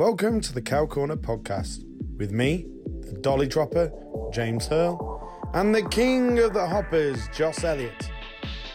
Welcome 0.00 0.40
to 0.40 0.54
the 0.54 0.62
Cow 0.62 0.86
Corner 0.86 1.14
podcast 1.14 1.84
with 2.16 2.32
me, 2.32 2.64
the 3.02 3.12
Dolly 3.20 3.46
Dropper, 3.46 3.92
James 4.32 4.66
Hurl, 4.66 5.30
and 5.52 5.74
the 5.74 5.86
King 5.90 6.38
of 6.38 6.54
the 6.54 6.66
Hoppers, 6.66 7.28
Joss 7.34 7.64
Elliott, 7.64 8.10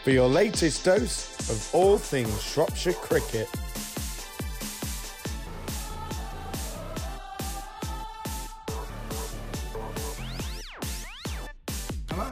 for 0.04 0.12
your 0.12 0.30
latest 0.30 0.86
dose 0.86 1.50
of 1.50 1.74
all 1.74 1.98
things 1.98 2.44
Shropshire 2.44 2.94
cricket. 2.94 3.50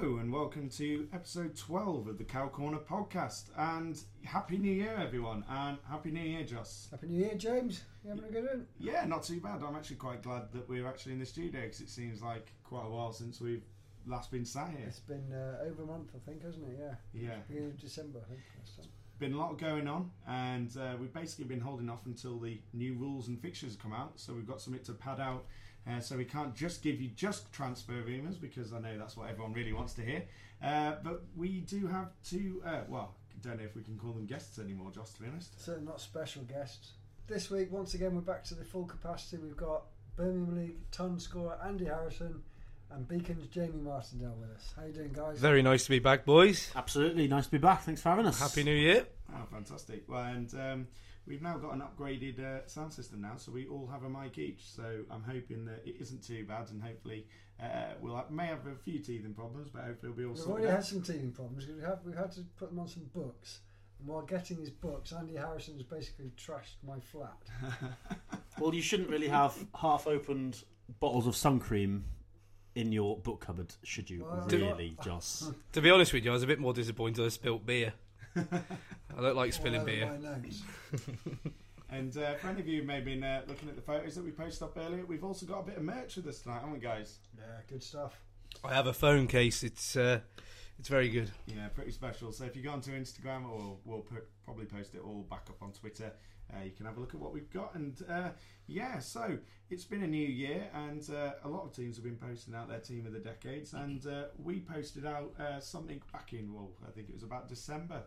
Hello 0.03 0.17
and 0.17 0.33
welcome 0.33 0.67
to 0.67 1.07
episode 1.13 1.55
12 1.55 2.09
of 2.09 2.17
the 2.17 2.25
Cow 2.25 2.49
Corner 2.49 2.77
podcast. 2.77 3.45
And 3.57 3.97
Happy 4.25 4.57
New 4.57 4.73
Year, 4.73 4.99
everyone, 5.01 5.45
and 5.49 5.77
Happy 5.89 6.11
New 6.11 6.19
Year, 6.19 6.43
Joss. 6.43 6.89
Happy 6.91 7.07
New 7.07 7.23
Year, 7.23 7.35
James. 7.35 7.83
You 8.03 8.09
having 8.09 8.25
a 8.25 8.27
good 8.27 8.43
one? 8.43 8.67
Yeah, 8.77 9.05
not 9.05 9.23
too 9.23 9.39
bad. 9.39 9.61
I'm 9.65 9.77
actually 9.77 9.95
quite 9.95 10.21
glad 10.21 10.51
that 10.51 10.67
we're 10.67 10.85
actually 10.85 11.13
in 11.13 11.19
the 11.19 11.25
studio 11.25 11.61
because 11.61 11.79
it 11.79 11.87
seems 11.87 12.21
like 12.21 12.51
quite 12.65 12.85
a 12.85 12.89
while 12.89 13.13
since 13.13 13.39
we've 13.39 13.63
last 14.05 14.29
been 14.29 14.43
sat 14.43 14.71
here. 14.71 14.87
It's 14.87 14.99
been 14.99 15.31
uh, 15.31 15.63
over 15.63 15.83
a 15.83 15.85
month, 15.85 16.09
I 16.13 16.19
think, 16.29 16.43
hasn't 16.43 16.65
it? 16.67 16.77
Yeah. 16.81 16.95
Yeah. 17.13 17.35
Beginning 17.47 17.69
of 17.69 17.79
December, 17.79 18.19
I 18.25 18.27
think. 18.27 18.41
last 18.59 18.75
time. 18.75 18.87
Been 19.19 19.33
a 19.35 19.37
lot 19.37 19.57
going 19.57 19.87
on, 19.87 20.11
and 20.27 20.75
uh, 20.75 20.97
we've 20.99 21.13
basically 21.13 21.45
been 21.45 21.61
holding 21.61 21.89
off 21.89 22.07
until 22.07 22.39
the 22.39 22.59
new 22.73 22.95
rules 22.95 23.29
and 23.29 23.39
fixtures 23.39 23.77
come 23.77 23.93
out. 23.93 24.19
So 24.19 24.33
we've 24.33 24.45
got 24.45 24.59
something 24.59 24.83
to 24.83 24.91
pad 24.91 25.21
out. 25.21 25.45
Uh, 25.89 25.99
so 25.99 26.15
we 26.15 26.25
can't 26.25 26.55
just 26.55 26.81
give 26.81 27.01
you 27.01 27.09
just 27.09 27.51
transfer 27.51 28.01
rumours 28.05 28.37
because 28.37 28.71
I 28.73 28.79
know 28.79 28.97
that's 28.97 29.17
what 29.17 29.29
everyone 29.29 29.53
really 29.53 29.73
wants 29.73 29.93
to 29.95 30.01
hear. 30.01 30.23
Uh, 30.63 30.93
but 31.03 31.23
we 31.35 31.59
do 31.61 31.87
have 31.87 32.11
two. 32.23 32.61
Uh, 32.65 32.81
well, 32.87 33.15
don't 33.43 33.57
know 33.57 33.65
if 33.65 33.75
we 33.75 33.83
can 33.83 33.97
call 33.97 34.13
them 34.13 34.25
guests 34.25 34.57
anymore, 34.57 34.91
Joss. 34.91 35.13
To 35.13 35.21
be 35.21 35.27
honest. 35.27 35.63
Certainly 35.63 35.87
not 35.87 35.99
special 35.99 36.43
guests. 36.43 36.93
This 37.27 37.49
week, 37.51 37.71
once 37.71 37.93
again, 37.93 38.15
we're 38.15 38.21
back 38.21 38.43
to 38.45 38.55
the 38.55 38.63
full 38.63 38.85
capacity. 38.85 39.37
We've 39.37 39.55
got 39.57 39.83
Birmingham 40.15 40.55
League 40.57 40.91
ton 40.91 41.19
scorer 41.19 41.57
Andy 41.63 41.85
Harrison 41.85 42.41
and 42.91 43.07
Beacon's 43.07 43.47
Jamie 43.47 43.81
Martindale 43.81 44.35
with 44.39 44.49
us. 44.51 44.73
How 44.75 44.85
you 44.85 44.93
doing, 44.93 45.13
guys? 45.13 45.39
Very 45.39 45.61
nice 45.61 45.83
to 45.85 45.89
be 45.89 45.99
back, 45.99 46.25
boys. 46.25 46.71
Absolutely, 46.75 47.27
nice 47.27 47.45
to 47.45 47.51
be 47.51 47.57
back. 47.57 47.83
Thanks 47.83 48.01
for 48.01 48.09
having 48.09 48.25
us. 48.25 48.39
Happy 48.39 48.63
New 48.63 48.75
Year. 48.75 49.05
Oh, 49.33 49.45
fantastic! 49.51 50.03
Well, 50.07 50.23
and 50.23 50.53
um, 50.53 50.87
we've 51.25 51.41
now 51.41 51.57
got 51.57 51.73
an 51.73 51.81
upgraded 51.81 52.39
uh, 52.39 52.67
sound 52.67 52.93
system 52.93 53.21
now, 53.21 53.33
so 53.37 53.51
we 53.51 53.67
all 53.67 53.87
have 53.91 54.03
a 54.03 54.09
mic 54.09 54.37
each. 54.37 54.71
So 54.71 54.83
I'm 55.09 55.23
hoping 55.23 55.65
that 55.65 55.81
it 55.85 55.95
isn't 55.99 56.23
too 56.23 56.45
bad, 56.45 56.69
and 56.71 56.81
hopefully 56.81 57.25
uh, 57.61 57.93
we'll 58.01 58.15
have, 58.15 58.31
may 58.31 58.47
have 58.47 58.65
a 58.67 58.75
few 58.83 58.99
teething 58.99 59.33
problems, 59.33 59.69
but 59.73 59.83
hopefully 59.83 60.11
we'll 60.11 60.17
be 60.17 60.25
all 60.25 60.33
We've 60.33 60.47
already 60.47 60.67
out. 60.67 60.75
had 60.75 60.85
some 60.85 61.01
teething 61.01 61.31
problems 61.31 61.65
because 61.65 61.81
we 61.81 61.87
have 61.87 61.99
we've 62.05 62.17
had 62.17 62.31
to 62.33 62.41
put 62.57 62.69
them 62.69 62.79
on 62.79 62.87
some 62.87 63.03
books. 63.13 63.59
And 63.99 64.07
while 64.07 64.23
getting 64.23 64.57
his 64.57 64.69
books, 64.69 65.13
Andy 65.13 65.35
Harrison 65.35 65.75
has 65.75 65.83
basically 65.83 66.31
trashed 66.37 66.75
my 66.85 66.99
flat. 66.99 67.37
Well, 68.59 68.73
you 68.75 68.83
shouldn't 68.83 69.09
really 69.09 69.29
have 69.29 69.55
half-opened 69.75 70.63
bottles 70.99 71.25
of 71.25 71.35
sun 71.35 71.59
cream 71.59 72.05
in 72.75 72.91
your 72.91 73.17
book 73.17 73.41
cupboard, 73.41 73.73
should 73.83 74.09
you? 74.11 74.23
Well, 74.29 74.47
really, 74.47 74.95
Joss? 75.03 75.51
To 75.73 75.81
be 75.81 75.89
honest 75.89 76.13
with 76.13 76.23
you, 76.23 76.29
I 76.29 76.33
was 76.35 76.43
a 76.43 76.47
bit 76.47 76.59
more 76.59 76.71
disappointed 76.71 77.25
I 77.25 77.29
spilt 77.29 77.65
beer. 77.65 77.93
I 78.35 79.21
don't 79.21 79.35
like 79.35 79.53
spilling 79.53 79.85
beer. 79.85 80.11
And 81.89 82.17
uh, 82.17 82.33
for 82.35 82.47
any 82.47 82.59
of 82.59 82.67
you 82.67 82.81
who 82.81 82.87
may 82.87 82.95
have 82.95 83.05
been 83.05 83.23
uh, 83.23 83.43
looking 83.47 83.69
at 83.69 83.75
the 83.75 83.81
photos 83.81 84.15
that 84.15 84.25
we 84.25 84.31
posted 84.31 84.63
up 84.63 84.75
earlier, 84.77 85.05
we've 85.05 85.23
also 85.23 85.45
got 85.45 85.59
a 85.59 85.63
bit 85.63 85.77
of 85.77 85.83
merch 85.83 86.15
with 86.15 86.25
us 86.25 86.39
tonight, 86.39 86.61
haven't 86.61 86.73
we, 86.73 86.79
guys? 86.79 87.19
Yeah, 87.37 87.43
good 87.69 87.83
stuff. 87.83 88.19
I 88.63 88.73
have 88.73 88.87
a 88.87 88.93
phone 88.93 89.27
case. 89.27 89.61
It's 89.61 89.95
uh, 89.95 90.21
it's 90.79 90.89
very 90.89 91.09
good. 91.09 91.29
Yeah, 91.45 91.67
pretty 91.67 91.91
special. 91.91 92.31
So 92.31 92.45
if 92.45 92.55
you 92.55 92.63
go 92.63 92.71
onto 92.71 92.91
Instagram, 92.91 93.47
or 93.47 93.77
we'll 93.85 94.01
put, 94.01 94.27
probably 94.43 94.65
post 94.65 94.95
it 94.95 95.01
all 95.05 95.27
back 95.29 95.45
up 95.49 95.61
on 95.61 95.71
Twitter, 95.71 96.11
uh, 96.51 96.63
you 96.63 96.71
can 96.71 96.87
have 96.87 96.97
a 96.97 96.99
look 96.99 97.13
at 97.13 97.19
what 97.19 97.31
we've 97.31 97.51
got. 97.51 97.75
And 97.75 97.95
uh, 98.09 98.29
yeah, 98.65 98.97
so 98.97 99.37
it's 99.69 99.85
been 99.85 100.01
a 100.01 100.07
new 100.07 100.27
year, 100.27 100.67
and 100.73 101.07
uh, 101.11 101.33
a 101.43 101.47
lot 101.47 101.63
of 101.63 101.75
teams 101.75 101.95
have 101.97 102.05
been 102.05 102.17
posting 102.17 102.55
out 102.55 102.69
their 102.69 102.79
team 102.79 103.05
of 103.05 103.13
the 103.13 103.19
decades. 103.19 103.73
And 103.73 104.03
uh, 104.07 104.23
we 104.41 104.61
posted 104.61 105.05
out 105.05 105.33
uh, 105.39 105.59
something 105.59 106.01
back 106.11 106.33
in, 106.33 106.51
well, 106.51 106.71
I 106.87 106.91
think 106.91 107.09
it 107.09 107.13
was 107.13 107.23
about 107.23 107.49
December, 107.49 108.01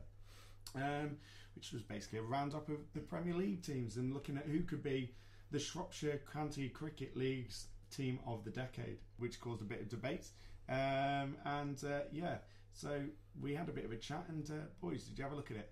um, 0.77 1.17
which 1.55 1.73
was 1.73 1.83
basically 1.83 2.19
a 2.19 2.23
roundup 2.23 2.69
of 2.69 2.79
the 2.95 3.01
Premier 3.01 3.35
League 3.35 3.63
teams 3.65 3.97
and 3.97 4.13
looking 4.13 4.37
at 4.37 4.45
who 4.45 4.61
could 4.63 4.83
be 4.83 5.13
the 5.51 5.59
Shropshire 5.59 6.21
County 6.33 6.69
Cricket 6.69 7.17
League's 7.17 7.67
team 7.91 8.19
of 8.27 8.45
the 8.45 8.51
decade, 8.51 8.99
which 9.19 9.41
caused 9.41 9.63
a 9.63 9.65
bit 9.65 9.81
of 9.81 9.89
debate. 9.89 10.27
Um, 10.69 11.37
and 11.45 11.83
uh, 11.85 12.01
yeah, 12.13 12.39
so 12.73 13.03
we 13.41 13.55
had 13.55 13.69
a 13.69 13.73
bit 13.73 13.85
of 13.85 13.93
a 13.93 13.97
chat. 13.97 14.25
And 14.29 14.49
uh, 14.51 14.65
boys, 14.81 15.05
did 15.05 15.19
you 15.19 15.25
have 15.25 15.33
a 15.33 15.37
look 15.37 15.51
at 15.51 15.57
it? 15.57 15.71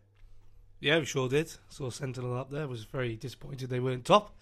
Yeah, 0.80 0.98
we 0.98 1.04
sure 1.04 1.28
did. 1.28 1.52
Saw 1.68 1.90
Sentinel 1.90 2.36
up 2.38 2.50
there. 2.50 2.68
Was 2.68 2.84
very 2.84 3.16
disappointed 3.16 3.70
they 3.70 3.80
weren't 3.80 4.04
top. 4.04 4.36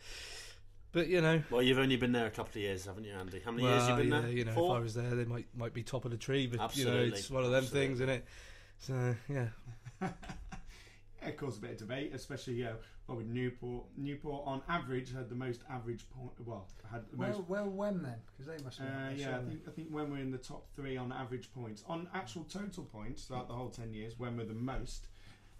But 0.92 1.08
you 1.08 1.22
know, 1.22 1.42
Well, 1.50 1.62
you've 1.62 1.78
only 1.78 1.96
been 1.96 2.12
there 2.12 2.26
a 2.26 2.30
couple 2.30 2.50
of 2.50 2.56
years, 2.56 2.84
haven't 2.84 3.04
you, 3.04 3.14
Andy? 3.14 3.40
How 3.42 3.50
many 3.50 3.62
years 3.62 3.82
well, 3.82 3.90
you 3.90 3.96
been 4.04 4.12
yeah, 4.12 4.20
there? 4.20 4.30
you 4.30 4.44
know, 4.44 4.52
Four? 4.52 4.76
if 4.76 4.80
I 4.80 4.82
was 4.82 4.94
there, 4.94 5.10
they 5.14 5.24
might 5.24 5.46
might 5.56 5.72
be 5.72 5.82
top 5.82 6.04
of 6.04 6.10
the 6.10 6.18
tree. 6.18 6.46
But 6.46 6.76
you 6.76 6.84
know, 6.84 6.98
it's 6.98 7.30
one 7.30 7.44
of 7.44 7.50
them 7.50 7.64
absolutely. 7.64 7.86
things, 7.88 8.00
isn't 8.00 8.08
it? 8.10 8.24
So 8.80 9.14
yeah, 9.28 9.48
Yeah, 10.00 10.08
it 11.26 11.36
caused 11.36 11.58
a 11.58 11.62
bit 11.62 11.72
of 11.72 11.78
debate, 11.78 12.12
especially 12.14 12.54
yeah, 12.54 12.72
well 13.06 13.16
with 13.16 13.26
Newport. 13.26 13.84
Newport 13.96 14.42
on 14.46 14.62
average 14.68 15.12
had 15.12 15.28
the 15.28 15.34
most 15.34 15.62
average 15.70 16.04
point. 16.10 16.32
Well, 16.44 16.66
had 16.90 17.02
the 17.10 17.16
most. 17.16 17.36
Well, 17.36 17.46
well, 17.48 17.70
when 17.70 18.02
then? 18.02 18.16
Because 18.26 18.56
they 18.56 18.64
must 18.64 18.78
have. 18.78 18.88
Uh, 18.88 19.14
yeah, 19.16 19.36
I 19.36 19.48
think 19.48 19.60
I 19.66 19.70
think 19.70 19.88
when 19.90 20.10
we're 20.10 20.18
in 20.18 20.30
the 20.30 20.38
top 20.38 20.66
three 20.74 20.96
on 20.96 21.12
average 21.12 21.52
points, 21.52 21.84
on 21.88 22.08
actual 22.14 22.44
total 22.44 22.84
points 22.84 23.24
throughout 23.24 23.48
the 23.48 23.54
whole 23.54 23.70
ten 23.70 23.94
years, 23.94 24.18
when 24.18 24.36
we're 24.36 24.44
the 24.44 24.54
most. 24.54 25.08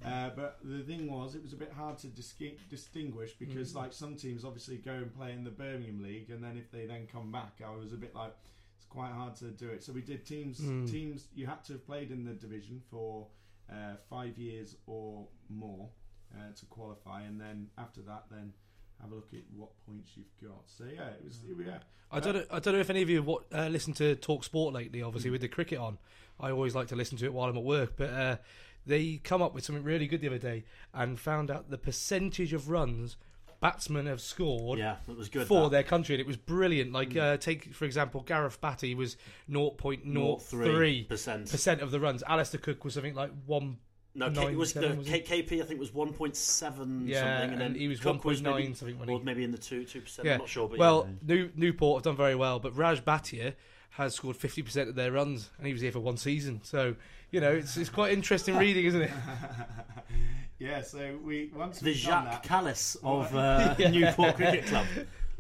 Uh, 0.05 0.31
but 0.35 0.59
the 0.65 0.81
thing 0.81 1.09
was, 1.09 1.37
it 1.37 1.43
was 1.43 1.53
a 1.53 1.57
bit 1.57 1.73
hard 1.73 1.97
to 1.97 2.09
disqui- 2.09 2.59
distinguish 2.69 3.35
because, 3.35 3.75
like, 3.77 3.93
some 3.93 4.17
teams 4.17 4.45
obviously 4.45 4.77
go 4.79 4.91
and 4.91 5.15
play 5.15 5.31
in 5.33 5.45
the 5.45 5.51
Birmingham 5.51 6.03
League, 6.03 6.29
and 6.31 6.43
then 6.43 6.57
if 6.57 6.73
they 6.73 6.87
then 6.87 7.07
come 7.07 7.31
back, 7.31 7.61
I 7.65 7.71
was 7.77 7.93
a 7.93 7.97
bit 7.97 8.13
like, 8.13 8.35
it's 8.77 8.87
quite 8.87 9.13
hard 9.13 9.37
to 9.37 9.45
do 9.45 9.69
it. 9.69 9.85
So 9.85 9.93
we 9.93 10.01
did 10.01 10.27
teams. 10.27 10.59
Mm. 10.59 10.91
Teams 10.91 11.29
you 11.37 11.47
had 11.47 11.63
to 11.67 11.75
have 11.75 11.87
played 11.87 12.11
in 12.11 12.25
the 12.25 12.33
division 12.33 12.83
for 12.91 13.29
uh, 13.71 13.97
five 14.09 14.39
years 14.39 14.77
or 14.87 15.27
more 15.49 15.89
uh, 16.35 16.53
to 16.55 16.67
qualify, 16.67 17.23
and 17.23 17.41
then 17.41 17.69
after 17.79 18.01
that, 18.03 18.25
then 18.31 18.53
have 19.01 19.13
a 19.13 19.15
look 19.15 19.31
at 19.33 19.43
what 19.55 19.71
points 19.87 20.13
you've 20.17 20.49
got. 20.49 20.63
So 20.67 20.85
yeah, 20.85 21.09
it 21.09 21.25
was 21.25 21.41
yeah. 21.67 21.79
I 22.11 22.21
don't 22.21 22.35
know. 22.35 22.45
I 22.51 22.59
don't 22.61 22.75
know 22.75 22.81
if 22.81 22.91
any 22.91 23.03
of 23.03 23.11
you 23.11 23.17
have 23.17 23.27
what, 23.27 23.45
uh, 23.53 23.69
listened 23.69 23.97
to 23.97 24.15
Talk 24.17 24.45
Sport 24.45 24.75
lately. 24.75 25.03
Obviously, 25.03 25.31
with 25.31 25.41
the 25.41 25.49
cricket 25.49 25.79
on, 25.79 25.99
I 26.39 26.51
always 26.51 26.75
like 26.75 26.89
to 26.89 26.97
listen 26.97 27.19
to 27.19 27.25
it 27.25 27.33
while 27.33 27.49
I'm 27.49 27.57
at 27.57 27.65
work. 27.65 27.95
But 27.97 28.11
uh, 28.11 28.37
they 28.87 29.17
come 29.23 29.43
up 29.43 29.55
with 29.55 29.65
something 29.65 29.85
really 29.85 30.07
good 30.07 30.21
the 30.21 30.29
other 30.29 30.39
day 30.39 30.65
and 30.93 31.19
found 31.19 31.51
out 31.51 31.71
the 31.71 31.79
percentage 31.79 32.53
of 32.53 32.69
runs 32.69 33.17
batsmen 33.63 34.05
have 34.07 34.21
scored 34.21 34.79
Yeah, 34.79 34.97
that 35.07 35.17
was 35.17 35.31
good. 35.31 35.47
for 35.47 35.63
that. 35.63 35.71
their 35.71 35.83
country, 35.83 36.15
and 36.15 36.21
it 36.21 36.27
was 36.27 36.37
brilliant. 36.37 36.93
Like, 36.93 37.17
uh, 37.17 37.39
take 37.39 37.73
for 37.73 37.87
example, 37.87 38.21
Gareth 38.21 38.61
Batty 38.61 38.95
was 38.95 39.17
0.03 39.51 41.09
percent. 41.09 41.51
percent 41.51 41.81
of 41.81 41.91
the 41.91 42.01
runs. 42.01 42.23
Alastair 42.27 42.61
Cook 42.61 42.85
was 42.85 42.95
something 42.95 43.15
like 43.15 43.31
one. 43.47 43.79
No, 44.15 44.31
K, 44.31 44.49
it 44.53 44.57
was, 44.59 44.75
no 44.77 44.95
was 44.95 45.09
K. 45.09 45.23
KP. 45.23 45.63
I 45.63 45.65
think 45.65 45.81
was 45.81 45.95
one 45.95 46.13
point 46.13 46.37
seven 46.37 47.07
Yeah, 47.07 47.21
something, 47.21 47.53
and 47.53 47.61
then 47.63 47.67
and 47.69 47.77
he 47.77 47.89
was 47.89 48.01
1.9 48.01 48.43
maybe, 48.43 48.75
something 48.75 48.99
when 48.99 49.09
or 49.09 49.21
maybe 49.21 49.43
in 49.43 49.53
the 49.53 49.59
two 49.59 49.85
two 49.87 50.03
percent. 50.03 50.27
Yeah, 50.27 50.35
I'm 50.35 50.41
not 50.41 50.49
sure, 50.51 50.69
but 50.69 50.79
well, 50.79 51.09
yeah. 51.27 51.35
New, 51.35 51.51
Newport 51.57 51.99
have 52.01 52.05
done 52.05 52.17
very 52.17 52.35
well, 52.35 52.59
but 52.59 52.77
Raj 52.77 53.03
Bhatia 53.03 53.55
has 53.97 54.15
scored 54.15 54.37
50% 54.39 54.89
of 54.89 54.95
their 54.95 55.13
runs, 55.13 55.51
and 55.57 55.67
he 55.67 55.73
was 55.73 55.81
here 55.83 55.93
for 55.93 56.01
one 56.01 56.17
season. 56.17 56.61
So, 56.63 56.97
you 57.33 57.41
know, 57.41 57.51
it's, 57.51 57.77
it's 57.77 57.91
quite 57.91 58.13
interesting 58.13 58.57
reading, 58.65 58.85
isn't 58.85 59.03
it? 59.03 59.11
yeah, 60.61 60.83
so 60.83 61.19
we 61.25 61.51
once 61.57 61.81
the 61.81 61.87
we've 61.87 62.05
done 62.05 62.25
Jacques 62.25 62.43
that, 62.43 62.49
Callis 62.49 62.97
of 63.03 63.35
uh, 63.35 63.75
Newport 63.79 64.37
Cricket 64.37 64.67
Club, 64.67 64.87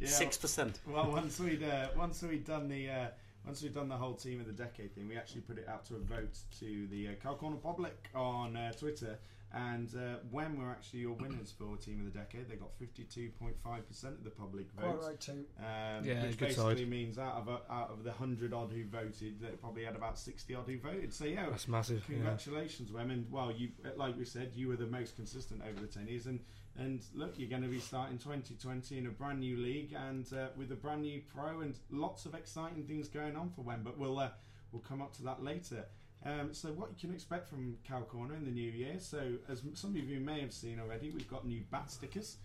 yeah, 0.00 0.08
six 0.08 0.36
percent. 0.36 0.80
Well, 0.86 1.12
once 1.12 1.38
we'd 1.38 1.62
uh, 1.62 1.88
once 1.96 2.22
we'd 2.22 2.44
done 2.44 2.68
the 2.68 2.90
uh, 2.90 3.06
once 3.46 3.62
we'd 3.62 3.74
done 3.74 3.88
the 3.88 3.96
whole 3.96 4.14
team 4.14 4.40
of 4.40 4.46
the 4.46 4.52
decade 4.52 4.94
thing, 4.94 5.06
we 5.06 5.16
actually 5.16 5.42
put 5.42 5.58
it 5.58 5.68
out 5.68 5.84
to 5.86 5.96
a 5.96 5.98
vote 5.98 6.38
to 6.58 6.88
the 6.88 7.08
uh, 7.08 7.10
Cow 7.22 7.34
Corner 7.34 7.56
public 7.56 8.08
on 8.14 8.56
uh, 8.56 8.72
Twitter. 8.72 9.18
And 9.54 9.94
uh, 9.94 10.16
when 10.30 10.58
were 10.58 10.70
actually 10.70 11.00
your 11.00 11.12
winners 11.12 11.52
for 11.56 11.76
team 11.76 12.00
of 12.06 12.10
the 12.12 12.18
decade? 12.18 12.48
They 12.48 12.54
got 12.56 12.72
fifty-two 12.78 13.30
point 13.38 13.54
five 13.62 13.86
percent 13.86 14.14
of 14.14 14.24
the 14.24 14.30
public 14.30 14.74
Quite 14.76 14.92
vote. 14.92 15.02
right 15.02 15.20
too. 15.20 15.44
Um, 15.58 16.04
Yeah, 16.04 16.22
which 16.22 16.38
good 16.38 16.48
basically 16.48 16.76
side. 16.78 16.88
means 16.88 17.18
out 17.18 17.34
of 17.34 17.48
a, 17.48 17.60
out 17.70 17.90
of 17.90 18.02
the 18.02 18.12
hundred 18.12 18.54
odd 18.54 18.72
who 18.72 18.84
voted, 18.86 19.40
they 19.40 19.48
probably 19.48 19.84
had 19.84 19.94
about 19.94 20.18
sixty 20.18 20.54
odd 20.54 20.64
who 20.66 20.78
voted. 20.78 21.12
So 21.12 21.26
yeah, 21.26 21.50
That's 21.50 21.68
massive. 21.68 22.02
Yeah. 22.08 22.14
congratulations, 22.16 22.92
women. 22.92 23.26
Well, 23.30 23.52
you 23.52 23.68
like 23.96 24.16
we 24.16 24.24
said, 24.24 24.52
you 24.54 24.68
were 24.68 24.76
the 24.76 24.86
most 24.86 25.16
consistent 25.16 25.60
over 25.68 25.80
the 25.80 25.86
ten 25.86 26.08
years, 26.08 26.26
and 26.26 26.40
and 26.78 27.02
look, 27.14 27.38
you're 27.38 27.50
going 27.50 27.62
to 27.62 27.68
be 27.68 27.80
starting 27.80 28.16
2020 28.16 28.96
in 28.96 29.06
a 29.06 29.10
brand 29.10 29.40
new 29.40 29.58
league 29.58 29.92
and 30.08 30.26
uh, 30.32 30.46
with 30.56 30.72
a 30.72 30.76
brand 30.76 31.02
new 31.02 31.20
pro 31.34 31.60
and 31.60 31.74
lots 31.90 32.24
of 32.24 32.34
exciting 32.34 32.84
things 32.84 33.08
going 33.08 33.36
on 33.36 33.50
for 33.50 33.60
Wen. 33.60 33.80
But 33.84 33.98
we'll 33.98 34.18
uh, 34.18 34.30
we'll 34.72 34.80
come 34.80 35.02
up 35.02 35.12
to 35.16 35.22
that 35.24 35.42
later. 35.44 35.84
Um, 36.24 36.50
so 36.52 36.68
what 36.68 36.90
you 36.90 36.96
can 37.00 37.12
expect 37.12 37.48
from 37.48 37.76
Cow 37.86 38.02
Corner 38.02 38.34
in 38.36 38.44
the 38.44 38.50
new 38.50 38.70
year. 38.70 38.94
So 38.98 39.18
as 39.48 39.62
some 39.74 39.90
of 39.90 39.96
you 39.96 40.20
may 40.20 40.40
have 40.40 40.52
seen 40.52 40.78
already, 40.80 41.10
we've 41.10 41.28
got 41.28 41.46
new 41.46 41.62
bat 41.70 41.90
stickers. 41.90 42.38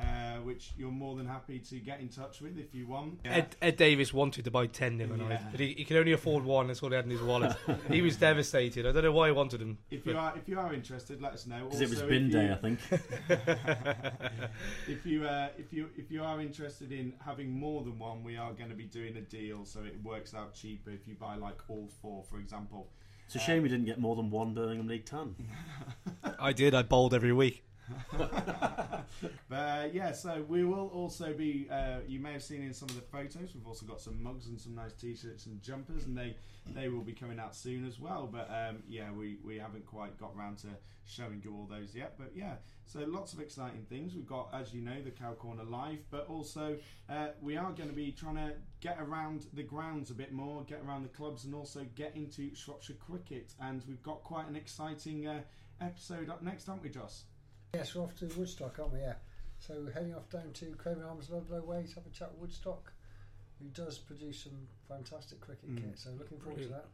Uh, 0.00 0.36
which 0.44 0.72
you're 0.78 0.90
more 0.90 1.16
than 1.16 1.26
happy 1.26 1.58
to 1.58 1.76
get 1.76 2.00
in 2.00 2.08
touch 2.08 2.40
with 2.40 2.56
if 2.56 2.74
you 2.74 2.86
want. 2.86 3.18
Ed, 3.26 3.54
Ed 3.60 3.76
Davis 3.76 4.14
wanted 4.14 4.42
to 4.46 4.50
buy 4.50 4.66
10 4.66 4.96
the 4.96 5.04
other 5.04 5.18
night, 5.18 5.32
Yeah. 5.32 5.48
but 5.50 5.60
he, 5.60 5.74
he 5.76 5.84
could 5.84 5.98
only 5.98 6.12
afford 6.12 6.44
one. 6.44 6.68
That's 6.68 6.82
all 6.82 6.88
he 6.88 6.96
had 6.96 7.04
in 7.04 7.10
his 7.10 7.20
wallet. 7.20 7.54
he 7.90 8.00
was 8.00 8.16
devastated. 8.16 8.86
I 8.86 8.92
don't 8.92 9.04
know 9.04 9.12
why 9.12 9.26
he 9.26 9.32
wanted 9.32 9.60
them. 9.60 9.76
If 9.90 10.06
you 10.06 10.16
are 10.16 10.32
if 10.34 10.48
you 10.48 10.58
are 10.58 10.72
interested, 10.72 11.20
let 11.20 11.34
us 11.34 11.46
know. 11.46 11.64
Because 11.66 11.82
it 11.82 11.90
was 11.90 11.98
Also, 12.00 12.08
bin 12.08 12.26
if 12.28 12.32
day, 12.32 12.46
you- 12.46 12.52
I 12.52 12.56
think. 12.56 12.78
if 14.88 15.04
you 15.04 15.26
uh, 15.26 15.48
if 15.58 15.72
you 15.74 15.90
if 15.96 16.10
you 16.10 16.24
are 16.24 16.40
interested 16.40 16.90
in 16.90 17.12
having 17.24 17.50
more 17.50 17.82
than 17.82 17.98
one, 17.98 18.24
we 18.24 18.36
are 18.38 18.52
going 18.52 18.70
to 18.70 18.76
be 18.76 18.84
doing 18.84 19.14
a 19.18 19.20
deal, 19.20 19.66
so 19.66 19.80
it 19.84 20.02
works 20.02 20.32
out 20.34 20.54
cheaper 20.54 20.88
if 20.90 21.06
you 21.06 21.14
buy 21.16 21.34
like 21.36 21.58
all 21.68 21.88
four, 22.00 22.24
for 22.24 22.38
example. 22.38 22.88
It's 23.34 23.42
a 23.42 23.46
shame 23.46 23.62
we 23.62 23.70
didn't 23.70 23.86
get 23.86 23.98
more 23.98 24.14
than 24.14 24.30
one 24.30 24.52
Birmingham 24.52 24.86
League 24.86 25.06
ton. 25.06 25.34
I 26.38 26.52
did. 26.52 26.74
I 26.74 26.82
bowled 26.82 27.14
every 27.14 27.32
week. 27.32 27.64
but 28.16 29.56
uh, 29.56 29.88
yeah, 29.92 30.12
so 30.12 30.44
we 30.48 30.64
will 30.64 30.88
also 30.88 31.32
be. 31.32 31.68
Uh, 31.70 31.98
you 32.06 32.20
may 32.20 32.32
have 32.32 32.42
seen 32.42 32.62
in 32.62 32.72
some 32.72 32.88
of 32.88 32.94
the 32.94 33.02
photos. 33.02 33.54
We've 33.54 33.66
also 33.66 33.86
got 33.86 34.00
some 34.00 34.22
mugs 34.22 34.46
and 34.46 34.60
some 34.60 34.74
nice 34.74 34.92
T-shirts 34.92 35.46
and 35.46 35.60
jumpers, 35.62 36.04
and 36.04 36.16
they 36.16 36.36
they 36.74 36.88
will 36.88 37.02
be 37.02 37.12
coming 37.12 37.38
out 37.38 37.54
soon 37.54 37.86
as 37.86 37.98
well. 37.98 38.28
But 38.30 38.48
um, 38.50 38.82
yeah, 38.88 39.10
we 39.12 39.38
we 39.44 39.58
haven't 39.58 39.86
quite 39.86 40.18
got 40.18 40.36
round 40.36 40.58
to 40.58 40.68
showing 41.04 41.42
you 41.44 41.54
all 41.54 41.66
those 41.66 41.94
yet. 41.94 42.14
But 42.18 42.32
yeah, 42.34 42.54
so 42.86 43.00
lots 43.00 43.32
of 43.32 43.40
exciting 43.40 43.84
things. 43.88 44.14
We've 44.14 44.26
got, 44.26 44.48
as 44.52 44.72
you 44.72 44.80
know, 44.80 45.02
the 45.02 45.10
Cow 45.10 45.34
Corner 45.34 45.64
live, 45.64 45.98
but 46.10 46.26
also 46.28 46.76
uh, 47.08 47.28
we 47.40 47.56
are 47.56 47.72
going 47.72 47.88
to 47.88 47.94
be 47.94 48.12
trying 48.12 48.36
to 48.36 48.52
get 48.80 48.98
around 49.00 49.46
the 49.52 49.62
grounds 49.62 50.10
a 50.10 50.14
bit 50.14 50.32
more, 50.32 50.62
get 50.64 50.80
around 50.86 51.02
the 51.02 51.08
clubs, 51.08 51.44
and 51.44 51.54
also 51.54 51.84
get 51.94 52.14
into 52.16 52.54
Shropshire 52.54 52.96
cricket. 52.96 53.52
And 53.60 53.82
we've 53.88 54.02
got 54.02 54.22
quite 54.22 54.48
an 54.48 54.56
exciting 54.56 55.26
uh, 55.26 55.40
episode 55.80 56.28
up 56.28 56.42
next, 56.42 56.68
aren't 56.68 56.82
we, 56.82 56.88
Joss? 56.88 57.24
Yes, 57.74 57.94
we're 57.94 58.02
off 58.02 58.14
to 58.16 58.26
Woodstock, 58.36 58.78
aren't 58.78 58.92
we? 58.92 59.00
Yeah. 59.00 59.14
So 59.58 59.72
we're 59.82 59.92
heading 59.92 60.14
off 60.14 60.28
down 60.28 60.52
to 60.52 60.66
Craven 60.76 61.04
Arms 61.04 61.30
Ludlow 61.30 61.62
Way 61.62 61.86
to 61.88 61.94
have 61.94 62.06
a 62.06 62.10
chat 62.10 62.30
with 62.32 62.40
Woodstock, 62.42 62.92
who 63.58 63.68
does 63.68 63.96
produce 63.96 64.42
some 64.42 64.68
fantastic 64.86 65.40
cricket 65.40 65.70
Mm. 65.70 65.78
kit. 65.78 65.98
So 65.98 66.10
looking 66.10 66.38
forward 66.38 66.60
to 66.64 66.68
that. 66.68 66.88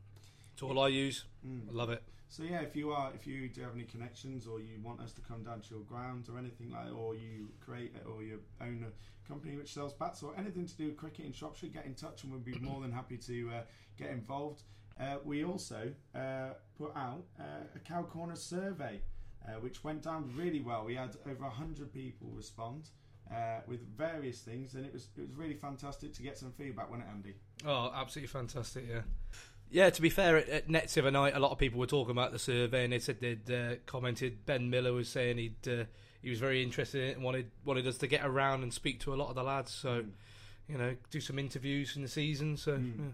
It's 0.52 0.62
all 0.62 0.78
I 0.78 0.86
use. 0.86 1.24
Mm. 1.44 1.68
I 1.68 1.72
love 1.72 1.90
it. 1.90 2.04
So 2.28 2.44
yeah, 2.44 2.60
if 2.60 2.76
you 2.76 2.92
are, 2.92 3.12
if 3.12 3.26
you 3.26 3.48
do 3.48 3.62
have 3.62 3.74
any 3.74 3.86
connections, 3.86 4.46
or 4.46 4.60
you 4.60 4.78
want 4.80 5.00
us 5.00 5.12
to 5.14 5.20
come 5.20 5.42
down 5.42 5.62
to 5.62 5.74
your 5.74 5.82
grounds, 5.82 6.28
or 6.28 6.38
anything 6.38 6.70
like, 6.70 6.92
or 6.94 7.16
you 7.16 7.48
create 7.58 7.96
or 8.06 8.22
you 8.22 8.40
own 8.60 8.84
a 8.86 9.26
company 9.26 9.56
which 9.56 9.74
sells 9.74 9.94
bats, 9.94 10.22
or 10.22 10.36
anything 10.36 10.64
to 10.64 10.76
do 10.76 10.86
with 10.86 10.96
cricket 10.96 11.24
in 11.26 11.32
Shropshire, 11.32 11.70
get 11.70 11.86
in 11.86 11.94
touch, 11.96 12.22
and 12.22 12.30
we'll 12.30 12.40
be 12.40 12.56
more 12.60 12.80
than 12.82 12.92
happy 12.92 13.16
to 13.16 13.50
uh, 13.50 13.62
get 13.96 14.10
involved. 14.10 14.62
Uh, 15.00 15.16
we 15.24 15.42
also 15.44 15.92
uh, 16.14 16.50
put 16.76 16.94
out 16.94 17.24
uh, 17.40 17.64
a 17.74 17.78
cow 17.80 18.04
corner 18.04 18.36
survey, 18.36 19.00
uh, 19.48 19.58
which 19.60 19.82
went 19.82 20.02
down 20.02 20.30
really 20.36 20.60
well. 20.60 20.84
We 20.84 20.94
had 20.94 21.16
over 21.30 21.44
hundred 21.44 21.92
people 21.92 22.28
respond. 22.34 22.90
Uh, 23.30 23.60
with 23.66 23.80
various 23.94 24.40
things, 24.40 24.72
and 24.74 24.86
it 24.86 24.92
was 24.94 25.08
it 25.18 25.20
was 25.28 25.36
really 25.36 25.52
fantastic 25.52 26.14
to 26.14 26.22
get 26.22 26.38
some 26.38 26.50
feedback, 26.52 26.88
wasn't 26.90 27.06
it, 27.06 27.12
Andy? 27.12 27.34
Oh, 27.66 27.92
absolutely 27.94 28.28
fantastic, 28.28 28.86
yeah. 28.88 29.02
Yeah, 29.70 29.90
to 29.90 30.00
be 30.00 30.08
fair, 30.08 30.38
at, 30.38 30.48
at 30.48 30.70
Nets 30.70 30.94
the 30.94 31.02
other 31.02 31.10
night, 31.10 31.36
a 31.36 31.38
lot 31.38 31.50
of 31.50 31.58
people 31.58 31.78
were 31.78 31.86
talking 31.86 32.12
about 32.12 32.32
the 32.32 32.38
survey, 32.38 32.84
and 32.84 32.92
they 32.94 32.98
said 32.98 33.20
they'd 33.20 33.50
uh, 33.50 33.74
commented. 33.84 34.46
Ben 34.46 34.70
Miller 34.70 34.94
was 34.94 35.10
saying 35.10 35.36
he'd 35.36 35.68
uh, 35.68 35.84
he 36.22 36.30
was 36.30 36.38
very 36.38 36.62
interested 36.62 37.02
in 37.02 37.08
it 37.10 37.16
and 37.16 37.22
wanted 37.22 37.50
wanted 37.66 37.86
us 37.86 37.98
to 37.98 38.06
get 38.06 38.24
around 38.24 38.62
and 38.62 38.72
speak 38.72 38.98
to 39.00 39.12
a 39.12 39.16
lot 39.16 39.28
of 39.28 39.34
the 39.34 39.42
lads. 39.42 39.74
So, 39.74 40.04
Mm. 40.04 40.10
you 40.66 40.78
know, 40.78 40.96
do 41.10 41.20
some 41.20 41.38
interviews 41.38 41.96
in 41.96 42.02
the 42.02 42.08
season. 42.08 42.56
So, 42.56 42.78
Mm. 42.78 43.12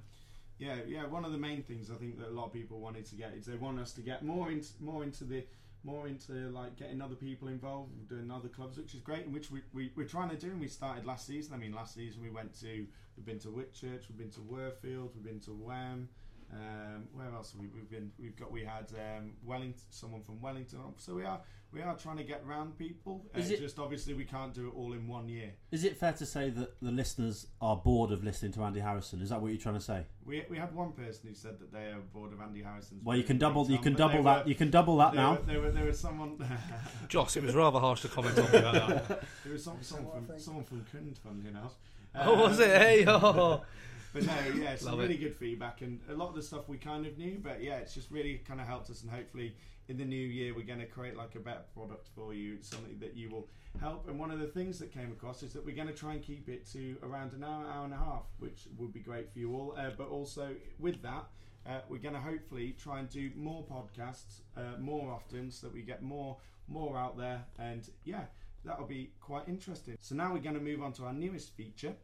yeah. 0.59 0.77
Yeah, 0.77 0.83
yeah. 0.87 1.07
One 1.07 1.25
of 1.25 1.33
the 1.33 1.39
main 1.39 1.65
things 1.65 1.91
I 1.91 1.95
think 1.97 2.21
that 2.21 2.29
a 2.29 2.31
lot 2.31 2.47
of 2.47 2.53
people 2.53 2.79
wanted 2.79 3.07
to 3.07 3.17
get 3.17 3.33
is 3.35 3.47
they 3.47 3.57
want 3.57 3.81
us 3.81 3.93
to 3.95 4.01
get 4.01 4.25
more 4.25 4.49
into 4.53 4.69
more 4.79 5.03
into 5.03 5.25
the 5.25 5.45
more 5.85 6.09
into 6.09 6.33
like 6.51 6.77
getting 6.77 7.01
other 7.01 7.15
people 7.15 7.49
involved, 7.49 8.09
doing 8.09 8.31
other 8.31 8.49
clubs, 8.49 8.77
which 8.79 8.95
is 8.95 9.01
great, 9.01 9.25
and 9.25 9.35
which 9.35 9.51
we, 9.51 9.61
we 9.73 9.91
we're 9.95 10.09
trying 10.09 10.31
to 10.31 10.37
do. 10.37 10.49
And 10.49 10.61
we 10.61 10.69
started 10.69 11.07
last 11.07 11.27
season. 11.27 11.55
I 11.55 11.57
mean, 11.57 11.73
last 11.73 11.95
season 11.95 12.23
we 12.23 12.31
went 12.31 12.59
to 12.61 12.87
we've 13.17 13.27
been 13.27 13.39
to 13.41 13.49
Whitchurch, 13.49 14.09
we've 14.09 14.19
been 14.19 14.31
to 14.31 14.41
Worfield, 14.41 15.11
we've 15.15 15.25
been 15.25 15.41
to 15.41 15.51
Wham. 15.51 16.09
Um, 16.55 17.09
where 17.13 17.33
else 17.35 17.51
have 17.53 17.61
we, 17.61 17.67
we've 17.67 17.91
been? 17.91 18.13
We've 18.19 18.37
got 18.37 18.53
we 18.53 18.63
had 18.63 18.87
um, 18.95 19.33
Wellington, 19.45 19.83
someone 19.91 20.23
from 20.23 20.41
Wellington. 20.41 20.79
So 20.99 21.15
we 21.15 21.25
are 21.25 21.41
we 21.73 21.83
are 21.83 21.97
trying 21.97 22.19
to 22.19 22.23
get 22.23 22.47
round 22.47 22.79
people. 22.79 23.27
Uh, 23.35 23.41
it- 23.41 23.59
just 23.59 23.81
obviously 23.81 24.15
we 24.15 24.25
can't 24.25 24.55
do 24.55 24.69
it 24.69 24.75
all 24.77 24.93
in 24.93 25.09
one 25.09 25.29
year. 25.29 25.51
Is 25.73 25.83
it 25.83 25.97
fair 25.97 26.13
to 26.13 26.25
say 26.25 26.51
that 26.51 26.81
the 26.81 26.93
listeners 26.93 27.49
are 27.61 27.77
bored 27.77 28.13
of 28.13 28.23
listening 28.23 28.53
to 28.53 28.63
Andy 28.63 28.79
Harrison? 28.79 29.21
Is 29.21 29.31
that 29.31 29.41
what 29.43 29.49
you're 29.49 29.61
trying 29.61 29.75
to 29.75 29.81
say? 29.81 30.05
We, 30.25 30.45
we 30.49 30.57
had 30.57 30.73
one 30.73 30.93
person 30.93 31.29
who 31.29 31.35
said 31.35 31.59
that 31.59 31.73
they 31.73 31.87
are 31.87 31.99
bored 32.13 32.33
of 32.33 32.41
Andy 32.41 32.63
Harrison's. 32.63 33.05
Well, 33.05 33.17
you 33.17 33.25
can 33.25 33.39
double. 33.39 33.69
You 33.69 33.79
can 33.79 33.95
double 33.95 34.23
that. 34.23 34.45
were- 34.45 34.49
You 34.49 34.55
can 34.55 34.71
double 34.71 34.97
that 34.99 35.13
there 35.15 35.23
now. 35.23 35.33
Were, 35.33 35.43
there, 35.43 35.61
were, 35.61 35.71
there 35.73 35.87
was 35.87 35.99
someone. 35.99 36.39
Joss, 37.09 37.37
it 37.37 37.43
was 37.43 37.57
rather 37.57 37.81
harsh 37.81 38.03
to 38.03 38.09
comment 38.09 38.39
on 38.39 38.47
about 38.55 39.09
that. 39.09 39.09
there 39.43 39.53
was 39.53 39.65
some, 39.65 39.79
someone 39.81 40.07
what 40.07 40.23
I 40.23 40.27
from 40.27 40.39
someone 40.39 40.65
from 40.65 40.85
Cound, 40.93 41.19
funnily 41.19 41.49
enough. 41.49 41.75
Oh, 42.15 42.43
was 42.43 42.61
it? 42.61 42.71
Um, 42.73 42.81
Hey, 42.81 43.05
oh. 43.09 43.63
But 44.15 44.27
no, 44.27 44.63
yeah, 44.63 44.77
some 44.79 44.99
really 44.99 45.17
it. 45.17 45.19
good 45.19 45.35
feedback, 45.35 45.83
and 45.83 46.01
a 46.09 46.15
lot 46.15 46.29
of 46.29 46.37
the 46.37 46.43
stuff 46.43 46.69
we 46.69 46.79
kind 46.79 47.05
of 47.05 47.19
knew, 47.19 47.39
but 47.43 47.63
yeah, 47.63 47.79
it's 47.79 47.93
just 47.93 48.11
really 48.13 48.41
kind 48.47 48.61
of 48.61 48.67
helped 48.67 48.89
us, 48.89 49.03
and 49.03 49.11
hopefully 49.11 49.57
in 49.89 49.99
the 49.99 50.05
new 50.05 50.17
year 50.17 50.55
we're 50.55 50.65
going 50.65 50.79
to 50.79 50.87
create 50.87 51.17
like 51.17 51.35
a 51.35 51.41
better 51.41 51.65
product 51.75 52.09
for 52.15 52.33
you, 52.33 52.57
something 52.63 52.97
that 53.01 53.17
you 53.17 53.29
will 53.29 53.49
help. 53.81 54.09
And 54.09 54.19
one 54.19 54.31
of 54.31 54.39
the 54.39 54.47
things 54.47 54.79
that 54.79 54.95
came 54.95 55.11
across 55.11 55.43
is 55.43 55.53
that 55.53 55.67
we're 55.67 55.75
going 55.75 55.89
to 55.89 55.95
try 55.95 56.13
and 56.13 56.23
keep 56.23 56.49
it 56.49 56.65
to 56.73 56.97
around 57.03 57.33
an 57.33 57.43
hour, 57.43 57.67
hour 57.67 57.85
and 57.85 57.93
a 57.93 57.99
half, 57.99 58.23
which 58.39 58.69
would 58.79 58.93
be 58.93 59.01
great 59.01 59.31
for 59.33 59.41
you 59.41 59.53
all. 59.53 59.75
Uh, 59.77 59.91
but 59.99 60.09
also 60.09 60.55
with 60.79 61.03
that. 61.03 61.27
Uh, 61.67 61.81
we're 61.89 61.97
going 61.97 62.15
to 62.15 62.21
hopefully 62.21 62.77
try 62.79 62.99
and 62.99 63.09
do 63.09 63.31
more 63.35 63.65
podcasts 63.65 64.43
uh, 64.55 64.79
more 64.79 65.11
often 65.11 65.51
so 65.51 65.67
that 65.67 65.75
we 65.75 65.81
get 65.81 66.03
more 66.03 66.37
more 66.69 66.99
out 66.99 67.17
there 67.17 67.43
and 67.59 67.89
yeah 68.05 68.25
that'll 68.67 68.87
be 68.87 69.11
quite 69.19 69.49
interesting 69.49 69.97
so 69.99 70.15
now 70.15 70.31
we're 70.31 70.39
going 70.39 70.55
to 70.55 70.61
move 70.61 70.83
on 70.83 70.93
to 70.93 71.05
our 71.05 71.13
newest 71.15 71.57
feature 71.57 71.95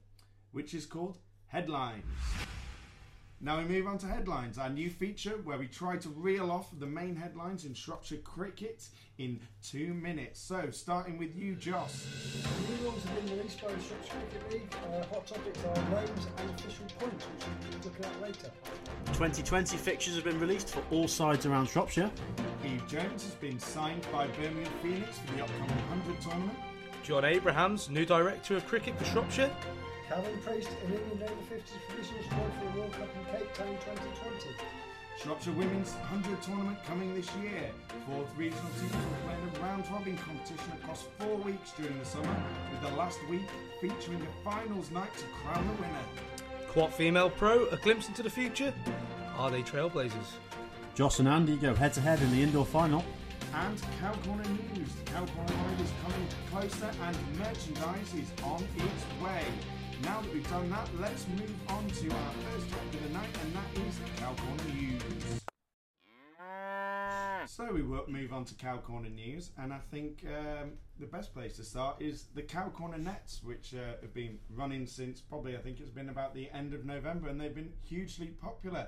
which 0.52 0.72
is 0.72 0.86
called 0.86 1.18
Headlines. 1.50 2.04
Now 3.40 3.58
we 3.58 3.64
move 3.64 3.88
on 3.88 3.98
to 3.98 4.06
headlines, 4.06 4.56
our 4.56 4.70
new 4.70 4.88
feature 4.88 5.40
where 5.42 5.58
we 5.58 5.66
try 5.66 5.96
to 5.96 6.08
reel 6.10 6.48
off 6.48 6.68
the 6.78 6.86
main 6.86 7.16
headlines 7.16 7.64
in 7.64 7.74
Shropshire 7.74 8.18
cricket 8.18 8.84
in 9.18 9.40
two 9.60 9.92
minutes. 9.92 10.38
So, 10.40 10.70
starting 10.70 11.18
with 11.18 11.34
you, 11.34 11.56
Joss. 11.56 12.06
New 12.68 12.86
rules 12.86 13.02
have 13.02 13.26
been 13.26 13.36
released 13.38 13.60
by 13.60 13.72
the 13.72 13.82
Shropshire 13.82 14.20
Cricket 14.30 14.52
League. 14.52 14.74
Uh, 14.74 15.04
hot 15.12 15.26
topics 15.26 15.58
are 15.64 15.94
loans 15.94 16.28
and 16.36 16.50
official 16.50 16.86
points, 17.00 17.24
which 17.24 17.46
we'll 17.46 17.80
be 17.80 17.88
looking 17.88 18.04
at 18.04 18.22
later. 18.22 18.50
2020 19.06 19.76
fixtures 19.76 20.14
have 20.14 20.24
been 20.24 20.38
released 20.38 20.68
for 20.68 20.84
all 20.92 21.08
sides 21.08 21.46
around 21.46 21.66
Shropshire. 21.66 22.12
Eve 22.64 22.86
Jones 22.86 23.24
has 23.24 23.34
been 23.34 23.58
signed 23.58 24.06
by 24.12 24.28
Birmingham 24.28 24.72
Phoenix 24.82 25.18
for 25.18 25.34
the 25.34 25.42
upcoming 25.42 25.68
100 25.68 26.20
tournament. 26.20 26.58
John 27.02 27.24
Abrahams, 27.24 27.90
new 27.90 28.06
director 28.06 28.56
of 28.56 28.66
cricket 28.68 28.96
for 28.98 29.04
Shropshire. 29.06 29.50
Calvin 30.10 30.36
Priest 30.38 30.68
in 30.84 30.92
England 30.92 31.22
over 31.22 31.54
50s 31.54 31.78
provisional 31.86 32.24
squad 32.24 32.50
for 32.58 32.72
the 32.72 32.80
World 32.80 32.92
Cup 32.94 33.08
in 33.14 33.24
Cape 33.30 33.54
Town 33.54 33.68
2020. 33.68 34.56
Shropshire 35.22 35.52
Women's 35.52 35.92
100 35.92 36.42
tournament 36.42 36.78
coming 36.84 37.14
this 37.14 37.30
year. 37.36 37.70
Fourth 38.08 38.26
regional 38.36 38.70
teams 38.80 38.90
will 38.90 39.22
play 39.22 39.36
in 39.38 39.56
a 39.56 39.64
round 39.64 39.84
robin 39.92 40.18
competition 40.18 40.72
across 40.82 41.04
four 41.16 41.36
weeks 41.36 41.70
during 41.78 41.96
the 41.96 42.04
summer, 42.04 42.36
with 42.72 42.90
the 42.90 42.96
last 42.96 43.20
week 43.28 43.46
featuring 43.80 44.20
a 44.20 44.50
finals 44.50 44.90
night 44.90 45.16
to 45.16 45.24
crown 45.44 45.64
the 45.68 45.74
winner. 45.74 46.04
Quatt 46.72 46.92
Female 46.92 47.30
Pro, 47.30 47.68
a 47.68 47.76
glimpse 47.76 48.08
into 48.08 48.24
the 48.24 48.30
future? 48.30 48.74
Are 49.38 49.48
they 49.48 49.62
trailblazers? 49.62 50.40
Joss 50.96 51.20
and 51.20 51.28
Andy 51.28 51.56
go 51.56 51.72
head 51.72 51.92
to 51.92 52.00
head 52.00 52.20
in 52.20 52.32
the 52.32 52.42
indoor 52.42 52.66
final. 52.66 53.04
And 53.54 53.80
Cow 54.00 54.12
Corner 54.26 54.42
News. 54.74 54.88
The 55.04 55.12
Cow 55.12 55.24
Corner 55.24 55.54
Live 55.68 55.80
is 55.80 55.92
coming 56.02 56.26
closer 56.50 56.90
and 57.00 57.16
merchandise 57.38 58.14
is 58.14 58.42
on 58.42 58.64
its 58.76 59.22
way. 59.22 59.44
Now 60.02 60.20
that 60.20 60.32
we've 60.32 60.48
done 60.48 60.70
that, 60.70 60.88
let's 60.98 61.26
move 61.28 61.54
on 61.68 61.86
to 61.88 62.10
our 62.10 62.32
first 62.32 62.70
topic 62.70 62.94
of 62.94 63.02
the 63.02 63.08
night, 63.10 63.28
and 63.42 63.54
that 63.54 63.86
is 63.86 64.00
Cow 64.16 64.34
Corner 64.34 64.74
News. 64.74 65.40
So 67.46 67.72
we 67.72 67.82
will 67.82 68.04
move 68.08 68.32
on 68.32 68.44
to 68.46 68.54
Cow 68.54 68.78
Corner 68.78 69.10
News, 69.10 69.50
and 69.58 69.72
I 69.72 69.78
think 69.90 70.24
um, 70.26 70.72
the 70.98 71.06
best 71.06 71.34
place 71.34 71.56
to 71.56 71.64
start 71.64 72.00
is 72.00 72.26
the 72.34 72.42
Cow 72.42 72.68
Corner 72.70 72.96
Nets, 72.96 73.42
which 73.42 73.74
uh, 73.74 74.00
have 74.00 74.14
been 74.14 74.38
running 74.54 74.86
since 74.86 75.20
probably 75.20 75.56
I 75.56 75.58
think 75.58 75.80
it's 75.80 75.90
been 75.90 76.08
about 76.08 76.34
the 76.34 76.48
end 76.50 76.72
of 76.72 76.84
November, 76.84 77.28
and 77.28 77.40
they've 77.40 77.54
been 77.54 77.72
hugely 77.82 78.28
popular. 78.28 78.86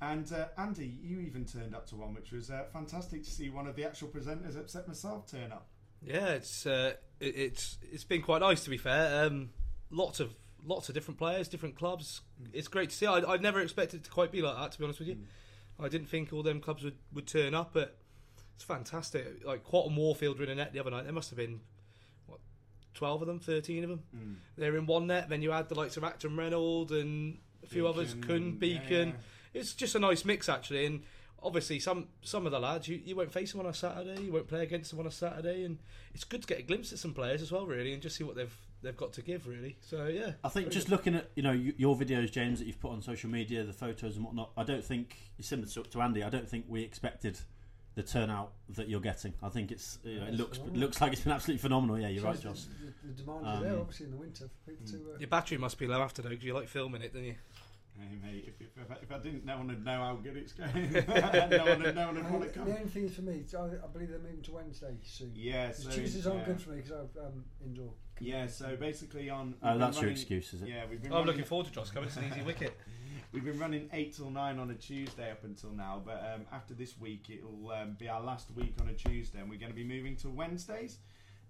And 0.00 0.30
uh, 0.32 0.46
Andy, 0.58 0.98
you 1.02 1.20
even 1.20 1.44
turned 1.44 1.74
up 1.74 1.86
to 1.88 1.96
one, 1.96 2.14
which 2.14 2.32
was 2.32 2.50
uh, 2.50 2.64
fantastic 2.72 3.24
to 3.24 3.30
see 3.30 3.50
one 3.50 3.66
of 3.66 3.74
the 3.74 3.84
actual 3.84 4.08
presenters, 4.08 4.60
except 4.60 4.86
myself, 4.88 5.28
turn 5.30 5.50
up. 5.50 5.68
Yeah, 6.02 6.28
it's 6.28 6.66
uh, 6.66 6.94
it, 7.18 7.36
it's 7.36 7.78
it's 7.82 8.04
been 8.04 8.22
quite 8.22 8.40
nice 8.40 8.62
to 8.64 8.70
be 8.70 8.78
fair. 8.78 9.24
Um, 9.26 9.50
lots 9.90 10.20
of 10.20 10.34
lots 10.64 10.88
of 10.88 10.94
different 10.94 11.18
players, 11.18 11.48
different 11.48 11.76
clubs. 11.76 12.20
It's 12.52 12.68
great 12.68 12.90
to 12.90 12.96
see. 12.96 13.06
I, 13.06 13.18
I'd 13.18 13.42
never 13.42 13.60
expected 13.60 14.00
it 14.00 14.04
to 14.04 14.10
quite 14.10 14.30
be 14.30 14.42
like 14.42 14.56
that. 14.56 14.72
To 14.72 14.78
be 14.78 14.84
honest 14.84 15.00
with 15.00 15.08
you, 15.08 15.18
I 15.80 15.88
didn't 15.88 16.08
think 16.08 16.32
all 16.32 16.42
them 16.42 16.60
clubs 16.60 16.84
would, 16.84 16.96
would 17.12 17.26
turn 17.26 17.54
up, 17.54 17.70
but 17.72 17.96
it's 18.54 18.64
fantastic. 18.64 19.44
Like 19.44 19.64
Quatt 19.64 19.88
Worfield 19.90 20.38
were 20.38 20.44
in 20.44 20.50
a 20.50 20.54
net 20.54 20.72
the 20.72 20.80
other 20.80 20.90
night. 20.90 21.04
There 21.04 21.12
must 21.12 21.30
have 21.30 21.36
been 21.36 21.60
what 22.26 22.40
twelve 22.94 23.22
of 23.22 23.28
them, 23.28 23.40
thirteen 23.40 23.84
of 23.84 23.90
them. 23.90 24.02
Mm. 24.16 24.34
They're 24.56 24.76
in 24.76 24.86
one 24.86 25.06
net. 25.06 25.28
Then 25.28 25.42
you 25.42 25.50
had 25.50 25.68
the 25.68 25.74
likes 25.74 25.96
of 25.96 26.04
Acton 26.04 26.36
Reynald 26.36 26.90
and 26.90 27.38
a 27.62 27.66
few 27.66 27.86
others, 27.86 28.14
Beacon, 28.14 28.28
Kun, 28.28 28.42
yeah, 28.44 28.58
Beacon. 28.58 29.08
yeah. 29.08 29.60
It's 29.60 29.74
just 29.74 29.94
a 29.94 29.98
nice 29.98 30.24
mix 30.24 30.48
actually, 30.48 30.86
and 30.86 31.02
obviously 31.42 31.78
some 31.78 32.08
some 32.22 32.46
of 32.46 32.52
the 32.52 32.60
lads 32.60 32.88
you, 32.88 33.00
you 33.04 33.14
won't 33.16 33.32
face 33.32 33.52
them 33.52 33.60
on 33.60 33.66
a 33.66 33.74
Saturday, 33.74 34.22
you 34.22 34.32
won't 34.32 34.48
play 34.48 34.62
against 34.62 34.90
them 34.90 35.00
on 35.00 35.06
a 35.06 35.10
Saturday, 35.10 35.64
and 35.64 35.78
it's 36.14 36.24
good 36.24 36.42
to 36.42 36.46
get 36.46 36.58
a 36.58 36.62
glimpse 36.62 36.92
at 36.92 36.98
some 36.98 37.12
players 37.12 37.42
as 37.42 37.52
well, 37.52 37.66
really, 37.66 37.92
and 37.92 38.00
just 38.00 38.16
see 38.16 38.24
what 38.24 38.36
they've 38.36 38.56
they've 38.82 38.96
got 38.96 39.12
to 39.14 39.22
give, 39.22 39.46
really. 39.46 39.76
So 39.80 40.06
yeah, 40.06 40.32
I 40.44 40.48
think 40.48 40.70
just 40.70 40.88
looking 40.88 41.14
at 41.14 41.30
you 41.34 41.42
know 41.42 41.52
your 41.52 41.96
videos, 41.96 42.30
James, 42.30 42.58
that 42.58 42.66
you've 42.66 42.80
put 42.80 42.92
on 42.92 43.02
social 43.02 43.30
media, 43.30 43.64
the 43.64 43.72
photos 43.72 44.16
and 44.16 44.24
whatnot. 44.24 44.50
I 44.56 44.64
don't 44.64 44.84
think 44.84 45.16
similar 45.40 45.68
to, 45.68 45.82
to 45.82 46.02
Andy. 46.02 46.22
I 46.22 46.28
don't 46.30 46.48
think 46.48 46.66
we 46.68 46.82
expected 46.82 47.38
the 47.94 48.02
turnout 48.02 48.52
that 48.70 48.88
you're 48.88 49.00
getting. 49.00 49.34
I 49.42 49.48
think 49.48 49.70
it's 49.70 49.98
you 50.02 50.20
know, 50.20 50.26
it 50.26 50.34
looks 50.34 50.58
phenomenal. 50.58 50.80
looks 50.80 51.00
like 51.00 51.12
it's 51.12 51.20
been 51.22 51.32
absolutely 51.32 51.60
phenomenal. 51.60 51.98
Yeah, 51.98 52.08
you're 52.08 52.24
right, 52.24 52.34
Shows 52.34 52.42
Joss. 52.42 52.68
The, 52.80 53.08
the 53.08 53.22
demand 53.22 53.46
is 53.46 53.62
there, 53.62 53.72
Um, 53.74 53.80
obviously, 53.80 54.06
in 54.06 54.12
the 54.12 54.18
winter 54.18 54.44
for 54.48 54.70
people 54.70 54.86
to. 54.86 54.96
Uh, 55.14 55.18
your 55.18 55.28
battery 55.28 55.58
must 55.58 55.78
be 55.78 55.86
low 55.86 56.00
after 56.00 56.22
though, 56.22 56.30
because 56.30 56.44
you 56.44 56.54
like 56.54 56.68
filming 56.68 57.02
it, 57.02 57.12
don't 57.12 57.24
you? 57.24 57.34
Hey 57.94 58.16
mate, 58.22 58.44
if, 58.48 58.54
if, 58.58 58.68
if, 58.82 58.90
I, 58.90 58.94
if 59.02 59.12
I 59.12 59.18
didn't, 59.18 59.44
no 59.44 59.58
one 59.58 59.66
would 59.68 59.84
know 59.84 59.98
how 59.98 60.14
good 60.14 60.36
it's 60.38 60.54
going. 60.54 60.72
no 60.92 61.64
one 61.66 61.82
would, 61.82 61.94
no 61.94 62.06
one 62.06 62.14
would 62.14 62.24
and 62.24 62.32
want 62.32 62.42
to 62.44 62.48
come. 62.48 62.64
the 62.64 62.70
come. 62.72 62.80
only 62.80 62.90
thing 62.90 63.04
is 63.04 63.14
for 63.14 63.20
me, 63.20 63.44
I, 63.54 63.58
I 63.58 63.86
believe 63.92 64.08
they're 64.08 64.18
moving 64.18 64.40
to 64.44 64.52
Wednesday 64.52 64.96
soon. 65.02 65.32
Yeah, 65.34 65.66
'Cause 65.66 65.84
so 65.84 65.90
Tuesdays 65.90 66.26
aren't 66.26 66.40
yeah. 66.40 66.46
good 66.46 66.62
for 66.62 66.70
me 66.70 66.76
because 66.76 66.92
I've 66.92 67.22
um, 67.22 67.44
indoor. 67.62 67.92
Yeah, 68.22 68.46
so 68.46 68.76
basically 68.76 69.28
on. 69.30 69.56
Oh, 69.62 69.72
we've 69.72 69.80
that's 69.80 70.00
your 70.00 70.10
excuse, 70.10 70.54
is 70.54 70.62
it? 70.62 70.68
Yeah, 70.68 70.84
we've 70.88 71.02
been. 71.02 71.10
I'm 71.10 71.18
running- 71.18 71.26
looking 71.26 71.44
forward 71.44 71.66
to 71.66 71.72
Joss 71.72 71.90
coming. 71.90 72.08
It's 72.08 72.16
an 72.16 72.24
easy 72.30 72.42
wicket. 72.42 72.78
We've 73.32 73.44
been 73.44 73.58
running 73.58 73.88
eight 73.94 74.14
till 74.14 74.28
nine 74.28 74.58
on 74.58 74.70
a 74.70 74.74
Tuesday 74.74 75.30
up 75.30 75.42
until 75.42 75.70
now, 75.70 76.02
but 76.04 76.22
um, 76.34 76.42
after 76.52 76.74
this 76.74 76.98
week, 76.98 77.30
it'll 77.30 77.70
um, 77.70 77.96
be 77.98 78.06
our 78.06 78.20
last 78.20 78.50
week 78.54 78.74
on 78.78 78.88
a 78.88 78.92
Tuesday, 78.92 79.38
and 79.38 79.48
we're 79.48 79.58
going 79.58 79.72
to 79.72 79.74
be 79.74 79.84
moving 79.84 80.16
to 80.16 80.28
Wednesdays. 80.28 80.98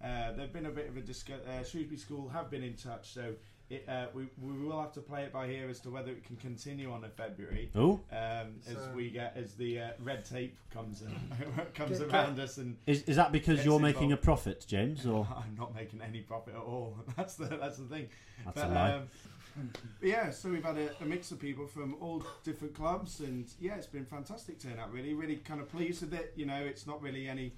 Uh, 0.02 0.30
there've 0.30 0.52
been 0.52 0.66
a 0.66 0.70
bit 0.70 0.88
of 0.88 0.96
a 0.96 1.00
discuss. 1.00 1.40
Uh, 1.44 1.64
Shrewsbury 1.64 1.98
School 1.98 2.28
have 2.28 2.52
been 2.52 2.62
in 2.62 2.74
touch, 2.74 3.12
so 3.12 3.34
it, 3.72 3.88
uh, 3.88 4.06
we, 4.14 4.28
we 4.40 4.52
will 4.64 4.80
have 4.80 4.92
to 4.92 5.00
play 5.00 5.22
it 5.22 5.32
by 5.32 5.46
ear 5.46 5.68
as 5.68 5.80
to 5.80 5.90
whether 5.90 6.10
it 6.10 6.24
can 6.24 6.36
continue 6.36 6.92
on 6.92 7.04
in 7.04 7.10
February. 7.10 7.70
Oh, 7.74 8.00
Um, 8.10 8.56
as 8.68 8.74
So- 8.76 8.92
we 8.94 9.10
get 9.10 9.36
as 9.36 9.54
the 9.54 9.80
uh, 9.80 9.88
red 10.00 10.24
tape 10.24 10.56
comes 10.70 11.02
uh, 11.02 11.64
comes 11.74 11.98
Get- 11.98 12.08
around 12.08 12.38
us 12.38 12.58
and 12.58 12.76
is, 12.86 13.02
is 13.04 13.16
that 13.16 13.32
because 13.32 13.64
you're 13.64 13.80
making 13.80 14.12
a 14.12 14.16
profit, 14.16 14.64
James, 14.68 15.06
or 15.06 15.26
I'm 15.36 15.54
not 15.56 15.74
making 15.74 16.00
any 16.02 16.20
profit 16.20 16.54
at 16.54 16.60
all. 16.60 16.96
That's 17.16 17.34
the 17.36 17.46
that's 17.46 17.78
the 17.78 17.84
thing. 17.86 18.08
that's 18.44 18.60
But, 18.60 18.70
a 18.70 18.74
lie? 18.74 18.92
um, 18.92 19.08
yeah, 20.00 20.30
so 20.30 20.48
we've 20.48 20.64
had 20.64 20.78
a, 20.78 20.88
a 21.02 21.04
mix 21.04 21.30
of 21.30 21.38
people 21.38 21.66
from 21.66 21.94
all 22.00 22.22
different 22.42 22.74
clubs, 22.74 23.20
and 23.20 23.46
yeah, 23.60 23.74
it's 23.76 23.86
been 23.86 24.06
fantastic 24.06 24.58
turnout. 24.58 24.90
Really, 24.92 25.12
really 25.12 25.36
kind 25.36 25.60
of 25.60 25.68
pleased 25.68 26.00
with 26.00 26.14
it. 26.14 26.32
You 26.36 26.46
know, 26.46 26.56
it's 26.64 26.86
not 26.86 27.02
really 27.02 27.28
any. 27.28 27.52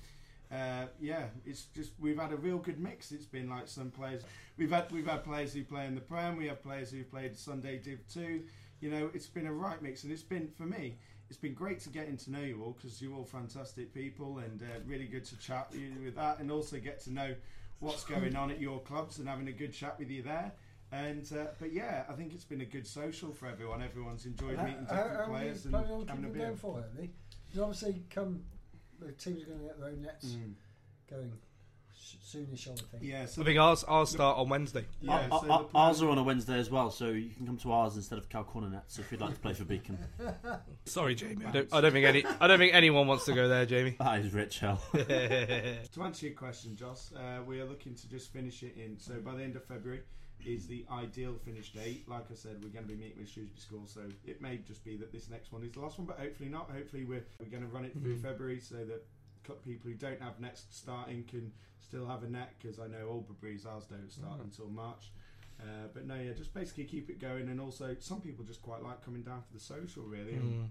Uh, 0.53 0.87
yeah, 1.01 1.25
it's 1.45 1.65
just 1.75 1.93
we've 1.99 2.19
had 2.19 2.33
a 2.33 2.37
real 2.37 2.59
good 2.59 2.79
mix. 2.79 3.13
It's 3.13 3.27
been 3.27 3.49
like 3.49 3.67
some 3.67 3.91
players 3.91 4.23
we've 4.57 4.71
had 4.71 4.91
we've 4.93 5.07
had 5.07 5.25
players 5.25 5.53
who 5.53 5.65
play 5.65 5.87
in 5.87 5.95
the 5.95 6.01
Prem, 6.01 6.37
we 6.37 6.47
have 6.47 6.63
players 6.63 6.91
who've 6.91 7.11
played 7.11 7.37
Sunday 7.37 7.79
Div 7.79 8.01
Two. 8.13 8.43
You 8.81 8.91
know, 8.91 9.11
it's 9.15 9.27
been 9.27 9.47
a 9.47 9.53
right 9.53 9.81
mix, 9.81 10.05
and 10.05 10.13
it's 10.13 10.23
been 10.23 10.49
for 10.49 10.65
me. 10.65 10.97
It's 11.31 11.39
been 11.39 11.55
great 11.55 11.81
to 11.81 11.89
getting 11.89 12.17
to 12.19 12.31
know 12.31 12.41
you 12.41 12.63
all 12.63 12.73
because 12.73 13.01
you're 13.01 13.15
all 13.15 13.25
fantastic 13.25 13.95
people, 13.95 14.39
and 14.39 14.63
uh, 14.63 14.81
really 14.87 15.07
good 15.07 15.25
to 15.27 15.39
chat 15.39 15.69
with 15.71 15.81
you 15.81 15.91
with 16.05 16.17
that, 16.17 16.39
and 16.39 16.51
also 16.51 16.79
get 16.79 17.01
to 17.05 17.13
know 17.13 17.35
what's 17.81 18.05
going 18.05 18.37
on 18.37 18.51
at 18.51 18.61
your 18.61 18.81
clubs 18.81 19.19
and 19.19 19.29
having 19.29 19.49
a 19.49 19.53
good 19.53 19.73
chat 19.73 19.99
with 19.99 20.11
you 20.11 20.23
there. 20.23 20.53
And 20.93 21.29
uh, 21.33 21.47
but 21.59 21.73
yeah, 21.73 22.05
I 22.09 22.13
think 22.13 22.35
it's 22.35 22.45
been 22.45 22.61
a 22.61 22.67
good 22.67 22.87
social 22.87 23.33
for 23.33 23.47
everyone. 23.47 23.83
Everyone's 23.83 24.27
enjoyed 24.27 24.59
meeting 24.59 24.85
different 24.85 25.17
how 25.17 25.27
players 25.27 25.65
and 25.65 25.75
having 25.75 26.25
a 26.25 26.29
beer. 26.29 26.47
going 26.47 26.57
for, 26.57 26.85
Andy? 26.91 27.11
Because 27.47 27.63
obviously, 27.63 28.03
come 28.11 28.43
the 29.07 29.13
teams 29.13 29.43
are 29.43 29.47
going 29.47 29.59
to 29.61 29.65
get 29.67 29.79
their 29.81 29.89
own 29.89 30.03
nets 30.03 30.27
Mm. 30.27 30.55
going 31.11 31.33
soonish, 32.25 32.67
I 32.67 32.71
would 32.73 32.81
think. 32.91 33.03
Yeah, 33.03 33.27
so 33.27 33.43
I 33.43 33.45
think 33.45 33.59
ours 33.59 33.85
ours 33.85 34.11
start 34.11 34.37
on 34.39 34.49
Wednesday. 34.49 34.85
yeah, 35.01 35.29
Our- 35.31 35.41
so 35.41 35.51
our- 35.51 35.67
ours 35.75 36.03
are 36.03 36.09
on 36.11 36.19
a 36.19 36.23
Wednesday 36.23 36.59
as 36.59 36.71
well, 36.71 36.91
so 36.91 37.09
you 37.11 37.31
can 37.31 37.47
come 37.47 37.57
to 37.59 37.73
ours 37.73 37.97
instead 37.97 38.19
of 38.19 38.29
Cow 38.29 38.43
Corner 38.43 38.69
Nets 38.69 38.99
if 38.99 39.11
you'd 39.13 39.21
like 39.21 39.35
to 39.35 39.41
play 39.41 39.53
for 39.55 39.65
Beacon. 39.65 39.99
Sorry, 40.85 41.15
Jamie. 41.15 41.45
I 41.47 41.51
don't, 41.51 41.69
I 41.73 41.81
don't 41.81 41.93
think 41.93 42.05
any 42.07 42.25
I 42.41 42.47
don't 42.49 42.59
think 42.59 42.75
anyone 42.75 43.07
wants 43.07 43.25
to 43.27 43.33
go 43.35 43.49
there, 43.49 43.65
Jamie. 43.67 43.97
that 44.01 44.21
is 44.21 44.33
rich 44.35 44.59
hell. 44.59 44.83
To 44.93 46.03
answer 46.03 46.27
your 46.27 46.35
question, 46.35 46.77
Joss, 46.77 47.13
uh, 47.15 47.43
we 47.47 47.61
are 47.61 47.65
looking 47.67 47.95
to 47.95 48.09
just 48.09 48.33
finish 48.33 48.63
it 48.63 48.77
in. 48.77 48.99
So 48.99 49.21
by 49.21 49.35
the 49.37 49.45
end 49.45 49.57
of 49.57 49.65
February 49.65 50.01
is 50.47 50.67
the 50.67 50.85
ideal 50.91 51.35
finish 51.45 51.73
date. 51.73 52.09
Like 52.09 52.27
I 52.31 52.35
said, 52.35 52.63
we're 52.63 52.71
going 52.71 52.87
to 52.87 52.93
be 52.93 52.97
meeting 52.99 53.19
with 53.19 53.29
Shrewsbury 53.29 53.61
School, 53.61 53.83
so 53.87 54.01
it 54.27 54.41
may 54.43 54.59
just 54.59 54.85
be 54.85 54.97
that 54.99 55.13
this 55.13 55.29
next 55.31 55.53
one 55.53 55.63
is 55.63 55.73
the 55.73 55.81
last 55.81 55.99
one, 55.99 56.07
but 56.07 56.19
hopefully 56.19 56.49
not. 56.49 56.71
Hopefully 56.71 57.05
we're, 57.05 57.25
we're 57.41 57.47
going 57.51 57.63
to 57.63 57.69
run 57.69 57.85
it 57.85 57.93
through 57.93 58.17
Mhm. 58.17 58.23
February 58.23 58.61
so 58.61 58.77
that 58.85 59.05
people 59.65 59.91
who 59.91 59.95
don't 59.97 60.21
have 60.23 60.41
nets 60.41 60.67
starting 60.71 61.25
can 61.25 61.53
still 61.81 62.07
have 62.07 62.23
a 62.23 62.29
net 62.29 62.55
because 62.59 62.79
I 62.79 62.87
know 62.89 63.09
Albury's 63.11 63.67
ours 63.67 63.85
don't 63.87 64.11
start 64.11 64.39
Mhm. 64.41 64.45
until 64.45 64.69
March. 64.71 65.11
Uh, 65.61 65.87
but 65.93 66.07
no, 66.07 66.15
yeah, 66.17 66.33
just 66.33 66.53
basically 66.55 66.85
keep 66.85 67.09
it 67.11 67.21
going, 67.21 67.49
and 67.49 67.61
also 67.61 67.95
some 68.01 68.21
people 68.21 68.45
just 68.45 68.61
quite 68.63 68.83
like 68.83 69.03
coming 69.05 69.23
down 69.23 69.43
for 69.43 69.53
the 69.53 69.61
social, 69.61 70.03
really, 70.05 70.35
and 70.35 70.53
Mm. 70.55 70.71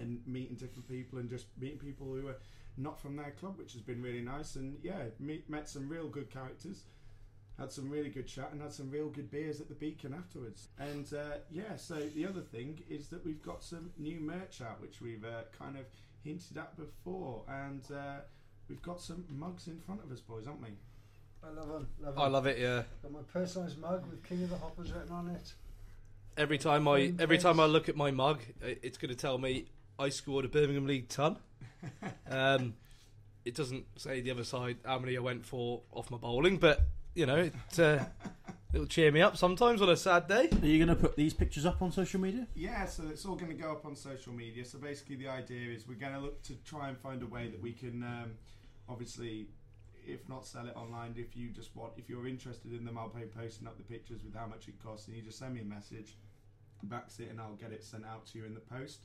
and 0.00 0.26
meeting 0.26 0.56
different 0.56 0.88
people 0.88 1.18
and 1.18 1.28
just 1.28 1.46
meeting 1.58 1.78
people 1.78 2.06
who 2.14 2.26
are 2.28 2.38
not 2.78 2.98
from 2.98 3.14
their 3.16 3.32
club, 3.32 3.58
which 3.58 3.74
has 3.74 3.82
been 3.82 4.00
really 4.00 4.22
nice. 4.22 4.56
And 4.56 4.78
yeah, 4.82 5.10
meet, 5.18 5.50
met 5.50 5.68
some 5.68 5.86
real 5.88 6.08
good 6.08 6.30
characters, 6.30 6.84
had 7.58 7.70
some 7.70 7.88
really 7.90 8.08
good 8.08 8.26
chat, 8.26 8.50
and 8.52 8.60
had 8.60 8.72
some 8.72 8.90
real 8.90 9.08
good 9.08 9.30
beers 9.30 9.60
at 9.60 9.68
the 9.68 9.74
Beacon 9.74 10.14
afterwards. 10.14 10.68
And 10.78 11.06
uh, 11.12 11.36
yeah, 11.50 11.76
so 11.76 11.96
the 12.14 12.26
other 12.26 12.40
thing 12.40 12.82
is 12.88 13.08
that 13.08 13.24
we've 13.24 13.42
got 13.42 13.62
some 13.62 13.90
new 13.98 14.20
merch 14.20 14.60
out, 14.60 14.80
which 14.80 15.00
we've 15.00 15.24
uh, 15.24 15.42
kind 15.58 15.76
of 15.76 15.84
hinted 16.24 16.56
at 16.56 16.76
before, 16.76 17.42
and 17.48 17.82
uh, 17.94 18.20
we've 18.68 18.82
got 18.82 19.00
some 19.00 19.24
mugs 19.28 19.66
in 19.68 19.78
front 19.80 20.02
of 20.02 20.10
us, 20.10 20.20
boys, 20.20 20.46
haven't 20.46 20.62
we? 20.62 20.68
I 21.44 21.50
love 21.50 21.68
them. 21.68 21.88
Love 22.00 22.18
I 22.18 22.26
'em. 22.26 22.32
love 22.32 22.46
it. 22.46 22.58
Yeah. 22.58 22.82
Got 23.02 23.12
my 23.12 23.18
personalised 23.34 23.78
mug 23.78 24.06
with 24.08 24.22
King 24.22 24.44
of 24.44 24.50
the 24.50 24.56
Hoppers 24.58 24.92
written 24.92 25.12
on 25.12 25.28
it. 25.28 25.52
Every 26.36 26.56
time 26.56 26.86
I 26.88 27.12
every 27.18 27.36
time 27.38 27.60
I 27.60 27.66
look 27.66 27.88
at 27.88 27.96
my 27.96 28.10
mug, 28.10 28.40
it's 28.62 28.96
going 28.96 29.10
to 29.10 29.16
tell 29.16 29.36
me 29.38 29.66
I 29.98 30.08
scored 30.08 30.44
a 30.44 30.48
Birmingham 30.48 30.86
League 30.86 31.08
ton. 31.08 31.36
Um, 32.30 32.74
it 33.44 33.54
doesn't 33.56 33.84
say 33.98 34.20
the 34.20 34.30
other 34.30 34.44
side 34.44 34.76
how 34.86 35.00
many 35.00 35.16
I 35.16 35.20
went 35.20 35.44
for 35.44 35.82
off 35.92 36.10
my 36.12 36.16
bowling, 36.16 36.58
but 36.58 36.80
you 37.14 37.26
know 37.26 37.36
it 37.36 37.78
uh, 37.78 38.04
it'll 38.72 38.86
cheer 38.86 39.12
me 39.12 39.20
up 39.20 39.36
sometimes 39.36 39.82
on 39.82 39.88
a 39.88 39.96
sad 39.96 40.26
day. 40.28 40.48
Are 40.62 40.66
you 40.66 40.84
going 40.84 40.96
to 40.96 41.00
put 41.00 41.16
these 41.16 41.34
pictures 41.34 41.66
up 41.66 41.82
on 41.82 41.92
social 41.92 42.20
media? 42.20 42.46
Yeah, 42.54 42.86
so 42.86 43.04
it's 43.08 43.24
all 43.24 43.36
going 43.36 43.54
to 43.54 43.62
go 43.62 43.72
up 43.72 43.84
on 43.84 43.94
social 43.94 44.32
media. 44.32 44.64
So 44.64 44.78
basically, 44.78 45.16
the 45.16 45.28
idea 45.28 45.70
is 45.72 45.86
we're 45.86 45.94
going 45.94 46.14
to 46.14 46.20
look 46.20 46.42
to 46.44 46.54
try 46.64 46.88
and 46.88 46.98
find 46.98 47.22
a 47.22 47.26
way 47.26 47.48
that 47.48 47.60
we 47.60 47.72
can, 47.72 48.02
um, 48.02 48.32
obviously, 48.88 49.48
if 50.06 50.28
not 50.28 50.46
sell 50.46 50.66
it 50.66 50.76
online, 50.76 51.14
if 51.16 51.36
you 51.36 51.50
just 51.50 51.76
want, 51.76 51.92
if 51.96 52.08
you're 52.08 52.26
interested 52.26 52.72
in 52.72 52.84
them, 52.84 52.98
I'll 52.98 53.08
be 53.08 53.22
posting 53.22 53.68
up 53.68 53.76
the 53.76 53.84
pictures 53.84 54.24
with 54.24 54.34
how 54.34 54.46
much 54.46 54.68
it 54.68 54.82
costs, 54.82 55.06
and 55.08 55.16
you 55.16 55.22
just 55.22 55.38
send 55.38 55.54
me 55.54 55.60
a 55.60 55.64
message, 55.64 56.16
backs 56.84 57.20
it, 57.20 57.30
and 57.30 57.40
I'll 57.40 57.54
get 57.54 57.72
it 57.72 57.84
sent 57.84 58.04
out 58.04 58.26
to 58.26 58.38
you 58.38 58.44
in 58.44 58.54
the 58.54 58.60
post. 58.60 59.00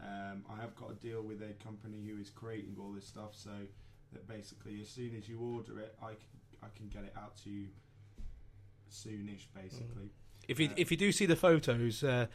Um, 0.00 0.44
I 0.50 0.60
have 0.60 0.74
got 0.74 0.90
a 0.90 0.94
deal 0.94 1.22
with 1.22 1.40
a 1.42 1.52
company 1.62 2.04
who 2.08 2.20
is 2.20 2.30
creating 2.30 2.76
all 2.80 2.92
this 2.92 3.06
stuff, 3.06 3.30
so 3.32 3.50
that 4.12 4.26
basically, 4.26 4.80
as 4.80 4.88
soon 4.88 5.14
as 5.16 5.28
you 5.28 5.38
order 5.40 5.78
it, 5.78 5.94
I 6.02 6.08
can 6.08 6.33
I 6.64 6.68
can 6.76 6.88
get 6.88 7.04
it 7.04 7.12
out 7.16 7.36
to 7.44 7.50
you 7.50 7.66
soonish, 8.90 9.46
basically. 9.54 10.10
If 10.48 10.58
you 10.60 10.68
Uh, 10.70 10.74
if 10.76 10.90
you 10.90 10.96
do 10.96 11.12
see 11.12 11.26
the 11.26 11.36
photos, 11.36 12.02
uh, 12.02 12.26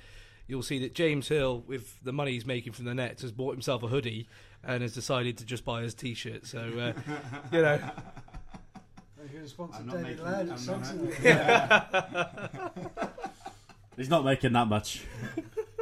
you'll 0.48 0.64
see 0.64 0.80
that 0.80 0.94
James 0.94 1.28
Hill, 1.28 1.62
with 1.68 2.02
the 2.04 2.12
money 2.14 2.32
he's 2.34 2.46
making 2.46 2.74
from 2.74 2.86
the 2.86 2.94
Nets, 2.94 3.22
has 3.22 3.32
bought 3.32 3.52
himself 3.54 3.84
a 3.84 3.88
hoodie 3.88 4.28
and 4.64 4.82
has 4.84 4.94
decided 4.94 5.38
to 5.38 5.46
just 5.46 5.64
buy 5.66 5.82
his 5.82 5.94
T-shirt. 5.94 6.46
So 6.46 6.60
uh, 6.60 6.94
you 7.52 7.62
know, 7.62 7.76
Are 7.76 9.24
you 9.24 9.30
going 9.30 9.44
to 9.44 9.48
sponsor 9.50 9.80
I'm 9.82 9.88
not 9.88 10.02
making- 10.02 10.24
Laird 10.24 10.40
I'm 10.40 10.48
not 10.50 10.60
Samson? 10.60 11.12
He's 13.98 14.10
not 14.10 14.24
making 14.24 14.54
that 14.54 14.68
much. 14.68 15.04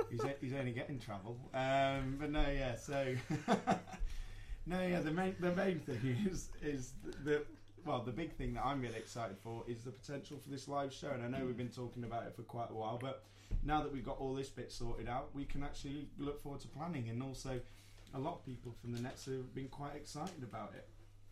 he's, 0.10 0.24
o- 0.24 0.34
he's 0.42 0.54
only 0.54 0.72
getting 0.72 1.00
travel. 1.00 1.38
Um, 1.54 2.18
but 2.20 2.32
no, 2.32 2.42
yeah. 2.50 2.75
So 2.75 3.13
no, 4.66 4.82
yeah. 4.82 5.01
The 5.01 5.12
main 5.12 5.36
the 5.39 5.51
main 5.56 5.80
thing 5.80 6.25
is 6.30 6.50
is 6.63 6.94
the 7.24 7.46
well, 7.88 8.01
the 8.01 8.12
big 8.12 8.36
thing 8.36 8.53
that 8.53 8.65
I'm 8.65 8.82
really 8.82 8.98
excited 8.98 9.38
for 9.41 9.63
is 9.67 9.84
the 9.84 9.91
potential 9.91 10.38
for 10.38 10.50
this 10.50 10.67
live 10.67 10.94
show. 10.94 11.10
And 11.10 11.24
I 11.24 11.27
know 11.27 11.46
we've 11.46 11.58
been 11.58 11.70
talking 11.70 12.03
about 12.03 12.27
it 12.27 12.36
for 12.36 12.44
quite 12.44 12.70
a 12.70 12.74
while, 12.74 13.00
but 13.01 13.24
now 13.63 13.82
that 13.82 13.91
we've 13.91 14.06
got 14.06 14.20
all 14.20 14.34
this 14.34 14.50
bit 14.50 14.72
sorted 14.72 15.08
out, 15.08 15.29
we 15.34 15.46
can 15.46 15.63
actually 15.63 16.10
look 16.20 16.41
forward 16.41 16.62
to 16.62 16.67
planning. 16.67 17.10
And 17.10 17.24
also, 17.24 17.60
a 18.13 18.20
lot 18.20 18.36
of 18.36 18.46
people 18.46 18.74
from 18.82 18.91
the 18.91 19.00
Nets 19.00 19.25
have 19.25 19.56
been 19.56 19.70
quite 19.70 19.96
excited 19.96 20.44
about 20.44 20.74
it. 20.75 20.88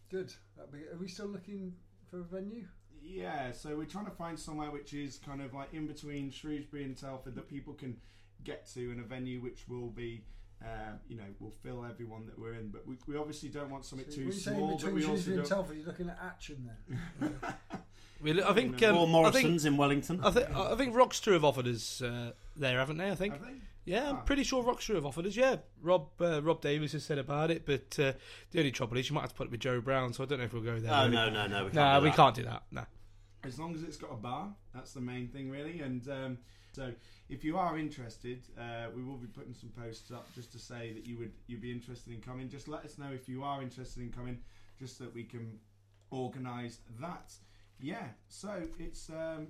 Good. 0.09 0.33
Be, 0.71 0.79
are 0.93 0.97
we 0.97 1.07
still 1.07 1.27
looking 1.27 1.73
for 2.09 2.21
a 2.21 2.23
venue? 2.23 2.65
Yeah, 3.01 3.51
so 3.51 3.75
we're 3.75 3.85
trying 3.85 4.05
to 4.05 4.11
find 4.11 4.39
somewhere 4.39 4.71
which 4.71 4.93
is 4.93 5.17
kind 5.17 5.41
of 5.41 5.53
like 5.53 5.73
in 5.73 5.87
between 5.87 6.31
Shrewsbury 6.31 6.85
and 6.85 6.97
Telford 6.97 7.35
that 7.35 7.49
people 7.49 7.73
can 7.73 7.97
get 8.43 8.65
to, 8.73 8.91
and 8.91 8.99
a 8.99 9.03
venue 9.03 9.41
which 9.41 9.67
will 9.67 9.89
be, 9.89 10.23
uh, 10.63 10.93
you 11.07 11.17
know, 11.17 11.23
we'll 11.39 11.51
fill 11.51 11.85
everyone 11.85 12.25
that 12.25 12.37
we're 12.39 12.53
in. 12.53 12.69
But 12.69 12.87
we, 12.87 12.95
we 13.07 13.17
obviously 13.17 13.49
don't 13.49 13.69
want 13.69 13.85
something 13.85 14.09
So 14.09 14.15
too 14.17 14.23
you 14.23 14.31
say 14.31 14.51
small. 14.53 14.77
But 14.81 14.93
we 14.93 15.05
also 15.05 15.35
don't... 15.35 15.45
Telford, 15.45 15.77
you're 15.77 15.85
looking 15.85 16.09
at 16.09 16.17
Action 16.23 16.69
then. 17.19 17.35
we, 18.21 18.41
I 18.41 18.53
think 18.53 18.81
um, 18.83 18.95
or 18.95 19.27
I 19.27 19.31
think 19.31 19.45
Morrison's 19.47 19.65
in 19.65 19.77
Wellington. 19.77 20.21
I 20.23 20.31
think 20.31 20.49
I 20.55 20.75
think 20.75 20.95
Rockster 20.95 21.33
have 21.33 21.43
offered 21.45 21.67
us 21.67 22.01
uh, 22.01 22.31
there, 22.55 22.79
haven't 22.79 22.97
they? 22.97 23.09
I 23.09 23.15
think. 23.15 23.33
Have 23.33 23.43
they? 23.43 23.53
Yeah, 23.87 24.09
I'm 24.09 24.15
Ah. 24.15 24.21
pretty 24.21 24.43
sure 24.43 24.63
Rockster 24.63 24.95
have 24.95 25.05
offered 25.05 25.27
us. 25.27 25.35
Yeah, 25.35 25.57
Rob 25.83 26.07
uh, 26.19 26.41
Rob 26.41 26.59
Davis 26.61 26.93
has 26.93 27.03
said 27.03 27.19
about 27.19 27.51
it, 27.51 27.67
but 27.67 27.99
uh, 27.99 28.13
the 28.49 28.57
only 28.59 28.71
trouble 28.71 28.97
is 28.97 29.07
you 29.09 29.13
might 29.13 29.21
have 29.21 29.29
to 29.29 29.35
put 29.35 29.45
it 29.47 29.51
with 29.51 29.59
Joe 29.59 29.79
Brown, 29.79 30.11
so 30.11 30.23
I 30.23 30.25
don't 30.25 30.39
know 30.39 30.45
if 30.45 30.53
we'll 30.53 30.63
go 30.63 30.79
there. 30.79 30.91
Oh 30.91 31.01
really. 31.03 31.11
no, 31.15 31.29
no, 31.29 31.47
no. 31.47 31.65
We 31.65 31.71
can't 31.71 31.75
no, 31.75 31.99
do 31.99 32.03
we 32.03 32.09
that. 32.09 32.15
can't 32.15 32.35
do 32.35 32.43
that. 32.45 32.63
No. 32.71 32.85
As 33.43 33.59
long 33.59 33.75
as 33.75 33.83
it's 33.83 33.97
got 33.97 34.11
a 34.11 34.15
bar, 34.15 34.55
that's 34.73 34.93
the 34.93 35.01
main 35.01 35.27
thing, 35.27 35.51
really. 35.51 35.81
And 35.81 36.09
um, 36.09 36.37
so, 36.71 36.91
if 37.29 37.43
you 37.43 37.57
are 37.57 37.77
interested, 37.77 38.43
uh, 38.57 38.87
we 38.95 39.03
will 39.03 39.17
be 39.17 39.27
putting 39.27 39.53
some 39.53 39.69
posts 39.69 40.11
up 40.11 40.31
just 40.35 40.51
to 40.51 40.59
say 40.59 40.93
that 40.93 41.07
you 41.07 41.17
would 41.17 41.31
you'd 41.47 41.61
be 41.61 41.71
interested 41.71 42.13
in 42.13 42.21
coming. 42.21 42.49
Just 42.49 42.67
let 42.67 42.85
us 42.85 42.97
know 42.97 43.11
if 43.13 43.27
you 43.27 43.43
are 43.43 43.61
interested 43.61 44.03
in 44.03 44.11
coming, 44.11 44.39
just 44.79 44.97
so 44.97 45.05
that 45.05 45.13
we 45.13 45.23
can 45.23 45.59
organise 46.11 46.79
that. 47.01 47.33
Yeah. 47.79 48.07
So 48.27 48.61
it's 48.79 49.09
um, 49.09 49.47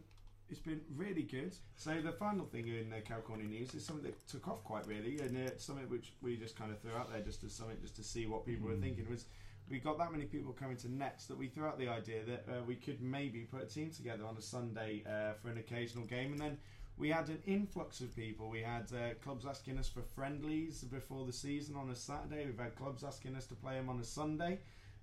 it's 0.49 0.59
been 0.59 0.81
really 0.95 1.23
good. 1.23 1.55
So 1.75 1.99
the 2.01 2.13
final 2.13 2.45
thing 2.45 2.67
in 2.67 2.89
the 2.89 3.01
Corner 3.21 3.43
news 3.43 3.73
is 3.73 3.85
something 3.85 4.05
that 4.05 4.27
took 4.27 4.47
off 4.47 4.63
quite 4.63 4.87
really, 4.87 5.19
and 5.19 5.35
it's 5.37 5.65
something 5.65 5.89
which 5.89 6.13
we 6.21 6.37
just 6.37 6.57
kind 6.57 6.71
of 6.71 6.79
threw 6.79 6.93
out 6.93 7.11
there 7.11 7.21
just 7.21 7.43
as 7.43 7.53
something 7.53 7.77
just 7.81 7.95
to 7.97 8.03
see 8.03 8.25
what 8.25 8.45
people 8.45 8.69
were 8.69 8.75
thinking 8.75 9.05
was 9.09 9.25
we 9.69 9.79
got 9.79 9.97
that 9.97 10.11
many 10.11 10.25
people 10.25 10.53
coming 10.53 10.77
to 10.77 10.91
Nets 10.91 11.25
that 11.25 11.37
we 11.37 11.47
threw 11.47 11.65
out 11.65 11.79
the 11.79 11.87
idea 11.87 12.23
that 12.25 12.45
uh, 12.47 12.63
we 12.67 12.75
could 12.75 13.01
maybe 13.01 13.39
put 13.39 13.63
a 13.63 13.65
team 13.65 13.89
together 13.89 14.23
on 14.25 14.37
a 14.37 14.41
Sunday 14.41 15.03
uh, 15.07 15.33
for 15.41 15.49
an 15.49 15.57
occasional 15.57 16.05
game, 16.05 16.31
and 16.31 16.39
then 16.39 16.57
we 16.97 17.09
had 17.09 17.27
an 17.27 17.39
influx 17.45 17.99
of 17.99 18.15
people. 18.15 18.49
We 18.49 18.61
had 18.61 18.91
uh, 18.93 19.15
clubs 19.21 19.45
asking 19.45 19.77
us 19.77 19.89
for 19.89 20.01
friendlies 20.01 20.83
before 20.83 21.25
the 21.25 21.33
season 21.33 21.75
on 21.75 21.89
a 21.89 21.95
Saturday. 21.95 22.45
We've 22.45 22.59
had 22.59 22.75
clubs 22.75 23.03
asking 23.03 23.35
us 23.35 23.45
to 23.47 23.55
play 23.55 23.75
them 23.75 23.89
on 23.89 23.99
a 23.99 24.03
Sunday, 24.03 24.59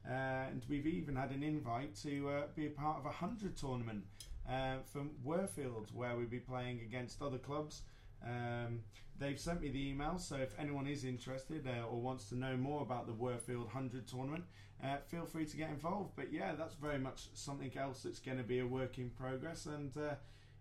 uh, 0.08 0.12
and 0.50 0.64
we've 0.68 0.86
even 0.86 1.16
had 1.16 1.30
an 1.30 1.42
invite 1.42 1.94
to 2.02 2.28
uh, 2.30 2.42
be 2.54 2.66
a 2.66 2.70
part 2.70 2.98
of 2.98 3.06
a 3.06 3.10
hundred 3.10 3.56
tournament 3.56 4.04
uh, 4.48 4.76
from 4.90 5.10
Worfield, 5.24 5.92
where 5.92 6.16
we'll 6.16 6.26
be 6.26 6.38
playing 6.38 6.80
against 6.80 7.20
other 7.20 7.38
clubs. 7.38 7.82
Um, 8.24 8.80
they've 9.18 9.38
sent 9.38 9.60
me 9.60 9.68
the 9.68 9.90
email, 9.90 10.18
so 10.18 10.36
if 10.36 10.58
anyone 10.58 10.86
is 10.86 11.04
interested 11.04 11.66
uh, 11.66 11.86
or 11.86 12.00
wants 12.00 12.28
to 12.30 12.36
know 12.36 12.56
more 12.56 12.82
about 12.82 13.06
the 13.06 13.12
Worfield 13.12 13.66
100 13.66 14.08
tournament, 14.08 14.44
uh, 14.82 14.96
feel 15.08 15.26
free 15.26 15.44
to 15.44 15.56
get 15.56 15.68
involved. 15.68 16.12
But 16.16 16.32
yeah, 16.32 16.54
that's 16.54 16.74
very 16.74 16.98
much 16.98 17.28
something 17.34 17.70
else 17.76 18.02
that's 18.02 18.18
going 18.18 18.38
to 18.38 18.44
be 18.44 18.60
a 18.60 18.66
work 18.66 18.98
in 18.98 19.10
progress, 19.10 19.66
and 19.66 19.94
uh, 19.96 20.14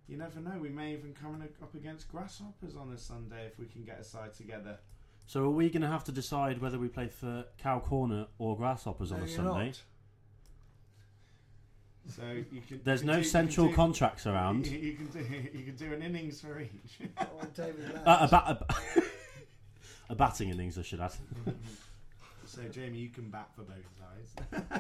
you 0.08 0.18
never 0.18 0.40
know, 0.40 0.58
we 0.60 0.70
may 0.70 0.94
even 0.94 1.14
come 1.14 1.42
up 1.62 1.74
against 1.76 2.12
grasshoppers 2.12 2.76
on 2.76 2.92
a 2.92 2.98
Sunday 2.98 3.46
if 3.48 3.58
we 3.60 3.66
can 3.66 3.84
get 3.84 4.00
a 4.00 4.04
side 4.04 4.34
together. 4.34 4.78
So 5.26 5.44
are 5.46 5.50
we 5.50 5.70
going 5.70 5.84
to 5.84 5.88
have 5.88 6.04
to 6.06 6.12
decide 6.12 6.60
whether 6.62 6.78
we 6.80 6.88
play 6.90 7.08
for 7.08 7.46
Cow 7.58 7.80
Corner 7.80 8.28
or 8.38 8.58
Grasshoppers 8.58 9.12
on 9.12 9.20
No, 9.20 9.24
a 9.24 9.28
you're 9.28 9.36
Sunday? 9.38 9.66
not. 9.68 9.82
So 12.08 12.24
you 12.52 12.62
can. 12.68 12.82
There's 12.84 13.02
you 13.02 13.08
no 13.08 13.14
can 13.14 13.22
do- 13.22 13.26
you 13.26 13.32
central 13.32 13.66
can 13.68 13.72
do- 13.72 13.76
contracts 13.76 14.26
around. 14.28 14.68
You, 14.68 14.78
you 14.80 14.94
can 14.96 15.06
do 15.08 15.20
you 15.58 15.64
can 15.66 15.76
do 15.76 15.94
an 15.94 16.02
innings 16.02 16.42
for 16.42 16.60
each. 16.60 17.00
Or 17.20 17.46
David 17.56 17.94
Laird. 17.94 18.08
Uh, 18.08 18.18
a, 18.22 18.28
ba- 18.28 18.44
a, 18.48 18.56
ba- 18.56 19.04
a 20.10 20.16
batting 20.16 20.50
innings, 20.50 20.78
I 20.80 20.82
should 20.82 21.00
add. 21.00 21.14
So 22.46 22.64
Jamie, 22.64 22.98
you 22.98 23.10
can 23.10 23.30
bat 23.30 23.50
for 23.56 23.62
both 23.62 23.78
sides. 24.00 24.72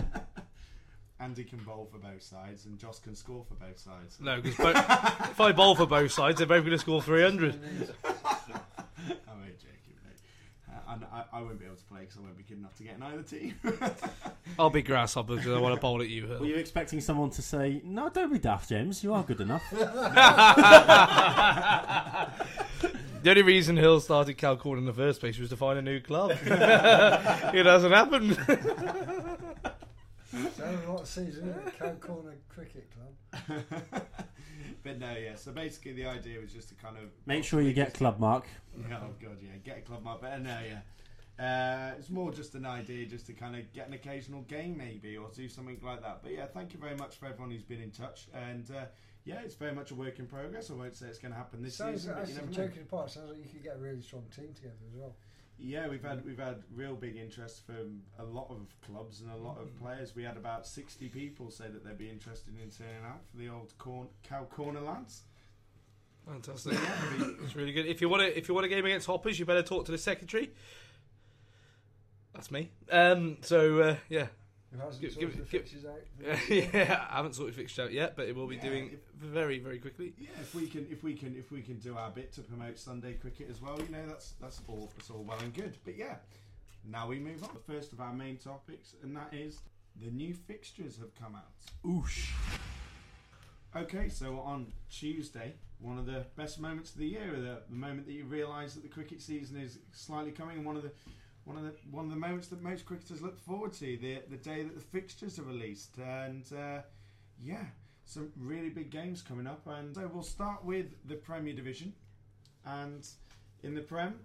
Andy 1.21 1.43
can 1.43 1.59
bowl 1.59 1.87
for 1.91 1.99
both 1.99 2.23
sides, 2.23 2.65
and 2.65 2.79
Joss 2.79 2.99
can 2.99 3.15
score 3.15 3.43
for 3.47 3.53
both 3.53 3.77
sides. 3.79 4.17
No, 4.19 4.41
because 4.41 4.75
if 5.29 5.39
I 5.39 5.51
bowl 5.51 5.75
for 5.75 5.85
both 5.85 6.11
sides, 6.11 6.39
they're 6.39 6.47
both 6.47 6.61
going 6.65 6.71
to 6.71 6.79
score 6.79 6.99
300. 7.01 7.53
I'm 7.53 7.61
only 9.31 9.51
joking, 9.53 9.95
mate. 10.03 10.17
Uh, 10.67 10.93
and 10.93 11.05
I, 11.13 11.23
I 11.31 11.41
won't 11.41 11.59
be 11.59 11.65
able 11.65 11.75
to 11.75 11.83
play 11.83 11.99
because 12.01 12.17
I 12.17 12.21
won't 12.21 12.37
be 12.37 12.43
good 12.43 12.57
enough 12.57 12.75
to 12.77 12.83
get 12.83 12.95
in 12.95 13.03
either 13.03 13.21
team. 13.21 13.53
I'll 14.59 14.71
be 14.71 14.81
grasshopper 14.81 15.35
because 15.35 15.51
I 15.51 15.59
want 15.59 15.75
to 15.75 15.81
bowl 15.81 16.01
at 16.01 16.09
you. 16.09 16.23
Were 16.23 16.37
Hill. 16.37 16.45
you 16.47 16.55
expecting 16.55 16.99
someone 17.01 17.29
to 17.31 17.41
say, 17.43 17.81
"No, 17.85 18.09
don't 18.09 18.31
be 18.33 18.39
daft, 18.39 18.69
James. 18.69 19.03
You 19.03 19.13
are 19.13 19.23
good 19.23 19.41
enough"? 19.41 19.61
The 23.23 23.29
only 23.29 23.43
reason 23.43 23.77
Hill 23.77 23.99
started 23.99 24.35
Cal 24.39 24.55
Calcorn 24.55 24.79
in 24.79 24.85
the 24.85 24.93
first 24.93 25.19
place 25.19 25.37
was 25.37 25.49
to 25.51 25.55
find 25.55 25.77
a 25.77 25.81
new 25.83 25.99
club. 25.99 26.31
it 26.43 27.65
hasn't 27.67 27.93
happened. 27.93 28.35
So 30.31 30.37
what 30.87 31.07
season 31.07 31.53
at 31.65 31.77
Cow 31.77 31.93
Corner 31.99 32.35
Cricket 32.49 32.89
Club? 32.91 33.63
but 34.83 34.99
no, 34.99 35.15
yeah. 35.15 35.35
So 35.35 35.51
basically, 35.51 35.93
the 35.93 36.05
idea 36.05 36.39
was 36.39 36.53
just 36.53 36.69
to 36.69 36.75
kind 36.75 36.97
of 36.97 37.03
Make 37.25 37.43
sure 37.43 37.61
you 37.61 37.73
get 37.73 37.93
club 37.93 38.19
mark. 38.19 38.45
Yeah, 38.89 38.99
oh 39.03 39.09
god, 39.21 39.37
yeah, 39.41 39.57
get 39.63 39.79
a 39.79 39.81
club 39.81 40.03
mark. 40.03 40.21
But 40.21 40.41
no, 40.41 40.57
yeah. 40.67 40.81
Uh, 41.39 41.95
it's 41.97 42.09
more 42.09 42.31
just 42.31 42.53
an 42.55 42.65
idea, 42.65 43.05
just 43.05 43.25
to 43.25 43.33
kind 43.33 43.55
of 43.55 43.71
get 43.73 43.87
an 43.87 43.93
occasional 43.93 44.41
game, 44.43 44.77
maybe, 44.77 45.17
or 45.17 45.27
do 45.35 45.49
something 45.49 45.79
like 45.81 46.01
that. 46.01 46.19
But 46.21 46.33
yeah, 46.33 46.45
thank 46.45 46.73
you 46.73 46.79
very 46.79 46.95
much 46.95 47.15
for 47.15 47.25
everyone 47.25 47.51
who's 47.51 47.63
been 47.63 47.81
in 47.81 47.89
touch. 47.91 48.27
And 48.33 48.69
uh, 48.69 48.85
yeah, 49.25 49.41
it's 49.43 49.55
very 49.55 49.73
much 49.73 49.91
a 49.91 49.95
work 49.95 50.19
in 50.19 50.27
progress. 50.27 50.69
I 50.69 50.73
won't 50.73 50.95
say 50.95 51.07
it's 51.07 51.17
going 51.19 51.31
to 51.31 51.37
happen 51.37 51.63
this 51.63 51.75
Sounds 51.75 52.01
season, 52.01 52.13
but 52.13 52.17
you 52.17 52.21
actually 52.21 52.35
never 52.35 52.47
know. 52.47 52.67
joking 52.67 52.81
apart, 52.83 53.11
sounds 53.11 53.29
like 53.29 53.39
you 53.39 53.49
could 53.51 53.63
get 53.63 53.75
a 53.75 53.79
really 53.79 54.01
strong 54.01 54.23
team 54.35 54.53
together 54.53 54.75
as 54.87 54.95
well. 54.95 55.15
Yeah, 55.63 55.87
we've 55.87 56.03
had 56.03 56.25
we've 56.25 56.39
had 56.39 56.63
real 56.73 56.95
big 56.95 57.15
interest 57.15 57.65
from 57.65 58.01
a 58.17 58.23
lot 58.23 58.47
of 58.49 58.73
clubs 58.85 59.21
and 59.21 59.31
a 59.31 59.35
lot 59.35 59.59
of 59.61 59.77
players. 59.79 60.15
We 60.15 60.23
had 60.23 60.35
about 60.35 60.65
sixty 60.65 61.07
people 61.07 61.51
say 61.51 61.65
that 61.67 61.85
they'd 61.85 61.97
be 61.97 62.09
interested 62.09 62.53
in 62.61 62.69
turning 62.71 63.05
out 63.05 63.21
for 63.29 63.37
the 63.37 63.49
old 63.49 63.73
corn, 63.77 64.07
cow 64.23 64.45
corner 64.45 64.81
lads. 64.81 65.21
Fantastic. 66.27 66.77
it's 67.43 67.55
really 67.55 67.73
good. 67.73 67.85
If 67.85 68.01
you 68.01 68.09
want 68.09 68.23
to, 68.23 68.37
if 68.37 68.47
you 68.47 68.55
want 68.55 68.65
a 68.65 68.69
game 68.69 68.85
against 68.85 69.07
Hoppers, 69.07 69.39
you 69.39 69.45
better 69.45 69.63
talk 69.63 69.85
to 69.85 69.91
the 69.91 69.97
secretary. 69.97 70.51
That's 72.33 72.49
me. 72.49 72.71
Um. 72.91 73.37
So 73.41 73.79
uh, 73.81 73.95
yeah, 74.09 74.27
Who 74.71 74.77
hasn't 74.79 75.01
Give- 75.01 75.11
sorted 75.11 75.29
give- 75.29 75.37
the 75.37 75.43
give- 75.43 75.61
fixtures 75.69 75.85
out? 75.85 76.49
yeah. 76.49 77.05
I 77.11 77.17
haven't 77.17 77.35
sorted 77.35 77.55
fixtures 77.55 77.79
out 77.85 77.91
yet, 77.91 78.15
but 78.15 78.27
it 78.29 78.35
will 78.35 78.47
be 78.47 78.55
Yeah, 78.55 78.61
doing 78.69 78.91
if- 78.93 78.99
very, 79.19 79.59
very 79.59 79.79
quickly. 79.79 80.13
Yeah, 80.17 80.29
if 80.39 80.55
we 80.55 80.67
can, 80.67 80.87
if 80.89 81.03
we 81.03 81.13
can, 81.13 81.35
if 81.35 81.51
we 81.51 81.61
can 81.61 81.77
do 81.79 81.97
our 81.97 82.09
bit 82.09 82.31
to 82.33 82.41
promote 82.41 82.79
Sunday 82.79 83.13
cricket 83.13 83.49
as 83.49 83.61
well, 83.61 83.77
you 83.81 83.89
know, 83.89 84.05
that's 84.07 84.31
that's 84.39 84.61
all 84.67 84.89
that's 84.95 85.09
all 85.09 85.23
well 85.23 85.39
and 85.39 85.53
good. 85.53 85.77
But 85.83 85.97
yeah, 85.97 86.15
now 86.85 87.07
we 87.07 87.19
move 87.19 87.43
on. 87.43 87.49
The 87.53 87.73
first 87.73 87.91
of 87.91 87.99
our 87.99 88.13
main 88.13 88.37
topics, 88.37 88.95
and 89.03 89.15
that 89.17 89.33
is 89.33 89.59
the 90.01 90.09
new 90.09 90.33
fixtures 90.33 90.97
have 90.97 91.13
come 91.15 91.35
out. 91.35 91.51
Oosh. 91.85 92.29
Okay, 93.75 94.09
so 94.09 94.39
on 94.39 94.67
Tuesday, 94.89 95.53
one 95.79 95.97
of 95.97 96.05
the 96.05 96.25
best 96.35 96.59
moments 96.59 96.91
of 96.91 96.97
the 96.97 97.07
year, 97.07 97.31
the, 97.37 97.61
the 97.69 97.75
moment 97.75 98.05
that 98.05 98.11
you 98.13 98.25
realise 98.25 98.73
that 98.73 98.83
the 98.83 98.89
cricket 98.89 99.21
season 99.21 99.57
is 99.57 99.79
slightly 99.93 100.31
coming, 100.31 100.57
and 100.57 100.65
one 100.65 100.75
of 100.75 100.83
the 100.83 100.91
one 101.45 101.57
of 101.57 101.63
the 101.63 101.73
one 101.89 102.05
of 102.05 102.11
the 102.11 102.17
moments 102.17 102.47
that 102.47 102.61
most 102.61 102.85
cricketers 102.85 103.21
look 103.21 103.39
forward 103.39 103.73
to, 103.73 103.97
the 103.97 104.21
the 104.29 104.37
day 104.37 104.63
that 104.63 104.75
the 104.75 104.81
fixtures 104.81 105.39
are 105.39 105.43
released, 105.43 105.97
and 105.97 106.45
uh, 106.53 106.81
yeah, 107.41 107.65
some 108.05 108.31
really 108.37 108.69
big 108.69 108.89
games 108.89 109.21
coming 109.21 109.47
up. 109.47 109.65
And 109.67 109.95
so 109.95 110.09
we'll 110.13 110.23
start 110.23 110.63
with 110.63 110.87
the 111.07 111.15
Premier 111.15 111.53
Division, 111.53 111.93
and 112.65 113.07
in 113.63 113.73
the 113.73 113.81
Prem, 113.81 114.15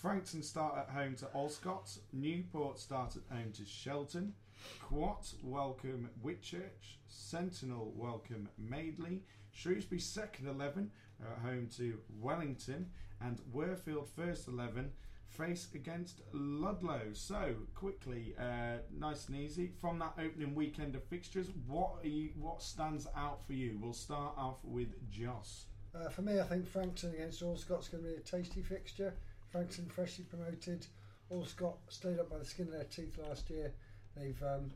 Frankton 0.00 0.42
start 0.42 0.76
at 0.78 0.90
home 0.90 1.14
to 1.16 1.26
Allscott, 1.26 1.98
Newport 2.12 2.78
start 2.78 3.16
at 3.16 3.36
home 3.36 3.52
to 3.52 3.64
Shelton, 3.64 4.34
Quatt 4.80 5.32
welcome 5.42 6.08
Whitchurch, 6.24 6.98
Sentinel 7.06 7.92
welcome 7.96 8.48
Madeley, 8.58 9.22
Shrewsbury 9.52 10.00
second 10.00 10.48
11 10.48 10.90
are 11.22 11.32
at 11.32 11.38
home 11.38 11.68
to 11.76 11.98
Wellington, 12.20 12.90
and 13.20 13.40
Worfield 13.54 14.08
first 14.08 14.48
11 14.48 14.90
face 15.36 15.68
against 15.74 16.20
Ludlow. 16.32 17.00
So 17.12 17.54
quickly, 17.74 18.34
uh, 18.38 18.78
nice 18.98 19.28
and 19.28 19.36
easy 19.36 19.70
from 19.80 19.98
that 20.00 20.14
opening 20.18 20.54
weekend 20.54 20.94
of 20.94 21.04
fixtures. 21.04 21.48
What 21.66 21.94
are 22.02 22.08
you, 22.08 22.30
what 22.38 22.62
stands 22.62 23.06
out 23.16 23.46
for 23.46 23.52
you? 23.52 23.78
We'll 23.80 23.92
start 23.92 24.34
off 24.36 24.58
with 24.64 24.88
Joss. 25.10 25.66
Uh, 25.94 26.08
for 26.08 26.22
me, 26.22 26.40
I 26.40 26.44
think 26.44 26.66
Frankton 26.66 27.12
against 27.14 27.42
Allscott's 27.42 27.88
going 27.88 28.04
to 28.04 28.10
be 28.10 28.16
a 28.16 28.20
tasty 28.20 28.62
fixture. 28.62 29.14
Frankton 29.50 29.86
freshly 29.86 30.24
promoted. 30.24 30.86
Allscott 31.30 31.76
stayed 31.88 32.18
up 32.18 32.30
by 32.30 32.38
the 32.38 32.44
skin 32.44 32.66
of 32.66 32.72
their 32.72 32.84
teeth 32.84 33.18
last 33.28 33.50
year. 33.50 33.72
They've, 34.16 34.42
um, 34.42 34.70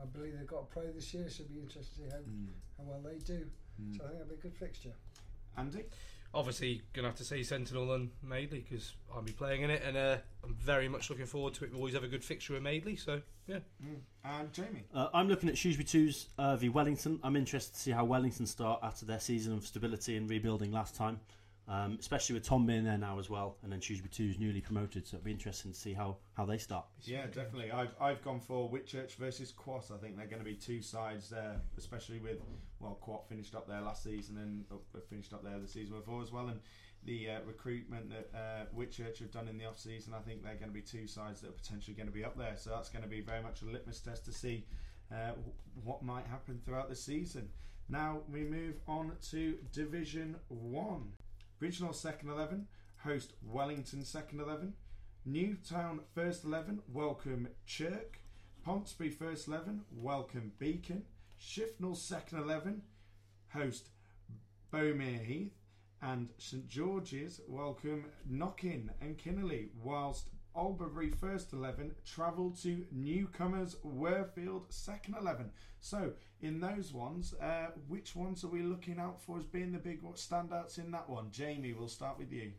I 0.00 0.06
believe, 0.06 0.36
they've 0.38 0.46
got 0.46 0.60
a 0.60 0.64
pro 0.64 0.90
this 0.92 1.12
year, 1.14 1.28
so 1.28 1.42
it'll 1.42 1.54
be 1.54 1.60
interesting 1.60 2.04
to 2.04 2.10
see 2.10 2.16
how, 2.16 2.22
how 2.78 2.90
well 2.90 3.00
they 3.04 3.18
do. 3.18 3.46
So 3.96 4.04
I 4.04 4.08
think 4.08 4.20
it'll 4.20 4.28
be 4.28 4.34
a 4.34 4.38
good 4.38 4.56
fixture. 4.56 4.92
Andy? 5.56 5.84
Obviously, 6.34 6.82
gonna 6.92 7.08
have 7.08 7.16
to 7.16 7.24
say 7.24 7.42
Sentinel 7.42 7.92
and 7.92 8.10
Madeley 8.22 8.64
because 8.68 8.94
I'll 9.14 9.22
be 9.22 9.32
playing 9.32 9.62
in 9.62 9.70
it, 9.70 9.82
and 9.84 9.96
uh, 9.96 10.16
I'm 10.44 10.54
very 10.54 10.88
much 10.88 11.08
looking 11.10 11.26
forward 11.26 11.54
to 11.54 11.64
it. 11.64 11.72
We 11.72 11.78
always 11.78 11.94
have 11.94 12.04
a 12.04 12.08
good 12.08 12.22
fixture 12.22 12.52
with 12.52 12.62
Madeley, 12.62 12.96
so 12.96 13.22
yeah. 13.46 13.60
And 14.24 14.52
Jamie? 14.52 14.84
Uh, 14.94 15.08
I'm 15.14 15.28
looking 15.28 15.48
at 15.48 15.56
Shrewsbury 15.56 15.86
2's 15.86 16.28
uh, 16.38 16.56
v 16.56 16.68
Wellington. 16.68 17.18
I'm 17.22 17.34
interested 17.34 17.74
to 17.74 17.80
see 17.80 17.90
how 17.92 18.04
Wellington 18.04 18.46
start 18.46 18.80
after 18.82 19.06
their 19.06 19.20
season 19.20 19.54
of 19.54 19.66
stability 19.66 20.16
and 20.16 20.28
rebuilding 20.28 20.70
last 20.70 20.94
time, 20.94 21.20
um, 21.68 21.98
especially 22.00 22.34
with 22.34 22.44
Tom 22.44 22.66
being 22.66 22.84
there 22.84 22.96
now 22.96 23.18
as 23.18 23.28
well, 23.28 23.56
and 23.62 23.70
then 23.70 23.80
Shrewsbury 23.80 24.10
2's 24.10 24.38
newly 24.38 24.60
promoted, 24.60 25.06
so 25.06 25.16
it'll 25.16 25.24
be 25.24 25.30
interesting 25.30 25.72
to 25.72 25.78
see 25.78 25.92
how, 25.92 26.16
how 26.34 26.46
they 26.46 26.56
start. 26.56 26.86
Yeah, 27.02 27.26
definitely. 27.26 27.70
I've 27.70 27.94
I've 28.00 28.22
gone 28.22 28.40
for 28.40 28.70
Whitchurch 28.70 29.16
versus 29.16 29.52
Quatt. 29.52 29.90
I 29.92 29.98
think 29.98 30.16
they're 30.16 30.26
going 30.26 30.42
to 30.42 30.48
be 30.48 30.54
two 30.54 30.80
sides 30.80 31.28
there, 31.28 31.60
especially 31.76 32.20
with 32.20 32.38
well, 32.80 32.96
Quatt 33.00 33.28
finished 33.28 33.54
up 33.54 33.68
there 33.68 33.80
last 33.80 34.02
season 34.02 34.38
and 34.38 34.64
uh, 34.72 35.00
finished 35.10 35.32
up 35.32 35.44
there 35.44 35.58
the 35.58 35.68
season 35.68 35.96
before 35.96 36.22
as 36.22 36.32
well, 36.32 36.48
and 36.48 36.60
the 37.04 37.30
uh, 37.30 37.38
recruitment 37.46 38.10
that 38.10 38.30
uh, 38.34 38.64
Whitchurch 38.76 39.18
have 39.18 39.30
done 39.30 39.48
in 39.48 39.58
the 39.58 39.66
off 39.66 39.78
season. 39.78 40.14
I 40.14 40.20
think 40.20 40.42
they're 40.42 40.54
going 40.54 40.68
to 40.68 40.74
be 40.74 40.82
two 40.82 41.06
sides 41.06 41.40
that 41.40 41.48
are 41.48 41.52
potentially 41.52 41.94
going 41.94 42.08
to 42.08 42.12
be 42.12 42.24
up 42.24 42.36
there. 42.36 42.54
So 42.56 42.70
that's 42.70 42.88
going 42.88 43.02
to 43.02 43.08
be 43.08 43.20
very 43.20 43.42
much 43.42 43.62
a 43.62 43.66
litmus 43.66 44.00
test 44.00 44.24
to 44.24 44.32
see 44.32 44.64
uh, 45.12 45.32
what 45.84 46.02
might 46.02 46.26
happen 46.26 46.60
throughout 46.64 46.88
the 46.88 46.96
season. 46.96 47.48
Now 47.88 48.20
we 48.30 48.44
move 48.44 48.76
on 48.86 49.12
to 49.30 49.56
Division 49.72 50.36
One. 50.48 51.12
Regional 51.60 51.92
second 51.92 52.30
eleven 52.30 52.68
host 52.98 53.32
Wellington 53.42 54.04
second 54.04 54.40
eleven. 54.40 54.74
Newtown 55.24 56.00
first 56.14 56.44
eleven 56.44 56.80
welcome 56.92 57.48
Chirk. 57.66 58.20
Pontesbury 58.64 59.10
first 59.10 59.48
eleven 59.48 59.80
welcome 59.90 60.52
Beacon. 60.60 61.02
Shifnal 61.40 61.96
second 61.96 62.38
eleven 62.38 62.82
host 63.48 63.88
Bomere 64.72 65.24
Heath. 65.24 65.56
And 66.00 66.28
St 66.38 66.68
George's 66.68 67.40
welcome 67.48 68.04
Knockin 68.24 68.92
and 69.00 69.18
Kinnerley, 69.18 69.70
whilst 69.82 70.28
Albury 70.58 71.08
first 71.08 71.52
11 71.52 71.92
travel 72.04 72.50
to 72.62 72.84
newcomers 72.90 73.76
Worfield 73.86 74.64
second 74.70 75.14
11. 75.20 75.50
So, 75.80 76.10
in 76.40 76.58
those 76.58 76.92
ones, 76.92 77.32
uh, 77.40 77.68
which 77.86 78.16
ones 78.16 78.42
are 78.42 78.48
we 78.48 78.62
looking 78.62 78.98
out 78.98 79.22
for 79.22 79.38
as 79.38 79.44
being 79.44 79.70
the 79.70 79.78
big 79.78 80.02
standouts 80.14 80.78
in 80.78 80.90
that 80.90 81.08
one? 81.08 81.30
Jamie, 81.30 81.72
we'll 81.72 81.88
start 81.88 82.18
with 82.18 82.32
you. 82.32 82.52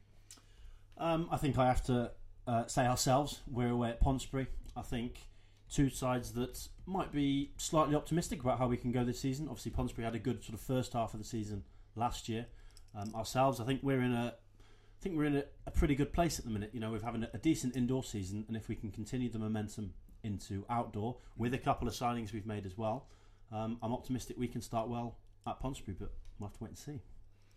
Um, 0.97 1.27
I 1.29 1.37
think 1.37 1.57
I 1.57 1.65
have 1.65 1.83
to 1.85 2.11
uh, 2.47 2.65
say 2.67 2.85
ourselves. 2.85 3.41
We're 3.45 3.71
away 3.71 3.89
at 3.89 3.99
Pontesbury. 3.99 4.47
I 4.77 4.81
think 4.81 5.19
two 5.69 5.89
sides 5.89 6.31
that 6.33 6.67
might 6.85 7.11
be 7.11 7.51
slightly 7.57 7.95
optimistic 7.95 8.41
about 8.41 8.59
how 8.59 8.67
we 8.67 8.77
can 8.77 8.91
go 8.91 9.03
this 9.03 9.19
season. 9.19 9.47
Obviously, 9.49 9.71
Pontesbury 9.71 10.05
had 10.05 10.15
a 10.15 10.19
good 10.19 10.43
sort 10.43 10.53
of 10.53 10.61
first 10.61 10.93
half 10.93 11.13
of 11.13 11.19
the 11.19 11.25
season 11.25 11.63
last 11.95 12.29
year. 12.29 12.47
Um, 12.95 13.13
ourselves, 13.13 13.59
I 13.59 13.65
think 13.65 13.81
we're 13.83 14.01
in 14.01 14.13
a, 14.13 14.35
I 14.99 15.01
think 15.01 15.15
we're 15.15 15.25
in 15.25 15.37
a, 15.37 15.43
a 15.65 15.71
pretty 15.71 15.95
good 15.95 16.11
place 16.11 16.39
at 16.39 16.45
the 16.45 16.51
minute. 16.51 16.71
You 16.73 16.81
know, 16.81 16.91
we're 16.91 17.01
having 17.01 17.23
a, 17.23 17.29
a 17.33 17.37
decent 17.37 17.77
indoor 17.77 18.03
season, 18.03 18.43
and 18.49 18.57
if 18.57 18.67
we 18.67 18.75
can 18.75 18.91
continue 18.91 19.29
the 19.29 19.39
momentum 19.39 19.93
into 20.23 20.65
outdoor 20.69 21.17
with 21.37 21.53
a 21.53 21.57
couple 21.57 21.87
of 21.87 21.93
signings 21.93 22.33
we've 22.33 22.45
made 22.45 22.65
as 22.65 22.77
well, 22.77 23.07
um, 23.51 23.77
I'm 23.81 23.93
optimistic 23.93 24.35
we 24.37 24.49
can 24.49 24.61
start 24.61 24.89
well 24.89 25.17
at 25.47 25.57
Pontesbury. 25.61 25.95
But 25.97 26.11
we'll 26.37 26.49
have 26.49 26.57
to 26.57 26.63
wait 26.65 26.69
and 26.71 26.77
see. 26.77 27.01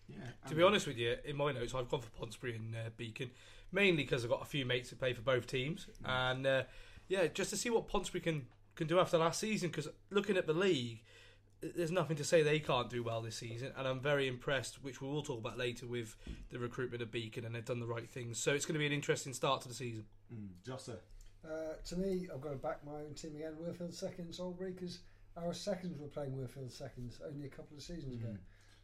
Yeah. 0.09 0.19
To 0.49 0.55
be 0.55 0.63
honest 0.63 0.87
with 0.87 0.99
you, 0.99 1.17
in 1.25 1.37
my 1.37 1.51
notes, 1.51 1.75
I've 1.75 1.89
gone 1.89 2.01
for 2.01 2.11
Pontesbury 2.11 2.55
and 2.55 2.77
uh, 2.77 2.91
Beacon, 2.97 3.31
mainly 3.73 4.05
because 4.05 4.23
I've 4.23 4.31
got 4.31 4.43
a 4.43 4.47
few 4.47 4.65
mates 4.65 4.91
that 4.91 5.01
play 5.01 5.13
for 5.13 5.23
both 5.23 5.49
teams, 5.49 5.89
and 6.05 6.47
uh, 6.47 6.63
yeah, 7.09 7.27
just 7.27 7.51
to 7.51 7.57
see 7.57 7.71
what 7.71 7.89
Pontesbury 7.89 8.21
can 8.21 8.47
can 8.77 8.87
do 8.87 9.01
after 9.01 9.19
last 9.19 9.41
season. 9.41 9.69
Because 9.69 9.89
looking 10.11 10.37
at 10.37 10.47
the 10.47 10.55
league, 10.55 11.03
there's 11.63 11.93
nothing 11.93 12.17
to 12.17 12.25
say 12.25 12.43
they 12.43 12.59
can't 12.59 12.91
do 12.91 13.03
well 13.03 13.21
this 13.21 13.37
season, 13.37 13.73
and 13.77 13.87
I'm 13.87 14.01
very 14.01 14.27
impressed, 14.27 14.83
which 14.83 15.01
we 15.01 15.09
will 15.09 15.23
talk 15.23 15.39
about 15.39 15.59
later 15.59 15.87
with 15.87 16.17
the 16.51 16.59
recruitment 16.59 17.03
of 17.03 17.11
Beacon, 17.13 17.45
and 17.45 17.55
they've 17.55 17.65
done 17.65 17.81
the 17.81 17.87
right 17.87 18.09
things. 18.11 18.39
So 18.39 18.53
it's 18.53 18.67
going 18.67 18.75
to 18.75 18.79
be 18.79 18.87
an 18.87 18.93
interesting 18.93 19.33
start 19.33 19.63
to 19.63 19.69
the 19.69 19.75
season. 19.75 20.05
Mm, 20.33 20.49
Josser. 20.67 20.99
Uh, 21.45 21.75
to 21.87 21.97
me, 21.97 22.29
I've 22.33 22.41
got 22.41 22.51
to 22.51 22.57
back 22.57 22.85
my 22.85 22.93
own 22.93 23.15
team 23.15 23.35
again. 23.37 23.55
Worfield 23.61 23.95
seconds, 23.95 24.39
Albury, 24.41 24.73
because 24.73 25.01
our 25.37 25.53
seconds 25.53 25.99
were 25.99 26.09
playing 26.09 26.33
Worfield 26.33 26.71
seconds 26.71 27.21
only 27.27 27.47
a 27.47 27.51
couple 27.51 27.77
of 27.77 27.83
seasons 27.83 28.15
ago, 28.15 28.37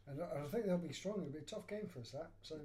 and 0.07 0.21
I, 0.21 0.43
I 0.43 0.47
think 0.47 0.65
they'll 0.65 0.77
be 0.77 0.93
strong. 0.93 1.15
It'll 1.17 1.31
be 1.31 1.39
a 1.39 1.41
tough 1.41 1.67
game 1.67 1.87
for 1.91 1.99
us. 1.99 2.11
That 2.11 2.31
so 2.41 2.55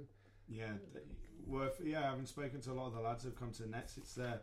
Yeah, 0.49 0.73
th- 0.93 1.05
worth. 1.45 1.79
Yeah, 1.83 2.09
having 2.09 2.25
spoken 2.25 2.61
to 2.61 2.71
a 2.71 2.73
lot 2.73 2.87
of 2.87 2.93
the 2.93 3.01
lads 3.01 3.23
who've 3.23 3.39
come 3.39 3.51
to 3.51 3.63
the 3.63 3.69
Nets, 3.69 3.97
it's 3.97 4.17
uh, 4.17 4.37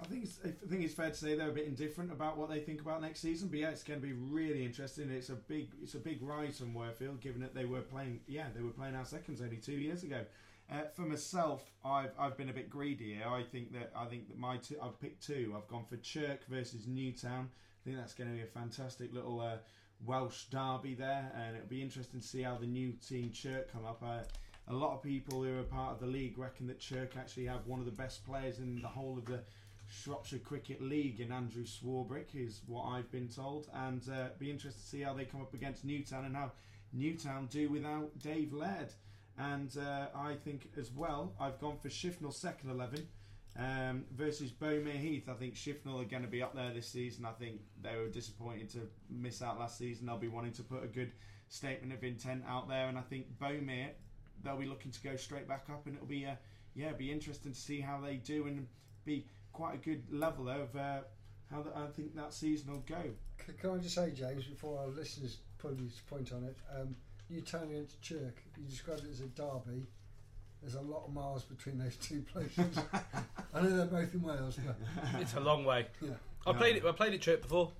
I 0.00 0.04
think 0.04 0.24
it's, 0.24 0.38
I 0.44 0.68
think 0.68 0.82
it's 0.82 0.94
fair 0.94 1.10
to 1.10 1.14
say 1.14 1.36
they're 1.36 1.50
a 1.50 1.52
bit 1.52 1.66
indifferent 1.66 2.10
about 2.10 2.36
what 2.36 2.50
they 2.50 2.60
think 2.60 2.80
about 2.80 3.00
next 3.00 3.20
season. 3.20 3.48
But 3.48 3.60
yeah, 3.60 3.70
it's 3.70 3.82
going 3.82 4.00
to 4.00 4.06
be 4.06 4.12
really 4.12 4.64
interesting. 4.64 5.10
It's 5.10 5.28
a 5.28 5.34
big, 5.34 5.68
it's 5.82 5.94
a 5.94 5.98
big 5.98 6.22
rise 6.22 6.58
from 6.58 6.74
Worfield, 6.74 7.20
given 7.20 7.40
that 7.42 7.54
they 7.54 7.64
were 7.64 7.82
playing. 7.82 8.20
Yeah, 8.26 8.46
they 8.54 8.62
were 8.62 8.70
playing 8.70 8.96
our 8.96 9.04
seconds 9.04 9.40
only 9.40 9.58
two 9.58 9.72
years 9.72 10.02
ago. 10.02 10.24
Uh, 10.70 10.82
for 10.94 11.02
myself, 11.02 11.70
I've 11.84 12.12
I've 12.18 12.36
been 12.36 12.48
a 12.48 12.52
bit 12.52 12.70
greedy 12.70 13.14
here. 13.14 13.26
I 13.28 13.42
think 13.42 13.72
that 13.72 13.92
I 13.96 14.06
think 14.06 14.28
that 14.28 14.38
my 14.38 14.56
two, 14.56 14.76
I've 14.82 14.98
picked 15.00 15.26
two. 15.26 15.54
I've 15.56 15.68
gone 15.68 15.84
for 15.88 15.96
Chirk 15.98 16.46
versus 16.48 16.86
Newtown. 16.86 17.50
I 17.50 17.84
think 17.84 17.96
that's 17.96 18.14
going 18.14 18.30
to 18.30 18.36
be 18.36 18.42
a 18.42 18.46
fantastic 18.46 19.12
little 19.12 19.40
uh, 19.40 19.56
Welsh 20.04 20.44
derby 20.46 20.94
there, 20.94 21.30
and 21.36 21.56
it'll 21.56 21.68
be 21.68 21.82
interesting 21.82 22.20
to 22.20 22.26
see 22.26 22.42
how 22.42 22.56
the 22.56 22.66
new 22.66 22.92
team 23.06 23.30
Chirk 23.32 23.72
come 23.72 23.84
up. 23.84 24.02
Uh, 24.02 24.22
a 24.68 24.74
lot 24.74 24.94
of 24.94 25.02
people 25.02 25.42
who 25.42 25.58
are 25.58 25.64
part 25.64 25.92
of 25.92 26.00
the 26.00 26.06
league 26.06 26.38
reckon 26.38 26.66
that 26.68 26.78
Chirk 26.78 27.16
actually 27.16 27.46
have 27.46 27.66
one 27.66 27.80
of 27.80 27.86
the 27.86 27.92
best 27.92 28.24
players 28.24 28.58
in 28.58 28.80
the 28.80 28.88
whole 28.88 29.18
of 29.18 29.26
the 29.26 29.42
Shropshire 29.92 30.38
Cricket 30.38 30.80
League 30.80 31.20
in 31.20 31.30
Andrew 31.30 31.64
Swarbrick, 31.64 32.34
is 32.34 32.62
what 32.66 32.84
I've 32.84 33.10
been 33.10 33.28
told, 33.28 33.68
and 33.74 34.02
uh, 34.08 34.28
be 34.38 34.50
interested 34.50 34.80
to 34.80 34.88
see 34.88 35.02
how 35.02 35.12
they 35.12 35.24
come 35.24 35.42
up 35.42 35.54
against 35.54 35.84
Newtown 35.84 36.24
and 36.24 36.34
how 36.34 36.52
Newtown 36.92 37.46
do 37.46 37.68
without 37.68 38.18
Dave 38.18 38.52
Laird. 38.52 38.92
And 39.38 39.76
uh, 39.76 40.06
I 40.14 40.34
think 40.34 40.70
as 40.78 40.90
well, 40.90 41.34
I've 41.38 41.60
gone 41.60 41.76
for 41.76 41.88
Shifnal 41.88 42.32
second 42.32 42.70
eleven 42.70 43.06
um, 43.58 44.04
versus 44.12 44.50
Bomere 44.50 44.98
Heath. 44.98 45.28
I 45.28 45.34
think 45.34 45.54
Shifnal 45.54 46.00
are 46.00 46.08
going 46.08 46.22
to 46.22 46.28
be 46.28 46.42
up 46.42 46.54
there 46.54 46.72
this 46.72 46.88
season. 46.88 47.24
I 47.24 47.32
think 47.32 47.60
they 47.82 47.96
were 47.96 48.08
disappointed 48.08 48.70
to 48.70 48.88
miss 49.10 49.42
out 49.42 49.58
last 49.58 49.78
season. 49.78 50.06
They'll 50.06 50.16
be 50.16 50.28
wanting 50.28 50.52
to 50.52 50.62
put 50.62 50.84
a 50.84 50.88
good 50.88 51.12
statement 51.48 51.92
of 51.92 52.02
intent 52.02 52.44
out 52.48 52.68
there, 52.68 52.88
and 52.88 52.96
I 52.96 53.02
think 53.02 53.26
Bomere 53.38 53.90
they'll 54.42 54.56
be 54.56 54.66
looking 54.66 54.90
to 54.90 55.02
go 55.02 55.16
straight 55.16 55.46
back 55.46 55.66
up, 55.70 55.86
and 55.86 55.94
it'll 55.94 56.06
be 56.06 56.26
uh, 56.26 56.34
yeah, 56.74 56.92
be 56.92 57.12
interesting 57.12 57.52
to 57.52 57.58
see 57.58 57.80
how 57.80 58.00
they 58.00 58.16
do 58.16 58.46
and 58.46 58.66
be 59.04 59.26
quite 59.52 59.74
a 59.74 59.78
good 59.78 60.02
level 60.10 60.48
of 60.48 60.74
uh, 60.76 60.98
how 61.50 61.62
the, 61.62 61.70
I 61.76 61.86
think 61.94 62.14
that 62.16 62.32
season 62.32 62.70
will 62.72 62.84
go. 62.86 63.02
C- 63.46 63.52
Can 63.60 63.70
I 63.70 63.76
just 63.78 63.94
say, 63.94 64.10
James, 64.10 64.44
before 64.44 64.78
our 64.80 64.86
listeners 64.88 65.38
put 65.58 65.78
his 65.78 66.00
point 66.08 66.32
on 66.32 66.44
it, 66.44 66.56
um, 66.78 66.94
Newtown 67.30 67.64
against 67.64 68.00
Chirk, 68.02 68.42
you 68.58 68.64
described 68.68 69.04
it 69.04 69.10
as 69.10 69.20
a 69.20 69.26
derby. 69.26 69.86
There's 70.62 70.74
a 70.74 70.80
lot 70.80 71.04
of 71.06 71.12
miles 71.12 71.42
between 71.44 71.78
those 71.78 71.96
two 71.96 72.22
places. 72.22 72.78
I 73.54 73.60
know 73.62 73.76
they're 73.76 73.86
both 73.86 74.14
in 74.14 74.22
Wales, 74.22 74.58
but 74.64 74.76
It's 75.20 75.34
a 75.34 75.40
long 75.40 75.64
way. 75.64 75.86
yeah, 76.00 76.10
I 76.46 76.52
played 76.52 76.76
it. 76.76 76.84
I 76.84 76.92
played 76.92 77.14
at 77.14 77.20
Chirk 77.20 77.42
before. 77.42 77.72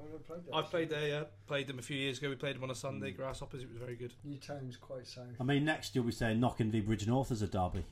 I've 0.00 0.24
played 0.26 0.40
that. 0.46 0.54
I've 0.54 0.70
played 0.70 0.90
there. 0.90 1.08
Yeah, 1.08 1.22
played 1.48 1.66
them 1.66 1.80
a 1.80 1.82
few 1.82 1.96
years 1.96 2.18
ago. 2.18 2.28
We 2.28 2.36
played 2.36 2.54
them 2.54 2.62
on 2.62 2.70
a 2.70 2.74
Sunday. 2.76 3.10
Grasshoppers. 3.10 3.62
It 3.62 3.68
was 3.68 3.78
very 3.78 3.96
good. 3.96 4.12
Newtown's 4.24 4.76
quite 4.76 5.08
south. 5.08 5.24
I 5.40 5.42
mean, 5.42 5.64
next 5.64 5.96
you'll 5.96 6.04
be 6.04 6.12
saying 6.12 6.38
Knockin 6.38 6.70
v 6.70 6.80
Bridgnorth 6.80 7.32
as 7.32 7.42
a 7.42 7.48
derby. 7.48 7.84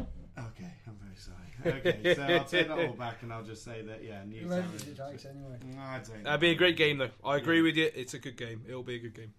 Okay, 0.00 0.72
I'm 0.86 0.96
very. 1.26 1.80
Okay, 1.80 2.14
so 2.14 2.22
I'll 2.22 2.44
take 2.44 2.68
that 2.68 2.78
all 2.78 2.92
back, 2.94 3.22
and 3.22 3.32
I'll 3.32 3.42
just 3.42 3.64
say 3.64 3.82
that 3.82 4.04
yeah, 4.04 4.22
You 4.24 4.42
Newtown. 4.42 4.64
edited 4.74 4.88
it 4.94 5.00
out 5.00 5.24
anyway. 5.26 5.58
No, 5.74 5.80
I 5.80 6.00
don't. 6.06 6.24
That'd 6.24 6.40
be 6.40 6.50
a 6.50 6.54
great 6.54 6.76
game, 6.76 6.98
though. 6.98 7.10
I 7.24 7.36
agree 7.36 7.62
with 7.62 7.76
you. 7.76 7.90
It's 7.94 8.14
a 8.14 8.18
good 8.18 8.36
game. 8.36 8.62
It'll 8.68 8.82
be 8.82 8.96
a 8.96 9.00
good 9.00 9.14
game. 9.14 9.32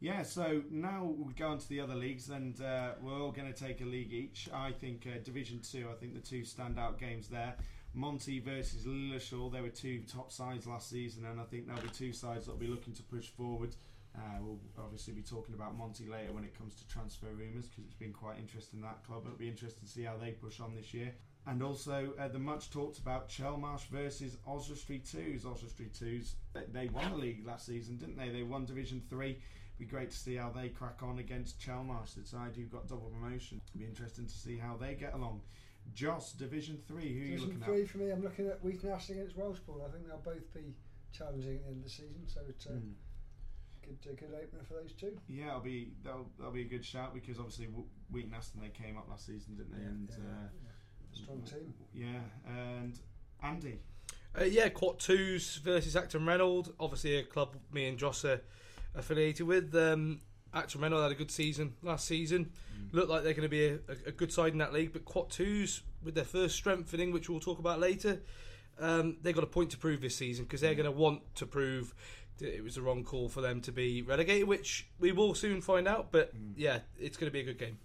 Yeah, 0.00 0.22
so 0.22 0.62
now 0.70 1.14
we 1.16 1.32
go 1.32 1.48
on 1.48 1.58
to 1.58 1.68
the 1.68 1.80
other 1.80 1.94
leagues, 1.94 2.28
and 2.28 2.60
uh, 2.60 2.92
we're 3.00 3.20
all 3.20 3.32
going 3.32 3.50
to 3.50 3.58
take 3.58 3.80
a 3.80 3.84
league 3.84 4.12
each. 4.12 4.48
I 4.52 4.72
think 4.72 5.06
uh, 5.06 5.18
Division 5.22 5.60
Two. 5.60 5.88
I 5.90 5.94
think 5.94 6.14
the 6.14 6.20
two 6.20 6.42
standout 6.42 6.98
games 6.98 7.28
there. 7.28 7.54
Monty 7.94 8.40
versus 8.40 8.84
Lilleshall. 8.84 9.52
They 9.52 9.60
were 9.60 9.68
two 9.68 10.02
top 10.12 10.32
sides 10.32 10.66
last 10.66 10.90
season, 10.90 11.24
and 11.24 11.40
I 11.40 11.44
think 11.44 11.66
there'll 11.66 11.80
be 11.80 11.88
two 11.88 12.12
sides 12.12 12.46
that'll 12.46 12.58
be 12.60 12.66
looking 12.66 12.92
to 12.94 13.02
push 13.04 13.28
forward. 13.28 13.76
Uh, 14.16 14.38
we'll 14.40 14.60
obviously 14.78 15.12
be 15.12 15.22
talking 15.22 15.54
about 15.54 15.76
Monty 15.76 16.06
later 16.06 16.32
when 16.32 16.44
it 16.44 16.56
comes 16.56 16.76
to 16.76 16.86
transfer 16.86 17.26
rumours 17.36 17.66
because 17.66 17.84
it's 17.84 17.94
been 17.98 18.12
quite 18.12 18.38
interesting 18.38 18.80
that 18.80 19.02
club. 19.04 19.22
It'll 19.26 19.36
be 19.36 19.48
interesting 19.48 19.84
to 19.84 19.90
see 19.90 20.02
how 20.04 20.16
they 20.16 20.30
push 20.30 20.60
on 20.60 20.74
this 20.74 20.94
year. 20.94 21.12
And 21.46 21.62
also 21.62 22.12
uh, 22.18 22.28
the 22.28 22.38
much 22.38 22.70
talked 22.70 22.98
about 22.98 23.28
Chelmarsh 23.28 23.86
versus 23.88 24.36
Oswestry 24.46 25.00
Twos. 25.00 25.44
Oswestry 25.44 25.90
Twos, 25.98 26.36
they, 26.54 26.62
they 26.72 26.86
won 26.88 27.10
the 27.10 27.16
league 27.18 27.44
last 27.46 27.66
season, 27.66 27.96
didn't 27.96 28.16
they? 28.16 28.28
They 28.28 28.44
won 28.44 28.64
Division 28.64 29.02
Three. 29.10 29.38
Be 29.78 29.84
great 29.84 30.10
to 30.12 30.16
see 30.16 30.36
how 30.36 30.50
they 30.50 30.68
crack 30.68 31.02
on 31.02 31.18
against 31.18 31.60
Chelmarsh, 31.60 32.14
the 32.14 32.24
side 32.24 32.52
who've 32.54 32.70
got 32.70 32.86
double 32.86 33.10
promotion. 33.20 33.60
It'll 33.74 33.80
be 33.80 33.86
interesting 33.86 34.26
to 34.26 34.32
see 34.32 34.56
how 34.56 34.76
they 34.80 34.94
get 34.94 35.14
along. 35.14 35.40
Joss, 35.92 36.32
Division 36.32 36.78
Three, 36.86 37.12
who 37.12 37.20
are 37.20 37.24
you 37.24 37.30
Division 37.32 37.48
looking 37.48 37.64
three 37.64 37.82
at? 37.82 37.88
for 37.88 37.98
me. 37.98 38.10
I'm 38.10 38.22
looking 38.22 38.46
at 38.46 38.62
Wheaton 38.64 38.90
Ash 38.90 39.10
against 39.10 39.36
Welshpool. 39.36 39.84
I 39.86 39.90
think 39.90 40.06
they'll 40.06 40.18
both 40.24 40.54
be 40.54 40.72
challenging 41.12 41.56
at 41.56 41.62
the 41.64 41.68
end 41.70 41.76
of 41.78 41.84
the 41.84 41.90
season, 41.90 42.22
so 42.26 42.40
it's 42.48 42.66
a 42.66 42.70
Mm. 42.70 42.92
Good 43.86 44.12
a 44.12 44.14
good 44.14 44.34
opener 44.34 44.62
for 44.66 44.74
those 44.74 44.92
two. 44.92 45.16
Yeah, 45.28 45.48
it'll 45.48 45.60
be 45.60 45.92
that'll, 46.02 46.30
that'll 46.38 46.52
be 46.52 46.62
a 46.62 46.68
good 46.68 46.84
shout 46.84 47.14
because 47.14 47.38
obviously 47.38 47.66
W- 47.66 47.86
Wheaton 48.10 48.34
Aston 48.34 48.60
they 48.62 48.68
came 48.68 48.96
up 48.96 49.08
last 49.08 49.26
season, 49.26 49.56
didn't 49.56 49.72
they? 49.72 49.84
and 49.84 50.08
yeah, 50.10 50.24
uh, 50.24 50.48
yeah. 50.62 51.22
strong 51.22 51.42
team. 51.42 51.74
Yeah, 51.92 52.20
and 52.48 52.98
Andy. 53.42 53.78
Uh, 54.38 54.44
yeah, 54.44 54.68
Quatt 54.68 54.98
Twos 54.98 55.56
versus 55.56 55.94
Acton 55.96 56.22
Reynald. 56.22 56.72
Obviously, 56.80 57.18
a 57.18 57.24
club 57.24 57.56
me 57.72 57.86
and 57.86 57.98
Joss 57.98 58.24
are 58.24 58.40
affiliated 58.94 59.46
with. 59.46 59.74
Um, 59.74 60.20
Acton 60.52 60.80
Reynald 60.80 61.02
had 61.02 61.12
a 61.12 61.16
good 61.16 61.30
season 61.30 61.74
last 61.82 62.06
season. 62.06 62.50
Looked 62.92 63.10
like 63.10 63.24
they're 63.24 63.32
going 63.32 63.42
to 63.42 63.48
be 63.48 63.66
a, 63.66 63.74
a, 63.74 64.08
a 64.08 64.12
good 64.12 64.32
side 64.32 64.52
in 64.52 64.58
that 64.58 64.72
league. 64.72 64.92
But 64.92 65.04
Quatt 65.04 65.30
Twos, 65.30 65.82
with 66.02 66.14
their 66.14 66.24
first 66.24 66.54
strengthening, 66.54 67.12
which 67.12 67.28
we'll 67.28 67.40
talk 67.40 67.58
about 67.58 67.80
later, 67.80 68.20
um, 68.78 69.16
they've 69.22 69.34
got 69.34 69.44
a 69.44 69.48
point 69.48 69.70
to 69.70 69.78
prove 69.78 70.00
this 70.00 70.16
season 70.16 70.44
because 70.44 70.60
they're 70.60 70.74
going 70.74 70.84
to 70.84 70.92
want 70.92 71.22
to 71.36 71.46
prove 71.46 71.92
that 71.92 72.23
it 72.40 72.62
was 72.62 72.74
the 72.74 72.82
wrong 72.82 73.04
call 73.04 73.28
for 73.28 73.40
them 73.40 73.60
to 73.62 73.72
be 73.72 74.02
relegated, 74.02 74.48
which 74.48 74.86
we 74.98 75.12
will 75.12 75.34
soon 75.34 75.60
find 75.60 75.86
out. 75.88 76.08
But 76.12 76.32
yeah, 76.56 76.80
it's 76.98 77.16
going 77.16 77.30
to 77.30 77.32
be 77.32 77.40
a 77.40 77.44
good 77.44 77.58
game. 77.58 77.78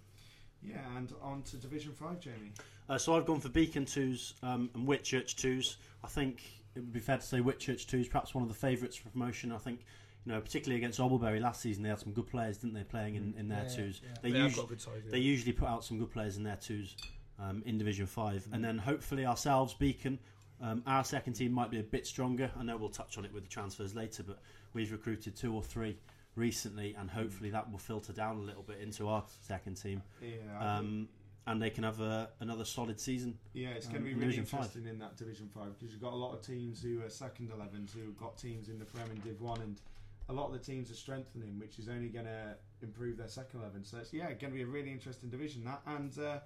Yeah, 0.62 0.78
and 0.96 1.12
on 1.22 1.42
to 1.44 1.56
Division 1.56 1.92
Five, 1.92 2.20
Jamie. 2.20 2.52
Uh, 2.88 2.98
so 2.98 3.16
I've 3.16 3.24
gone 3.26 3.40
for 3.40 3.48
Beacon 3.48 3.84
twos 3.86 4.34
um, 4.42 4.68
and 4.74 4.86
Whitchurch 4.86 5.36
twos. 5.36 5.76
I 6.04 6.08
think 6.08 6.42
it 6.74 6.80
would 6.80 6.92
be 6.92 7.00
fair 7.00 7.16
to 7.16 7.22
say 7.22 7.38
Whitchurch 7.38 7.86
twos, 7.86 8.08
perhaps 8.08 8.34
one 8.34 8.42
of 8.42 8.48
the 8.48 8.54
favourites 8.54 8.96
for 8.96 9.08
promotion. 9.10 9.52
I 9.52 9.58
think, 9.58 9.84
you 10.26 10.32
know, 10.32 10.40
particularly 10.40 10.76
against 10.78 11.00
Alberbury 11.00 11.40
last 11.40 11.62
season, 11.62 11.82
they 11.82 11.88
had 11.88 11.98
some 12.00 12.12
good 12.12 12.26
players, 12.26 12.58
didn't 12.58 12.74
they, 12.74 12.82
playing 12.82 13.14
in, 13.14 13.34
in 13.38 13.48
their 13.48 13.62
Yeah, 13.68 13.76
twos. 13.76 14.00
yeah. 14.04 14.10
They, 14.22 14.30
They 14.32 14.38
have 14.38 14.46
usually, 14.48 14.62
got 14.62 14.68
good 14.68 14.80
side. 14.80 14.92
yeah. 15.04 15.10
they 15.12 15.18
usually 15.18 15.52
put 15.52 15.68
out 15.68 15.84
some 15.84 15.98
good 15.98 16.10
players 16.10 16.36
in 16.36 16.42
their 16.42 16.56
twos 16.56 16.96
um, 17.38 17.62
in 17.64 17.78
Division 17.78 18.06
Five, 18.06 18.46
and 18.52 18.62
then 18.62 18.76
hopefully 18.76 19.24
ourselves, 19.24 19.72
Beacon. 19.74 20.18
Um, 20.62 20.82
our 20.86 21.04
second 21.04 21.34
team 21.34 21.52
might 21.52 21.70
be 21.70 21.78
a 21.78 21.82
bit 21.82 22.06
stronger. 22.06 22.50
I 22.58 22.62
know 22.62 22.76
we'll 22.76 22.90
touch 22.90 23.16
on 23.16 23.24
it 23.24 23.32
with 23.32 23.44
the 23.44 23.48
transfers 23.48 23.94
later, 23.94 24.22
but 24.22 24.38
we've 24.74 24.92
recruited 24.92 25.36
two 25.36 25.54
or 25.54 25.62
three 25.62 25.96
recently, 26.36 26.94
and 26.98 27.10
hopefully 27.10 27.50
that 27.50 27.70
will 27.70 27.78
filter 27.78 28.12
down 28.12 28.36
a 28.36 28.42
little 28.42 28.62
bit 28.62 28.78
into 28.80 29.08
our 29.08 29.24
second 29.42 29.74
team, 29.74 30.02
Yeah, 30.20 30.76
um, 30.78 31.08
and 31.46 31.60
they 31.60 31.70
can 31.70 31.84
have 31.84 32.00
a, 32.00 32.28
another 32.40 32.64
solid 32.64 33.00
season. 33.00 33.38
Yeah, 33.54 33.70
it's 33.70 33.86
um, 33.86 33.92
going 33.92 34.04
to 34.04 34.08
be 34.10 34.14
really 34.14 34.26
Division 34.26 34.44
five. 34.44 34.60
interesting 34.60 34.86
in 34.86 34.98
that 34.98 35.16
Division 35.16 35.48
5 35.52 35.78
because 35.78 35.92
you've 35.92 36.02
got 36.02 36.12
a 36.12 36.16
lot 36.16 36.34
of 36.34 36.42
teams 36.42 36.82
who 36.82 37.02
are 37.02 37.08
second 37.08 37.50
11s 37.50 37.92
who've 37.94 38.16
got 38.16 38.36
teams 38.36 38.68
in 38.68 38.78
the 38.78 38.84
Prem 38.84 39.10
and 39.10 39.22
Div 39.24 39.40
1 39.40 39.60
and 39.62 39.80
a 40.28 40.32
lot 40.32 40.46
of 40.46 40.52
the 40.52 40.58
teams 40.58 40.90
are 40.90 40.94
strengthening 40.94 41.58
which 41.58 41.78
is 41.78 41.88
only 41.88 42.08
going 42.08 42.26
to 42.26 42.54
improve 42.82 43.16
their 43.16 43.28
second 43.28 43.60
11. 43.60 43.84
So 43.84 43.98
it's, 43.98 44.12
yeah, 44.12 44.26
going 44.26 44.38
to 44.38 44.50
be 44.50 44.62
a 44.62 44.66
really 44.66 44.92
interesting 44.92 45.30
division 45.30 45.64
that. 45.64 45.80
And 45.86 46.16
uh, 46.18 46.38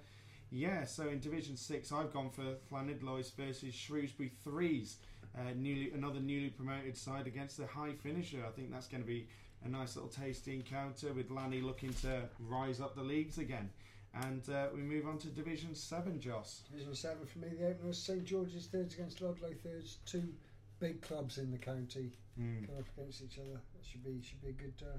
yeah, 0.55 0.85
so 0.85 1.09
in 1.09 1.19
Division 1.19 1.57
6 1.57 1.91
I've 1.91 2.13
gone 2.13 2.29
for 2.29 2.55
Llanidloes 2.71 3.35
versus 3.35 3.73
Shrewsbury 3.73 4.31
Threes. 4.43 4.97
Uh, 5.37 5.51
newly 5.55 5.91
Another 5.93 6.21
newly 6.21 6.49
promoted 6.49 6.95
side 6.95 7.27
against 7.27 7.57
the 7.57 7.67
high 7.67 7.91
finisher. 7.91 8.37
I 8.47 8.51
think 8.51 8.71
that's 8.71 8.87
going 8.87 9.03
to 9.03 9.07
be 9.07 9.27
a 9.65 9.67
nice 9.67 9.95
little 9.97 10.09
tasty 10.09 10.53
encounter 10.53 11.11
with 11.11 11.29
Lanny 11.29 11.59
looking 11.59 11.91
to 12.01 12.21
rise 12.39 12.79
up 12.79 12.95
the 12.95 13.01
leagues 13.03 13.37
again. 13.37 13.69
And 14.23 14.47
uh, 14.49 14.67
we 14.73 14.79
move 14.81 15.07
on 15.07 15.17
to 15.19 15.27
Division 15.27 15.75
7, 15.75 16.21
Joss. 16.21 16.61
Division 16.71 16.95
seven 16.95 17.25
for 17.25 17.39
me. 17.39 17.49
The 17.59 17.67
opener 17.67 17.87
was 17.89 17.97
St 18.01 18.23
George's 18.23 18.67
thirds 18.67 18.93
against 18.93 19.19
Ludlow 19.19 19.51
thirds. 19.61 19.97
Two 20.05 20.23
big 20.79 21.01
clubs 21.01 21.37
in 21.37 21.51
the 21.51 21.57
county 21.57 22.11
Mm. 22.39 22.65
up 22.77 22.85
against 22.97 23.21
each 23.23 23.39
other. 23.39 23.53
That 23.73 23.85
should 23.89 24.03
be 24.03 24.21
should 24.21 24.41
be 24.41 24.49
a 24.49 24.51
good 24.51 24.73
uh, 24.81 24.97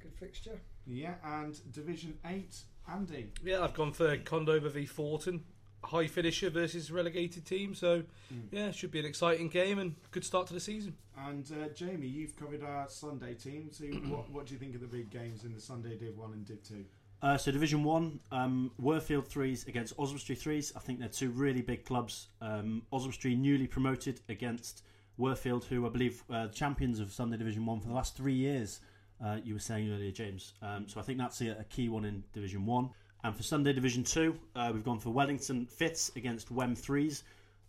good 0.00 0.14
fixture. 0.14 0.58
Yeah, 0.86 1.14
and 1.22 1.54
Division 1.70 2.14
8, 2.24 2.56
Andy. 2.88 3.30
Yeah, 3.44 3.62
I've 3.62 3.74
gone 3.74 3.92
for 3.92 4.16
Condover 4.18 4.70
v 4.70 4.86
Forton, 4.86 5.44
high 5.84 6.06
finisher 6.06 6.50
versus 6.50 6.90
relegated 6.90 7.46
team. 7.46 7.74
So 7.74 8.02
yeah, 8.50 8.70
should 8.70 8.90
be 8.90 9.00
an 9.00 9.06
exciting 9.06 9.48
game 9.48 9.78
and 9.78 9.96
good 10.10 10.24
start 10.24 10.46
to 10.48 10.54
the 10.54 10.60
season. 10.60 10.94
And 11.16 11.50
uh, 11.52 11.68
Jamie, 11.68 12.06
you've 12.06 12.36
covered 12.36 12.62
our 12.62 12.88
Sunday 12.88 13.34
team. 13.34 13.68
So, 13.70 13.84
what, 14.08 14.30
what 14.30 14.46
do 14.46 14.54
you 14.54 14.58
think 14.58 14.74
of 14.74 14.80
the 14.80 14.86
big 14.86 15.10
games 15.10 15.44
in 15.44 15.52
the 15.54 15.60
Sunday 15.60 15.96
Div 15.96 16.16
1 16.16 16.32
and 16.32 16.46
Div 16.46 16.62
2? 16.62 16.84
Uh, 17.22 17.36
so 17.36 17.52
Division 17.52 17.84
One, 17.84 18.20
um, 18.32 18.70
Worfield 18.80 19.26
threes 19.26 19.66
against 19.66 19.92
Oswestry 19.98 20.34
threes. 20.34 20.72
I 20.74 20.78
think 20.78 20.98
they're 20.98 21.08
two 21.08 21.30
really 21.30 21.60
big 21.60 21.84
clubs. 21.84 22.28
Um, 22.40 22.82
Oswestry 22.92 23.34
newly 23.34 23.66
promoted 23.66 24.20
against 24.30 24.82
Worfield, 25.18 25.64
who 25.64 25.86
I 25.86 25.90
believe 25.90 26.24
uh, 26.30 26.46
the 26.46 26.54
champions 26.54 26.98
of 26.98 27.12
Sunday 27.12 27.36
Division 27.36 27.66
One 27.66 27.80
for 27.80 27.88
the 27.88 27.94
last 27.94 28.16
three 28.16 28.34
years. 28.34 28.80
Uh, 29.24 29.36
you 29.44 29.54
were 29.54 29.60
saying 29.60 29.92
earlier, 29.92 30.10
James. 30.10 30.54
Um, 30.62 30.88
so 30.88 30.98
I 30.98 31.02
think 31.02 31.18
that's 31.18 31.40
a, 31.42 31.50
a 31.60 31.64
key 31.64 31.88
one 31.88 32.04
in 32.04 32.24
Division 32.32 32.64
One. 32.64 32.90
And 33.22 33.36
for 33.36 33.42
Sunday 33.42 33.72
Division 33.72 34.02
Two, 34.02 34.34
uh, 34.56 34.70
we've 34.72 34.84
gone 34.84 34.98
for 34.98 35.10
Wellington 35.10 35.66
Fits 35.66 36.10
against 36.16 36.50
Wem 36.50 36.74
threes. 36.74 37.22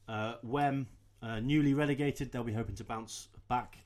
Uh, 0.07 0.35
Wem 0.43 0.87
uh, 1.21 1.39
newly 1.39 1.73
relegated, 1.73 2.31
they'll 2.31 2.43
be 2.43 2.53
hoping 2.53 2.75
to 2.75 2.83
bounce 2.83 3.27
back, 3.49 3.77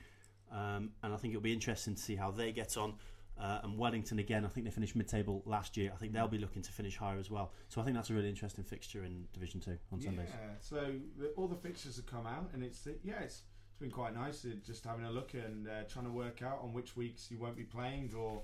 um, 0.51 0.91
and 1.03 1.13
I 1.13 1.17
think 1.17 1.33
it'll 1.33 1.43
be 1.43 1.53
interesting 1.53 1.95
to 1.95 2.01
see 2.01 2.15
how 2.15 2.31
they 2.31 2.51
get 2.51 2.77
on. 2.77 2.93
Uh, 3.37 3.59
and 3.63 3.77
Wellington 3.77 4.19
again, 4.19 4.45
I 4.45 4.47
think 4.47 4.65
they 4.65 4.71
finished 4.71 4.95
mid-table 4.95 5.43
last 5.45 5.75
year. 5.75 5.91
I 5.93 5.97
think 5.97 6.13
they'll 6.13 6.27
be 6.27 6.37
looking 6.37 6.61
to 6.61 6.71
finish 6.71 6.95
higher 6.95 7.17
as 7.17 7.29
well. 7.29 7.51
So 7.67 7.81
I 7.81 7.83
think 7.83 7.97
that's 7.97 8.09
a 8.09 8.13
really 8.13 8.29
interesting 8.29 8.63
fixture 8.63 9.03
in 9.03 9.25
Division 9.33 9.59
Two 9.59 9.77
on 9.91 9.99
Sundays. 9.99 10.29
Yeah, 10.29 10.51
so 10.61 10.93
the, 11.17 11.29
all 11.35 11.47
the 11.47 11.57
fixtures 11.57 11.97
have 11.97 12.05
come 12.05 12.25
out, 12.25 12.51
and 12.53 12.63
it's 12.63 12.87
yeah, 13.03 13.19
it's 13.21 13.41
it's 13.75 13.81
been 13.81 13.91
quite 13.91 14.15
nice 14.15 14.45
uh, 14.45 14.49
just 14.65 14.85
having 14.85 15.03
a 15.03 15.11
look 15.11 15.33
and 15.33 15.67
uh, 15.67 15.83
trying 15.89 16.05
to 16.05 16.11
work 16.11 16.41
out 16.41 16.59
on 16.63 16.71
which 16.71 16.95
weeks 16.95 17.27
you 17.29 17.37
won't 17.37 17.57
be 17.57 17.63
playing, 17.63 18.09
or 18.17 18.41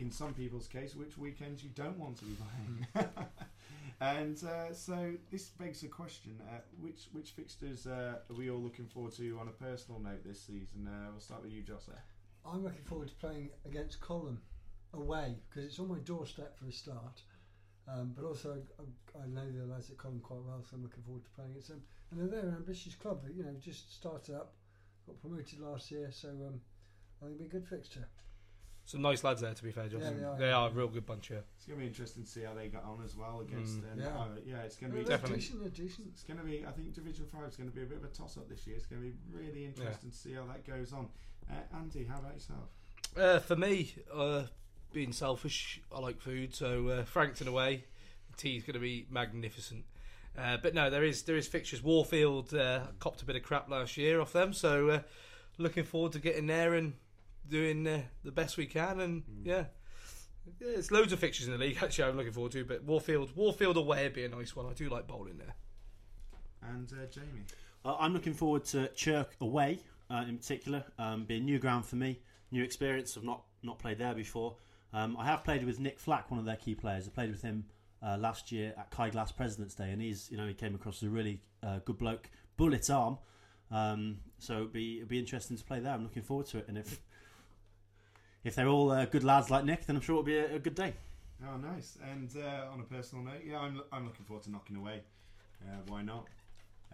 in 0.00 0.10
some 0.10 0.34
people's 0.34 0.66
case, 0.66 0.96
which 0.96 1.16
weekends 1.16 1.62
you 1.62 1.70
don't 1.76 1.96
want 1.96 2.16
to 2.18 2.24
be 2.24 2.36
playing. 2.92 3.08
and 4.00 4.42
uh, 4.42 4.72
so 4.72 5.12
this 5.30 5.50
begs 5.60 5.84
a 5.84 5.86
question: 5.86 6.40
uh, 6.50 6.58
which 6.80 7.06
which 7.12 7.30
fixtures 7.30 7.86
uh, 7.86 8.14
are 8.28 8.34
we 8.34 8.50
all 8.50 8.58
looking 8.58 8.86
forward 8.86 9.12
to 9.12 9.38
on 9.40 9.46
a 9.46 9.52
personal 9.52 10.00
note 10.00 10.24
this 10.24 10.40
season? 10.40 10.88
Uh, 10.88 11.06
we'll 11.12 11.20
start 11.20 11.40
with 11.44 11.52
you, 11.52 11.62
Joss. 11.62 11.88
I'm 12.44 12.64
looking 12.64 12.82
forward 12.84 13.08
to 13.08 13.14
playing 13.14 13.50
against 13.64 14.00
Column 14.00 14.40
away 14.92 15.36
because 15.48 15.66
it's 15.66 15.78
on 15.78 15.86
my 15.86 15.98
doorstep 15.98 16.58
for 16.58 16.66
a 16.66 16.72
start. 16.72 17.22
Um, 17.86 18.12
but 18.14 18.24
also, 18.24 18.58
I, 18.80 19.22
I 19.22 19.26
know 19.28 19.48
the 19.50 19.72
lads 19.72 19.88
at 19.88 19.98
Column 19.98 20.20
quite 20.20 20.40
well, 20.44 20.64
so 20.68 20.74
I'm 20.74 20.82
looking 20.82 21.04
forward 21.04 21.22
to 21.24 21.30
playing 21.30 21.52
against 21.52 21.68
them. 21.68 21.82
And 22.10 22.20
they're, 22.20 22.28
they're 22.28 22.50
an 22.50 22.56
ambitious 22.56 22.94
club, 22.94 23.22
that, 23.24 23.34
you 23.34 23.42
know, 23.42 23.54
just 23.60 23.94
started 23.94 24.34
up, 24.34 24.54
got 25.06 25.20
promoted 25.20 25.60
last 25.60 25.90
year, 25.90 26.10
so 26.10 26.28
um, 26.28 26.60
I 27.20 27.26
think 27.26 27.34
it'll 27.34 27.38
be 27.38 27.44
a 27.44 27.48
good 27.60 27.66
fixture. 27.68 28.06
Some 28.86 29.02
nice 29.02 29.22
lads 29.22 29.42
there, 29.42 29.52
to 29.52 29.62
be 29.62 29.70
fair, 29.70 29.86
Josh. 29.88 30.00
Yeah, 30.02 30.10
they 30.12 30.24
are, 30.24 30.38
they 30.38 30.46
yeah. 30.46 30.56
are 30.56 30.68
a 30.68 30.72
real 30.72 30.88
good 30.88 31.04
bunch 31.04 31.28
here. 31.28 31.42
It's 31.56 31.66
going 31.66 31.78
to 31.78 31.82
be 31.82 31.88
interesting 31.88 32.22
to 32.22 32.28
see 32.28 32.40
how 32.44 32.54
they 32.54 32.68
got 32.68 32.84
on 32.84 33.02
as 33.04 33.14
well 33.14 33.40
against. 33.42 33.82
Mm. 33.82 33.92
and, 33.92 34.00
Yeah. 34.00 34.08
uh, 34.08 34.26
yeah, 34.46 34.62
it's 34.62 34.76
going 34.76 34.90
to 34.90 34.96
They're 34.96 35.04
be 35.04 35.10
Definitely. 35.10 35.36
decent, 35.40 35.60
they're 35.60 35.86
decent. 35.86 36.08
It's 36.10 36.22
going 36.22 36.38
to 36.38 36.44
be. 36.46 36.64
I 36.66 36.70
think 36.70 36.94
Division 36.94 37.26
Five 37.26 37.50
is 37.50 37.56
going 37.56 37.68
to 37.68 37.76
be 37.76 37.82
a 37.82 37.86
bit 37.86 37.98
of 37.98 38.04
a 38.04 38.08
toss-up 38.08 38.48
this 38.48 38.66
year. 38.66 38.76
It's 38.76 38.86
going 38.86 39.02
to 39.02 39.08
be 39.08 39.14
really 39.30 39.66
interesting 39.66 40.10
to 40.10 40.16
see 40.16 40.32
how 40.32 40.46
that 40.46 40.66
goes 40.66 40.94
on. 40.94 41.06
Uh, 41.50 41.76
Andy, 41.76 42.04
how 42.04 42.18
about 42.18 42.32
yourself? 42.32 42.70
Uh, 43.14 43.38
for 43.40 43.56
me, 43.56 43.94
uh, 44.14 44.44
being 44.94 45.12
selfish, 45.12 45.82
I 45.94 46.00
like 46.00 46.18
food, 46.18 46.54
so 46.54 46.88
uh, 46.88 47.04
Frankton 47.04 47.46
away, 47.46 47.84
tea's 48.38 48.62
going 48.62 48.72
to 48.74 48.80
be 48.80 49.06
magnificent. 49.10 49.84
Uh, 50.38 50.56
but 50.56 50.74
no, 50.74 50.88
there 50.88 51.04
is 51.04 51.22
there 51.22 51.36
is 51.36 51.48
fixtures. 51.48 51.80
Worfield 51.80 52.54
uh, 52.54 52.86
copped 53.00 53.22
a 53.22 53.24
bit 53.24 53.36
of 53.36 53.42
crap 53.42 53.68
last 53.68 53.96
year 53.96 54.20
off 54.20 54.32
them, 54.32 54.52
so 54.52 54.88
uh, 54.88 55.00
looking 55.58 55.84
forward 55.84 56.12
to 56.12 56.20
getting 56.20 56.46
there 56.46 56.74
and 56.74 56.94
doing 57.48 57.86
uh, 57.86 58.02
the 58.24 58.30
best 58.30 58.56
we 58.56 58.66
can. 58.66 59.00
And 59.00 59.22
yeah, 59.42 59.64
yeah, 60.60 60.68
it's 60.76 60.92
loads 60.92 61.12
of 61.12 61.18
fixtures 61.18 61.46
in 61.46 61.52
the 61.52 61.58
league. 61.58 61.78
Actually, 61.82 62.10
I'm 62.10 62.16
looking 62.16 62.32
forward 62.32 62.52
to. 62.52 62.64
But 62.64 62.86
Worfield, 62.86 63.32
Worfield 63.34 63.76
away 63.76 64.04
would 64.04 64.14
be 64.14 64.24
a 64.24 64.28
nice 64.28 64.54
one. 64.54 64.66
I 64.66 64.74
do 64.74 64.88
like 64.88 65.08
bowling 65.08 65.38
there. 65.38 65.54
And 66.62 66.90
uh, 66.92 67.06
Jamie. 67.10 67.44
Uh, 67.84 67.96
I'm 67.98 68.12
looking 68.12 68.34
forward 68.34 68.64
to 68.66 68.88
Chirk 68.88 69.34
away 69.40 69.80
uh, 70.10 70.24
in 70.28 70.38
particular. 70.38 70.84
Um, 70.98 71.24
be 71.24 71.38
a 71.38 71.40
new 71.40 71.58
ground 71.58 71.84
for 71.84 71.96
me, 71.96 72.20
new 72.52 72.62
experience. 72.62 73.16
I've 73.16 73.24
not 73.24 73.42
not 73.62 73.78
played 73.80 73.98
there 73.98 74.14
before. 74.14 74.56
Um, 74.92 75.16
I 75.18 75.26
have 75.26 75.44
played 75.44 75.64
with 75.64 75.80
Nick 75.80 75.98
Flack, 75.98 76.30
one 76.30 76.38
of 76.38 76.46
their 76.46 76.56
key 76.56 76.74
players. 76.74 77.06
I 77.06 77.10
played 77.10 77.30
with 77.30 77.42
him 77.42 77.64
uh, 78.02 78.16
last 78.18 78.52
year 78.52 78.74
at 78.78 78.90
Kai 78.90 79.10
Glass 79.10 79.32
President's 79.32 79.74
Day, 79.74 79.90
and 79.90 80.00
he's 80.00 80.30
you 80.30 80.36
know 80.36 80.46
he 80.46 80.54
came 80.54 80.74
across 80.74 81.02
as 81.02 81.08
a 81.08 81.10
really 81.10 81.40
uh, 81.62 81.78
good 81.84 81.98
bloke, 81.98 82.30
bullet 82.56 82.88
arm. 82.90 83.18
Um, 83.70 84.18
so 84.38 84.54
it'd 84.58 84.72
be 84.72 84.98
it'd 84.98 85.08
be 85.08 85.18
interesting 85.18 85.56
to 85.56 85.64
play 85.64 85.80
there. 85.80 85.92
I'm 85.92 86.02
looking 86.02 86.22
forward 86.22 86.46
to 86.46 86.58
it, 86.58 86.66
and 86.68 86.78
if 86.78 87.00
if 88.44 88.54
they're 88.54 88.68
all 88.68 88.90
uh, 88.90 89.04
good 89.06 89.24
lads 89.24 89.50
like 89.50 89.64
Nick, 89.64 89.86
then 89.86 89.96
I'm 89.96 90.02
sure 90.02 90.14
it'll 90.14 90.22
be 90.22 90.38
a, 90.38 90.56
a 90.56 90.58
good 90.58 90.74
day. 90.74 90.94
Oh, 91.46 91.56
nice. 91.56 91.98
And 92.10 92.30
uh, 92.36 92.72
on 92.72 92.80
a 92.80 92.82
personal 92.82 93.24
note, 93.24 93.42
yeah, 93.46 93.58
I'm, 93.58 93.80
I'm 93.92 94.04
looking 94.06 94.24
forward 94.24 94.42
to 94.44 94.50
Knockin 94.50 94.76
away. 94.76 95.02
Uh, 95.62 95.76
why 95.86 96.02
not? 96.02 96.26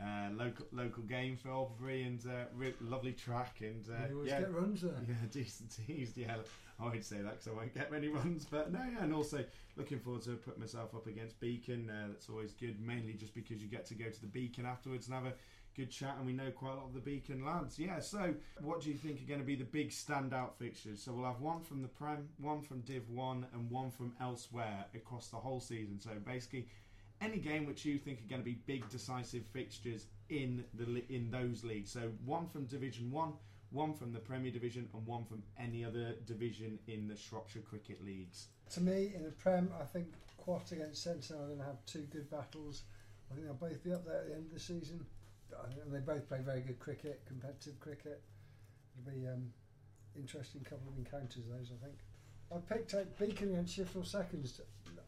Uh, 0.00 0.28
local 0.36 0.66
local 0.72 1.04
game 1.04 1.36
for 1.36 1.50
Albury 1.50 2.02
and 2.02 2.20
uh, 2.26 2.46
re- 2.56 2.74
lovely 2.80 3.12
track 3.12 3.58
and 3.60 3.84
uh, 3.88 4.08
you 4.08 4.16
always 4.16 4.30
yeah, 4.32 4.40
get 4.40 4.52
runs 4.52 4.82
there. 4.82 4.96
yeah, 5.08 5.14
decent 5.30 5.70
teams. 5.86 6.16
Yeah, 6.16 6.36
I 6.80 6.84
won't 6.84 7.04
say 7.04 7.16
that 7.16 7.38
because 7.38 7.48
I 7.48 7.52
won't 7.52 7.74
get 7.74 7.92
many 7.92 8.08
runs. 8.20 8.44
But 8.44 8.72
no, 8.72 8.80
yeah, 8.80 9.04
and 9.04 9.14
also 9.14 9.44
looking 9.76 9.98
forward 9.98 10.22
to 10.22 10.32
put 10.32 10.58
myself 10.58 10.94
up 10.94 11.06
against 11.06 11.38
Beacon. 11.40 11.90
Uh, 11.90 12.08
that's 12.08 12.28
always 12.28 12.52
good, 12.52 12.80
mainly 12.80 13.14
just 13.14 13.34
because 13.34 13.62
you 13.62 13.68
get 13.68 13.86
to 13.86 13.94
go 13.94 14.10
to 14.10 14.20
the 14.20 14.26
Beacon 14.26 14.66
afterwards 14.66 15.06
and 15.06 15.14
have 15.14 15.26
a 15.26 15.34
good 15.76 15.90
chat, 15.90 16.14
and 16.18 16.26
we 16.26 16.32
know 16.32 16.50
quite 16.50 16.72
a 16.72 16.76
lot 16.76 16.86
of 16.86 16.94
the 16.94 17.00
Beacon 17.00 17.44
lads. 17.44 17.78
Yeah, 17.78 18.00
so 18.00 18.34
what 18.60 18.82
do 18.82 18.90
you 18.90 18.96
think 18.96 19.20
are 19.20 19.28
going 19.28 19.40
to 19.40 19.46
be 19.46 19.56
the 19.56 19.64
big 19.64 19.90
standout 19.90 20.54
fixtures? 20.58 21.02
So 21.02 21.12
we'll 21.12 21.26
have 21.26 21.40
one 21.40 21.60
from 21.62 21.82
the 21.82 21.88
Prem, 21.88 22.28
one 22.40 22.62
from 22.62 22.80
Div 22.80 23.08
One, 23.08 23.46
and 23.52 23.70
one 23.70 23.90
from 23.90 24.12
elsewhere 24.20 24.86
across 24.94 25.28
the 25.28 25.36
whole 25.36 25.60
season. 25.60 26.00
So 26.00 26.10
basically. 26.24 26.68
Any 27.20 27.38
game 27.38 27.64
which 27.64 27.84
you 27.84 27.96
think 27.96 28.18
are 28.18 28.28
going 28.28 28.42
to 28.42 28.44
be 28.44 28.58
big 28.66 28.86
decisive 28.90 29.44
fixtures 29.52 30.08
in 30.28 30.64
the 30.74 31.02
in 31.08 31.30
those 31.30 31.62
leagues. 31.64 31.90
So 31.90 32.10
one 32.24 32.48
from 32.48 32.64
Division 32.66 33.10
One, 33.10 33.34
one 33.74 33.92
from 33.92 34.12
the 34.12 34.20
Premier 34.20 34.52
Division 34.52 34.88
and 34.94 35.06
one 35.06 35.24
from 35.24 35.42
any 35.58 35.84
other 35.84 36.14
division 36.26 36.78
in 36.86 37.08
the 37.08 37.16
Shropshire 37.16 37.62
Cricket 37.62 38.04
Leagues. 38.04 38.46
To 38.70 38.80
me, 38.80 39.12
in 39.14 39.24
the 39.24 39.32
Prem, 39.32 39.70
I 39.80 39.84
think 39.84 40.06
Quatt 40.38 40.72
against 40.72 41.02
Sentinel 41.02 41.42
are 41.42 41.46
going 41.46 41.58
to 41.58 41.64
have 41.64 41.84
two 41.84 42.06
good 42.12 42.30
battles. 42.30 42.82
I 43.30 43.34
think 43.34 43.46
they'll 43.46 43.54
both 43.54 43.82
be 43.82 43.92
up 43.92 44.06
there 44.06 44.20
at 44.20 44.28
the 44.28 44.34
end 44.34 44.46
of 44.46 44.54
the 44.54 44.60
season. 44.60 45.04
Think 45.68 45.92
they 45.92 45.98
both 45.98 46.28
play 46.28 46.38
very 46.44 46.60
good 46.60 46.78
cricket, 46.78 47.22
competitive 47.26 47.78
cricket. 47.80 48.22
It'll 48.96 49.12
be 49.12 49.26
um, 49.26 49.52
interesting 50.16 50.62
couple 50.62 50.88
of 50.88 50.96
encounters. 50.98 51.44
Those, 51.48 51.70
I 51.72 51.84
think. 51.84 51.98
I 52.54 52.74
picked 52.74 52.94
out 52.94 53.18
Beacon 53.18 53.50
against 53.50 53.78
Shifnal 53.78 54.06
seconds. 54.06 54.60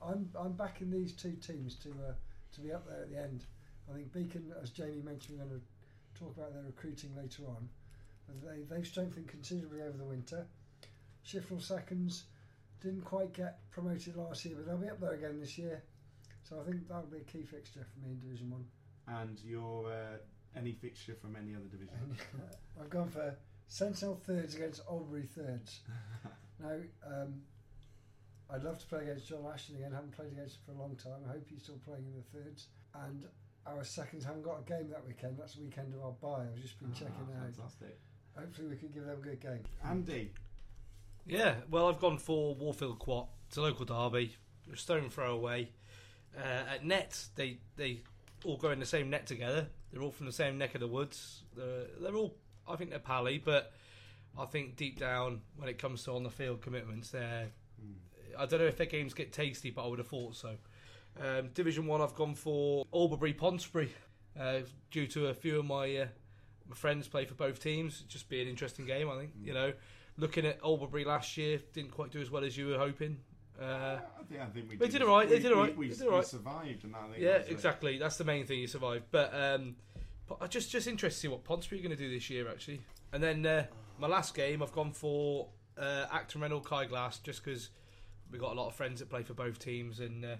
I'm 0.02 0.28
I'm 0.38 0.52
backing 0.52 0.90
these 0.90 1.12
two 1.12 1.32
teams 1.32 1.76
to 1.76 1.90
uh, 1.90 2.12
to 2.54 2.60
be 2.60 2.72
up 2.72 2.86
there 2.86 3.02
at 3.02 3.10
the 3.10 3.18
end. 3.18 3.44
I 3.90 3.94
think 3.94 4.12
Beacon, 4.12 4.52
as 4.62 4.70
Jamie 4.70 5.02
mentioned, 5.02 5.38
we're 5.38 5.46
going 5.46 5.60
to 5.60 6.18
talk 6.18 6.36
about 6.36 6.54
their 6.54 6.64
recruiting 6.64 7.14
later 7.16 7.42
on. 7.48 7.68
They 8.44 8.62
they've 8.68 8.86
strengthened 8.86 9.28
considerably 9.28 9.82
over 9.82 9.96
the 9.96 10.04
winter. 10.04 10.46
Shifnal 11.26 11.60
seconds 11.62 12.24
didn't 12.80 13.02
quite 13.04 13.32
get 13.32 13.58
promoted 13.70 14.16
last 14.16 14.44
year, 14.44 14.54
but 14.56 14.66
they'll 14.66 14.76
be 14.78 14.88
up 14.88 15.00
there 15.00 15.14
again 15.14 15.40
this 15.40 15.58
year. 15.58 15.82
So 16.42 16.60
I 16.60 16.64
think 16.70 16.86
that'll 16.86 17.04
be 17.06 17.18
a 17.18 17.24
key 17.24 17.42
fixture 17.42 17.84
for 17.92 17.98
me 18.06 18.12
in 18.12 18.20
Division 18.20 18.50
One. 18.50 18.64
And 19.08 19.40
your 19.42 19.90
uh, 19.90 20.16
any 20.56 20.72
fixture 20.72 21.14
from 21.20 21.36
any 21.36 21.54
other 21.54 21.64
division? 21.66 22.16
I've 22.80 22.90
gone 22.90 23.08
for 23.08 23.36
Sentinel 23.68 24.14
thirds 24.16 24.54
against 24.54 24.82
Alberbury 24.88 25.24
thirds. 25.24 25.80
now, 26.62 26.76
um, 27.06 27.42
I'd 28.48 28.62
love 28.62 28.78
to 28.78 28.86
play 28.86 29.02
against 29.02 29.28
John 29.28 29.44
Ashton 29.52 29.76
again. 29.76 29.90
I 29.92 29.96
haven't 29.96 30.12
played 30.16 30.32
against 30.32 30.56
him 30.56 30.60
for 30.66 30.72
a 30.72 30.80
long 30.80 30.94
time. 30.96 31.20
I 31.28 31.32
hope 31.32 31.46
he's 31.50 31.62
still 31.64 31.80
playing 31.84 32.04
in 32.06 32.14
the 32.14 32.38
thirds. 32.38 32.68
And 32.94 33.24
our 33.66 33.82
seconds 33.82 34.24
haven't 34.24 34.42
got 34.42 34.60
a 34.60 34.62
game 34.62 34.88
that 34.90 35.04
weekend. 35.04 35.36
That's 35.38 35.54
the 35.54 35.62
weekend 35.62 35.92
of 35.94 36.00
our 36.04 36.12
bye. 36.12 36.44
I've 36.46 36.62
just 36.62 36.78
been 36.78 36.92
Ah, 36.94 36.98
checking 36.98 37.34
out. 37.36 37.42
Fantastic. 37.54 37.98
Hopefully, 38.38 38.68
we 38.68 38.76
can 38.76 38.88
give 38.88 39.04
them 39.04 39.18
a 39.18 39.22
good 39.22 39.40
game. 39.40 39.64
Andy, 39.84 40.30
Yeah, 41.26 41.54
well, 41.70 41.88
I've 41.88 41.98
gone 41.98 42.18
for 42.18 42.54
Worfield 42.56 42.98
Quatt. 42.98 43.28
It's 43.48 43.56
a 43.56 43.62
local 43.62 43.84
derby. 43.84 44.36
A 44.72 44.76
stone 44.76 45.10
throw 45.10 45.34
away. 45.34 45.70
Uh, 46.36 46.74
at 46.74 46.84
net, 46.84 47.18
they 47.34 47.58
they 47.76 48.00
all 48.44 48.56
go 48.56 48.70
in 48.70 48.78
the 48.80 48.86
same 48.86 49.10
net 49.10 49.26
together. 49.26 49.68
They're 49.92 50.02
all 50.02 50.10
from 50.10 50.26
the 50.26 50.32
same 50.32 50.58
neck 50.58 50.74
of 50.74 50.80
the 50.80 50.86
woods. 50.86 51.42
They're, 51.56 51.86
they're 52.00 52.14
all, 52.14 52.34
I 52.68 52.76
think, 52.76 52.90
they're 52.90 52.98
pally, 52.98 53.38
but 53.38 53.72
I 54.38 54.44
think 54.44 54.76
deep 54.76 54.98
down, 54.98 55.40
when 55.56 55.68
it 55.68 55.78
comes 55.78 56.04
to 56.04 56.12
on 56.12 56.22
the 56.22 56.30
field 56.30 56.60
commitments, 56.62 57.10
they're. 57.10 57.46
I 58.38 58.44
don't 58.44 58.60
know 58.60 58.66
if 58.66 58.76
their 58.76 58.86
games 58.86 59.14
get 59.14 59.32
tasty, 59.32 59.70
but 59.70 59.84
I 59.84 59.88
would 59.88 59.98
have 59.98 60.08
thought 60.08 60.34
so. 60.36 60.56
Um, 61.18 61.48
Division 61.54 61.86
One, 61.86 62.02
I've 62.02 62.14
gone 62.14 62.34
for 62.34 62.84
Alberbury 62.92 63.32
Pontesbury, 63.32 63.90
uh, 64.38 64.58
due 64.90 65.06
to 65.06 65.28
a 65.28 65.34
few 65.34 65.60
of 65.60 65.64
my 65.64 65.96
uh, 65.96 66.06
my 66.68 66.74
friends 66.76 67.08
play 67.08 67.24
for 67.24 67.34
both 67.34 67.60
teams. 67.62 67.96
It'd 68.00 68.08
just 68.08 68.28
be 68.28 68.40
an 68.42 68.48
interesting 68.48 68.86
game, 68.86 69.08
I 69.08 69.16
think. 69.18 69.30
You 69.42 69.54
know, 69.54 69.72
looking 70.16 70.46
at 70.46 70.58
Alberbury 70.64 71.04
last 71.04 71.36
year, 71.36 71.60
didn't 71.72 71.90
quite 71.92 72.10
do 72.10 72.20
as 72.20 72.30
well 72.30 72.44
as 72.44 72.56
you 72.56 72.68
were 72.68 72.78
hoping. 72.78 73.18
Uh, 73.60 73.64
I 74.18 74.22
think, 74.28 74.40
I 74.40 74.46
think 74.46 74.68
we 74.70 74.76
They 74.76 74.88
did 74.88 75.00
all 75.02 75.16
right, 75.16 75.28
they 75.28 75.36
we- 75.36 75.42
did 75.42 75.52
all 75.52 75.62
we- 75.62 75.68
right, 75.68 75.76
We, 75.76 75.88
they 75.88 75.94
did 75.94 76.02
we 76.04 76.08
all 76.10 76.16
right. 76.18 76.26
survived, 76.26 76.84
and 76.84 76.94
I 76.94 77.00
think 77.08 77.18
yeah, 77.18 77.32
that's 77.38 77.48
it. 77.48 77.52
exactly. 77.52 77.98
That's 77.98 78.16
the 78.18 78.24
main 78.24 78.44
thing. 78.46 78.58
You 78.58 78.66
survived, 78.66 79.04
but 79.10 79.32
um, 79.34 79.76
but 80.26 80.38
I 80.40 80.46
just 80.46 80.70
just 80.70 80.86
interested 80.86 81.16
to 81.16 81.20
see 81.20 81.28
what 81.28 81.44
Pontesbury 81.44 81.80
are 81.80 81.84
going 81.84 81.96
to 81.96 82.02
do 82.02 82.10
this 82.12 82.28
year, 82.28 82.48
actually. 82.50 82.80
And 83.12 83.22
then 83.22 83.46
uh, 83.46 83.66
my 83.98 84.08
last 84.08 84.34
game, 84.34 84.62
I've 84.62 84.72
gone 84.72 84.92
for 84.92 85.48
uh, 85.78 86.06
Acton 86.12 86.40
Reynolds 86.42 86.66
Kai 86.66 86.84
Glass, 86.86 87.18
just 87.20 87.42
because 87.44 87.70
we 88.30 88.38
got 88.38 88.52
a 88.52 88.54
lot 88.60 88.66
of 88.66 88.74
friends 88.74 89.00
that 89.00 89.08
play 89.08 89.22
for 89.22 89.32
both 89.34 89.58
teams, 89.58 90.00
and 90.00 90.24
uh, 90.24 90.36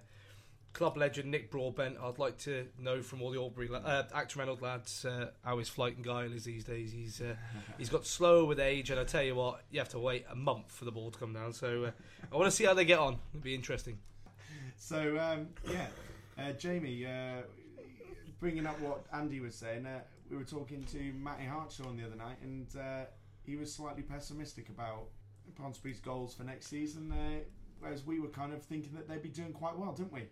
club 0.77 0.99
legend 0.99 1.31
Nick 1.31 1.51
Broadbent. 1.51 1.97
I'd 2.03 2.19
like 2.19 2.37
to 2.41 2.67
know 2.79 3.01
from 3.01 3.23
all 3.23 3.31
the 3.31 3.39
Alberbury 3.39 3.69
la- 3.69 3.79
uh, 3.79 4.05
Acton 4.15 4.39
Reynolds 4.39 4.61
lads 4.61 5.07
uh, 5.07 5.31
how 5.43 5.59
his 5.59 5.71
flight 5.71 5.97
and 5.97 6.05
guile 6.05 6.31
is 6.31 6.45
these 6.45 6.65
days. 6.65 6.93
He's 6.93 7.23
uh, 7.23 7.35
he's 7.79 7.89
got 7.89 8.07
slower 8.07 8.45
with 8.45 8.61
age, 8.61 8.91
and 8.91 9.01
I 9.01 9.05
tell 9.05 9.23
you 9.23 9.35
what, 9.35 9.63
you 9.71 9.79
have 9.81 9.89
to 9.91 9.99
wait 9.99 10.27
a 10.31 10.35
month 10.37 10.71
for 10.71 10.85
the 10.85 10.93
ball 10.93 11.11
to 11.11 11.19
come 11.19 11.33
down. 11.33 11.55
So 11.55 11.85
uh, 11.85 11.91
I 12.31 12.37
want 12.37 12.51
to 12.51 12.55
see 12.55 12.65
how 12.65 12.75
they 12.75 12.85
get 12.85 12.99
on. 12.99 13.19
It'll 13.33 13.43
be 13.43 13.55
interesting. 13.55 13.99
So 14.77 15.19
um, 15.19 15.49
yeah, 15.67 15.87
uh, 16.39 16.53
Jamie, 16.53 17.07
uh, 17.07 17.43
bringing 18.39 18.67
up 18.67 18.79
what 18.81 19.07
Andy 19.15 19.41
was 19.41 19.55
saying, 19.55 19.87
uh, 19.87 20.01
we 20.31 20.37
were 20.37 20.45
talking 20.45 20.85
to 20.93 20.99
Matty 21.15 21.45
Hartshaw 21.45 21.97
the 21.97 22.05
other 22.05 22.17
night, 22.17 22.37
and 22.43 22.67
uh, 22.79 23.07
he 23.45 23.57
was 23.57 23.73
slightly 23.73 24.03
pessimistic 24.03 24.69
about 24.69 25.07
Pontesbury's 25.57 26.01
goals 26.01 26.35
for 26.35 26.45
next 26.45 26.67
season. 26.67 27.11
Uh, 27.13 27.41
whereas 27.81 28.05
we 28.05 28.21
were 28.21 28.29
kind 28.29 28.53
of 28.53 28.63
thinking 28.63 28.93
that 28.95 29.09
they'd 29.09 29.23
be 29.23 29.31
doing 29.31 29.53
quite 29.53 29.77
well, 29.79 29.93
didn't 29.93 30.13
we? 30.13 30.25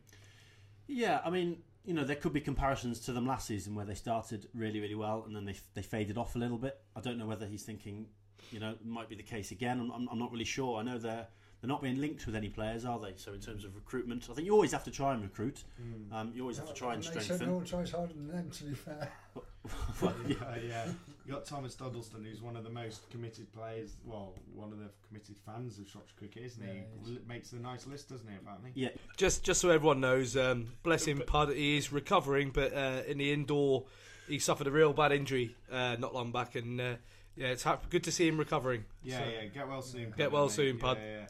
Yeah, 0.87 1.21
I 1.25 1.31
mean, 1.31 1.59
you 1.85 1.95
know, 1.95 2.05
there 2.05 2.17
could 2.17 2.33
be 2.33 2.41
comparisons 2.41 3.01
to 3.01 3.13
them 3.13 3.27
last 3.27 3.47
season 3.47 3.75
where 3.75 3.85
they 3.85 3.95
started 3.95 4.49
really, 4.55 4.81
really 4.81 4.95
well 4.95 5.25
and 5.27 5.35
then 5.35 5.45
they 5.45 5.57
they 5.75 5.83
faded 5.83 6.17
off 6.19 6.35
a 6.35 6.39
little 6.39 6.59
bit. 6.59 6.79
I 6.97 7.01
don't 7.01 7.19
know 7.19 7.27
whether 7.27 7.47
he's 7.47 7.63
thinking, 7.63 8.07
you 8.51 8.61
know, 8.61 8.71
it 8.71 8.85
might 8.85 9.09
be 9.09 9.15
the 9.15 9.23
case 9.23 9.51
again. 9.51 9.81
I'm, 9.81 9.91
I'm, 9.91 10.09
I'm 10.11 10.19
not 10.19 10.33
really 10.33 10.45
sure. 10.45 10.79
I 10.79 10.83
know 10.83 10.99
they're 10.99 11.27
they're 11.61 11.69
not 11.69 11.81
being 11.83 11.99
linked 11.99 12.27
with 12.27 12.37
any 12.37 12.51
players, 12.51 12.85
are 12.85 12.99
they? 12.99 13.15
So 13.17 13.33
in 13.33 13.41
terms 13.41 13.65
of 13.65 13.75
recruitment, 13.75 14.29
I 14.31 14.35
think 14.35 14.45
you 14.47 14.53
always 14.53 14.73
have 14.73 14.85
to 14.85 14.91
try 14.91 15.15
and 15.15 15.23
recruit. 15.23 15.65
Um, 16.13 16.33
you 16.35 16.43
always 16.43 16.59
have 16.59 16.69
to 16.69 16.75
try 16.75 16.93
and 16.93 17.03
strengthen. 17.03 17.33
they 17.33 17.39
said 17.39 17.49
no 17.49 17.55
one 17.55 17.65
tries 17.65 17.91
harder 17.91 18.13
than 18.13 18.29
them, 18.29 18.51
to 18.51 18.65
be 18.65 18.75
fair. 18.75 19.11
Well, 19.35 19.45
yeah, 20.27 20.37
yeah. 20.69 20.87
You 21.27 21.33
got 21.33 21.47
Thomas 21.47 21.75
Duddleston, 21.75 22.25
who's 22.29 22.43
one 22.43 22.55
of 22.57 22.65
the 22.65 22.71
most 22.71 23.09
committed 23.11 23.51
players. 23.53 23.97
Well, 24.05 24.35
one 24.55 24.73
of 24.73 24.79
the 24.79 24.91
committed 25.09 25.37
fans 25.47 25.79
of 25.79 25.89
Shropshire 25.89 26.15
cricket, 26.19 26.43
isn't 26.45 26.63
he? 26.63 26.69
Yeah, 26.69 26.81
he 27.07 27.13
is. 27.15 27.19
Makes 27.27 27.53
a 27.53 27.57
nice 27.57 27.87
list, 27.87 28.11
doesn't 28.11 28.29
he? 28.29 28.35
Apparently. 28.37 28.73
yeah, 28.75 28.91
Just 29.17 29.43
just 29.43 29.61
so 29.61 29.71
everyone 29.71 30.01
knows, 30.01 30.37
um, 30.37 30.69
bless 30.83 31.07
him, 31.07 31.23
Pud, 31.27 31.51
he 31.55 31.79
is 31.79 31.93
recovering, 31.93 32.51
but 32.51 32.75
uh, 32.75 33.03
in 33.07 33.17
the 33.19 33.33
indoor, 33.33 33.85
he 34.29 34.39
suffered 34.39 34.67
a 34.67 34.71
real 34.71 34.93
bad 34.93 35.13
injury 35.13 35.55
uh, 35.73 35.97
not 35.99 36.15
long 36.15 36.31
back, 36.31 36.57
and 36.57 36.79
uh, 36.81 36.95
yeah, 37.37 37.49
it's 37.49 37.63
hap- 37.63 37.89
good 37.89 38.05
to 38.05 38.13
see 38.13 38.29
him 38.29 38.37
recovering. 38.37 38.85
Yeah, 39.03 39.19
So- 39.21 39.25
yeah. 39.25 39.45
Get 39.47 39.67
well 39.69 39.83
soon. 39.83 40.15
Get 40.17 40.31
well 40.31 40.45
mate. 40.47 40.53
soon, 40.53 40.79
Pud. 40.79 40.99
Yeah, 41.03 41.21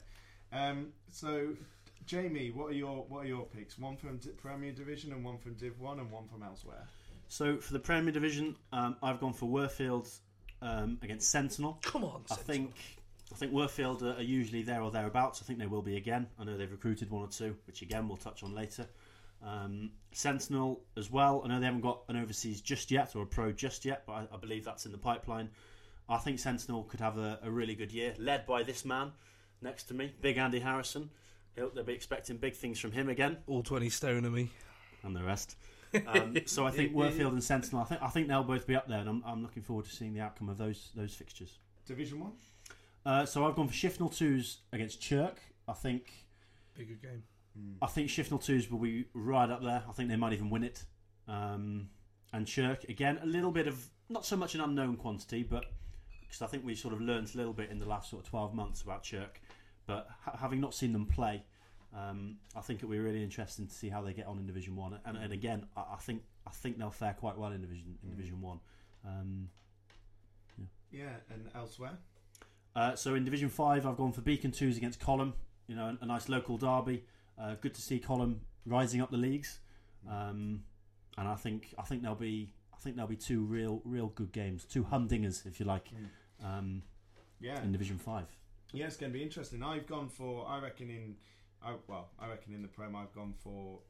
yeah. 0.53 0.71
Um, 0.71 0.89
so, 1.11 1.51
Jamie, 2.05 2.51
what 2.51 2.67
are 2.71 2.75
your 2.75 3.05
what 3.09 3.25
are 3.25 3.29
your 3.29 3.45
picks? 3.47 3.79
One 3.79 3.97
from 3.97 4.17
D- 4.19 4.31
Premier 4.31 4.73
Division 4.73 5.13
and 5.13 5.25
one 5.25 5.39
from 5.39 5.55
Div 5.55 5.79
One 5.81 6.01
and 6.01 6.11
one 6.11 6.27
from 6.27 6.43
elsewhere. 6.43 6.87
So 7.29 7.59
for 7.59 7.73
the 7.73 7.81
Premier 7.81 8.13
Division, 8.13 8.57
um, 8.73 8.97
I've 9.03 9.21
gone 9.21 9.33
for 9.33 9.47
Worfield 9.49 10.09
um, 10.63 10.99
against 11.03 11.31
Sentinel. 11.31 11.79
Come 11.83 12.05
on, 12.05 12.23
I 12.31 12.35
think 12.35 12.73
I 13.33 13.37
think 13.37 13.53
Worfield 13.53 14.03
are, 14.03 14.19
are 14.19 14.23
usually 14.23 14.63
there 14.63 14.83
or 14.83 14.91
thereabouts. 14.91 15.43
I 15.43 15.45
think 15.45 15.59
they 15.59 15.67
will 15.67 15.83
be 15.83 15.97
again. 15.97 16.27
I 16.39 16.45
know 16.45 16.57
they've 16.57 16.71
recruited 16.71 17.11
one 17.11 17.23
or 17.23 17.29
two, 17.29 17.57
which 17.67 17.83
again 17.83 18.07
we'll 18.09 18.17
touch 18.19 18.43
on 18.43 18.55
later. 18.55 18.87
Um, 19.43 19.91
Sentinel 20.13 20.81
as 20.97 21.11
well. 21.11 21.43
I 21.45 21.49
know 21.49 21.59
they 21.61 21.67
haven't 21.67 21.83
got 21.83 22.03
an 22.09 22.17
overseas 22.17 22.61
just 22.61 22.91
yet 22.91 23.15
or 23.17 23.23
a 23.23 23.27
pro 23.27 23.53
just 23.53 23.85
yet, 23.85 24.05
but 24.07 24.13
I, 24.13 24.29
I 24.33 24.37
believe 24.39 24.65
that's 24.65 24.87
in 24.87 24.93
the 24.93 24.99
pipeline. 24.99 25.51
I 26.09 26.19
think 26.19 26.39
Sentinel 26.39 26.85
could 26.85 27.01
have 27.01 27.19
a, 27.19 27.41
a 27.43 27.51
really 27.51 27.75
good 27.75 27.93
year, 27.93 28.15
led 28.19 28.47
by 28.47 28.63
this 28.63 28.85
man 28.85 29.13
next 29.61 29.85
to 29.85 29.95
me, 29.95 30.13
Big 30.21 30.37
Andy 30.39 30.61
Harrison. 30.61 31.11
He'll, 31.57 31.71
they'll 31.71 31.85
be 31.85 31.95
expecting 31.95 32.37
big 32.37 32.55
things 32.55 32.79
from 32.79 32.93
him 32.93 33.09
again 33.09 33.39
all 33.47 33.63
twenty 33.63 33.89
stone 33.91 34.25
of 34.25 34.33
me. 34.33 34.51
and 35.05 35.15
the 35.15 35.23
rest. 35.23 35.57
Um, 36.07 36.37
so 36.47 36.67
I 36.67 36.71
think 36.71 36.93
Worfield 36.95 37.33
and 37.33 37.43
Sentinel. 37.43 37.83
I 37.83 37.85
think 37.85 38.03
I 38.03 38.09
think 38.09 38.29
they'll 38.29 38.45
both 38.45 38.67
be 38.67 38.75
up 38.75 38.89
there, 38.89 38.99
and 38.99 39.09
I'm, 39.09 39.23
I'm 39.27 39.43
looking 39.43 39.63
forward 39.63 39.85
to 39.87 39.91
seeing 39.91 40.15
the 40.15 40.21
outcome 40.21 40.49
of 40.49 40.59
those 40.59 40.91
those 40.95 41.15
fixtures. 41.15 41.59
Division 41.87 42.21
One. 42.21 42.33
Uh, 43.05 43.27
so 43.27 43.47
I've 43.47 43.55
gone 43.55 43.69
for 43.69 43.75
Shifnal 43.75 44.15
twos 44.15 44.59
against 44.73 45.01
Chirk. 45.01 45.39
I 45.69 45.75
think 45.75 46.11
Be 46.75 46.83
a 46.83 46.87
good 46.87 47.03
game. 47.03 47.23
I 47.81 47.87
think 47.87 48.09
Shifnal 48.09 48.43
twos 48.43 48.71
will 48.71 48.79
be 48.79 49.05
right 49.15 49.49
up 49.49 49.63
there. 49.63 49.85
I 49.89 49.93
think 49.93 50.09
they 50.09 50.17
might 50.17 50.33
even 50.33 50.51
win 50.51 50.65
it. 50.65 50.85
Um, 51.29 51.91
and 52.33 52.47
Chirk 52.47 52.85
again, 52.89 53.19
a 53.23 53.27
little 53.27 53.53
bit 53.53 53.69
of 53.69 53.85
not 54.09 54.27
so 54.27 54.37
much 54.37 54.55
an 54.55 54.61
unknown 54.61 54.97
quantity, 54.97 55.43
but 55.43 55.67
because 56.23 56.43
I 56.43 56.47
think 56.47 56.65
we 56.65 56.75
sort 56.75 56.95
of 56.95 57.01
learned 57.01 57.31
a 57.35 57.37
little 57.37 57.53
bit 57.53 57.71
in 57.71 57.79
the 57.79 57.87
last 57.87 58.11
sort 58.11 58.25
of 58.25 58.31
twelve 58.31 58.55
months 58.55 58.83
about 58.83 59.03
Chirk. 59.03 59.41
But 59.87 60.09
ha- 60.25 60.39
having 60.41 60.61
not 60.61 60.75
seen 60.75 60.93
them 60.93 61.07
play, 61.07 61.45
um, 61.97 62.37
I 62.57 62.61
think 62.61 62.81
it'll 62.81 62.91
be 62.91 62.99
really 62.99 63.23
interesting 63.23 63.67
to 63.67 63.73
see 63.75 63.89
how 63.89 64.03
they 64.03 64.13
get 64.13 64.27
on 64.27 64.39
in 64.39 64.47
Division 64.47 64.75
One. 64.77 64.99
And, 65.05 65.17
and 65.17 65.33
again, 65.33 65.67
I, 65.77 65.81
I 65.95 65.97
think 66.01 66.23
I 66.47 66.51
think 66.51 66.79
they'll 66.79 66.91
fare 66.91 67.15
quite 67.15 67.39
well 67.39 67.53
in 67.53 67.61
Division 67.61 67.97
in 68.03 68.11
Division 68.11 68.41
One. 68.41 68.61
Um, 69.07 69.49
Yeah, 70.91 71.15
and 71.31 71.49
elsewhere. 71.55 71.99
uh, 72.77 72.95
so 72.97 73.15
in 73.15 73.25
Division 73.25 73.49
Five, 73.49 73.87
I've 73.87 73.97
gone 73.97 74.13
for 74.13 74.21
Beacon 74.21 74.53
twos 74.53 74.77
against 74.77 75.01
Column. 75.01 75.35
You 75.67 75.77
know, 75.77 75.97
a, 76.01 76.05
a 76.05 76.07
nice 76.07 76.29
local 76.29 76.57
derby. 76.59 77.05
Uh, 77.39 77.55
good 77.61 77.75
to 77.75 77.81
see 77.83 77.99
Column 77.99 78.41
rising 78.67 79.01
up 79.01 79.11
the 79.11 79.17
leagues, 79.17 79.59
um, 80.09 80.63
and 81.19 81.27
I 81.29 81.35
think 81.35 81.75
I 81.79 81.83
think 81.83 82.03
there'll 82.03 82.17
be 82.17 82.53
I 82.73 82.77
think 82.79 82.97
there'll 82.97 83.09
be 83.09 83.17
two 83.17 83.41
real 83.45 83.81
real 83.85 84.09
good 84.09 84.33
games, 84.33 84.65
two 84.65 84.85
humdingers 84.85 85.47
if 85.47 85.59
you 85.59 85.67
like, 85.67 85.89
um, 86.45 86.83
Yeah, 87.41 87.61
in 87.63 87.73
Division 87.73 87.99
Five. 87.99 88.27
Yeah, 88.73 88.87
it's 88.87 88.97
going 88.97 89.13
to 89.13 89.17
be 89.19 89.23
interesting. 89.23 89.63
I've 89.63 89.87
gone 89.87 90.09
for, 90.09 90.47
I 90.49 90.61
reckon 90.61 90.91
in, 90.91 91.15
I, 91.65 91.75
well, 91.87 92.11
I 92.19 92.29
reckon 92.29 92.55
in 92.55 92.63
the 92.63 92.69
Prem 92.69 92.95
I've 92.95 93.13
gone 93.15 93.35
for 93.43 93.81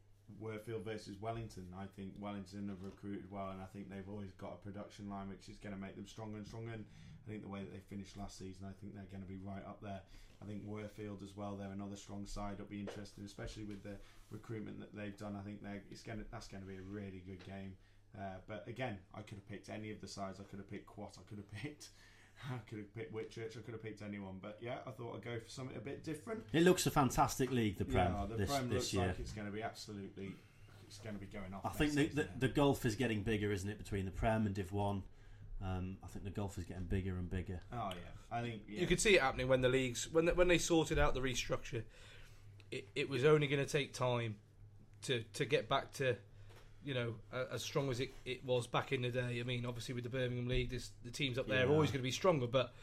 Worfield 0.41 0.83
versus 0.83 1.17
Wellington. 1.21 1.67
I 1.77 1.85
think 1.95 2.13
Wellington 2.19 2.69
have 2.69 2.81
recruited 2.81 3.29
well, 3.29 3.49
and 3.49 3.61
I 3.61 3.65
think 3.65 3.89
they've 3.89 4.09
always 4.09 4.31
got 4.33 4.53
a 4.53 4.65
production 4.65 5.09
line 5.09 5.29
which 5.29 5.49
is 5.49 5.57
going 5.57 5.75
to 5.75 5.81
make 5.81 5.95
them 5.95 6.07
stronger 6.07 6.37
and 6.37 6.47
stronger. 6.47 6.71
And 6.71 6.85
I 7.25 7.29
think 7.29 7.43
the 7.43 7.49
way 7.49 7.59
that 7.59 7.71
they 7.71 7.79
finished 7.79 8.17
last 8.17 8.37
season, 8.37 8.65
I 8.65 8.73
think 8.79 8.95
they're 8.95 9.11
going 9.11 9.23
to 9.23 9.27
be 9.27 9.37
right 9.43 9.65
up 9.67 9.81
there. 9.81 10.01
I 10.41 10.45
think 10.45 10.63
Worfield 10.65 11.23
as 11.23 11.35
well. 11.35 11.55
They're 11.55 11.71
another 11.71 11.95
strong 11.95 12.25
side. 12.25 12.53
It'll 12.55 12.65
be 12.65 12.79
interesting, 12.79 13.25
especially 13.25 13.63
with 13.63 13.83
the 13.83 13.97
recruitment 14.31 14.79
that 14.79 14.95
they've 14.95 15.17
done. 15.17 15.35
I 15.35 15.43
think 15.43 15.63
they're, 15.63 15.83
it's 15.89 16.03
going 16.03 16.19
to, 16.19 16.25
that's 16.31 16.47
going 16.47 16.61
to 16.61 16.67
be 16.67 16.75
a 16.75 16.81
really 16.81 17.23
good 17.25 17.43
game. 17.45 17.73
Uh, 18.17 18.39
but 18.47 18.63
again, 18.67 18.97
I 19.13 19.21
could 19.21 19.37
have 19.37 19.47
picked 19.47 19.69
any 19.69 19.91
of 19.91 19.99
the 20.01 20.07
sides. 20.07 20.39
I 20.39 20.43
could 20.43 20.59
have 20.59 20.69
picked 20.69 20.87
Quatt. 20.87 21.17
I 21.17 21.23
could 21.27 21.37
have 21.37 21.51
picked 21.63 21.89
I 22.43 22.57
could 22.69 22.79
have 22.79 22.93
picked 22.93 23.13
Whitchurch. 23.13 23.57
I 23.57 23.61
could 23.61 23.73
have 23.73 23.83
picked 23.83 24.01
anyone, 24.01 24.37
but 24.41 24.57
yeah, 24.61 24.77
I 24.85 24.91
thought 24.91 25.15
I'd 25.15 25.23
go 25.23 25.39
for 25.39 25.49
something 25.49 25.75
a 25.77 25.79
bit 25.79 26.03
different. 26.03 26.43
It 26.53 26.63
looks 26.63 26.85
a 26.85 26.91
fantastic 26.91 27.51
league, 27.51 27.77
the 27.77 27.85
Prem, 27.85 28.13
yeah, 28.13 28.25
the 28.27 28.35
this, 28.35 28.49
Prem 28.49 28.69
this 28.69 28.73
looks 28.73 28.93
year. 28.93 29.07
like 29.07 29.19
it's 29.19 29.31
going 29.31 29.47
to 29.47 29.53
be 29.53 29.63
absolutely. 29.63 30.31
It's 30.87 30.99
going 30.99 31.15
to 31.15 31.19
be 31.19 31.27
going 31.27 31.53
off. 31.53 31.65
I 31.65 31.69
next 31.69 31.95
think 31.95 31.95
the, 31.95 32.15
the, 32.15 32.21
yeah. 32.21 32.37
the 32.39 32.47
gulf 32.47 32.85
is 32.85 32.95
getting 32.95 33.23
bigger, 33.23 33.51
isn't 33.51 33.69
it, 33.69 33.77
between 33.77 34.05
the 34.05 34.11
Prem 34.11 34.45
and 34.45 34.53
Div 34.53 34.71
1? 34.71 35.03
Um, 35.63 35.97
I 36.03 36.07
think 36.07 36.25
the 36.25 36.31
gulf 36.31 36.57
is 36.57 36.65
getting 36.65 36.83
bigger 36.83 37.17
and 37.17 37.29
bigger. 37.29 37.61
Oh 37.73 37.89
yeah, 37.89 38.37
I 38.37 38.41
think 38.41 38.63
yeah. 38.67 38.81
You 38.81 38.87
could 38.87 38.99
see 38.99 39.15
it 39.15 39.21
happening 39.21 39.47
when 39.47 39.61
the 39.61 39.69
leagues 39.69 40.07
when 40.11 40.25
they, 40.25 40.33
when 40.33 40.47
they 40.47 40.57
sorted 40.57 40.99
out 40.99 41.13
the 41.13 41.21
restructure. 41.21 41.83
It, 42.71 42.89
it 42.95 43.09
was 43.09 43.23
only 43.23 43.47
going 43.47 43.63
to 43.65 43.71
take 43.71 43.93
time 43.93 44.35
to 45.03 45.23
to 45.33 45.45
get 45.45 45.69
back 45.69 45.93
to 45.93 46.17
you 46.85 46.93
know 46.93 47.15
as 47.51 47.63
strong 47.63 47.89
as 47.89 47.99
it, 47.99 48.13
it 48.25 48.45
was 48.45 48.67
back 48.67 48.91
in 48.93 49.01
the 49.01 49.09
day. 49.09 49.39
I 49.39 49.43
mean, 49.43 49.65
obviously 49.65 49.93
with 49.95 50.03
the 50.03 50.09
Birmingham 50.09 50.47
League, 50.47 50.69
this, 50.69 50.91
the 51.03 51.11
teams 51.11 51.37
up 51.37 51.47
there 51.47 51.65
are 51.67 51.71
always 51.71 51.89
going 51.89 51.99
to 51.99 52.03
be 52.03 52.11
stronger, 52.11 52.47
but 52.47 52.73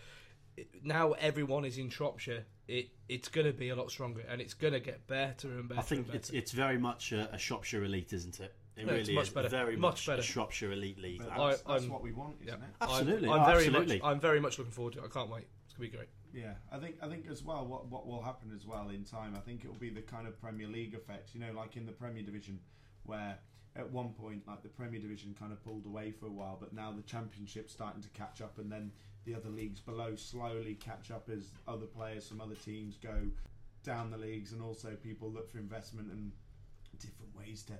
now 0.82 1.12
everyone 1.12 1.64
is 1.64 1.78
in 1.78 1.88
Shropshire. 1.88 2.44
It 2.68 2.90
it's 3.08 3.28
going 3.28 3.46
to 3.46 3.52
be 3.52 3.70
a 3.70 3.76
lot 3.76 3.90
stronger, 3.90 4.22
and 4.28 4.40
it's 4.40 4.54
going 4.54 4.72
to 4.72 4.80
get 4.80 5.06
better 5.06 5.48
and 5.48 5.68
better. 5.68 5.80
I 5.80 5.82
think 5.84 6.06
and 6.06 6.14
it's 6.16 6.30
better. 6.30 6.38
it's 6.38 6.52
very 6.52 6.78
much 6.78 7.12
a, 7.12 7.28
a 7.32 7.38
Shropshire 7.38 7.84
elite, 7.84 8.12
isn't 8.12 8.40
it? 8.40 8.54
It 8.76 8.86
No, 8.86 8.92
really 8.92 9.00
it's 9.00 9.10
much 9.12 9.26
is 9.28 9.32
better. 9.34 9.48
very 9.48 9.76
Much 9.76 9.92
much, 9.92 10.06
better. 10.06 10.20
a 10.20 10.24
Shropshire 10.24 10.72
elite 10.72 10.98
league. 10.98 11.18
But 11.22 11.38
I- 11.38 11.50
that's, 11.50 11.62
that's 11.62 11.84
what 11.86 12.02
we 12.02 12.12
want, 12.12 12.36
isn't 12.46 12.54
it? 12.54 12.68
Absolutely, 12.80 13.28
I'm, 13.28 13.34
oh, 13.34 13.38
I'm 13.38 13.46
very 13.46 13.66
absolutely. 13.66 13.98
much 13.98 14.04
I'm 14.10 14.20
very 14.20 14.40
much 14.40 14.58
looking 14.58 14.72
forward 14.72 14.94
to 14.94 15.00
it. 15.00 15.04
I 15.04 15.08
can't 15.08 15.30
wait. 15.30 15.44
It's 15.66 15.74
going 15.74 15.90
to 15.90 15.92
be 15.92 15.96
great. 15.96 16.08
Yeah, 16.34 16.54
I 16.72 16.78
think 16.78 16.96
I 17.02 17.08
think 17.08 17.26
as 17.30 17.42
well 17.42 17.66
what 17.66 17.88
what 17.88 18.06
will 18.06 18.22
happen 18.22 18.52
as 18.56 18.66
well 18.66 18.88
in 18.88 19.04
time. 19.04 19.34
I 19.36 19.40
think 19.40 19.64
it 19.64 19.68
will 19.68 19.74
be 19.78 19.90
the 19.90 20.00
kind 20.00 20.26
of 20.26 20.40
Premier 20.40 20.66
League 20.66 20.94
effect. 20.94 21.34
You 21.34 21.40
know, 21.40 21.52
like 21.54 21.76
in 21.76 21.84
the 21.84 21.92
Premier 21.92 22.22
Division, 22.22 22.58
where 23.04 23.36
at 23.76 23.90
one 23.90 24.10
point 24.10 24.46
like 24.46 24.62
the 24.62 24.68
Premier 24.68 25.00
Division 25.00 25.34
kind 25.38 25.52
of 25.52 25.64
pulled 25.64 25.86
away 25.86 26.10
for 26.10 26.26
a 26.26 26.30
while, 26.30 26.58
but 26.60 26.72
now 26.72 26.92
the 26.92 27.02
Championship's 27.02 27.72
starting 27.72 28.02
to 28.02 28.08
catch 28.10 28.40
up, 28.40 28.58
and 28.58 28.70
then 28.70 28.92
the 29.24 29.34
other 29.34 29.48
leagues 29.48 29.80
below 29.80 30.14
slowly 30.16 30.74
catch 30.74 31.10
up 31.10 31.28
as 31.30 31.52
other 31.66 31.86
players 31.86 32.26
from 32.28 32.40
other 32.40 32.56
teams 32.56 32.96
go 32.96 33.14
down 33.84 34.10
the 34.10 34.18
leagues, 34.18 34.52
and 34.52 34.62
also 34.62 34.90
people 35.02 35.30
look 35.30 35.50
for 35.50 35.58
investment 35.58 36.10
and 36.12 36.32
different 36.98 37.36
ways 37.36 37.62
to 37.62 37.72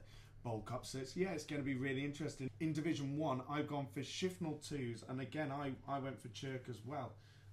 bulk 0.43 0.73
up. 0.73 0.85
So 0.85 0.99
it's, 0.99 1.17
yeah, 1.17 1.31
it's 1.31 1.45
going 1.45 1.61
to 1.61 1.65
be 1.65 1.75
really 1.75 2.05
interesting. 2.05 2.51
In 2.61 2.73
Division 2.73 3.17
One, 3.17 3.43
I've 3.49 3.69
gone 3.69 3.87
for 3.93 4.01
Shifnal 4.01 4.67
twos, 4.67 5.05
and 5.09 5.21
again, 5.21 5.53
I 5.53 5.73
I 5.89 5.99
went 5.99 6.21
for 6.21 6.29
Chirk 6.29 6.69
as 6.69 6.79
well. 6.85 7.13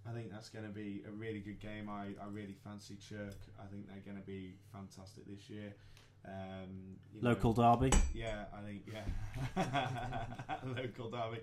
I 0.09 0.13
think 0.13 0.31
that's 0.31 0.49
going 0.49 0.65
to 0.65 0.71
be 0.71 1.03
a 1.07 1.11
really 1.11 1.39
good 1.39 1.59
game. 1.59 1.89
I, 1.89 2.07
I 2.23 2.27
really 2.31 2.55
fancy 2.63 2.95
Chirk. 2.95 3.35
I 3.61 3.65
think 3.67 3.87
they're 3.87 4.01
going 4.05 4.17
to 4.17 4.25
be 4.25 4.55
fantastic 4.71 5.27
this 5.27 5.49
year. 5.49 5.73
Um, 6.29 6.97
you 7.13 7.21
know, 7.21 7.29
Local 7.29 7.53
derby. 7.53 7.91
yeah, 8.13 8.45
I 8.53 8.61
think 8.61 8.83
yeah, 8.87 10.25
local 10.65 11.09
derby, 11.09 11.41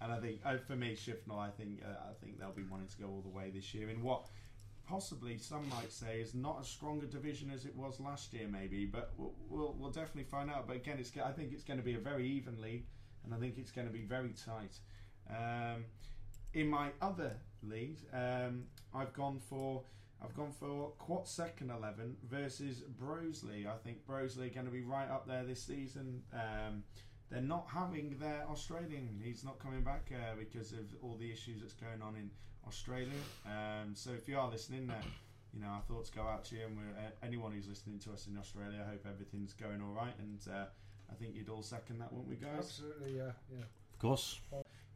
and 0.00 0.12
I 0.12 0.20
think 0.20 0.40
uh, 0.44 0.56
for 0.66 0.76
me, 0.76 0.94
Shifnal, 0.94 1.38
I 1.38 1.50
think 1.50 1.82
uh, 1.84 2.10
I 2.10 2.14
think 2.22 2.38
they'll 2.38 2.52
be 2.52 2.62
wanting 2.62 2.88
to 2.88 2.96
go 2.98 3.08
all 3.08 3.20
the 3.22 3.28
way 3.36 3.50
this 3.50 3.74
year 3.74 3.90
in 3.90 4.02
what 4.02 4.26
possibly 4.88 5.36
some 5.36 5.68
might 5.68 5.92
say 5.92 6.20
is 6.20 6.34
not 6.34 6.58
as 6.60 6.68
strong 6.68 7.02
a 7.02 7.06
division 7.06 7.50
as 7.54 7.66
it 7.66 7.76
was 7.76 8.00
last 8.00 8.32
year, 8.32 8.48
maybe, 8.50 8.86
but 8.86 9.10
we'll 9.18 9.34
we'll, 9.48 9.74
we'll 9.78 9.90
definitely 9.90 10.24
find 10.24 10.50
out. 10.50 10.66
But 10.66 10.76
again, 10.76 10.96
it's 10.98 11.12
I 11.22 11.32
think 11.32 11.52
it's 11.52 11.64
going 11.64 11.78
to 11.78 11.84
be 11.84 11.94
a 11.94 11.98
very 11.98 12.26
even 12.26 12.60
league, 12.62 12.86
and 13.24 13.34
I 13.34 13.38
think 13.38 13.58
it's 13.58 13.72
going 13.72 13.86
to 13.86 13.92
be 13.92 14.02
very 14.04 14.32
tight. 14.32 14.78
Um, 15.28 15.84
in 16.54 16.68
my 16.68 16.90
other 17.02 17.32
league, 17.62 17.98
um, 18.14 18.64
I've 18.94 19.12
gone 19.12 19.38
for 19.50 19.82
I've 20.22 20.34
gone 20.34 20.52
for 20.52 20.92
Quatt 20.98 21.28
second 21.28 21.70
eleven 21.70 22.16
versus 22.28 22.82
Broseley. 23.00 23.66
I 23.66 23.76
think 23.76 24.06
Broseley 24.06 24.50
are 24.50 24.54
going 24.54 24.66
to 24.66 24.72
be 24.72 24.82
right 24.82 25.08
up 25.08 25.26
there 25.26 25.44
this 25.44 25.62
season. 25.62 26.22
Um, 26.32 26.82
they're 27.30 27.40
not 27.40 27.66
having 27.72 28.16
their 28.18 28.44
Australian. 28.50 29.20
He's 29.22 29.44
not 29.44 29.58
coming 29.58 29.82
back 29.82 30.10
uh, 30.12 30.34
because 30.38 30.72
of 30.72 30.86
all 31.02 31.16
the 31.20 31.30
issues 31.30 31.60
that's 31.60 31.74
going 31.74 32.02
on 32.02 32.16
in 32.16 32.30
Australia. 32.66 33.20
Um, 33.46 33.94
so 33.94 34.10
if 34.10 34.28
you 34.28 34.38
are 34.38 34.50
listening, 34.50 34.90
uh, 34.90 34.94
you 35.54 35.60
know 35.60 35.68
our 35.68 35.82
thoughts 35.82 36.10
go 36.10 36.22
out 36.22 36.44
to 36.46 36.56
you, 36.56 36.66
and 36.66 36.76
we're, 36.76 36.98
uh, 36.98 37.10
anyone 37.22 37.52
who's 37.52 37.68
listening 37.68 37.98
to 38.00 38.12
us 38.12 38.26
in 38.26 38.36
Australia. 38.38 38.84
I 38.84 38.90
hope 38.90 39.06
everything's 39.08 39.52
going 39.52 39.80
all 39.82 39.92
right, 39.92 40.14
and 40.18 40.40
uh, 40.52 40.66
I 41.10 41.14
think 41.14 41.34
you'd 41.36 41.48
all 41.48 41.62
second 41.62 41.98
that, 42.00 42.12
wouldn't 42.12 42.28
we, 42.28 42.36
guys? 42.36 42.58
Absolutely, 42.58 43.16
yeah, 43.16 43.32
yeah. 43.50 43.64
Of 43.92 43.98
course. 43.98 44.40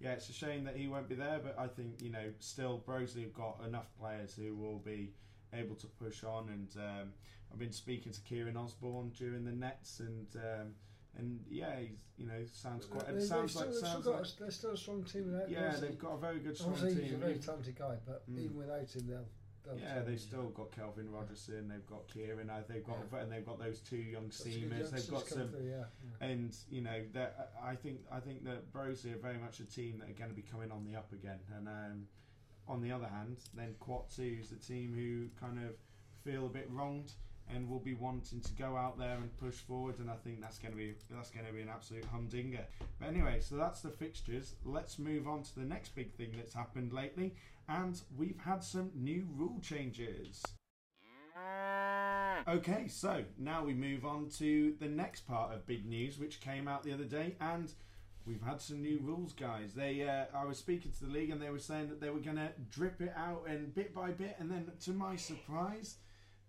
Yeah, 0.03 0.13
it's 0.13 0.29
a 0.29 0.33
shame 0.33 0.65
that 0.65 0.77
he 0.77 0.89
won't 0.89 1.09
be 1.09 1.15
there, 1.15 1.41
but 1.43 1.57
I 1.59 1.69
think 1.69 2.03
you 2.03 2.11
know 2.11 2.33
still 2.41 2.83
Broseley 2.87 3.23
have 3.23 3.35
got 3.35 3.61
enough 3.67 3.87
players 4.01 4.35
who 4.35 4.55
will 4.57 4.79
be 4.79 5.13
able 5.53 5.77
to 5.77 5.87
push 5.87 6.25
on. 6.25 6.49
And 6.49 6.69
um, 6.77 7.13
I've 7.53 7.59
been 7.59 7.73
speaking 7.73 8.11
to 8.13 8.21
Kieran 8.23 8.57
Osborne 8.57 9.11
during 9.17 9.45
the 9.45 9.53
Nets, 9.53 10.01
and 10.01 10.27
um, 10.37 10.75
and 11.17 11.39
yeah, 11.49 11.79
he's 11.79 12.01
you 12.17 12.27
know 12.27 12.45
sounds 12.53 12.87
quite. 12.87 13.09
It 13.09 13.23
sounds 13.23 13.53
still, 13.53 13.67
like 13.67 13.75
sounds 13.75 14.05
got 14.07 14.15
like 14.23 14.27
a, 14.27 14.41
they're 14.41 14.51
still 14.51 14.73
a 14.73 14.77
strong 14.77 15.05
team 15.05 15.31
without 15.31 15.49
yeah, 15.51 15.71
Broseley. 15.73 15.81
they've 15.83 15.99
got 15.99 16.15
a 16.15 16.19
very 16.19 16.39
good 16.41 16.57
strong 16.57 16.73
Obviously, 16.73 17.03
he's 17.03 17.13
a 17.13 17.15
team. 17.15 17.21
very 17.21 17.35
talented 17.39 17.79
guy, 17.79 17.97
but 18.07 18.29
Mm. 18.31 18.45
even 18.45 18.57
without 18.57 18.91
him, 18.91 19.07
they'll. 19.07 19.29
They'll 19.65 19.79
Yeah, 19.79 20.01
they've 20.01 20.21
still 20.21 20.49
got 20.49 20.73
Kelvin 20.73 21.11
Rogerson, 21.11 21.69
they've 21.69 21.87
got 21.87 22.09
Kieran, 22.09 22.51
uh, 22.51 22.63
they've 22.69 22.85
got 22.85 22.97
and 23.21 23.31
they've 23.31 23.47
got 23.47 23.59
those 23.59 23.81
two 23.81 23.97
young 23.97 24.29
seamers, 24.29 24.91
they've 24.91 25.11
got 25.11 25.27
some 25.27 25.49
through, 25.49 25.69
yeah, 25.69 25.85
yeah. 26.21 26.27
and 26.27 26.57
you 26.71 26.81
know 26.81 27.01
that 27.13 27.53
I 27.63 27.75
think 27.77 28.01
I 28.11 28.21
think 28.21 28.45
that 28.45 28.73
Broseley 28.73 29.15
are 29.15 29.19
very 29.19 29.39
much 29.39 29.61
a 29.61 29.65
team 29.65 29.99
that 29.99 30.11
are 30.11 30.19
going 30.19 30.31
to 30.31 30.37
be 30.37 30.43
coming 30.43 30.73
on 30.73 30.85
the 30.85 30.97
up 30.97 31.13
again. 31.13 31.39
And 31.57 31.69
um, 31.69 32.07
on 32.69 32.81
the 32.81 32.93
other 32.93 33.07
hand, 33.07 33.39
then 33.55 33.75
Quatsu 33.81 34.41
is 34.41 34.53
a 34.53 34.57
team 34.57 34.95
who 34.95 35.29
kind 35.45 35.59
of 35.59 35.75
feel 36.25 36.47
a 36.47 36.49
bit 36.49 36.69
wronged 36.71 37.13
and 37.55 37.69
will 37.69 37.81
be 37.81 37.95
wanting 37.95 38.41
to 38.41 38.53
go 38.53 38.77
out 38.77 38.99
there 38.99 39.17
and 39.17 39.37
push 39.39 39.57
forward. 39.57 39.99
And 39.99 40.11
I 40.11 40.15
think 40.25 40.41
that's 40.41 40.59
going 40.59 40.73
to 40.73 40.79
be 40.79 40.95
that's 41.11 41.31
going 41.31 41.47
to 41.47 41.53
be 41.53 41.61
an 41.61 41.69
absolute 41.69 42.05
humdinger. 42.05 42.65
But 42.99 43.09
anyway, 43.09 43.41
so 43.41 43.57
that's 43.57 43.81
the 43.81 43.91
fixtures. 43.91 44.55
Let's 44.65 44.99
move 44.99 45.29
on 45.29 45.43
to 45.43 45.55
the 45.57 45.65
next 45.65 45.95
big 45.95 46.13
thing 46.15 46.33
that's 46.37 46.55
happened 46.55 46.93
lately, 46.93 47.35
and 47.73 48.01
we've 48.17 48.39
had 48.45 48.63
some 48.63 48.91
new 48.95 49.27
rule 49.35 49.59
changes. 49.63 50.43
Okay, 52.47 52.87
so 52.89 53.25
now 53.39 53.65
we 53.65 53.73
move 53.73 54.05
on 54.05 54.29
to 54.39 54.75
the 54.79 54.89
next 54.89 55.27
part 55.27 55.55
of 55.55 55.67
big 55.67 55.87
news, 55.87 56.19
which 56.19 56.41
came 56.41 56.69
out 56.69 56.83
the 56.83 56.93
other 56.93 57.05
day, 57.05 57.37
and 57.41 57.73
we've 58.27 58.43
had 58.43 58.61
some 58.61 58.83
new 58.83 58.99
rules, 59.03 59.33
guys. 59.33 59.73
They, 59.75 60.03
uh, 60.03 60.25
I 60.37 60.45
was 60.45 60.59
speaking 60.59 60.93
to 60.93 61.07
the 61.07 61.13
league, 61.13 61.31
and 61.31 61.41
they 61.41 61.51
were 61.51 61.59
saying 61.59 61.89
that 61.89 62.01
they 62.01 62.11
were 62.11 62.21
going 62.21 62.37
to 62.37 62.51
drip 62.71 63.01
it 63.01 63.13
out 63.17 63.45
and 63.49 63.75
bit 63.75 63.95
by 63.95 64.11
bit, 64.11 64.37
and 64.39 64.51
then 64.51 64.71
to 64.81 64.91
my 64.91 65.17
surprise, 65.17 65.97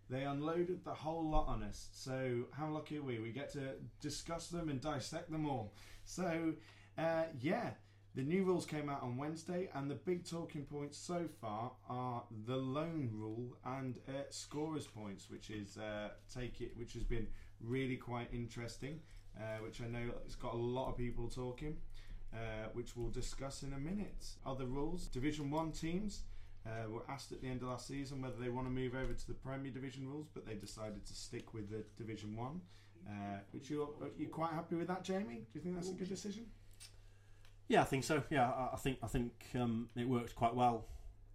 they 0.09 0.23
unloaded 0.23 0.83
the 0.83 0.93
whole 0.93 1.29
lot 1.29 1.47
on 1.47 1.63
us. 1.63 1.89
So 1.93 2.45
how 2.51 2.69
lucky 2.69 2.97
are 2.97 3.03
we? 3.03 3.19
We 3.19 3.31
get 3.31 3.51
to 3.53 3.75
discuss 4.01 4.47
them 4.47 4.69
and 4.69 4.81
dissect 4.81 5.31
them 5.31 5.49
all. 5.49 5.73
So 6.03 6.53
uh, 6.97 7.23
yeah. 7.39 7.71
The 8.15 8.21
new 8.21 8.43
rules 8.43 8.67
came 8.67 8.89
out 8.89 9.01
on 9.01 9.17
Wednesday, 9.17 9.69
and 9.73 9.89
the 9.89 9.95
big 9.95 10.23
talking 10.23 10.65
points 10.65 10.99
so 10.99 11.27
far 11.41 11.71
are 11.89 12.23
the 12.45 12.55
loan 12.55 13.09
rule 13.11 13.57
and 13.65 13.97
uh, 14.07 14.23
scorers 14.29 14.85
points, 14.85 15.31
which 15.31 15.49
is 15.49 15.77
uh, 15.77 16.09
take 16.31 16.61
it, 16.61 16.77
which 16.77 16.93
has 16.93 17.03
been 17.03 17.25
really 17.59 17.97
quite 17.97 18.27
interesting. 18.31 18.99
Uh, 19.35 19.63
which 19.63 19.81
I 19.81 19.87
know 19.87 20.11
it's 20.25 20.35
got 20.35 20.53
a 20.53 20.57
lot 20.57 20.89
of 20.89 20.97
people 20.97 21.27
talking, 21.27 21.77
uh, 22.31 22.67
which 22.73 22.95
we'll 22.95 23.09
discuss 23.09 23.63
in 23.63 23.73
a 23.73 23.79
minute. 23.79 24.27
Other 24.45 24.67
rules: 24.67 25.07
Division 25.07 25.49
One 25.49 25.71
teams 25.71 26.21
uh, 26.67 26.87
were 26.91 27.01
asked 27.09 27.31
at 27.31 27.41
the 27.41 27.47
end 27.47 27.63
of 27.63 27.69
last 27.69 27.87
season 27.87 28.21
whether 28.21 28.37
they 28.39 28.49
want 28.49 28.67
to 28.67 28.71
move 28.71 28.93
over 28.93 29.13
to 29.13 29.27
the 29.27 29.33
Premier 29.33 29.71
Division 29.71 30.07
rules, 30.07 30.27
but 30.31 30.45
they 30.45 30.53
decided 30.53 31.03
to 31.07 31.15
stick 31.15 31.55
with 31.55 31.71
the 31.71 31.83
Division 31.97 32.35
One. 32.35 32.61
Uh, 33.09 33.39
which 33.51 33.71
you're, 33.71 33.89
are 34.01 34.11
you 34.17 34.27
quite 34.27 34.53
happy 34.53 34.75
with 34.75 34.87
that, 34.87 35.03
Jamie? 35.03 35.47
Do 35.51 35.55
you 35.55 35.61
think 35.61 35.75
that's 35.75 35.89
a 35.89 35.93
good 35.93 36.09
decision? 36.09 36.45
Yeah, 37.67 37.81
I 37.81 37.85
think 37.85 38.03
so. 38.03 38.23
Yeah, 38.29 38.49
I, 38.49 38.69
I 38.73 38.77
think 38.77 38.97
I 39.01 39.07
think 39.07 39.31
um, 39.59 39.89
it 39.95 40.07
worked 40.07 40.35
quite 40.35 40.55
well 40.55 40.85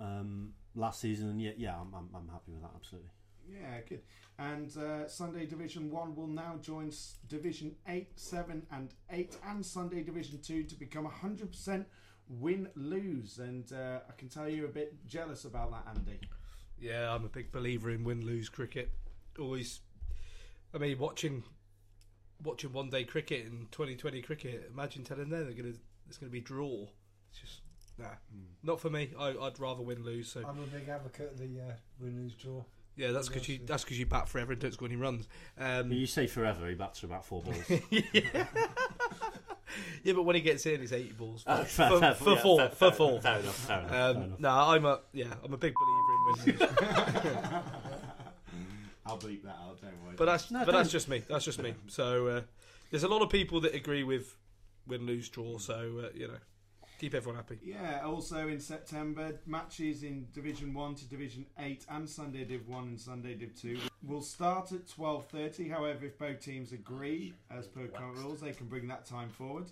um, 0.00 0.52
last 0.74 1.00
season, 1.00 1.30
and 1.30 1.42
yeah, 1.42 1.52
yeah, 1.56 1.74
I'm, 1.80 1.92
I'm, 1.94 2.08
I'm 2.14 2.28
happy 2.28 2.52
with 2.52 2.62
that. 2.62 2.70
Absolutely. 2.76 3.10
Yeah, 3.50 3.80
good. 3.88 4.02
And 4.38 4.76
uh, 4.76 5.08
Sunday 5.08 5.46
Division 5.46 5.90
1 5.90 6.14
will 6.14 6.26
now 6.26 6.56
join 6.60 6.88
s- 6.88 7.16
Division 7.28 7.74
8, 7.88 8.08
7, 8.14 8.66
and 8.70 8.92
8, 9.10 9.36
and 9.48 9.64
Sunday 9.64 10.02
Division 10.02 10.38
2 10.42 10.64
to 10.64 10.74
become 10.74 11.06
100% 11.06 11.86
win 12.28 12.68
lose. 12.76 13.38
And 13.38 13.72
uh, 13.72 14.00
I 14.08 14.12
can 14.18 14.28
tell 14.28 14.48
you're 14.48 14.66
a 14.66 14.68
bit 14.72 14.94
jealous 15.06 15.44
about 15.46 15.70
that, 15.70 15.86
Andy. 15.96 16.20
Yeah, 16.78 17.12
I'm 17.12 17.24
a 17.24 17.28
big 17.28 17.50
believer 17.50 17.90
in 17.90 18.04
win 18.04 18.24
lose 18.24 18.48
cricket. 18.50 18.90
Always, 19.38 19.80
I 20.74 20.78
mean, 20.78 20.98
watching 20.98 21.42
watching 22.44 22.72
one 22.72 22.90
day 22.90 23.02
cricket 23.02 23.46
and 23.46 23.70
2020 23.72 24.22
cricket. 24.22 24.70
Imagine 24.72 25.02
telling 25.04 25.30
them 25.30 25.46
they're 25.46 25.54
gonna 25.54 25.74
it's 26.08 26.18
gonna 26.18 26.30
be 26.32 26.40
draw. 26.40 26.86
It's 27.30 27.40
just 27.40 27.60
nah, 27.98 28.06
not 28.62 28.80
for 28.80 28.90
me. 28.90 29.10
I, 29.18 29.28
I'd 29.40 29.58
rather 29.60 29.82
win 29.82 30.04
lose. 30.04 30.30
So 30.30 30.40
I'm 30.40 30.58
a 30.58 30.66
big 30.66 30.88
advocate 30.88 31.32
of 31.32 31.38
the 31.38 31.60
uh, 31.60 31.72
win 32.00 32.16
lose 32.22 32.34
draw. 32.34 32.64
yeah, 32.96 33.10
that's 33.12 33.28
because 33.28 33.48
you 33.48 33.60
that's 33.66 33.84
because 33.84 33.98
you 33.98 34.06
bat 34.06 34.28
forever 34.28 34.52
and 34.52 34.60
don't 34.60 34.72
score 34.72 34.86
any 34.88 34.96
runs. 34.96 35.28
Um, 35.58 35.92
You 35.92 36.06
say 36.06 36.26
forever, 36.26 36.68
he 36.68 36.74
bats 36.74 37.00
for 37.00 37.06
about 37.06 37.24
four 37.24 37.42
balls. 37.42 37.62
yeah, 37.90 38.46
yeah, 40.02 40.12
but 40.14 40.22
when 40.22 40.34
he 40.36 40.42
gets 40.42 40.64
in, 40.66 40.80
it's 40.80 40.92
80 40.92 41.12
balls 41.12 41.42
for, 41.42 41.50
Uh, 41.50 41.64
fair- 41.64 41.88
for, 41.90 42.00
fair- 42.00 42.14
for 42.14 42.30
yeah, 42.30 42.40
four. 42.42 42.58
fair- 42.58 42.68
for 42.70 42.92
four. 42.92 43.20
Fair 43.20 43.38
enough. 43.40 43.54
Fair 43.66 43.78
enough. 43.80 43.92
Um, 44.16 44.22
enough. 44.22 44.40
no, 44.40 44.48
I'm 44.50 44.84
a 44.86 45.00
yeah, 45.12 45.34
I'm 45.44 45.52
a 45.52 45.56
big 45.58 45.74
believer 45.74 46.12
in 46.12 46.58
win 46.58 46.58
lose. 46.58 46.70
I'll 49.06 49.18
bleep 49.18 49.42
that 49.44 49.56
out, 49.56 49.80
don't 49.80 50.04
worry. 50.04 50.14
But 50.16 50.26
that's 50.26 50.50
No, 50.50 50.64
but 50.66 50.72
that's 50.72 50.88
don't. 50.88 50.92
just 50.92 51.08
me. 51.08 51.22
That's 51.28 51.44
just 51.44 51.62
me. 51.62 51.74
So 51.86 52.26
uh, 52.26 52.40
there's 52.90 53.04
a 53.04 53.08
lot 53.08 53.22
of 53.22 53.30
people 53.30 53.60
that 53.62 53.74
agree 53.74 54.02
with 54.02 54.36
win 54.88 55.06
lose 55.06 55.28
draw. 55.28 55.58
So 55.58 56.02
uh, 56.04 56.08
you 56.14 56.28
know, 56.28 56.38
keep 56.98 57.14
everyone 57.14 57.36
happy. 57.36 57.58
Yeah, 57.62 58.02
also 58.04 58.48
in 58.48 58.60
September, 58.60 59.38
matches 59.46 60.02
in 60.02 60.26
Division 60.34 60.74
1 60.74 60.94
to 60.96 61.04
Division 61.06 61.46
8 61.58 61.86
and 61.90 62.08
Sunday 62.08 62.44
Div 62.44 62.66
1 62.66 62.84
and 62.84 63.00
Sunday 63.00 63.34
Div 63.34 63.54
2 63.54 63.78
will 64.04 64.22
start 64.22 64.72
at 64.72 64.86
12.30. 64.86 65.70
However, 65.70 66.06
if 66.06 66.18
both 66.18 66.40
teams 66.40 66.72
agree, 66.72 67.34
as 67.50 67.66
per 67.66 67.86
current 67.86 68.18
rules, 68.18 68.40
they 68.40 68.52
can 68.52 68.66
bring 68.66 68.88
that 68.88 69.06
time 69.06 69.28
forward. 69.28 69.66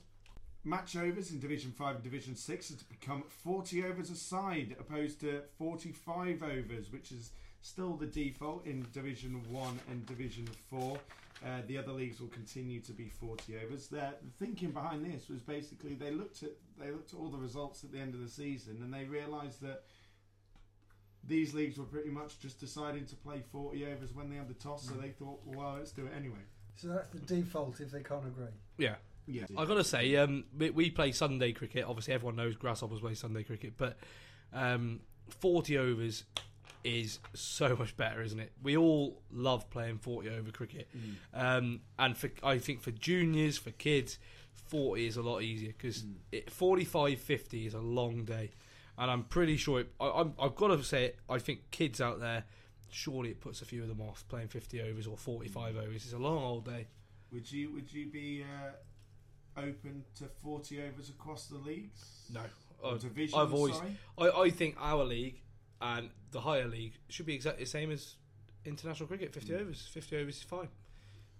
Match 0.64 0.96
overs 0.96 1.30
in 1.30 1.38
Division 1.38 1.70
5 1.70 1.96
and 1.96 2.04
Division 2.04 2.34
6 2.34 2.68
has 2.70 2.82
become 2.82 3.22
40 3.44 3.84
overs 3.84 4.10
a 4.10 4.16
side, 4.16 4.74
opposed 4.80 5.20
to 5.20 5.42
45 5.58 6.42
overs, 6.42 6.90
which 6.90 7.12
is 7.12 7.30
still 7.62 7.94
the 7.94 8.06
default 8.06 8.66
in 8.66 8.84
Division 8.92 9.42
1 9.48 9.80
and 9.90 10.04
Division 10.06 10.48
4. 10.70 10.98
Uh, 11.44 11.60
the 11.66 11.76
other 11.76 11.92
leagues 11.92 12.20
will 12.20 12.28
continue 12.28 12.80
to 12.80 12.92
be 12.92 13.08
40 13.08 13.58
overs. 13.62 13.88
The 13.88 14.14
thinking 14.38 14.70
behind 14.70 15.04
this 15.04 15.28
was 15.28 15.40
basically 15.42 15.94
they 15.94 16.10
looked 16.10 16.42
at 16.42 16.52
they 16.78 16.90
looked 16.90 17.12
at 17.12 17.18
all 17.18 17.28
the 17.28 17.38
results 17.38 17.84
at 17.84 17.92
the 17.92 17.98
end 17.98 18.14
of 18.14 18.20
the 18.20 18.28
season 18.28 18.78
and 18.82 18.92
they 18.92 19.04
realised 19.04 19.60
that 19.60 19.82
these 21.24 21.52
leagues 21.52 21.76
were 21.76 21.84
pretty 21.84 22.08
much 22.10 22.38
just 22.38 22.58
deciding 22.58 23.04
to 23.06 23.16
play 23.16 23.42
40 23.52 23.84
overs 23.86 24.14
when 24.14 24.30
they 24.30 24.36
had 24.36 24.48
the 24.48 24.54
toss. 24.54 24.88
So 24.88 24.94
they 24.94 25.10
thought, 25.10 25.40
well, 25.44 25.74
let's 25.76 25.90
do 25.92 26.06
it 26.06 26.12
anyway. 26.16 26.38
So 26.76 26.88
that's 26.88 27.08
the 27.08 27.20
default 27.20 27.80
if 27.80 27.90
they 27.90 28.02
can't 28.02 28.26
agree. 28.26 28.46
Yeah. 28.78 28.94
Yeah, 29.28 29.42
I've 29.58 29.66
gotta 29.66 29.82
say, 29.82 30.14
um, 30.16 30.44
we, 30.56 30.70
we 30.70 30.90
play 30.90 31.10
Sunday 31.10 31.50
cricket. 31.50 31.84
Obviously, 31.84 32.14
everyone 32.14 32.36
knows 32.36 32.54
Grasshoppers 32.54 33.00
play 33.00 33.14
Sunday 33.14 33.42
cricket, 33.42 33.72
but 33.76 33.96
um, 34.52 35.00
forty 35.28 35.76
overs 35.76 36.22
is 36.86 37.18
so 37.34 37.74
much 37.76 37.96
better, 37.96 38.22
isn't 38.22 38.38
it? 38.40 38.52
We 38.62 38.76
all 38.76 39.20
love 39.32 39.68
playing 39.70 39.98
forty 39.98 40.30
over 40.30 40.50
cricket, 40.50 40.88
um, 41.34 41.80
and 41.98 42.16
for 42.16 42.30
I 42.42 42.58
think 42.58 42.80
for 42.80 42.90
juniors, 42.92 43.58
for 43.58 43.70
kids, 43.72 44.18
forty 44.52 45.06
is 45.06 45.16
a 45.16 45.22
lot 45.22 45.42
easier 45.42 45.72
because 45.76 46.04
45, 46.48 47.18
50 47.20 47.66
is 47.66 47.74
a 47.74 47.80
long 47.80 48.24
day, 48.24 48.50
and 48.98 49.10
I'm 49.10 49.24
pretty 49.24 49.56
sure 49.56 49.80
it, 49.80 49.92
I, 50.00 50.08
I'm, 50.08 50.34
I've 50.40 50.54
got 50.56 50.68
to 50.68 50.82
say 50.82 51.04
it. 51.06 51.18
I 51.28 51.38
think 51.38 51.70
kids 51.70 52.00
out 52.00 52.20
there, 52.20 52.44
surely 52.90 53.30
it 53.30 53.40
puts 53.40 53.62
a 53.62 53.64
few 53.64 53.82
of 53.82 53.88
them 53.88 54.00
off 54.00 54.24
playing 54.28 54.48
fifty 54.48 54.80
overs 54.80 55.06
or 55.06 55.16
forty-five 55.16 55.76
overs. 55.76 56.04
It's 56.04 56.12
a 56.12 56.18
long 56.18 56.42
old 56.42 56.64
day. 56.64 56.86
Would 57.32 57.50
you 57.50 57.72
would 57.72 57.92
you 57.92 58.06
be 58.06 58.44
uh, 58.44 59.60
open 59.60 60.04
to 60.18 60.24
40 60.42 60.82
overs 60.82 61.08
across 61.08 61.46
the 61.46 61.56
leagues? 61.58 62.04
No, 62.32 62.42
Or 62.82 62.98
divisions, 62.98 63.34
I've 63.34 63.52
always, 63.54 63.74
sorry? 63.74 63.96
I, 64.18 64.28
I 64.42 64.50
think 64.50 64.76
our 64.78 65.02
league 65.04 65.40
and 65.80 66.10
the 66.30 66.40
higher 66.40 66.66
league 66.66 66.94
should 67.08 67.26
be 67.26 67.34
exactly 67.34 67.64
the 67.64 67.70
same 67.70 67.90
as 67.90 68.16
international 68.64 69.06
cricket. 69.08 69.32
Fifty 69.32 69.52
Mm. 69.52 69.60
overs, 69.60 69.86
fifty 69.92 70.16
overs 70.16 70.36
is 70.36 70.42
fine. 70.42 70.68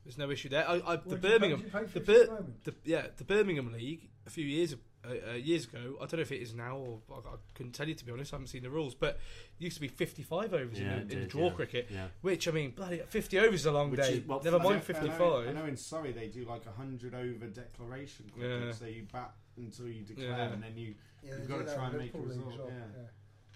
There's 0.05 0.18
no 0.18 0.30
issue 0.30 0.49
there. 0.49 0.68
I, 0.68 0.74
I, 0.74 0.78
the 0.78 0.82
What 0.84 1.05
you 1.11 1.16
play- 1.16 1.30
Birmingham, 1.30 1.61
you 1.64 1.70
play 1.70 1.84
the, 1.84 2.01
Bir- 2.01 2.26
the 2.64 2.70
the 2.70 2.76
yeah, 2.84 3.07
the 3.16 3.24
Birmingham 3.24 3.72
league 3.72 4.09
a 4.26 4.30
few 4.30 4.45
years 4.45 4.74
uh, 5.05 5.30
uh, 5.30 5.32
years 5.34 5.64
ago. 5.64 5.97
I 5.97 6.07
don't 6.07 6.14
know 6.14 6.20
if 6.20 6.30
it 6.32 6.41
is 6.43 6.55
now, 6.55 6.76
or 6.76 7.01
I, 7.11 7.14
I 7.18 7.34
couldn't 7.55 7.72
tell 7.72 7.89
you 7.89 7.95
to 7.95 8.05
be 8.05 8.12
honest. 8.12 8.32
I 8.32 8.37
haven't 8.37 8.47
seen 8.49 8.62
the 8.62 8.70
rules, 8.70 8.95
but 8.95 9.18
it 9.59 9.64
used 9.64 9.76
to 9.76 9.80
be 9.80 9.89
55 9.89 10.55
overs 10.55 10.78
Yeah, 10.78 10.84
in, 10.84 10.91
it 10.93 10.95
the, 10.97 11.01
in 11.01 11.09
the 11.09 11.14
did, 11.26 11.28
draw 11.28 11.47
yeah. 11.47 11.53
cricket. 11.55 11.89
Yeah. 11.91 12.07
Which 12.20 12.47
I 12.47 12.51
mean, 12.53 12.70
bloody 12.70 12.99
50 13.09 13.39
overs 13.41 13.61
is 13.61 13.66
a 13.66 13.72
long 13.72 13.91
Which 13.91 14.01
day. 14.01 14.12
is- 14.18 14.26
well, 14.26 14.41
Never 14.45 14.57
I 14.59 14.62
mind 14.62 14.68
I 14.74 14.78
know- 14.78 14.80
55. 14.84 15.20
I 15.49 15.53
know, 15.53 15.64
in 15.66 15.76
Surrey 15.76 16.12
they 16.12 16.28
do 16.28 16.45
like 16.45 16.62
a 16.66 16.70
100 16.70 17.14
over 17.14 17.47
declaration 17.47 18.30
cricket, 18.32 18.62
Yeah. 18.66 18.72
so 18.72 18.84
you 18.87 19.07
bat 19.12 19.32
until 19.57 19.89
you 19.89 20.03
declare 20.05 20.28
Yeah. 20.28 20.53
and 20.53 20.62
then 20.62 20.76
you 20.76 20.95
Yeah, 21.24 21.37
You've 21.39 21.49
gotta 21.49 21.64
try 21.64 21.87
and 21.89 21.99
make 21.99 22.14
a 22.14 22.18
Liverpool 22.18 22.22
result, 22.26 22.53
as 22.53 22.59
well, 22.59 22.68
yeah. 22.68 23.03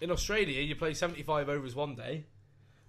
In 0.01 0.11
Australia, 0.11 0.62
you 0.62 0.74
play 0.76 0.94
75 0.94 1.48
overs 1.48 1.74
one 1.74 1.94
day, 1.94 2.24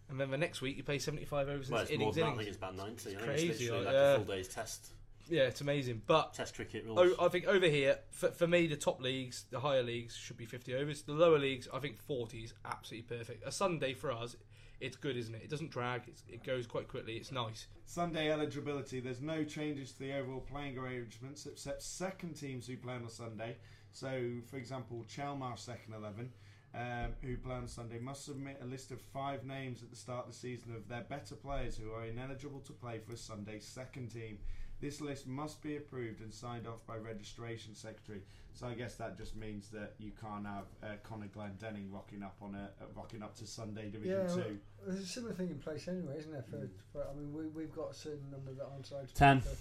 and 0.10 0.20
then 0.20 0.32
the 0.32 0.38
next 0.38 0.62
week 0.62 0.78
you 0.78 0.84
play 0.84 1.00
75 1.00 1.50
overs 1.50 1.70
Well, 1.70 1.82
and 1.82 1.90
it's 1.90 2.00
more 2.00 2.12
innings. 2.12 2.16
than 2.16 2.24
that. 2.26 2.32
I 2.32 2.36
think 2.38 2.48
it's 2.48 2.58
about 2.58 2.76
90. 2.76 2.94
It's 2.94 3.06
I 3.06 3.10
think 3.10 3.22
crazy, 3.24 3.48
it's 3.50 3.60
literally 3.62 3.86
like, 3.86 3.94
like 3.94 4.02
yeah. 4.02 4.12
a 4.12 4.16
full 4.16 4.36
day's 4.36 4.48
test. 4.48 4.88
Yeah, 5.30 5.44
it's 5.44 5.62
amazing. 5.62 6.02
But 6.08 6.34
Test 6.34 6.56
cricket 6.56 6.84
rules. 6.86 7.16
oh, 7.18 7.26
I 7.26 7.30
think 7.30 7.48
over 7.48 7.68
here, 7.68 8.00
for, 8.12 8.32
for 8.32 8.48
me, 8.48 8.68
the 8.68 8.76
top 8.76 9.02
leagues, 9.02 9.46
the 9.50 9.60
higher 9.60 9.84
leagues, 9.84 10.16
should 10.16 10.36
be 10.38 10.46
50 10.46 10.76
overs. 10.76 11.04
The 11.04 11.14
lower 11.14 11.40
leagues, 11.40 11.68
I 11.74 11.80
think 11.80 11.98
40 12.02 12.40
is 12.40 12.54
absolutely 12.66 13.18
perfect. 13.18 13.48
A 13.48 13.52
Sunday 13.52 13.94
for 13.94 14.12
us, 14.12 14.36
it's 14.82 14.98
good, 14.98 15.16
isn't 15.16 15.34
it? 15.34 15.44
It 15.44 15.50
doesn't 15.50 15.70
drag. 15.72 16.02
It's, 16.08 16.24
it 16.28 16.44
goes 16.44 16.66
quite 16.66 16.88
quickly. 16.88 17.14
It's 17.16 17.32
nice. 17.32 17.68
Sunday 17.86 18.32
eligibility. 18.32 19.00
There's 19.00 19.22
no 19.22 19.44
changes 19.44 19.92
to 19.94 20.00
the 20.00 20.14
overall 20.18 20.42
playing 20.42 20.78
arrangements 20.78 21.46
except 21.46 21.82
second 21.84 22.34
teams 22.34 22.68
who 22.68 22.76
play 22.78 22.96
on 22.96 23.04
a 23.04 23.10
Sunday. 23.10 23.58
So, 23.94 24.10
for 24.50 24.58
example, 24.58 25.06
Chelmarsh 25.08 25.60
second 25.60 25.94
eleven, 25.94 26.32
um, 26.74 27.14
who 27.22 27.38
play 27.38 27.56
on 27.56 27.68
Sunday, 27.68 28.00
must 28.00 28.26
submit 28.26 28.60
a 28.62 28.66
list 28.66 28.92
of 28.92 29.02
five 29.02 29.46
names 29.46 29.84
at 29.84 29.90
the 29.90 29.96
start 29.96 30.26
of 30.28 30.32
the 30.32 30.38
season 30.38 30.76
of 30.76 30.88
their 30.88 31.02
better 31.02 31.36
players 31.36 31.78
who 31.78 31.92
are 31.92 32.06
ineligible 32.06 32.60
to 32.62 32.72
play 32.74 33.00
for 33.00 33.16
Sunday's 33.16 33.66
second 33.66 34.10
team. 34.10 34.38
This 34.80 35.00
list 35.00 35.28
must 35.28 35.62
be 35.62 35.78
approved 35.78 36.22
and 36.22 36.34
signed 36.34 36.66
off 36.68 36.86
by 36.88 36.96
registration 36.98 37.76
secretary. 37.76 38.22
So 38.54 38.66
I 38.68 38.74
guess 38.74 38.96
that 38.96 39.16
just 39.16 39.36
means 39.36 39.70
that 39.70 39.94
you 40.00 40.12
can't 40.20 40.46
have 40.46 40.66
uh, 40.82 40.96
Connor 41.04 41.28
Glendenning 41.28 41.92
rocking 41.92 42.24
up 42.24 42.36
on 42.42 42.56
a 42.56 42.70
uh, 42.82 42.86
rocking 42.96 43.22
up 43.22 43.36
to 43.38 43.46
Sunday 43.46 43.90
Division 43.90 44.18
Yeah, 44.22 44.26
well, 44.26 44.36
Two. 44.38 44.58
There's 44.86 45.00
a 45.02 45.06
similar 45.06 45.34
thing 45.34 45.50
in 45.50 45.60
place 45.60 45.88
anyway, 45.88 46.18
isn't 46.18 46.32
there? 46.32 46.44
For, 46.50 46.68
for 46.92 47.08
I 47.08 47.14
mean, 47.16 47.32
we, 47.32 47.46
we've 47.48 47.74
got 47.74 47.92
a 47.92 47.94
certain 47.94 48.30
number 48.32 48.54
that 48.54 48.66
aren't 48.72 48.90
allowed 48.90 49.08
to 49.08 49.14
Ten. 49.14 49.42
play 49.42 49.52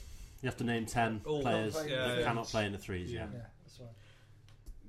You 0.42 0.46
have 0.48 0.56
to 0.56 0.64
name 0.64 0.86
ten 0.86 1.20
All 1.26 1.42
players 1.42 1.74
playing 1.74 1.90
yeah, 1.90 2.08
that 2.08 2.18
yeah. 2.20 2.24
cannot 2.24 2.46
play 2.46 2.64
in 2.64 2.72
the 2.72 2.78
threes. 2.78 3.12
Yeah. 3.12 3.26
for- 3.26 3.34
Yeah, 3.34 3.42
that's 3.62 3.80
right. 3.80 3.90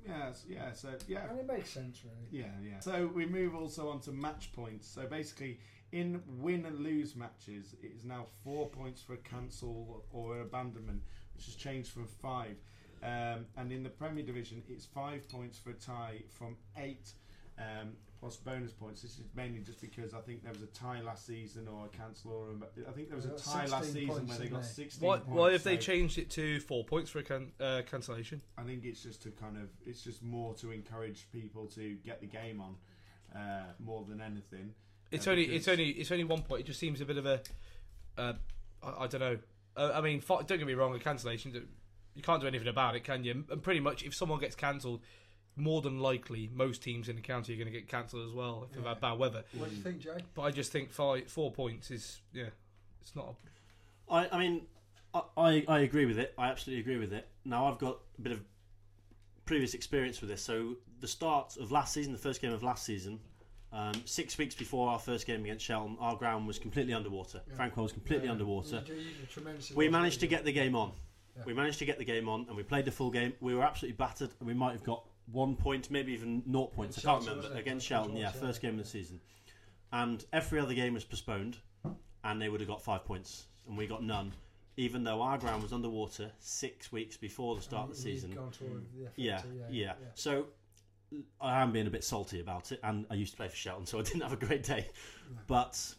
Yes, 0.06 0.44
yeah. 0.48 0.72
So 0.72 0.90
yeah, 1.06 1.28
And 1.30 1.38
it 1.38 1.46
makes 1.46 1.70
sense, 1.70 2.00
really. 2.04 2.44
Yeah, 2.44 2.52
yeah. 2.62 2.80
So 2.80 3.10
we 3.14 3.26
move 3.26 3.54
also 3.54 3.88
on 3.88 4.00
to 4.00 4.12
match 4.12 4.52
points. 4.52 4.88
So 4.88 5.06
basically, 5.06 5.60
in 5.92 6.22
win 6.38 6.64
and 6.66 6.80
lose 6.80 7.14
matches, 7.14 7.74
it 7.82 7.92
is 7.96 8.04
now 8.04 8.26
four 8.42 8.68
points 8.68 9.00
for 9.02 9.14
a 9.14 9.18
cancel 9.18 10.04
or 10.10 10.40
abandonment, 10.40 11.02
which 11.34 11.46
has 11.46 11.54
changed 11.54 11.90
from 11.90 12.06
five. 12.06 12.56
Um, 13.02 13.46
and 13.56 13.72
in 13.72 13.82
the 13.82 13.90
Premier 13.90 14.24
Division, 14.24 14.62
it's 14.68 14.86
five 14.86 15.28
points 15.28 15.58
for 15.58 15.70
a 15.70 15.74
tie 15.74 16.22
from 16.30 16.56
eight 16.76 17.12
um, 17.58 17.92
plus 18.22 18.36
bonus 18.36 18.72
points. 18.72 19.02
This 19.02 19.18
is 19.18 19.24
mainly 19.34 19.58
just 19.58 19.80
because 19.80 20.14
I 20.14 20.20
think 20.20 20.44
there 20.44 20.52
was 20.52 20.62
a 20.62 20.66
tie 20.66 21.00
last 21.00 21.26
season 21.26 21.66
or 21.66 21.86
a 21.86 21.88
cancel 21.88 22.30
or 22.30 22.50
a, 22.50 22.88
I 22.88 22.92
think 22.92 23.08
there 23.08 23.16
was 23.16 23.24
a 23.26 23.30
tie 23.30 23.66
last 23.66 23.92
season 23.92 24.28
where 24.28 24.36
they 24.38 24.44
didn't 24.44 24.52
got 24.52 24.62
they? 24.62 24.68
16 24.68 25.08
Why, 25.08 25.16
points. 25.16 25.28
why 25.28 25.52
have 25.52 25.64
they 25.64 25.74
so- 25.74 25.80
changed 25.82 26.18
it 26.18 26.30
to 26.30 26.60
four 26.60 26.84
points 26.84 27.10
for 27.10 27.18
a 27.18 27.24
can, 27.24 27.50
uh, 27.58 27.82
cancellation? 27.90 28.40
I 28.56 28.62
think 28.62 28.84
it's 28.84 29.02
just 29.02 29.24
to 29.24 29.30
kind 29.32 29.56
of 29.56 29.68
it's 29.84 30.04
just 30.04 30.22
more 30.22 30.54
to 30.54 30.70
encourage 30.70 31.26
people 31.32 31.66
to 31.74 31.96
get 32.06 32.20
the 32.20 32.28
game 32.28 32.60
on 32.60 32.76
uh, 33.36 33.64
more 33.80 34.04
than 34.08 34.20
anything. 34.20 34.72
It's 35.10 35.26
Uh, 35.26 35.32
only 35.32 35.44
it's 35.46 35.66
only 35.66 35.88
it's 35.90 36.12
only 36.12 36.24
one 36.24 36.42
point. 36.42 36.60
It 36.60 36.66
just 36.66 36.78
seems 36.78 37.00
a 37.00 37.04
bit 37.04 37.18
of 37.18 37.26
a, 37.26 37.40
uh, 38.16 38.34
I, 38.84 39.04
I 39.04 39.06
don't 39.08 39.20
know. 39.20 39.38
Uh, 39.76 39.90
I 39.94 40.00
mean, 40.00 40.22
don't 40.28 40.46
get 40.46 40.64
me 40.66 40.74
wrong. 40.74 40.94
A 40.94 41.00
cancellation, 41.00 41.66
you 42.14 42.22
can't 42.22 42.40
do 42.40 42.46
anything 42.46 42.68
about 42.68 42.94
it, 42.94 43.02
can 43.02 43.24
you? 43.24 43.44
And 43.50 43.62
pretty 43.62 43.80
much, 43.80 44.04
if 44.04 44.14
someone 44.14 44.38
gets 44.38 44.54
cancelled, 44.54 45.00
more 45.56 45.82
than 45.82 45.98
likely, 46.00 46.48
most 46.54 46.82
teams 46.82 47.08
in 47.08 47.16
the 47.16 47.22
county 47.22 47.52
are 47.52 47.56
going 47.56 47.66
to 47.66 47.72
get 47.72 47.88
cancelled 47.88 48.26
as 48.26 48.32
well 48.34 48.64
if 48.64 48.72
they've 48.72 48.82
Yeah. 48.82 48.88
had 48.90 49.00
bad 49.00 49.18
weather. 49.18 49.44
What 49.58 49.68
do 49.70 49.76
you 49.76 49.82
think, 49.82 49.98
Jay? 50.00 50.22
But 50.34 50.42
I 50.42 50.50
just 50.50 50.72
think 50.72 50.90
five, 50.90 51.28
four 51.28 51.50
points 51.52 51.90
is 51.90 52.20
yeah, 52.32 52.46
it's 53.00 53.14
not. 53.14 53.34
A, 54.08 54.12
I, 54.12 54.28
I 54.32 54.38
mean, 54.38 54.62
I, 55.14 55.22
I, 55.36 55.64
I 55.68 55.78
agree 55.80 56.06
with 56.06 56.18
it. 56.18 56.32
I 56.38 56.48
absolutely 56.48 56.80
agree 56.80 56.98
with 56.98 57.12
it. 57.12 57.28
Now 57.44 57.66
I've 57.66 57.78
got 57.78 57.98
a 58.18 58.20
bit 58.22 58.32
of 58.32 58.40
previous 59.44 59.74
experience 59.74 60.20
with 60.20 60.30
this. 60.30 60.42
So 60.42 60.76
the 61.00 61.08
start 61.08 61.56
of 61.58 61.70
last 61.72 61.92
season, 61.92 62.12
the 62.12 62.18
first 62.18 62.40
game 62.40 62.52
of 62.52 62.62
last 62.62 62.84
season, 62.86 63.18
um, 63.72 63.92
six 64.04 64.36
weeks 64.38 64.54
before 64.54 64.88
our 64.90 64.98
first 64.98 65.26
game 65.26 65.42
against 65.44 65.64
Shelton, 65.64 65.96
our 66.00 66.16
ground 66.16 66.46
was 66.46 66.58
completely 66.58 66.92
underwater. 66.94 67.40
Yeah. 67.48 67.56
Frankwell 67.56 67.82
was 67.84 67.92
completely 67.92 68.26
Yeah. 68.26 68.32
underwater. 68.32 68.76
You 68.86 68.94
do- 68.94 69.00
you 69.00 69.10
do 69.20 69.26
tremendous 69.30 69.70
We 69.72 69.88
managed 69.88 70.20
to 70.20 70.26
get 70.26 70.44
the 70.44 70.52
game 70.52 70.74
on. 70.76 70.92
Yeah. 71.36 71.44
We 71.46 71.54
managed 71.54 71.78
to 71.78 71.86
get 71.86 71.98
the 71.98 72.04
game 72.04 72.28
on, 72.28 72.44
and 72.48 72.56
we 72.56 72.62
played 72.62 72.84
the 72.84 72.92
full 72.92 73.10
game. 73.10 73.32
We 73.40 73.54
were 73.54 73.62
absolutely 73.62 73.96
battered, 73.96 74.30
and 74.38 74.46
we 74.46 74.52
might 74.54 74.72
have 74.72 74.84
got 74.84 75.04
one 75.30 75.56
point, 75.56 75.90
maybe 75.90 76.12
even 76.12 76.42
naught 76.46 76.72
points. 76.72 76.98
I 76.98 77.02
can't 77.02 77.26
remember 77.26 77.54
against 77.54 77.86
Shelton. 77.86 78.16
Yeah, 78.16 78.30
first 78.30 78.60
game 78.60 78.72
of 78.72 78.84
the 78.84 78.90
season, 78.90 79.20
and 79.92 80.24
every 80.32 80.60
other 80.60 80.74
game 80.74 80.94
was 80.94 81.04
postponed, 81.04 81.58
and 82.24 82.40
they 82.40 82.48
would 82.48 82.60
have 82.60 82.68
got 82.68 82.82
five 82.82 83.04
points, 83.04 83.46
and 83.68 83.76
we 83.76 83.86
got 83.86 84.02
none, 84.02 84.32
even 84.76 85.04
though 85.04 85.22
our 85.22 85.38
ground 85.38 85.62
was 85.62 85.72
underwater 85.72 86.30
six 86.38 86.90
weeks 86.92 87.16
before 87.16 87.54
the 87.56 87.62
start 87.62 87.90
of 87.90 87.96
the 87.96 88.00
season. 88.00 88.32
gone 88.32 88.50
to 88.50 88.64
all 88.64 88.76
of 88.76 88.92
the 88.96 89.06
effort 89.06 89.14
Yeah, 89.16 89.42
yeah, 89.70 89.92
So 90.14 90.46
I 91.40 91.60
am 91.62 91.72
being 91.72 91.86
a 91.86 91.90
bit 91.90 92.04
salty 92.04 92.40
about 92.40 92.72
it, 92.72 92.80
and 92.82 93.06
I 93.10 93.14
used 93.14 93.32
to 93.32 93.36
play 93.36 93.48
for 93.48 93.56
Shelton, 93.56 93.86
so 93.86 93.98
I 93.98 94.02
didn't 94.02 94.22
have 94.22 94.32
a 94.32 94.46
great 94.46 94.62
day. 94.62 94.88
But 95.46 95.94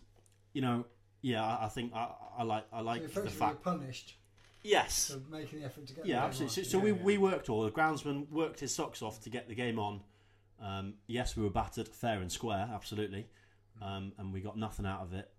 you 0.54 0.62
know, 0.62 0.86
yeah, 1.22 1.44
I, 1.44 1.66
I 1.66 1.70
think 1.70 1.94
I, 1.94 2.10
I 2.38 2.44
like 2.44 2.66
I 2.72 2.82
like 2.82 3.12
the 3.12 3.30
fact. 3.30 3.64
punished 3.64 4.16
Yes, 4.64 5.12
for 5.12 5.32
making 5.32 5.60
the 5.60 5.66
effort 5.66 5.88
to 5.88 5.94
get. 5.94 6.06
yeah, 6.06 6.16
the 6.16 6.20
game 6.22 6.28
absolutely. 6.48 6.62
on. 6.62 6.66
So, 6.66 6.72
so 6.72 6.80
we, 6.80 6.92
Yeah, 6.92 6.98
yeah. 6.98 7.04
we 7.04 7.18
worked 7.18 7.50
all. 7.50 7.64
The 7.64 7.72
groundsman 7.72 8.30
worked 8.30 8.60
his 8.62 8.74
socks 8.74 9.02
off 9.02 9.22
to 9.22 9.30
get 9.30 9.48
the 9.48 9.56
game 9.56 9.78
on. 9.80 10.02
Um, 10.62 10.94
yes, 11.08 11.36
we 11.36 11.44
were 11.44 11.50
battered 11.50 11.90
fair 11.90 12.20
and 12.22 12.32
square, 12.32 12.70
absolutely, 12.74 13.28
um, 13.82 14.14
and 14.18 14.32
we 14.32 14.40
got 14.40 14.58
nothing 14.58 14.86
out 14.86 15.02
of 15.02 15.14
it. 15.14 15.30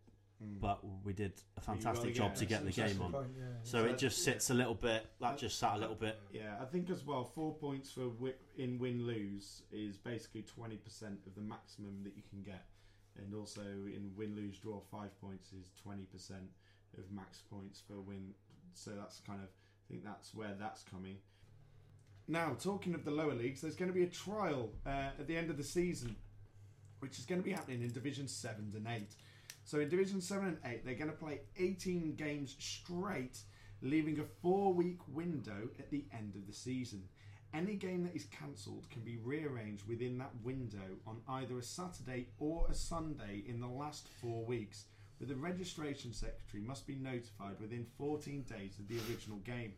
Mm. 0.44 0.60
But 0.60 0.80
we 1.04 1.12
did 1.12 1.32
a 1.56 1.60
fantastic 1.60 2.08
gotta 2.08 2.12
job 2.12 2.30
get- 2.32 2.38
to 2.38 2.46
get 2.46 2.64
the 2.64 2.72
game 2.72 3.00
on. 3.00 3.12
point, 3.12 3.28
yeah. 3.38 3.44
So 3.62 3.78
So 3.78 3.84
it 3.88 3.96
just 3.96 4.18
yeah. 4.26 4.32
sits 4.34 4.50
a 4.50 4.54
little 4.54 4.74
bit. 4.74 5.06
That 5.20 5.38
just 5.38 5.58
sat 5.58 5.76
a 5.76 5.78
little 5.78 5.94
bit. 5.94 6.20
Yeah, 6.32 6.56
I 6.60 6.64
think 6.66 6.90
as 6.90 7.04
well, 7.04 7.24
four 7.24 7.54
points 7.54 7.92
for 7.92 8.08
wi- 8.08 8.34
in 8.58 8.78
win 8.78 9.06
lose 9.06 9.62
is 9.72 9.96
basically 9.96 10.42
twenty 10.42 10.76
percent 10.76 11.20
of 11.26 11.34
the 11.36 11.40
maximum 11.40 12.02
that 12.02 12.14
you 12.16 12.22
can 12.28 12.42
get, 12.42 12.66
and 13.16 13.32
also 13.34 13.62
in 13.62 14.10
win 14.16 14.34
lose 14.34 14.58
draw 14.58 14.80
five 14.90 15.18
points 15.20 15.52
is 15.52 15.70
twenty 15.80 16.04
percent 16.06 16.50
of 16.98 17.10
max 17.12 17.38
points 17.48 17.80
for 17.86 18.00
win. 18.00 18.34
So 18.74 18.92
that's 18.98 19.20
kind 19.20 19.40
of 19.40 19.48
I 19.48 19.92
think 19.92 20.04
that's 20.04 20.34
where 20.34 20.54
that's 20.58 20.82
coming. 20.82 21.18
Now, 22.26 22.56
talking 22.58 22.94
of 22.94 23.04
the 23.04 23.10
lower 23.10 23.34
leagues, 23.34 23.60
there's 23.60 23.76
going 23.76 23.90
to 23.90 23.94
be 23.94 24.04
a 24.04 24.08
trial 24.08 24.70
uh, 24.86 25.10
at 25.18 25.26
the 25.26 25.36
end 25.36 25.50
of 25.50 25.58
the 25.58 25.64
season, 25.64 26.16
which 27.00 27.18
is 27.18 27.26
going 27.26 27.40
to 27.40 27.44
be 27.44 27.52
happening 27.52 27.82
in 27.82 27.92
Division 27.92 28.28
7 28.28 28.72
and 28.74 28.86
8. 28.88 29.02
So, 29.64 29.80
in 29.80 29.90
Division 29.90 30.22
7 30.22 30.46
and 30.46 30.58
8, 30.64 30.86
they're 30.86 30.94
going 30.94 31.10
to 31.10 31.16
play 31.16 31.40
18 31.58 32.14
games 32.14 32.56
straight, 32.58 33.40
leaving 33.82 34.20
a 34.20 34.24
four 34.40 34.72
week 34.72 35.00
window 35.06 35.68
at 35.78 35.90
the 35.90 36.06
end 36.14 36.34
of 36.34 36.46
the 36.46 36.54
season. 36.54 37.02
Any 37.52 37.76
game 37.76 38.02
that 38.04 38.16
is 38.16 38.24
cancelled 38.24 38.88
can 38.90 39.02
be 39.02 39.18
rearranged 39.22 39.86
within 39.86 40.18
that 40.18 40.32
window 40.42 40.98
on 41.06 41.20
either 41.28 41.58
a 41.58 41.62
Saturday 41.62 42.28
or 42.38 42.66
a 42.68 42.74
Sunday 42.74 43.44
in 43.46 43.60
the 43.60 43.68
last 43.68 44.08
four 44.20 44.44
weeks, 44.44 44.86
but 45.18 45.28
the 45.28 45.34
registration 45.34 46.12
secretary 46.12 46.62
must 46.62 46.86
be 46.86 46.96
notified 46.96 47.60
within 47.60 47.86
14 47.98 48.42
days 48.42 48.78
of 48.78 48.88
the 48.88 48.98
original 49.08 49.38
game. 49.38 49.72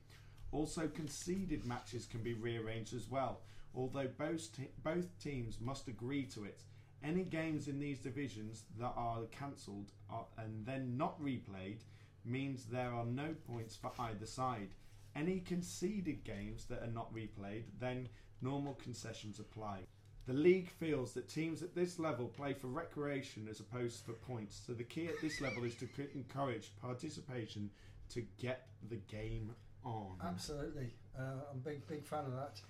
Also, 0.53 0.89
conceded 0.89 1.65
matches 1.65 2.07
can 2.07 2.23
be 2.23 2.35
rearranged 2.35 2.95
as 2.95 3.11
well, 3.11 3.41
although 3.75 4.09
both, 4.19 4.55
te- 4.57 4.71
both 4.83 5.19
teams 5.19 5.61
must 5.61 5.89
agree 5.89 6.25
to 6.25 6.45
it. 6.45 6.63
Any 7.03 7.25
games 7.25 7.69
in 7.69 7.79
these 7.79 7.99
divisions 7.99 8.65
that 8.79 8.95
are 8.97 9.23
cancelled 9.31 9.93
and 10.39 10.65
then 10.65 10.97
not 10.97 11.21
replayed 11.21 11.81
means 12.25 12.65
there 12.65 12.93
are 12.93 13.05
no 13.05 13.35
points 13.47 13.77
for 13.77 13.93
either 13.99 14.27
side. 14.27 14.71
Any 15.15 15.41
conceded 15.41 16.25
games 16.25 16.65
that 16.67 16.83
are 16.83 16.91
not 16.93 17.15
replayed, 17.15 17.65
then 17.79 18.09
normal 18.43 18.75
concessions 18.75 19.39
apply. 19.39 19.81
The 20.27 20.33
league 20.33 20.71
feels 20.71 21.13
that 21.13 21.29
teams 21.29 21.63
at 21.63 21.75
this 21.75 21.99
level 21.99 22.27
play 22.27 22.53
for 22.53 22.67
recreation 22.67 23.47
as 23.49 23.61
opposed 23.61 24.01
to 24.01 24.05
for 24.07 24.13
points, 24.13 24.61
so 24.67 24.73
the 24.73 24.83
key 24.83 25.07
at 25.07 25.21
this 25.23 25.41
level 25.41 25.63
is 25.65 25.77
to 25.77 25.89
encourage 26.15 26.73
participation 26.83 27.71
to 28.11 28.25
get 28.39 28.67
the 28.89 28.97
game 28.97 29.55
on. 29.85 30.17
Absolutely, 30.25 30.91
uh, 31.17 31.43
I'm 31.51 31.59
a 31.59 31.69
big 31.69 31.87
big 31.87 32.05
fan 32.05 32.25
of 32.25 32.33
that. 32.33 32.61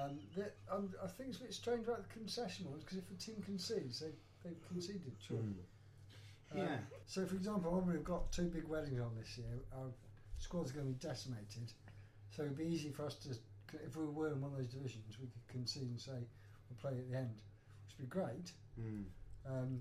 Um, 0.00 0.18
the, 0.36 0.52
um, 0.70 0.90
I 1.02 1.06
think 1.08 1.30
it's 1.30 1.38
a 1.38 1.42
bit 1.42 1.54
strange 1.54 1.86
about 1.86 2.06
the 2.06 2.14
concession 2.14 2.70
ones 2.70 2.84
because 2.84 2.98
if 2.98 3.10
a 3.10 3.14
team 3.14 3.42
concedes, 3.44 4.00
they 4.00 4.12
they've 4.44 4.68
conceded. 4.68 5.12
Sure. 5.26 5.38
Mm. 5.38 5.54
Um, 6.52 6.58
Yeah. 6.58 6.76
So, 7.06 7.24
for 7.26 7.36
example, 7.36 7.72
when 7.72 7.86
we've 7.86 8.04
got 8.04 8.30
two 8.32 8.48
big 8.48 8.68
weddings 8.68 9.00
on 9.00 9.14
this 9.16 9.38
year, 9.38 9.58
our 9.72 9.88
squad's 10.38 10.72
going 10.72 10.86
to 10.86 10.92
be 10.92 10.98
decimated. 10.98 11.72
So 12.30 12.42
it'd 12.42 12.56
be 12.56 12.64
easy 12.64 12.90
for 12.90 13.06
us 13.06 13.14
to, 13.16 13.30
if 13.84 13.96
we 13.96 14.04
were 14.04 14.28
in 14.28 14.40
one 14.40 14.52
of 14.52 14.58
those 14.58 14.68
divisions, 14.68 15.18
we 15.20 15.26
could 15.26 15.46
concede 15.48 15.88
and 15.88 16.00
say 16.00 16.26
we'll 16.70 16.90
play 16.90 16.98
at 16.98 17.10
the 17.10 17.16
end, 17.16 17.34
which 17.86 17.98
would 17.98 18.08
be 18.08 18.14
great. 18.20 18.52
Mm. 18.80 19.04
Um, 19.48 19.80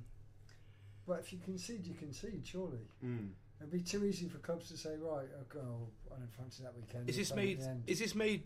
but 1.07 1.19
if 1.19 1.31
you 1.31 1.39
concede, 1.43 1.85
you 1.85 1.93
concede, 1.93 2.41
surely. 2.45 2.87
Mm. 3.03 3.29
It'd 3.59 3.71
be 3.71 3.81
too 3.81 4.05
easy 4.05 4.27
for 4.27 4.37
clubs 4.37 4.69
to 4.69 4.77
say, 4.77 4.91
right, 4.99 5.27
okay, 5.41 5.59
oh, 5.59 5.87
I 6.13 6.19
don't 6.19 6.33
fancy 6.33 6.63
that 6.63 6.75
weekend. 6.75 7.09
Is 7.09 7.17
this 7.17 7.31
play 7.31 7.55
made? 7.55 7.83
Is 7.87 7.99
this 7.99 8.15
made 8.15 8.43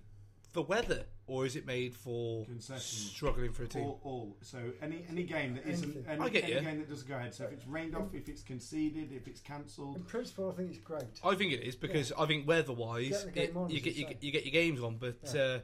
for 0.54 0.64
weather, 0.64 1.06
or 1.28 1.46
is 1.46 1.56
it 1.56 1.66
made 1.66 1.96
for 1.96 2.46
Concessions. 2.46 3.12
struggling 3.12 3.52
for 3.52 3.64
a 3.64 3.68
team? 3.68 3.84
All, 3.84 4.00
all. 4.04 4.38
So 4.41 4.58
any 4.82 5.04
any 5.10 5.24
game 5.24 5.56
that 5.56 5.68
isn't 5.68 6.06
any, 6.08 6.22
I 6.22 6.30
get 6.30 6.44
any 6.46 6.54
you. 6.54 6.62
game 6.62 6.80
that 6.80 6.89
doesn't 6.89 7.08
go 7.08 7.16
ahead. 7.16 7.34
So 7.34 7.46
if 7.46 7.54
it's 7.54 7.68
rained 7.68 7.96
off, 7.96 8.14
if 8.14 8.28
it's 8.28 8.41
conceded, 8.41 9.12
if 9.12 9.28
it's 9.28 9.39
cancelled, 9.39 9.96
In 9.98 10.04
principle, 10.04 10.50
I 10.50 10.54
think 10.54 10.70
it's 10.70 10.80
great. 10.80 11.04
I 11.24 11.36
think 11.36 11.54
it 11.54 11.62
is 11.62 11.76
because 11.76 12.12
I 12.18 12.26
think 12.26 12.48
weather-wise, 12.48 13.26
Get 13.34 13.50
it, 13.50 13.56
you 13.70 13.82
get 13.82 13.96
you 13.96 14.02
you, 14.02 14.08
get 14.08 14.24
you 14.24 14.32
get 14.32 14.46
your 14.46 14.52
games 14.52 14.82
on, 14.82 14.98
but 14.98 15.18
Yeah. 15.34 15.41
uh, 15.41 15.60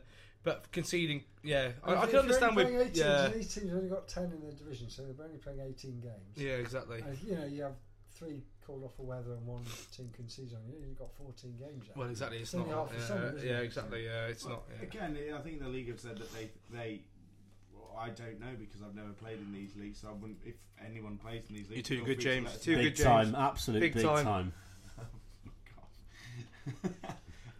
but 0.54 0.72
conceding, 0.72 1.24
yeah, 1.44 1.70
I, 1.84 1.96
I 1.96 2.06
can 2.08 2.20
understand 2.20 2.56
you're 2.56 2.66
with 2.66 2.88
18 2.92 2.96
yeah, 2.96 3.28
these 3.30 3.54
teams 3.54 3.70
have 3.70 3.78
only 3.78 3.90
got 3.90 4.08
10 4.08 4.24
in 4.26 4.46
the 4.46 4.52
division, 4.54 4.90
so 4.90 5.04
they're 5.04 5.26
only 5.26 5.38
playing 5.38 5.60
18 5.62 6.00
games. 6.02 6.14
yeah, 6.36 6.52
exactly. 6.54 7.02
And 7.02 7.18
you 7.24 7.36
know, 7.36 7.46
you 7.46 7.64
have 7.64 7.76
three 8.16 8.44
called 8.66 8.84
off 8.84 8.96
for 8.98 9.04
weather 9.04 9.32
and 9.34 9.46
one 9.48 9.64
team 9.96 10.10
concedes 10.16 10.54
on 10.54 10.60
you, 10.68 10.76
you've 10.88 10.98
got 11.00 11.12
14 11.18 11.56
games. 11.58 11.86
there. 11.88 11.94
Well, 11.96 12.10
exactly. 12.10 12.38
It's 12.38 12.54
It's 12.54 12.56
only 12.62 12.70
not. 12.72 12.90
half 12.92 13.00
Yeah, 13.00 13.06
summer, 13.08 13.34
isn't 13.36 13.48
yeah, 13.50 13.60
it? 13.60 13.64
exactly. 13.64 14.06
Yeah, 14.06 14.28
it's 14.28 14.46
not. 14.46 14.64
Yeah. 14.78 14.84
Again, 14.88 15.18
I 15.36 15.40
think 15.42 15.60
the 15.62 15.68
league 15.70 15.90
have 15.90 16.00
said 16.00 16.18
that 16.18 16.34
they 16.34 16.50
they. 16.72 17.02
I 17.98 18.10
don't 18.10 18.40
know 18.40 18.54
because 18.58 18.82
I've 18.82 18.96
never 18.96 19.10
played 19.10 19.40
in 19.40 19.52
these 19.52 19.76
leagues. 19.76 20.00
So 20.02 20.10
I 20.10 20.14
wouldn't. 20.14 20.38
If 20.46 20.56
anyone 20.86 21.18
plays 21.18 21.44
in 21.50 21.56
these 21.56 21.70
leagues, 21.70 21.90
you're 21.90 22.00
too 22.00 22.06
feel 22.06 22.16
good, 22.16 22.24
free 22.24 22.24
to 22.24 22.36
James. 22.36 22.50
let 22.54 22.62
Too 22.62 22.72
know. 22.72 22.78
good, 22.78 22.84
big 22.86 22.96
James. 22.96 23.06
time, 23.32 23.36
absolute 23.36 23.80
Big 23.82 23.94
big, 23.96 24.06
time. 24.06 24.26
time. 24.26 24.54
Oh 25.46 25.52
God. 26.84 26.94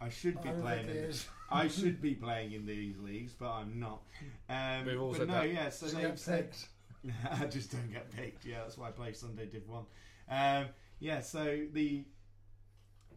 I 0.00 0.08
should 0.08 0.40
be 0.42 0.48
I 0.48 0.52
playing. 0.52 0.86
think 0.86 0.90
In 0.90 0.96
it 0.96 1.02
the, 1.02 1.08
is. 1.08 1.28
I 1.50 1.68
should 1.68 2.00
be 2.00 2.14
playing 2.14 2.52
in 2.52 2.66
these 2.66 2.98
leagues, 2.98 3.32
but 3.32 3.50
I'm 3.50 3.78
not. 3.80 4.02
Um, 4.48 4.86
We've 4.86 5.00
all 5.00 5.10
but 5.10 5.18
said 5.18 5.28
no, 5.28 5.34
that. 5.34 5.52
yeah. 5.52 5.68
So 5.70 5.86
Just 5.86 5.96
they've 5.96 6.04
get 6.04 6.24
picked. 6.26 6.68
I 7.42 7.46
just 7.46 7.72
don't 7.72 7.92
get 7.92 8.10
picked. 8.10 8.44
Yeah, 8.44 8.60
that's 8.62 8.76
why 8.78 8.88
I 8.88 8.90
play 8.90 9.12
Sunday 9.12 9.46
Div 9.46 9.62
One. 9.68 9.84
Um, 10.30 10.66
yeah, 10.98 11.20
so 11.20 11.66
the 11.72 12.04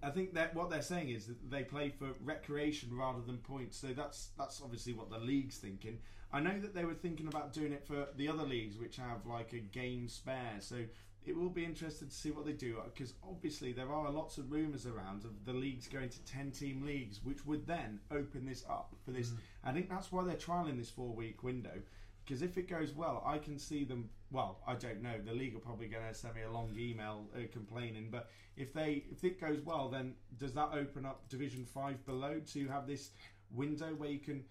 I 0.01 0.09
think 0.09 0.33
that 0.33 0.53
what 0.53 0.69
they're 0.69 0.81
saying 0.81 1.09
is 1.09 1.27
that 1.27 1.49
they 1.49 1.63
play 1.63 1.89
for 1.89 2.09
recreation 2.23 2.95
rather 2.97 3.21
than 3.21 3.37
points. 3.37 3.77
So 3.77 3.87
that's 3.87 4.29
that's 4.37 4.61
obviously 4.61 4.93
what 4.93 5.09
the 5.09 5.17
league's 5.19 5.57
thinking. 5.57 5.99
I 6.31 6.39
know 6.39 6.59
that 6.59 6.73
they 6.73 6.83
were 6.83 6.95
thinking 6.95 7.27
about 7.27 7.53
doing 7.53 7.71
it 7.71 7.85
for 7.85 8.07
the 8.17 8.27
other 8.27 8.43
leagues, 8.43 8.77
which 8.77 8.97
have 8.97 9.25
like 9.25 9.53
a 9.53 9.59
game 9.59 10.07
spare. 10.09 10.57
So 10.59 10.77
it 11.25 11.35
will 11.37 11.49
be 11.49 11.63
interesting 11.63 12.09
to 12.09 12.13
see 12.13 12.31
what 12.31 12.45
they 12.45 12.51
do 12.53 12.77
because 12.93 13.13
obviously 13.27 13.71
there 13.71 13.91
are 13.93 14.09
lots 14.09 14.37
of 14.37 14.51
rumours 14.51 14.85
around 14.85 15.23
of 15.23 15.45
the 15.45 15.53
leagues 15.53 15.87
going 15.87 16.09
to 16.09 16.21
ten 16.25 16.51
team 16.51 16.85
leagues, 16.85 17.21
which 17.23 17.45
would 17.45 17.65
then 17.65 17.99
open 18.11 18.45
this 18.45 18.63
up 18.69 18.95
for 19.05 19.11
this. 19.11 19.31
I 19.63 19.71
think 19.71 19.89
that's 19.89 20.11
why 20.11 20.23
they're 20.23 20.35
trialing 20.35 20.77
this 20.77 20.89
four 20.89 21.13
week 21.13 21.43
window. 21.43 21.81
Because 22.25 22.41
if 22.41 22.57
it 22.57 22.69
goes 22.69 22.93
well, 22.93 23.21
I 23.25 23.37
can 23.37 23.59
see 23.59 23.83
them. 23.83 24.09
Well, 24.31 24.61
I 24.65 24.75
don't 24.75 25.01
know. 25.01 25.15
The 25.23 25.33
league 25.33 25.55
are 25.55 25.59
probably 25.59 25.87
going 25.87 26.07
to 26.07 26.13
send 26.13 26.35
me 26.35 26.43
a 26.43 26.51
long 26.51 26.73
email 26.77 27.25
uh, 27.35 27.41
complaining. 27.51 28.07
But 28.09 28.29
if 28.55 28.73
they 28.73 29.03
if 29.11 29.23
it 29.23 29.41
goes 29.41 29.59
well, 29.61 29.89
then 29.89 30.13
does 30.37 30.53
that 30.53 30.69
open 30.73 31.05
up 31.05 31.27
Division 31.29 31.65
Five 31.65 32.05
below 32.05 32.39
to 32.53 32.67
have 32.67 32.87
this 32.87 33.11
window 33.51 33.93
where 33.95 34.09
you 34.09 34.19
can 34.19 34.43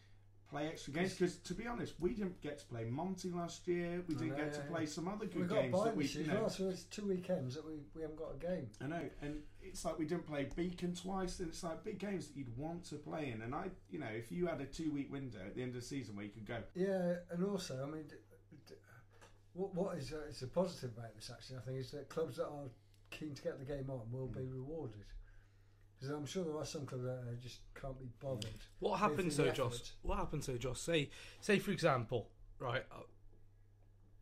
play 0.52 0.68
extra 0.68 0.92
games? 0.92 1.14
Because 1.14 1.36
to 1.36 1.54
be 1.54 1.66
honest, 1.66 1.94
we 1.98 2.10
didn't 2.10 2.40
get 2.40 2.58
to 2.58 2.64
play 2.66 2.84
Monty 2.84 3.30
last 3.30 3.66
year. 3.66 4.02
We 4.06 4.14
didn't 4.14 4.30
know, 4.30 4.36
get 4.36 4.52
to 4.52 4.60
yeah, 4.60 4.70
play 4.70 4.80
yeah. 4.82 4.88
some 4.88 5.08
other 5.08 5.26
good 5.26 5.48
games 5.48 5.82
that 5.82 5.96
we. 5.96 6.04
You 6.06 6.26
know, 6.26 6.40
well, 6.42 6.50
so 6.50 6.68
it's 6.68 6.84
two 6.84 7.06
weekends 7.08 7.54
that 7.54 7.66
we, 7.66 7.80
we 7.94 8.02
haven't 8.02 8.18
got 8.18 8.34
a 8.34 8.38
game. 8.38 8.68
I 8.80 8.86
know, 8.86 9.02
and 9.22 9.40
it's 9.62 9.84
like 9.84 9.98
we 9.98 10.04
didn't 10.04 10.26
play 10.26 10.48
Beacon 10.54 10.94
twice, 10.94 11.40
and 11.40 11.48
it's 11.48 11.62
like 11.62 11.82
big 11.82 11.98
games 11.98 12.28
that 12.28 12.36
you'd 12.36 12.56
want 12.56 12.84
to 12.84 12.96
play 12.96 13.32
in. 13.34 13.42
And 13.42 13.54
I, 13.54 13.70
you 13.90 13.98
know, 13.98 14.10
if 14.12 14.30
you 14.30 14.46
had 14.46 14.60
a 14.60 14.66
two 14.66 14.92
week 14.92 15.10
window 15.10 15.40
at 15.44 15.54
the 15.54 15.62
end 15.62 15.74
of 15.74 15.80
the 15.80 15.86
season 15.86 16.14
where 16.14 16.26
you 16.26 16.30
could 16.30 16.46
go, 16.46 16.58
Yeah, 16.74 17.14
and 17.30 17.44
also, 17.44 17.82
I 17.82 17.90
mean, 17.90 18.04
what 19.54 19.74
what 19.74 19.96
is 19.96 20.12
uh, 20.12 20.28
is 20.28 20.42
a 20.42 20.46
positive 20.46 20.96
about 20.96 21.14
this 21.14 21.30
actually? 21.32 21.58
I 21.58 21.60
think 21.60 21.78
is 21.78 21.90
that 21.92 22.08
clubs 22.08 22.36
that 22.36 22.46
are 22.46 22.68
keen 23.10 23.34
to 23.34 23.42
get 23.42 23.58
the 23.58 23.64
game 23.64 23.90
on 23.90 24.00
will 24.10 24.28
be 24.28 24.46
rewarded. 24.46 25.04
Because 26.02 26.16
I'm 26.16 26.26
sure 26.26 26.42
there 26.42 26.56
are 26.58 26.64
some 26.64 26.84
clubs 26.84 27.04
that 27.04 27.40
just 27.40 27.60
can't 27.80 27.96
be 27.96 28.06
bothered. 28.18 28.50
What 28.80 28.98
happens 28.98 29.36
though, 29.36 29.50
Josh? 29.50 29.78
What 30.02 30.18
happens 30.18 30.46
though, 30.46 30.56
Josh? 30.56 30.80
Say, 30.80 31.10
say 31.40 31.60
for 31.60 31.70
example, 31.70 32.28
right, 32.58 32.82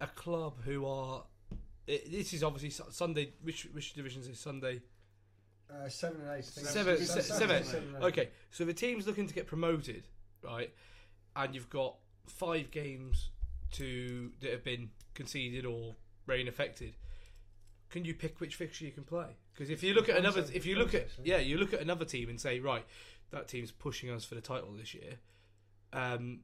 a, 0.01 0.05
a 0.05 0.07
club 0.09 0.61
who 0.62 0.85
are. 0.85 1.24
It, 1.87 2.12
this 2.12 2.35
is 2.35 2.45
obviously 2.45 2.85
Sunday. 2.91 3.33
Which 3.43 3.66
which 3.72 3.95
divisions 3.95 4.28
is 4.28 4.39
Sunday? 4.39 4.83
Uh, 5.70 5.89
seven 5.89 6.20
and 6.20 6.31
eight. 6.33 6.39
I 6.39 6.43
think. 6.43 6.66
Seven, 6.66 6.97
Seven- 6.99 7.22
se- 7.22 7.35
seven, 7.35 7.64
seven. 7.64 7.95
and 7.95 8.05
eight. 8.05 8.07
Okay, 8.09 8.28
so 8.51 8.66
the 8.66 8.74
team's 8.74 9.07
looking 9.07 9.26
to 9.26 9.33
get 9.33 9.47
promoted, 9.47 10.03
right? 10.45 10.70
And 11.35 11.55
you've 11.55 11.70
got 11.70 11.95
five 12.26 12.70
games 12.70 13.31
to 13.72 14.33
that 14.41 14.51
have 14.51 14.64
been 14.64 14.91
conceded 15.14 15.64
or 15.64 15.95
rain 16.26 16.47
affected. 16.47 16.93
Can 17.89 18.05
you 18.05 18.12
pick 18.12 18.39
which 18.39 18.57
fixture 18.57 18.85
you 18.85 18.93
can 18.93 19.05
play? 19.05 19.37
Because 19.61 19.71
if 19.73 19.83
you 19.83 19.93
look 19.93 20.09
at 20.09 20.17
another, 20.17 20.41
Concept, 20.41 20.57
if 20.57 20.65
you 20.65 20.77
look 20.77 20.95
at 20.95 21.09
yeah, 21.23 21.37
you 21.37 21.59
look 21.59 21.75
at 21.75 21.83
another 21.83 22.07
team 22.07 22.31
and 22.31 22.41
say, 22.41 22.61
right, 22.61 22.83
that 23.31 23.47
team's 23.47 23.71
pushing 23.71 24.09
us 24.09 24.25
for 24.25 24.35
the 24.35 24.41
title 24.41 24.73
this 24.73 24.95
year. 24.95 25.19
Um, 25.93 26.41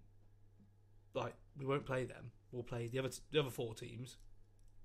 like 1.15 1.33
we 1.59 1.65
won't 1.65 1.87
play 1.87 2.05
them. 2.05 2.31
We'll 2.53 2.63
play 2.63 2.89
the 2.89 2.99
other 2.99 3.09
the 3.33 3.41
other 3.41 3.49
four 3.49 3.75
teams. 3.75 4.19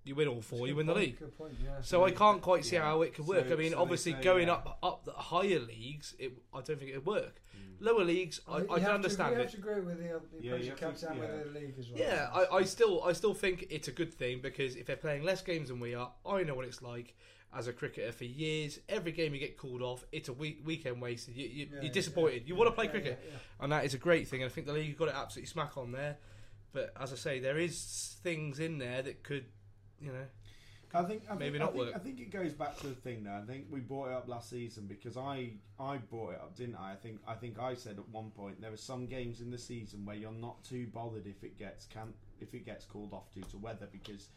You 0.06 0.16
win 0.16 0.30
all 0.30 0.42
four, 0.42 0.60
That's 0.60 0.70
you 0.70 0.74
good 0.76 0.78
win 0.78 0.86
the 0.88 0.94
league. 0.94 1.20
Good 1.20 1.38
point. 1.38 1.56
Yeah. 1.62 1.72
So 1.82 2.06
I 2.06 2.12
can't 2.12 2.42
quite 2.42 2.64
see 2.64 2.78
Yeah. 2.78 2.84
how 2.84 3.02
it 3.02 3.14
could 3.14 3.28
work. 3.28 3.50
So- 3.50 3.54
I 3.54 3.58
mean, 3.58 3.74
so 3.74 3.82
obviously 3.82 4.14
say, 4.14 4.22
going 4.22 4.48
yeah. 4.48 4.54
up 4.54 4.80
up 4.82 5.04
the 5.04 5.12
higher 5.12 5.60
leagues, 5.60 6.16
it, 6.18 6.32
I 6.54 6.62
don't 6.62 6.80
think 6.80 6.92
it'd 6.92 7.06
work. 7.06 7.42
Lower 7.82 8.06
leagues, 8.06 8.40
I, 8.48 8.60
You 8.60 8.68
I 8.70 8.74
have 8.76 8.80
can 8.80 8.84
to- 8.88 8.94
understand 8.94 9.34
you 9.36 9.40
it. 9.40 9.42
have 9.42 9.52
to 9.52 9.58
agree 9.58 9.82
with 9.82 9.98
the, 9.98 10.04
the 10.04 10.10
Yeah, 10.44 10.52
opposing 10.54 10.64
you 10.64 10.70
have 10.70 10.80
to- 10.80 10.86
captain 10.86 11.10
and 11.10 11.18
yeah. 11.20 11.32
with 11.36 11.54
the 11.54 11.60
league 11.60 11.76
as 11.78 11.90
well. 11.90 12.00
Yeah, 12.00 12.30
I, 12.34 12.56
I 12.60 12.64
still 12.64 13.04
I 13.04 13.12
still 13.12 13.34
think 13.34 13.68
it's 13.70 13.90
a 13.90 13.92
good 13.92 14.14
thing 14.14 14.40
because 14.42 14.78
if 14.78 14.86
they're 14.86 14.96
playing 14.96 15.24
less 15.24 15.42
games 15.42 15.68
than 15.68 15.82
we 15.82 15.96
are, 15.96 16.14
I 16.26 16.44
know 16.44 16.56
what 16.56 16.64
it's 16.66 16.82
like 16.82 17.14
as 17.54 17.68
a 17.68 17.74
cricketer 17.74 18.12
for 18.12 18.24
years. 18.26 18.80
Every 18.88 19.12
game 19.12 19.34
you 19.34 19.40
get 19.40 19.58
called 19.58 19.82
off, 19.82 20.06
it's 20.12 20.30
a 20.30 20.34
week, 20.34 20.62
weekend 20.66 21.02
wasted. 21.02 21.36
You, 21.36 21.48
you, 21.48 21.68
Yeah, 21.74 21.82
you're 21.84 21.92
disappointed. 21.92 22.44
You 22.48 22.56
want 22.56 22.70
to 22.70 22.74
play 22.76 22.86
Yeah, 22.86 22.92
cricket, 22.92 23.20
yeah, 23.26 23.32
yeah. 23.34 23.64
and 23.64 23.72
that 23.72 23.86
is 23.86 23.94
a 23.94 23.98
great 23.98 24.28
thing. 24.28 24.42
And 24.42 24.50
I 24.50 24.54
think 24.54 24.68
the 24.68 24.74
league 24.74 24.98
got 24.98 25.10
it 25.10 25.16
absolutely 25.16 25.48
smack 25.48 25.78
on 25.78 25.92
there. 25.92 26.18
But 26.74 26.94
as 27.00 27.12
I 27.12 27.16
say, 27.18 27.40
there 27.40 27.58
is 27.58 28.16
things 28.24 28.60
in 28.60 28.78
there 28.78 29.02
that 29.02 29.24
could, 29.24 29.46
you 30.00 30.12
know, 30.14 30.26
I 30.94 31.04
think 31.04 31.24
I 31.30 31.36
Maybe 31.36 31.58
think, 31.58 31.60
not 31.62 31.70
I 31.70 31.72
think, 31.72 31.86
work. 31.86 31.96
I 31.96 32.00
think 32.00 32.20
it 32.20 32.32
goes 32.32 32.54
back 32.54 32.78
to 32.80 32.88
the 32.88 32.96
thing 32.96 33.24
though. 33.24 33.32
I 33.42 33.46
think 33.46 33.66
we 33.70 33.80
brought 33.80 34.10
it 34.10 34.14
up 34.14 34.28
last 34.28 34.50
season 34.50 34.88
because 34.88 35.16
I 35.16 35.52
I 35.80 35.98
brought 35.98 36.34
it 36.34 36.40
up, 36.42 36.56
didn't 36.58 36.76
I? 36.76 36.92
I 36.92 36.96
think 36.96 37.20
I 37.26 37.34
think 37.34 37.60
I 37.60 37.76
said 37.76 37.98
at 37.98 38.10
one 38.10 38.30
point 38.32 38.60
there 38.62 38.74
are 38.74 38.78
some 38.78 39.06
games 39.08 39.40
in 39.40 39.52
the 39.52 39.58
season 39.58 40.06
where 40.06 40.18
you're 40.18 40.34
not 40.34 40.62
too 40.66 40.88
bothered 40.88 41.28
if 41.28 41.44
it 41.46 41.58
gets 41.58 41.86
can 41.86 42.14
if 42.42 42.54
it 42.54 42.66
gets 42.66 42.84
called 42.86 43.14
off 43.14 43.32
due 43.34 43.44
to 43.52 43.58
weather 43.58 43.88
because 43.90 44.28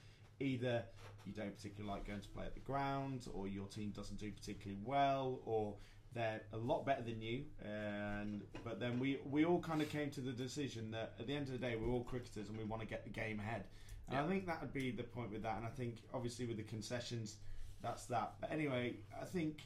either 0.41 0.85
you 1.24 1.32
don't 1.32 1.55
particularly 1.57 1.91
like 1.97 2.07
going 2.07 2.20
to 2.20 2.28
play 2.28 2.45
at 2.45 2.55
the 2.55 2.61
ground 2.61 3.26
or 3.32 3.49
your 3.49 3.66
team 3.66 3.91
doesn't 3.91 4.18
do 4.18 4.30
particularly 4.30 4.80
well 4.85 5.41
or 5.47 5.74
they're 6.14 6.43
a 6.53 6.57
lot 6.57 6.87
better 6.87 7.03
than 7.03 7.20
you, 7.20 7.43
and 7.64 8.43
but 8.62 8.78
then 8.78 9.01
we 9.01 9.18
we 9.28 9.45
all 9.45 9.61
kind 9.61 9.82
of 9.82 9.89
came 9.89 10.11
to 10.11 10.20
the 10.20 10.30
decision 10.30 10.93
that 10.93 11.14
at 11.18 11.26
the 11.26 11.35
end 11.35 11.47
of 11.47 11.53
the 11.53 11.59
day 11.59 11.74
we're 11.74 11.93
all 11.93 12.05
cricketers 12.05 12.49
and 12.49 12.57
we 12.57 12.62
want 12.62 12.80
to 12.80 12.87
get 12.87 13.03
the 13.03 13.11
game 13.11 13.41
ahead. 13.41 13.64
And 14.09 14.18
I 14.18 14.28
think 14.28 14.47
that 14.47 14.61
would 14.61 14.72
be 14.72 14.91
the 14.93 15.03
point 15.03 15.32
with 15.32 15.43
that. 15.43 15.57
And 15.57 15.66
I 15.66 15.70
think 15.70 15.97
obviously 16.12 16.47
with 16.47 16.59
the 16.59 16.62
concessions, 16.62 17.39
that's 17.82 18.05
that. 18.07 18.35
But 18.41 18.53
anyway, 18.53 18.95
I 19.20 19.24
think 19.24 19.62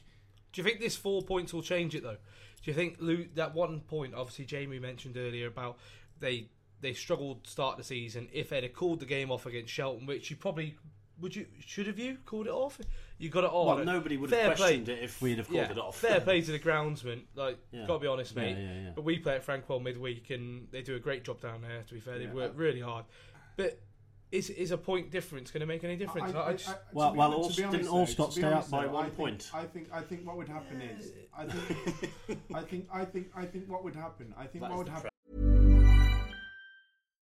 Do 0.51 0.61
you 0.61 0.67
think 0.67 0.79
this 0.79 0.95
four 0.95 1.21
points 1.21 1.53
will 1.53 1.61
change 1.61 1.93
it 1.93 2.03
though? 2.03 2.17
Do 2.63 2.71
you 2.71 2.73
think 2.73 2.97
Lou, 2.99 3.27
that 3.35 3.53
one 3.53 3.81
point, 3.81 4.13
obviously 4.15 4.45
Jamie 4.45 4.79
mentioned 4.79 5.17
earlier 5.17 5.47
about 5.47 5.77
they 6.19 6.49
they 6.81 6.93
struggled 6.93 7.43
to 7.43 7.49
start 7.49 7.77
the 7.77 7.83
season. 7.83 8.27
If 8.31 8.49
they'd 8.49 8.63
have 8.63 8.73
called 8.73 8.99
the 8.99 9.05
game 9.05 9.31
off 9.31 9.45
against 9.45 9.71
Shelton, 9.73 10.05
which 10.05 10.29
you 10.29 10.35
probably 10.35 10.75
would 11.19 11.35
you 11.35 11.45
should 11.59 11.87
have 11.87 11.99
you 11.99 12.17
called 12.25 12.47
it 12.47 12.51
off? 12.53 12.79
You 13.17 13.29
got 13.29 13.43
it 13.43 13.49
on. 13.51 13.65
Well, 13.75 13.85
nobody 13.85 14.15
would 14.15 14.31
have 14.31 14.55
questioned 14.57 14.85
play. 14.85 14.93
it 14.95 15.03
if 15.03 15.21
we'd 15.21 15.37
have 15.39 15.47
called 15.47 15.57
yeah, 15.57 15.71
it 15.71 15.77
off. 15.77 15.97
Fair 15.97 16.21
play 16.27 16.41
to 16.41 16.51
the 16.51 16.59
groundsman. 16.59 17.23
Like, 17.35 17.57
Yeah. 17.71 17.85
gotta 17.85 17.99
be 17.99 18.07
honest, 18.07 18.35
mate. 18.35 18.55
yeah, 18.57 18.81
yeah. 18.83 18.89
But 18.95 19.03
we 19.03 19.19
play 19.19 19.35
at 19.35 19.45
Frankwell 19.45 19.81
midweek, 19.81 20.29
and 20.29 20.67
they 20.71 20.81
do 20.81 20.95
a 20.95 20.99
great 20.99 21.23
job 21.25 21.41
down 21.41 21.61
there. 21.61 21.83
To 21.87 21.93
be 21.93 21.99
fair, 21.99 22.17
they 22.17 22.25
Yeah. 22.25 22.33
work 22.33 22.53
really 22.55 22.79
hard. 22.79 23.03
But 23.57 23.81
is 24.31 24.49
is 24.51 24.71
a 24.71 24.77
point 24.77 25.09
difference 25.11 25.51
going 25.51 25.59
to 25.61 25.65
make 25.65 25.83
any 25.83 25.97
difference? 25.97 26.33
I, 26.33 26.39
I 26.49 26.51
just, 26.53 26.67
to 26.67 26.77
Well- 26.93 27.11
be 27.11 27.17
well, 27.17 27.31
hon- 27.31 27.41
All- 27.41 27.49
didn't 27.49 27.65
honest 27.75 27.89
All 27.89 28.05
though- 28.05 28.11
Scots 28.11 28.35
to 28.35 28.41
be 28.41 28.47
stay 28.47 28.53
up 28.53 28.69
by 28.69 28.85
though, 28.85 28.93
one 28.93 29.03
I 29.03 29.07
think- 29.07 29.17
point? 29.17 29.51
I 29.53 29.63
think 29.65 29.87
I 29.91 30.01
think 30.01 30.25
what 30.25 30.37
would 30.37 30.47
happen 30.47 30.81
is 30.81 31.11
I 31.37 31.45
think 31.45 32.39
I 32.53 32.61
think 32.61 32.87
I 32.93 33.03
think 33.05 33.27
I 33.35 33.45
think 33.45 33.67
what 33.69 33.83
would 33.83 33.95
happen. 33.95 34.33
I 34.37 34.45
think 34.45 34.61
That 34.63 34.69
what 34.71 34.75
is 34.75 34.77
would 34.85 34.87
happen. 34.89 35.09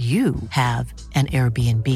you 0.00 0.34
have 0.48 0.94
an 1.14 1.26
Airbnb. 1.26 1.86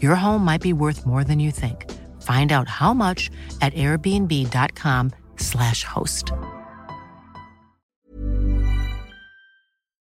Your 0.00 0.14
home 0.14 0.44
might 0.44 0.60
be 0.60 0.72
worth 0.72 1.04
more 1.04 1.24
than 1.24 1.40
you 1.40 1.50
think. 1.50 1.90
Find 2.22 2.52
out 2.52 2.68
how 2.68 2.94
much 2.94 3.32
at 3.60 3.74
airbnb.com/slash 3.74 5.82
host. 5.82 6.30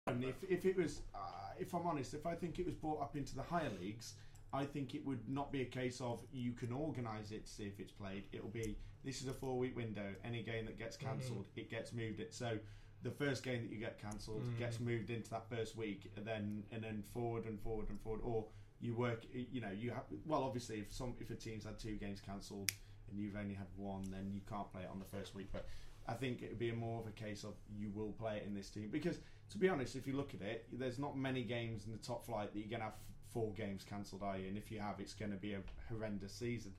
And 0.06 0.22
if, 0.22 0.36
if 0.48 0.64
it 0.64 0.76
was, 0.76 1.02
uh, 1.12 1.18
if 1.58 1.74
I'm 1.74 1.88
honest, 1.88 2.14
if 2.14 2.24
I 2.24 2.36
think 2.36 2.60
it 2.60 2.66
was 2.66 2.76
brought 2.76 3.02
up 3.02 3.16
into 3.16 3.34
the 3.34 3.42
higher 3.42 3.72
leagues, 3.80 4.14
I 4.52 4.64
think 4.64 4.94
it 4.94 5.04
would 5.04 5.28
not 5.28 5.50
be 5.50 5.62
a 5.62 5.66
case 5.66 6.00
of 6.00 6.20
you 6.32 6.52
can 6.52 6.72
organise 6.72 7.32
it 7.32 7.46
to 7.46 7.52
see 7.52 7.64
if 7.64 7.80
it's 7.80 7.90
played. 7.90 8.28
It'll 8.32 8.46
be 8.48 8.76
this 9.04 9.20
is 9.20 9.26
a 9.26 9.32
four 9.32 9.58
week 9.58 9.74
window. 9.76 10.14
Any 10.24 10.44
game 10.44 10.66
that 10.66 10.78
gets 10.78 10.96
cancelled, 10.96 11.46
it 11.56 11.68
gets 11.68 11.92
moved. 11.92 12.20
It 12.20 12.32
so 12.32 12.60
the 13.04 13.10
first 13.10 13.42
game 13.44 13.62
that 13.62 13.70
you 13.70 13.78
get 13.78 14.00
cancelled 14.00 14.42
gets 14.58 14.80
moved 14.80 15.10
into 15.10 15.30
that 15.30 15.48
first 15.48 15.76
week, 15.76 16.10
and 16.16 16.26
then 16.26 16.64
and 16.72 16.82
then 16.82 17.04
forward 17.12 17.44
and 17.44 17.60
forward 17.60 17.88
and 17.90 18.00
forward. 18.00 18.20
Or 18.24 18.46
you 18.80 18.94
work, 18.94 19.24
you 19.32 19.60
know, 19.60 19.70
you 19.70 19.90
have. 19.90 20.04
Well, 20.26 20.42
obviously, 20.42 20.80
if 20.80 20.92
some 20.92 21.14
if 21.20 21.30
a 21.30 21.34
team's 21.36 21.64
had 21.64 21.78
two 21.78 21.94
games 21.96 22.20
cancelled 22.20 22.72
and 23.10 23.20
you've 23.20 23.36
only 23.36 23.54
had 23.54 23.68
one, 23.76 24.04
then 24.10 24.32
you 24.34 24.40
can't 24.48 24.70
play 24.72 24.82
it 24.82 24.88
on 24.90 24.98
the 24.98 25.16
first 25.16 25.34
week. 25.34 25.48
But 25.52 25.66
I 26.08 26.14
think 26.14 26.42
it 26.42 26.48
would 26.48 26.58
be 26.58 26.72
more 26.72 27.00
of 27.00 27.06
a 27.06 27.12
case 27.12 27.44
of 27.44 27.54
you 27.78 27.90
will 27.94 28.12
play 28.12 28.38
it 28.38 28.44
in 28.46 28.54
this 28.54 28.70
team 28.70 28.88
because, 28.90 29.18
to 29.50 29.58
be 29.58 29.68
honest, 29.68 29.94
if 29.94 30.06
you 30.06 30.14
look 30.14 30.34
at 30.34 30.42
it, 30.42 30.66
there's 30.72 30.98
not 30.98 31.16
many 31.16 31.44
games 31.44 31.86
in 31.86 31.92
the 31.92 31.98
top 31.98 32.26
flight 32.26 32.52
that 32.52 32.58
you're 32.58 32.70
gonna 32.70 32.84
have 32.84 32.98
four 33.34 33.52
games 33.52 33.84
cancelled, 33.84 34.22
are 34.22 34.38
you? 34.38 34.48
And 34.48 34.56
if 34.56 34.70
you 34.70 34.78
have, 34.78 35.00
it's 35.00 35.12
going 35.12 35.32
to 35.32 35.36
be 35.36 35.54
a 35.54 35.60
horrendous 35.90 36.32
season. 36.32 36.72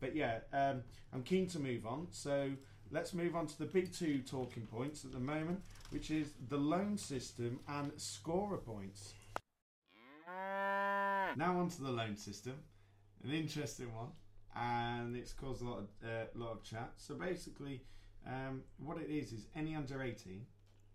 But 0.00 0.16
yeah, 0.16 0.38
um, 0.52 0.82
I'm 1.12 1.22
keen 1.22 1.46
to 1.48 1.58
move 1.58 1.86
on. 1.86 2.08
So 2.10 2.50
let's 2.90 3.12
move 3.14 3.36
on 3.36 3.46
to 3.46 3.58
the 3.58 3.66
big 3.66 3.92
two 3.92 4.20
talking 4.20 4.66
points 4.66 5.04
at 5.04 5.12
the 5.12 5.18
moment, 5.18 5.60
which 5.90 6.10
is 6.10 6.32
the 6.48 6.56
loan 6.56 6.96
system 6.96 7.60
and 7.68 7.92
scorer 7.96 8.58
points. 8.58 9.14
Now 11.36 11.58
onto 11.58 11.82
the 11.82 11.90
loan 11.90 12.16
system, 12.16 12.54
an 13.22 13.32
interesting 13.32 13.94
one, 13.94 14.08
and 14.56 15.16
it's 15.16 15.32
caused 15.32 15.62
a 15.62 15.64
lot 15.64 15.78
of 15.78 15.88
uh, 16.02 16.24
lot 16.34 16.52
of 16.52 16.62
chat. 16.62 16.92
So 16.96 17.14
basically, 17.14 17.82
um, 18.26 18.62
what 18.78 18.98
it 18.98 19.10
is 19.10 19.32
is 19.32 19.46
any 19.54 19.74
under 19.74 20.02
18 20.02 20.44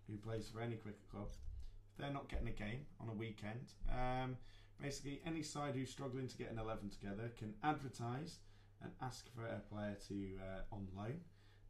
who 0.08 0.16
plays 0.18 0.48
for 0.52 0.60
any 0.60 0.74
cricket 0.74 1.08
club, 1.10 1.28
if 1.30 1.98
they're 1.98 2.12
not 2.12 2.28
getting 2.28 2.48
a 2.48 2.52
game 2.52 2.80
on 3.00 3.08
a 3.08 3.14
weekend. 3.14 3.72
Um, 3.90 4.36
basically, 4.80 5.22
any 5.24 5.42
side 5.42 5.74
who's 5.74 5.90
struggling 5.90 6.28
to 6.28 6.36
get 6.36 6.50
an 6.50 6.58
11 6.58 6.90
together 6.90 7.32
can 7.38 7.54
advertise 7.62 8.38
and 8.82 8.92
ask 9.00 9.26
for 9.34 9.46
a 9.46 9.60
player 9.72 9.96
to 10.08 10.14
uh, 10.42 10.74
on 10.74 10.88
loan. 10.96 11.20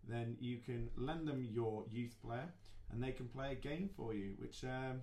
Then 0.08 0.36
you 0.40 0.58
can 0.58 0.88
lend 0.96 1.26
them 1.26 1.46
your 1.50 1.84
youth 1.90 2.14
player, 2.22 2.48
and 2.90 3.02
they 3.02 3.12
can 3.12 3.26
play 3.26 3.52
a 3.52 3.54
game 3.54 3.90
for 3.96 4.14
you, 4.14 4.34
which 4.38 4.64
um, 4.64 5.00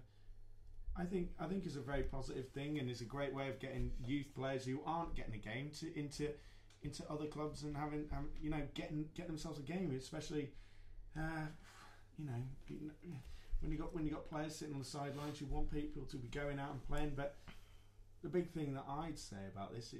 I 0.97 1.05
think 1.05 1.29
I 1.39 1.45
think 1.45 1.65
is 1.65 1.75
a 1.75 1.81
very 1.81 2.03
positive 2.03 2.49
thing, 2.49 2.79
and 2.79 2.89
is 2.89 3.01
a 3.01 3.05
great 3.05 3.33
way 3.33 3.49
of 3.49 3.59
getting 3.59 3.91
youth 4.05 4.33
players 4.35 4.65
who 4.65 4.81
aren't 4.85 5.15
getting 5.15 5.33
a 5.33 5.37
game 5.37 5.71
to 5.79 5.99
into 5.99 6.29
into 6.83 7.03
other 7.11 7.25
clubs 7.25 7.63
and 7.63 7.75
having, 7.75 8.05
having 8.11 8.29
you 8.41 8.49
know 8.49 8.61
getting 8.73 9.05
get 9.15 9.27
themselves 9.27 9.59
a 9.59 9.63
game, 9.63 9.95
especially 9.97 10.51
uh, 11.17 11.47
you 12.17 12.25
know 12.25 12.41
when 13.61 13.71
you 13.71 13.77
got 13.77 13.93
when 13.95 14.05
you 14.05 14.11
got 14.11 14.29
players 14.29 14.55
sitting 14.55 14.73
on 14.73 14.79
the 14.79 14.85
sidelines, 14.85 15.39
you 15.39 15.47
want 15.47 15.71
people 15.71 16.03
to 16.03 16.17
be 16.17 16.27
going 16.27 16.59
out 16.59 16.71
and 16.71 16.87
playing. 16.87 17.13
But 17.15 17.37
the 18.21 18.29
big 18.29 18.51
thing 18.51 18.73
that 18.73 18.85
I'd 18.87 19.17
say 19.17 19.37
about 19.53 19.73
this, 19.73 19.93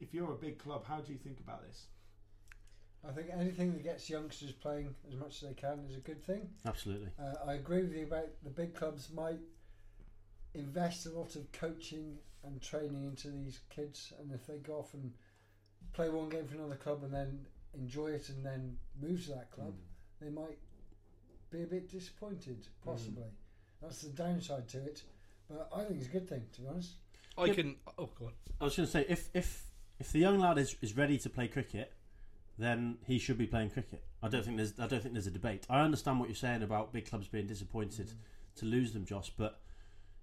if 0.00 0.14
you're 0.14 0.32
a 0.32 0.36
big 0.36 0.58
club, 0.58 0.84
how 0.86 1.00
do 1.00 1.12
you 1.12 1.18
think 1.18 1.40
about 1.40 1.66
this? 1.66 1.86
I 3.08 3.12
think 3.12 3.28
anything 3.32 3.72
that 3.72 3.82
gets 3.82 4.10
youngsters 4.10 4.52
playing 4.52 4.94
as 5.08 5.16
much 5.16 5.42
as 5.42 5.48
they 5.48 5.54
can 5.54 5.84
is 5.88 5.96
a 5.96 6.00
good 6.00 6.22
thing. 6.22 6.48
Absolutely. 6.66 7.08
Uh, 7.18 7.34
I 7.46 7.54
agree 7.54 7.82
with 7.82 7.94
you 7.94 8.04
about 8.04 8.28
the 8.42 8.50
big 8.50 8.74
clubs 8.74 9.08
might 9.14 9.38
invest 10.54 11.06
a 11.06 11.10
lot 11.10 11.34
of 11.36 11.50
coaching 11.52 12.18
and 12.44 12.60
training 12.60 13.04
into 13.04 13.28
these 13.30 13.60
kids, 13.70 14.12
and 14.20 14.32
if 14.32 14.46
they 14.46 14.58
go 14.58 14.74
off 14.74 14.94
and 14.94 15.12
play 15.92 16.08
one 16.08 16.28
game 16.28 16.46
for 16.46 16.56
another 16.56 16.76
club 16.76 17.02
and 17.02 17.12
then 17.12 17.46
enjoy 17.74 18.08
it 18.08 18.28
and 18.28 18.44
then 18.44 18.76
move 19.00 19.24
to 19.24 19.30
that 19.30 19.50
club, 19.50 19.74
they 20.20 20.30
might 20.30 20.58
be 21.50 21.62
a 21.62 21.66
bit 21.66 21.90
disappointed, 21.90 22.66
possibly. 22.84 23.24
That's 23.80 24.02
the 24.02 24.10
downside 24.10 24.68
to 24.68 24.78
it, 24.78 25.02
but 25.48 25.68
I 25.74 25.84
think 25.84 26.00
it's 26.00 26.08
a 26.08 26.12
good 26.12 26.28
thing, 26.28 26.42
to 26.54 26.60
be 26.60 26.66
honest. 26.68 26.92
I 27.38 27.48
can. 27.48 27.76
Oh, 27.96 28.10
go 28.18 28.26
on. 28.26 28.32
I 28.60 28.64
was 28.64 28.76
going 28.76 28.86
to 28.86 28.92
say 28.92 29.06
if 29.08 29.30
if 29.32 29.64
if 29.98 30.12
the 30.12 30.18
young 30.18 30.38
lad 30.38 30.58
is, 30.58 30.76
is 30.82 30.96
ready 30.96 31.16
to 31.18 31.30
play 31.30 31.48
cricket, 31.48 31.92
then 32.60 32.98
he 33.06 33.18
should 33.18 33.38
be 33.38 33.46
playing 33.46 33.70
cricket. 33.70 34.02
I 34.22 34.28
don't 34.28 34.44
think 34.44 34.56
there's 34.56 34.74
I 34.78 34.86
don't 34.86 35.02
think 35.02 35.14
there's 35.14 35.26
a 35.26 35.30
debate. 35.30 35.66
I 35.70 35.80
understand 35.80 36.20
what 36.20 36.28
you're 36.28 36.36
saying 36.36 36.62
about 36.62 36.92
big 36.92 37.08
clubs 37.08 37.28
being 37.28 37.46
disappointed 37.46 38.08
Mm. 38.08 38.14
to 38.60 38.66
lose 38.66 38.92
them, 38.92 39.04
Josh. 39.04 39.32
But 39.36 39.60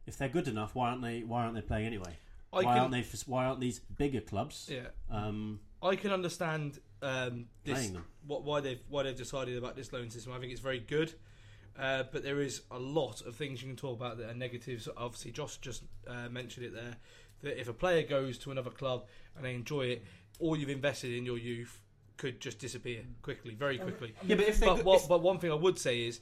if 0.05 0.17
they're 0.17 0.29
good 0.29 0.47
enough, 0.47 0.75
why 0.75 0.89
aren't 0.89 1.01
they? 1.01 1.23
Why 1.23 1.43
aren't 1.43 1.55
they 1.55 1.61
playing 1.61 1.87
anyway? 1.87 2.17
I 2.53 2.57
why 2.57 2.63
can- 2.63 2.77
aren't 2.77 2.91
they? 2.91 3.05
Why 3.25 3.45
aren't 3.45 3.59
these 3.59 3.79
bigger 3.79 4.21
clubs? 4.21 4.69
Yeah. 4.71 4.87
Um, 5.09 5.59
I 5.81 5.95
can 5.95 6.11
understand 6.11 6.79
um, 7.01 7.45
this, 7.63 7.91
what 8.25 8.43
why 8.43 8.61
they've 8.61 8.81
why 8.89 9.03
they've 9.03 9.15
decided 9.15 9.57
about 9.57 9.75
this 9.75 9.91
loan 9.93 10.09
system. 10.09 10.33
I 10.33 10.39
think 10.39 10.51
it's 10.51 10.61
very 10.61 10.79
good, 10.79 11.13
uh, 11.77 12.03
but 12.11 12.23
there 12.23 12.39
is 12.41 12.61
a 12.71 12.79
lot 12.79 13.21
of 13.21 13.35
things 13.35 13.61
you 13.61 13.67
can 13.67 13.77
talk 13.77 13.97
about 13.97 14.17
that 14.17 14.29
are 14.29 14.33
negatives. 14.33 14.87
Obviously, 14.97 15.31
Josh 15.31 15.57
just 15.57 15.83
uh, 16.07 16.29
mentioned 16.29 16.65
it 16.65 16.73
there. 16.73 16.97
That 17.43 17.59
if 17.59 17.67
a 17.67 17.73
player 17.73 18.01
goes 18.01 18.37
to 18.39 18.51
another 18.51 18.71
club 18.71 19.05
and 19.35 19.45
they 19.45 19.53
enjoy 19.53 19.83
it, 19.87 20.05
all 20.39 20.55
you've 20.57 20.69
invested 20.69 21.11
in 21.13 21.25
your 21.25 21.37
youth 21.37 21.79
could 22.17 22.39
just 22.41 22.59
disappear 22.59 23.01
quickly, 23.21 23.53
very 23.55 23.77
quickly. 23.77 24.13
yeah, 24.25 24.35
but 24.35 24.47
if 24.47 24.59
they 24.59 24.65
But, 24.65 24.77
go- 24.77 24.83
what, 24.83 25.01
if- 25.01 25.07
but 25.07 25.21
one 25.21 25.39
thing 25.39 25.51
I 25.51 25.55
would 25.55 25.77
say 25.79 26.01
is, 26.07 26.19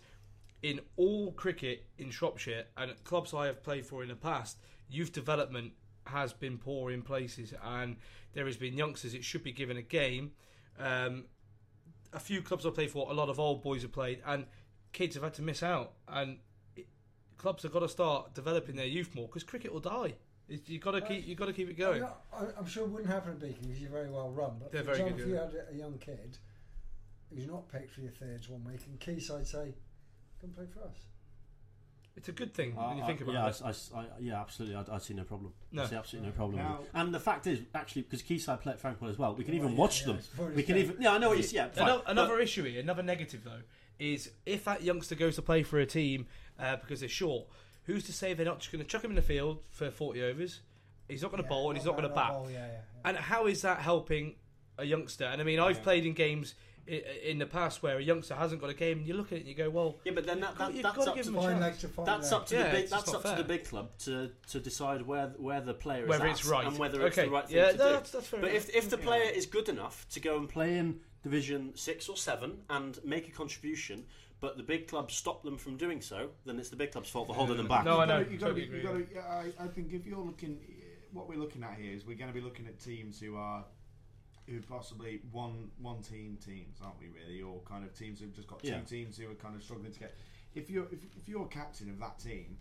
in 0.62 0.80
all 0.98 1.32
cricket 1.34 1.86
in 1.98 2.10
Shropshire 2.12 2.66
and 2.78 2.92
clubs 3.04 3.34
I 3.34 3.46
have 3.48 3.62
played 3.64 3.86
for 3.86 4.02
in 4.04 4.10
the 4.10 4.16
past, 4.16 4.58
youth 4.90 5.12
development 5.12 5.74
has 6.08 6.34
been 6.34 6.58
poor 6.58 6.92
in 6.92 7.02
places, 7.02 7.54
and 7.64 7.98
there 8.34 8.46
has 8.46 8.58
been 8.58 8.78
youngsters. 8.78 9.14
It 9.14 9.24
should 9.24 9.44
be 9.44 9.52
given 9.52 9.78
a 9.78 9.82
game. 9.82 10.32
Um, 10.80 11.26
a 12.14 12.20
few 12.20 12.42
clubs 12.42 12.66
I 12.66 12.70
play 12.70 12.88
for, 12.88 13.10
a 13.10 13.14
lot 13.14 13.30
of 13.30 13.40
old 13.40 13.62
boys 13.64 13.82
have 13.84 13.92
played, 13.92 14.22
and 14.26 14.46
kids 14.92 15.16
have 15.16 15.24
had 15.24 15.34
to 15.36 15.42
miss 15.42 15.62
out. 15.64 15.94
And 16.08 16.38
it, 16.76 16.88
clubs 17.38 17.64
have 17.64 17.72
got 17.74 17.80
to 17.80 17.90
start 17.90 18.34
developing 18.34 18.76
their 18.76 18.86
youth 18.86 19.14
more 19.16 19.28
because 19.28 19.44
cricket 19.44 19.72
will 19.74 19.80
die. 19.82 20.16
It- 20.48 20.70
You 20.70 20.80
got 20.80 20.92
to 20.92 21.02
keep 21.02 21.26
you 21.28 21.36
got 21.36 21.48
to 21.48 21.54
keep 21.54 21.70
it 21.70 21.78
going. 21.78 22.04
I'm, 22.04 22.10
not- 22.10 22.22
I- 22.34 22.60
I'm 22.60 22.66
sure 22.68 22.84
it 22.84 22.90
wouldn't 22.90 23.10
happen 23.12 23.32
at 23.32 23.40
Beacon 23.40 23.64
because 23.64 23.82
you're 23.82 23.90
very 23.90 24.10
well 24.10 24.30
run. 24.32 24.58
But 24.60 24.72
They're 24.72 24.84
very 24.84 24.98
example, 25.00 25.18
good, 25.18 25.24
if 25.24 25.30
you 25.30 25.36
had 25.36 25.54
a- 25.54 25.74
a 25.74 25.76
young 25.76 25.98
kid 25.98 26.38
who's 27.34 27.48
not 27.48 27.68
picked 27.72 27.92
for 27.94 28.02
your 28.02 28.12
thirds 28.12 28.48
one 28.50 28.64
week, 28.64 28.82
and 28.88 29.00
Quayside 29.00 29.48
say, 29.48 29.74
"Come 30.40 30.52
play 30.52 30.66
for 30.68 30.82
us." 30.84 30.98
It's 32.18 32.30
a 32.30 32.32
good 32.32 32.54
thing 32.54 32.76
when 32.76 32.98
you 32.98 33.06
think 33.06 33.20
I- 33.20 33.24
about 33.24 33.34
yeah, 33.34 33.70
it. 33.70 33.76
I, 33.94 33.98
I- 34.00 34.02
I- 34.04 34.20
yeah, 34.20 34.40
absolutely. 34.40 34.76
I, 34.78 34.96
I 34.96 34.98
see 35.00 35.14
no 35.16 35.24
problem. 35.24 35.54
No. 35.72 35.84
I 35.84 35.88
see 35.88 35.96
absolutely 35.96 36.30
no 36.30 36.36
problem. 36.36 36.60
Now- 36.60 36.80
and 36.94 37.14
the 37.14 37.20
fact 37.20 37.46
is, 37.48 37.60
actually, 37.74 38.04
because 38.04 38.22
Quayside 38.22 38.62
play 38.62 38.74
at 38.74 38.82
Frankwell 38.82 39.10
as 39.10 39.18
well, 39.18 39.36
we 39.36 39.44
can 39.44 39.54
Well, 39.56 39.64
even 39.64 39.72
yeah, 39.76 39.80
watch 39.82 40.02
yeah, 40.08 40.14
them. 40.38 40.56
We 40.56 40.64
can 40.64 40.78
even. 40.78 41.02
Yeah, 41.02 41.14
I 41.14 41.18
know 41.18 41.30
what 41.30 41.38
you 41.38 41.44
see. 41.44 41.56
Yeah, 41.58 41.70
fine. 41.70 41.84
Another, 41.88 42.04
But- 42.06 42.12
another 42.12 42.40
issue 42.40 42.64
here, 42.64 42.80
another 42.80 43.04
negative 43.04 43.44
though, 43.44 43.62
is 44.00 44.32
if 44.46 44.64
that 44.66 44.84
youngster 44.84 45.16
goes 45.16 45.36
to 45.36 45.42
play 45.42 45.64
for 45.64 45.80
a 45.80 45.86
team 45.86 46.28
uh, 46.60 46.76
because 46.78 47.00
they're 47.02 47.10
short, 47.10 47.48
who's 47.86 48.04
to 48.06 48.14
say 48.14 48.34
they're 48.34 48.46
not 48.46 48.60
just 48.60 48.72
going 48.72 48.84
to 48.84 48.88
chuck 48.90 49.04
him 49.04 49.12
in 49.12 49.16
the 49.16 49.22
field 49.22 49.60
for 49.70 49.90
40 49.90 50.22
overs? 50.24 50.62
He's 51.08 51.22
not 51.22 51.32
going 51.32 51.42
to 51.44 51.48
Yeah, 51.48 51.50
bowl 51.50 51.70
and 51.70 51.78
he's 51.78 51.86
not 51.86 51.96
going 51.98 52.08
to 52.10 52.14
bat. 52.16 52.32
bowl, 52.32 52.48
yeah, 52.52 52.60
yeah, 52.60 52.68
yeah. 52.68 52.80
And 53.06 53.18
how 53.18 53.46
is 53.48 53.62
that 53.62 53.80
helping 53.80 54.36
a 54.78 54.84
youngster? 54.86 55.26
And 55.26 55.40
I 55.40 55.44
mean, 55.44 55.60
I've 55.60 55.84
played 55.84 56.06
in 56.06 56.14
games 56.14 56.56
in, 56.88 57.02
in 57.24 57.38
the 57.40 57.46
past 57.46 57.82
where 57.84 57.98
a 57.98 58.02
youngster 58.02 58.34
hasn't 58.36 58.60
got 58.62 58.70
a 58.72 58.74
game, 58.74 59.00
and 59.00 59.08
you 59.08 59.14
look 59.14 59.28
at 59.32 59.34
it 59.38 59.42
and 59.42 59.48
you 59.50 59.54
go, 59.56 59.70
well, 59.70 59.98
yeah, 60.04 60.12
but 60.16 60.26
then 60.26 60.40
that, 60.40 60.58
that, 60.58 60.74
you've 60.74 60.84
got 60.84 60.96
to 60.96 61.12
up 61.12 61.16
to 61.16 61.22
him 61.30 61.36
a 61.36 61.42
Fine 61.42 61.60
chance. 61.60 61.84
leg 61.84 61.92
to 61.94 62.04
That's 62.06 62.32
up 62.32 62.46
to 62.48 62.56
Yeah, 62.56 62.64
the 62.64 62.70
big. 62.78 62.90
That's 62.90 63.08
not 63.08 63.26
up 63.26 63.36
to 63.38 63.44
the 63.44 63.48
big 63.48 63.66
club 63.66 63.90
to, 64.00 64.32
to 64.50 64.60
decide 64.60 65.02
where 65.04 65.28
where 65.38 65.62
the 65.62 65.74
player 65.76 66.08
Whether 66.08 66.26
is 66.28 66.40
it's 66.40 66.48
at 66.48 66.52
right. 66.52 66.68
and 66.68 66.78
whether 66.80 67.06
it's 67.06 67.18
Okay, 67.18 67.28
the 67.28 67.34
right 67.34 67.48
thing 67.48 67.58
yeah, 67.58 67.72
to 67.72 67.78
no, 67.78 67.84
do. 67.86 67.90
that's- 67.92 68.12
that's 68.12 68.28
fair 68.28 68.40
but 68.42 68.50
enough. 68.52 68.70
if 68.70 68.76
if 68.76 68.90
the 68.90 68.98
player 68.98 69.30
is 69.32 69.46
good 69.46 69.70
enough 69.70 70.08
to 70.10 70.20
go 70.20 70.38
and 70.38 70.50
play 70.50 70.78
in 70.78 71.00
Division 71.24 71.72
Six 71.76 72.08
or 72.10 72.18
Seven 72.18 72.60
and 72.70 73.00
make 73.04 73.28
a 73.28 73.32
contribution, 73.32 74.06
but 74.42 74.58
the 74.58 74.64
big 74.64 74.88
clubs 74.88 75.16
stop 75.16 75.44
them 75.44 75.58
from 75.58 75.78
doing 75.78 76.02
so, 76.02 76.30
then 76.46 76.60
it's 76.60 76.70
the 76.70 76.76
big 76.76 76.92
club's 76.92 77.10
fault 77.10 77.28
for 77.28 77.34
holding 77.34 77.58
them 77.58 77.68
back. 77.68 77.86
No, 77.86 78.00
I 78.00 78.06
know. 78.06 78.20
You 78.20 78.38
got 78.38 78.48
to 78.48 78.54
Totally 78.54 78.66
be. 78.66 78.78
You 78.78 78.90
agree, 78.90 79.04
got 79.04 79.10
to. 79.10 79.16
Yeah, 79.16 79.52
I, 79.60 79.64
I 79.66 79.68
think 79.68 79.94
if 79.94 80.06
you're 80.06 80.20
looking, 80.20 80.60
eh, 80.68 80.84
what 81.14 81.28
we're 81.30 81.40
looking 81.40 81.64
at 81.64 81.76
here 81.80 81.94
is 81.94 82.06
we're 82.06 82.18
going 82.18 82.30
to 82.32 82.34
be 82.34 82.42
looking 82.42 82.68
at 82.68 82.80
teams 82.80 83.20
who 83.20 83.36
are, 83.38 83.64
who 84.48 84.62
possibly 84.62 85.22
one 85.32 85.72
one 85.82 86.02
team 86.02 86.38
teams, 86.46 86.80
aren't 86.84 87.00
we? 87.00 87.08
Really, 87.08 87.42
or 87.42 87.60
kind 87.62 87.84
of 87.86 87.98
teams 87.98 88.20
who've 88.20 88.34
just 88.34 88.48
got 88.48 88.62
two 88.62 88.70
Yeah. 88.70 88.82
teams 88.82 89.18
who 89.18 89.30
are 89.32 89.36
kind 89.36 89.56
of 89.56 89.64
struggling 89.64 89.92
to 89.92 90.00
get. 90.00 90.16
If 90.54 90.70
you're 90.70 90.86
if, 90.92 91.00
if 91.18 91.28
you're 91.28 91.46
captain 91.48 91.90
of 91.90 92.00
that 92.00 92.20
team, 92.20 92.58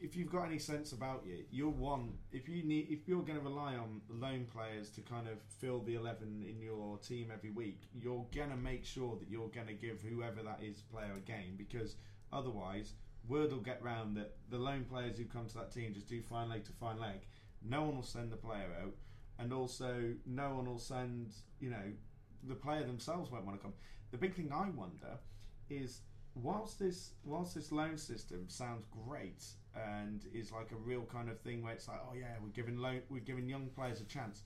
if 0.00 0.16
you've 0.16 0.30
got 0.30 0.44
any 0.44 0.58
sense 0.58 0.92
about 0.92 1.24
you, 1.26 1.44
you're 1.50 1.68
one. 1.68 2.12
If 2.32 2.48
you 2.48 2.62
need, 2.62 2.88
if 2.90 3.08
you're 3.08 3.22
going 3.22 3.38
to 3.38 3.44
rely 3.44 3.74
on 3.74 4.00
lone 4.08 4.46
players 4.52 4.90
to 4.90 5.00
kind 5.00 5.28
of 5.28 5.38
fill 5.60 5.80
the 5.80 5.94
eleven 5.94 6.44
in 6.48 6.60
your 6.60 6.98
team 6.98 7.30
every 7.32 7.50
week, 7.50 7.82
you're 7.94 8.26
going 8.34 8.50
to 8.50 8.56
make 8.56 8.84
sure 8.84 9.16
that 9.18 9.28
you're 9.28 9.48
going 9.48 9.66
to 9.66 9.72
give 9.72 10.00
whoever 10.00 10.42
that 10.42 10.60
is 10.62 10.80
player 10.80 11.12
a 11.16 11.20
game 11.20 11.54
because 11.56 11.96
otherwise, 12.32 12.92
word 13.28 13.52
will 13.52 13.60
get 13.60 13.82
round 13.82 14.16
that 14.16 14.36
the 14.50 14.58
lone 14.58 14.84
players 14.84 15.16
who 15.16 15.24
come 15.24 15.46
to 15.46 15.54
that 15.54 15.72
team 15.72 15.94
just 15.94 16.08
do 16.08 16.20
fine 16.22 16.48
leg 16.48 16.64
to 16.64 16.72
fine 16.72 17.00
leg. 17.00 17.26
No 17.62 17.82
one 17.82 17.96
will 17.96 18.02
send 18.02 18.30
the 18.30 18.36
player 18.36 18.68
out, 18.82 18.94
and 19.38 19.52
also 19.52 20.12
no 20.26 20.54
one 20.54 20.66
will 20.66 20.78
send. 20.78 21.32
You 21.60 21.70
know, 21.70 21.92
the 22.48 22.54
player 22.54 22.84
themselves 22.84 23.30
won't 23.30 23.46
want 23.46 23.58
to 23.58 23.62
come. 23.62 23.74
The 24.10 24.18
big 24.18 24.34
thing 24.34 24.52
I 24.52 24.68
wonder 24.70 25.18
is 25.70 26.00
whilst 26.34 26.78
this 26.78 27.12
whilst 27.24 27.54
this 27.54 27.72
loan 27.72 27.96
system 27.96 28.44
sounds 28.48 28.84
great 29.06 29.44
and 29.76 30.24
is 30.32 30.52
like 30.52 30.70
a 30.72 30.76
real 30.76 31.02
kind 31.02 31.28
of 31.28 31.40
thing 31.40 31.62
where 31.62 31.72
it's 31.72 31.88
like, 31.88 32.00
oh 32.08 32.14
yeah, 32.14 32.34
we're 32.42 32.50
giving 32.50 32.78
loan, 32.78 33.00
we're 33.08 33.20
giving 33.20 33.48
young 33.48 33.68
players 33.74 34.00
a 34.00 34.04
chance. 34.04 34.42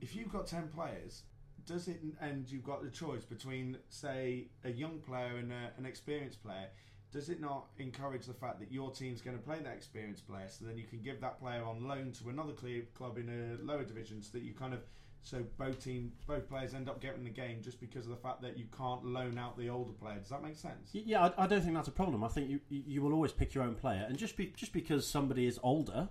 If 0.00 0.14
you've 0.14 0.32
got 0.32 0.46
ten 0.46 0.68
players, 0.68 1.22
does 1.64 1.88
it 1.88 2.00
and 2.20 2.50
you've 2.50 2.64
got 2.64 2.82
the 2.82 2.90
choice 2.90 3.24
between 3.24 3.78
say 3.88 4.48
a 4.64 4.70
young 4.70 4.98
player 5.00 5.36
and 5.38 5.52
a, 5.52 5.72
an 5.78 5.86
experienced 5.86 6.42
player? 6.42 6.68
Does 7.12 7.28
it 7.28 7.40
not 7.40 7.66
encourage 7.78 8.26
the 8.26 8.34
fact 8.34 8.58
that 8.60 8.70
your 8.70 8.90
team's 8.90 9.22
going 9.22 9.36
to 9.36 9.42
play 9.42 9.58
that 9.62 9.72
experienced 9.72 10.26
player, 10.28 10.48
so 10.48 10.64
then 10.66 10.76
you 10.76 10.84
can 10.84 11.00
give 11.00 11.20
that 11.20 11.40
player 11.40 11.62
on 11.64 11.86
loan 11.86 12.12
to 12.20 12.28
another 12.28 12.52
club 12.94 13.16
in 13.16 13.28
a 13.28 13.64
lower 13.64 13.84
division, 13.84 14.22
so 14.22 14.30
that 14.32 14.42
you 14.42 14.52
kind 14.52 14.74
of 14.74 14.80
so 15.26 15.42
both 15.58 15.82
team 15.82 16.12
both 16.28 16.48
players 16.48 16.72
end 16.72 16.88
up 16.88 17.00
getting 17.00 17.24
the 17.24 17.30
game 17.30 17.58
just 17.60 17.80
because 17.80 18.04
of 18.04 18.10
the 18.10 18.16
fact 18.16 18.40
that 18.42 18.56
you 18.56 18.66
can't 18.76 19.04
loan 19.04 19.38
out 19.38 19.58
the 19.58 19.68
older 19.68 19.92
player. 19.92 20.18
Does 20.20 20.28
that 20.28 20.40
make 20.40 20.54
sense? 20.54 20.90
Yeah, 20.92 21.30
I, 21.36 21.44
I 21.44 21.46
don't 21.48 21.62
think 21.62 21.74
that's 21.74 21.88
a 21.88 21.92
problem. 21.92 22.22
I 22.22 22.28
think 22.28 22.48
you 22.48 22.60
you 22.68 22.82
you 22.86 23.02
will 23.02 23.12
always 23.12 23.32
pick 23.32 23.52
your 23.52 23.64
own 23.64 23.74
player, 23.74 24.06
and 24.08 24.16
just 24.16 24.36
be 24.36 24.52
just 24.56 24.72
because 24.72 25.04
somebody 25.04 25.46
is 25.46 25.58
older, 25.64 26.08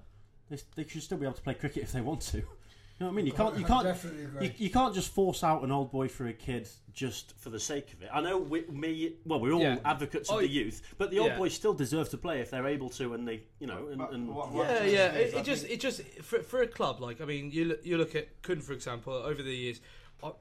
they, 0.50 0.58
they 0.76 0.86
should 0.86 1.02
still 1.02 1.18
be 1.18 1.26
able 1.26 1.36
to 1.36 1.42
play 1.42 1.54
cricket 1.54 1.84
if 1.84 1.94
they 1.94 2.02
want 2.02 2.22
to. 2.24 2.44
You 3.00 3.06
know 3.06 3.12
what 3.12 3.14
I 3.14 3.16
mean? 3.18 3.26
You 3.26 3.34
can't 3.34 3.58
you 3.60 3.66
can't 3.66 3.98
you, 4.42 4.52
you 4.58 4.70
can't 4.70 4.94
just 4.96 5.12
force 5.14 5.44
out 5.44 5.64
an 5.64 5.72
old 5.72 5.92
boy 5.92 6.08
for 6.08 6.28
a 6.28 6.34
kid 6.34 6.70
just 6.94 7.34
for 7.38 7.50
the 7.50 7.60
sake 7.60 7.92
of 7.92 8.02
it. 8.02 8.10
I 8.14 8.22
know 8.22 8.38
we, 8.38 8.62
me, 8.68 9.16
well, 9.26 9.42
we're 9.42 9.52
all 9.52 9.60
Yeah. 9.60 9.80
advocates 9.84 10.30
of 10.30 10.38
Oh, 10.38 10.40
the 10.40 10.48
youth, 10.48 10.82
but 10.98 11.12
the 11.12 11.20
old 11.20 11.32
yeah. 11.32 11.38
boys 11.38 11.54
still 11.54 11.74
deserve 11.74 12.08
to 12.12 12.18
play 12.18 12.40
if 12.40 12.50
they're 12.52 12.66
able 12.68 12.88
to, 12.92 13.14
and 13.14 13.28
they, 13.28 13.44
you 13.60 13.68
know, 13.68 13.88
and, 13.92 14.00
and 14.02 14.34
what- 14.34 14.50
what 14.54 14.68
Yeah, 14.70 14.84
yeah. 14.86 15.12
It, 15.12 15.34
it 15.34 15.44
just, 15.44 15.66
it 15.66 15.82
just 15.82 16.04
for, 16.22 16.42
for 16.42 16.62
a 16.62 16.68
club 16.68 17.02
like 17.02 17.20
I 17.20 17.26
mean, 17.26 17.52
you 17.52 17.66
look, 17.66 17.86
you 17.86 17.98
look 17.98 18.16
at 18.16 18.42
Cound 18.44 18.64
for 18.64 18.72
example. 18.72 19.12
Over 19.12 19.44
the 19.44 19.54
years, 19.54 19.82
uh, 20.24 20.32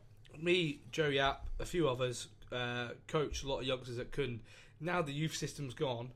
me, 0.41 0.81
Joey 0.93 1.19
App, 1.19 1.49
a 1.59 1.67
few 1.67 1.89
others, 1.89 2.29
uh, 2.53 2.91
coached 3.09 3.43
a 3.43 3.49
lot 3.49 3.59
of 3.63 3.65
youngsters 3.67 3.99
at 3.99 4.13
Cound. 4.13 4.41
Now 4.81 5.03
the 5.03 5.13
youth 5.13 5.35
system's 5.35 5.75
gone, 5.75 6.13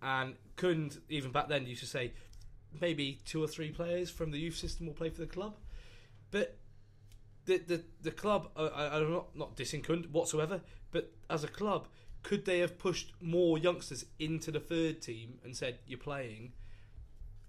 and 0.00 0.36
Cound 0.56 1.00
even 1.10 1.32
back 1.32 1.48
then 1.48 1.66
used 1.66 1.82
to 1.82 1.86
say 1.86 2.12
maybe 2.80 3.20
two 3.26 3.44
or 3.44 3.46
three 3.46 3.70
players 3.70 4.08
from 4.08 4.30
the 4.30 4.38
youth 4.38 4.56
system 4.56 4.86
will 4.86 4.94
play 4.94 5.10
for 5.10 5.20
the 5.20 5.26
club, 5.26 5.54
but. 6.32 6.58
The, 7.44 7.58
the 7.58 7.84
the 8.02 8.12
club, 8.12 8.50
I, 8.54 8.86
I'm 8.86 9.10
not 9.10 9.34
not 9.34 9.56
dissing 9.56 9.84
whatsoever, 10.12 10.60
but 10.92 11.10
as 11.28 11.42
a 11.42 11.48
club, 11.48 11.88
could 12.22 12.44
they 12.44 12.60
have 12.60 12.78
pushed 12.78 13.14
more 13.20 13.58
youngsters 13.58 14.04
into 14.20 14.52
the 14.52 14.60
third 14.60 15.02
team 15.02 15.40
and 15.42 15.56
said 15.56 15.80
you're 15.84 15.98
playing, 15.98 16.52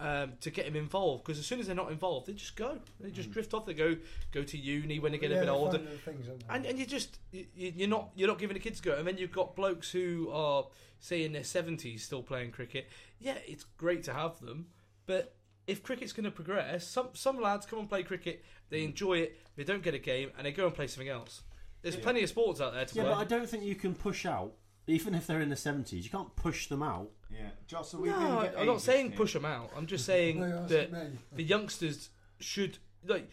um, 0.00 0.32
to 0.40 0.50
get 0.50 0.66
them 0.66 0.76
involved 0.76 1.24
because 1.24 1.38
as 1.38 1.46
soon 1.46 1.60
as 1.60 1.66
they're 1.66 1.76
not 1.76 1.90
involved, 1.92 2.26
they 2.26 2.32
just 2.32 2.56
go. 2.56 2.80
They 3.00 3.10
just 3.10 3.30
drift 3.30 3.54
off. 3.54 3.66
They 3.66 3.74
go 3.74 3.96
go 4.32 4.42
to 4.42 4.58
uni 4.58 4.98
when 4.98 5.12
they 5.12 5.18
get 5.18 5.30
Yeah, 5.30 5.38
a 5.38 5.40
bit 5.40 5.48
older, 5.48 5.78
things, 5.78 6.26
and 6.50 6.66
and 6.66 6.78
you 6.78 6.86
just 6.86 7.18
you, 7.30 7.46
you're 7.54 7.88
not 7.88 8.10
you're 8.16 8.28
not 8.28 8.38
giving 8.38 8.54
the 8.54 8.60
kids 8.60 8.80
a 8.80 8.82
go. 8.82 8.94
And 8.96 9.06
then 9.06 9.16
you've 9.16 9.32
got 9.32 9.54
blokes 9.54 9.92
who 9.92 10.28
are 10.32 10.66
say 10.98 11.24
in 11.24 11.32
their 11.32 11.44
seventies 11.44 12.02
still 12.02 12.22
playing 12.22 12.50
cricket. 12.50 12.88
Yeah, 13.20 13.38
it's 13.46 13.64
great 13.78 14.02
to 14.04 14.12
have 14.12 14.40
them, 14.40 14.66
but 15.06 15.36
if 15.66 15.82
cricket's 15.82 16.12
going 16.12 16.24
to 16.24 16.30
progress, 16.30 16.86
some 16.86 17.08
some 17.14 17.40
lads 17.40 17.66
come 17.66 17.78
and 17.78 17.88
play 17.88 18.02
cricket. 18.02 18.44
They 18.70 18.80
mm. 18.80 18.86
enjoy 18.86 19.18
it. 19.18 19.38
They 19.56 19.64
don't 19.64 19.82
get 19.82 19.94
a 19.94 19.98
game, 19.98 20.30
and 20.36 20.46
they 20.46 20.52
go 20.52 20.66
and 20.66 20.74
play 20.74 20.86
something 20.86 21.08
else. 21.08 21.42
There's 21.82 21.96
plenty 21.96 22.22
of 22.22 22.30
sports 22.30 22.60
out 22.60 22.72
there 22.72 22.84
to 22.86 22.94
yeah, 22.94 23.02
play. 23.02 23.12
but 23.12 23.18
I 23.18 23.24
don't 23.24 23.48
think 23.48 23.62
you 23.62 23.74
can 23.74 23.94
push 23.94 24.24
out, 24.24 24.52
even 24.86 25.14
if 25.14 25.26
they're 25.26 25.40
in 25.40 25.50
the 25.50 25.56
seventies. 25.56 26.04
You 26.04 26.10
can't 26.10 26.34
push 26.34 26.68
them 26.68 26.82
out. 26.82 27.10
Yeah, 27.30 27.50
Joss, 27.66 27.94
are 27.94 27.98
we 27.98 28.08
No, 28.08 28.18
being 28.18 28.30
a 28.30 28.38
I- 28.38 28.42
bit 28.48 28.54
I'm 28.58 28.66
not 28.66 28.80
saying 28.80 29.08
here? 29.08 29.16
push 29.18 29.32
them 29.34 29.44
out. 29.44 29.70
I'm 29.76 29.86
just 29.86 30.04
saying 30.12 30.40
No, 30.40 30.66
that 30.66 30.90
the 31.34 31.42
youngsters 31.42 32.10
should 32.40 32.78
like. 33.06 33.30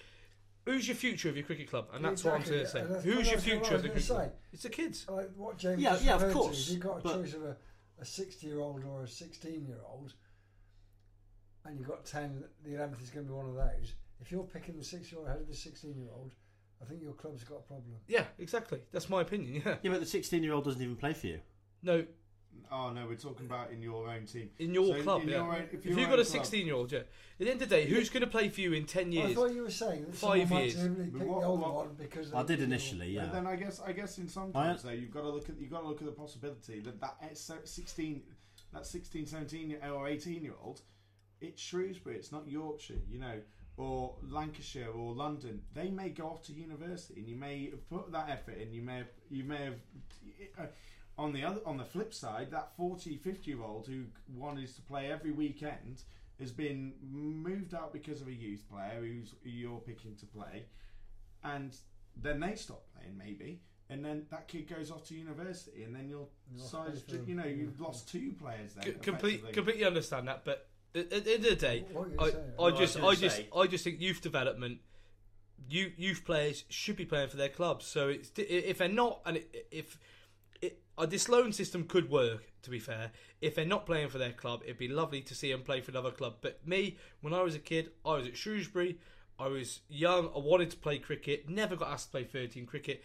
Who's 0.66 0.88
your 0.88 0.96
future 0.96 1.28
of 1.28 1.36
your 1.36 1.46
cricket 1.46 1.70
club? 1.70 1.88
And 1.92 2.06
that's 2.06 2.22
Exactly, 2.22 2.30
what 2.30 2.36
I'm 2.36 2.64
and 2.64 2.74
going 2.74 2.94
to 2.94 3.04
say. 3.04 3.10
Who's 3.10 3.16
your 3.16 3.24
that's 3.24 3.30
what 3.36 3.44
future 3.44 3.76
of 3.76 3.82
the 3.82 3.88
gonna 3.88 4.00
cricket 4.00 4.08
club? 4.08 4.32
It's 4.54 4.64
the 4.64 4.70
kids. 4.70 5.06
Like 5.10 5.30
what 5.36 5.58
James 5.58 5.82
Yeah, 5.82 5.98
yeah, 6.04 6.16
of 6.16 6.22
referred 6.22 6.34
to, 6.34 6.40
course, 6.40 6.60
is 6.60 6.72
you've 6.74 6.82
got 6.82 7.00
a 7.00 7.02
choice 7.02 7.34
of 7.34 7.44
a, 7.44 7.58
a 8.00 8.06
60 8.06 8.46
year 8.46 8.60
old 8.60 8.84
or 8.86 9.04
a 9.04 9.08
16 9.08 9.66
year 9.66 9.80
old, 9.90 10.14
and 11.66 11.78
you've 11.78 11.88
got 11.88 12.06
10, 12.06 12.44
the 12.64 12.72
11th 12.72 13.02
is 13.04 13.10
going 13.10 13.26
to 13.26 13.32
be 13.32 13.38
one 13.38 13.48
of 13.50 13.56
those. 13.56 13.94
If 14.20 14.32
you're 14.32 14.44
picking 14.44 14.78
the 14.78 14.84
60 14.84 15.10
year 15.16 15.20
old 15.20 15.28
ahead 15.28 15.42
of 15.42 15.48
the 15.48 15.56
16 15.56 15.98
year 15.98 16.10
old, 16.16 16.32
I 16.82 16.86
think 16.86 17.02
your 17.04 17.14
club's 17.14 17.44
got 17.44 17.56
a 17.58 17.62
problem. 17.62 17.96
Yeah, 18.08 18.24
exactly. 18.40 18.80
That's 18.92 19.10
my 19.10 19.22
opinion. 19.22 19.62
Yeah. 19.66 19.76
Yeah, 19.84 19.92
but 19.92 20.00
the 20.00 20.06
sixteen-year-old 20.08 20.64
doesn't 20.66 20.82
even 20.82 20.96
play 20.96 21.14
for 21.14 21.28
you. 21.28 21.40
No, 21.84 22.04
Oh 22.72 22.90
no, 22.92 23.06
we're 23.06 23.16
talking 23.16 23.46
about 23.46 23.70
in 23.72 23.82
your 23.84 24.10
own 24.10 24.26
team. 24.26 24.50
in 24.60 24.74
your 24.74 24.96
So 24.98 25.04
club. 25.04 25.22
in 25.22 25.30
yeah. 25.30 25.36
your 25.38 25.54
own- 25.56 25.68
if 25.72 25.86
your 25.86 25.94
you've 26.00 26.10
own 26.10 26.16
got 26.16 26.20
a 26.20 26.24
club- 26.24 26.46
16 26.46 26.66
year 26.66 26.76
old, 26.76 26.92
yeah. 26.92 27.00
At 27.00 27.06
the 27.38 27.52
end 27.52 27.62
of 27.62 27.70
the 27.70 27.76
day, 27.76 27.86
who's 27.88 28.10
going 28.10 28.22
to 28.22 28.28
play 28.30 28.50
for 28.50 28.62
you 28.62 28.74
in 28.74 28.86
10 28.86 29.08
I 29.08 29.10
years? 29.10 29.34
thought 29.36 29.52
you 29.54 29.62
were 29.62 29.70
saying 29.70 30.06
that 30.06 30.16
Five 30.16 30.48
someone 30.50 30.64
years. 30.64 30.76
might 30.76 30.82
deliberately 30.84 31.12
But 31.12 31.20
pick 31.20 31.28
what- 31.30 31.40
the 31.42 31.46
older 31.48 31.62
what- 31.64 31.74
one 31.76 31.96
because 32.00 32.34
I 32.34 32.42
they- 32.44 32.56
did 32.56 32.64
initially, 32.64 33.16
But 33.16 33.24
yeah. 33.26 33.32
then 33.32 33.46
I 33.48 33.56
guess 33.56 33.80
I 33.80 33.92
guess 33.94 34.18
in 34.18 34.28
some 34.28 34.50
I- 34.56 34.66
times 34.68 34.82
though 34.84 34.90
you've 34.90 35.12
got 35.12 35.22
to 35.22 35.30
look 35.30 35.50
at 35.50 35.60
you've 35.60 35.70
got 35.72 35.82
to 35.82 35.88
look 35.88 36.02
at 36.02 36.06
the 36.08 36.14
possibility 36.14 36.80
that 36.82 37.00
that 37.00 37.16
eh, 37.22 37.34
16 37.34 38.24
that 38.74 38.86
16 38.88 39.26
17 39.28 39.78
or 39.84 40.08
18 40.08 40.44
year 40.44 40.56
old 40.62 40.82
it's 41.42 41.62
Shrewsbury 41.62 42.16
it's 42.16 42.32
not 42.32 42.48
Yorkshire 42.48 43.02
you 43.10 43.20
know 43.20 43.42
or 43.78 44.16
Lancashire 44.30 44.90
or 44.90 45.14
London. 45.14 45.62
They 45.74 45.90
may 45.90 46.10
go 46.10 46.26
off 46.26 46.44
to 46.44 46.54
university 46.54 47.20
and 47.20 47.28
you 47.28 47.36
may 47.36 47.70
have 47.72 47.90
put 47.90 48.12
that 48.12 48.30
effort 48.30 48.60
in 48.60 48.72
you 48.74 48.82
may 48.82 48.98
have 48.98 49.08
you 49.30 49.44
may 49.44 49.66
have 49.66 49.76
uh, 50.60 50.66
on 51.18 51.34
the 51.34 51.44
other 51.44 51.62
on 51.66 51.78
the 51.78 51.86
flip 51.86 52.14
side 52.14 52.52
that 52.52 52.76
40 52.78 53.18
50 53.18 53.50
year 53.52 53.62
old 53.64 53.88
who 53.88 54.04
wanted 54.36 54.74
to 54.76 54.82
play 54.82 55.12
every 55.12 55.32
weekend 55.32 56.04
has 56.40 56.52
been 56.52 56.94
moved 57.02 57.74
out 57.74 57.94
because 57.94 58.22
of 58.22 58.28
a 58.28 58.34
youth 58.34 58.64
player 58.70 59.00
who's 59.00 59.34
who 59.44 59.50
you're 59.50 59.80
picking 59.80 60.16
to 60.16 60.26
play 60.26 60.66
and 61.44 61.76
then 62.22 62.40
they 62.40 62.56
stop 62.56 62.84
playing 62.96 63.18
maybe 63.18 63.62
and 63.90 64.04
then 64.04 64.26
that 64.32 64.48
kid 64.48 64.68
goes 64.68 64.90
off 64.90 65.06
to 65.08 65.16
university 65.16 65.84
and 65.84 65.94
then 65.96 66.10
you're 66.10 66.28
You're 66.56 66.66
size 66.66 67.04
you 67.26 67.36
know 67.36 67.46
you've 67.46 67.80
lost 67.80 68.10
two 68.10 68.34
players 68.40 68.74
there 68.74 68.94
C- 68.94 69.00
complete, 69.02 69.52
completely 69.54 69.86
understand 69.86 70.28
that, 70.28 70.46
but 70.46 70.70
at, 70.96 71.12
at 71.14 71.26
the 71.26 71.34
end 71.34 71.46
of 71.46 71.50
the 71.52 71.56
day, 71.56 71.86
What 71.92 72.08
are 72.20 72.30
you 72.30 72.36
I. 72.60 72.64
I 72.64 72.68
I 72.68 72.72
just, 72.78 73.00
was 73.02 73.18
I 73.18 73.22
just, 73.22 73.36
say- 73.38 73.48
I 73.56 73.68
just 73.68 73.84
think 73.84 74.02
youth 74.02 74.22
development 74.22 74.80
youth, 75.70 75.94
youth 75.98 76.26
players 76.26 76.66
should 76.70 76.96
be 76.96 77.06
playing 77.06 77.30
for 77.30 77.38
their 77.38 77.50
clubs. 77.50 77.86
So 77.86 78.10
it's 78.10 78.32
if 78.38 78.78
they're 78.80 78.88
not, 78.88 79.22
and 79.26 79.42
if 79.72 79.98
it, 80.62 80.82
uh, 80.98 81.06
this 81.06 81.30
loan 81.30 81.54
system 81.54 81.84
could 81.86 82.10
work. 82.10 82.44
To 82.64 82.70
be 82.70 82.78
fair, 82.78 83.10
if 83.42 83.56
they're 83.56 83.66
not 83.66 83.88
playing 83.88 84.10
for 84.10 84.20
their 84.20 84.34
club, 84.34 84.62
it'd 84.64 84.78
be 84.78 84.88
lovely 84.88 85.22
to 85.22 85.34
see 85.34 85.52
them 85.52 85.64
play 85.64 85.82
for 85.82 85.90
another 85.90 86.12
club. 86.12 86.36
But 86.42 86.60
me, 86.68 86.98
when 87.22 87.34
I 87.34 87.42
was 87.42 87.56
a 87.56 87.60
kid, 87.60 87.90
I 88.06 88.14
was 88.18 88.28
at 88.28 88.38
Shrewsbury. 88.38 89.00
I 89.40 89.48
was 89.48 89.80
young. 89.90 90.30
I 90.36 90.38
wanted 90.38 90.70
to 90.70 90.78
play 90.78 91.00
cricket. 91.00 91.50
Never 91.50 91.76
got 91.76 91.90
asked 91.90 92.08
to 92.08 92.12
play 92.12 92.24
13 92.24 92.68
cricket. 92.68 93.04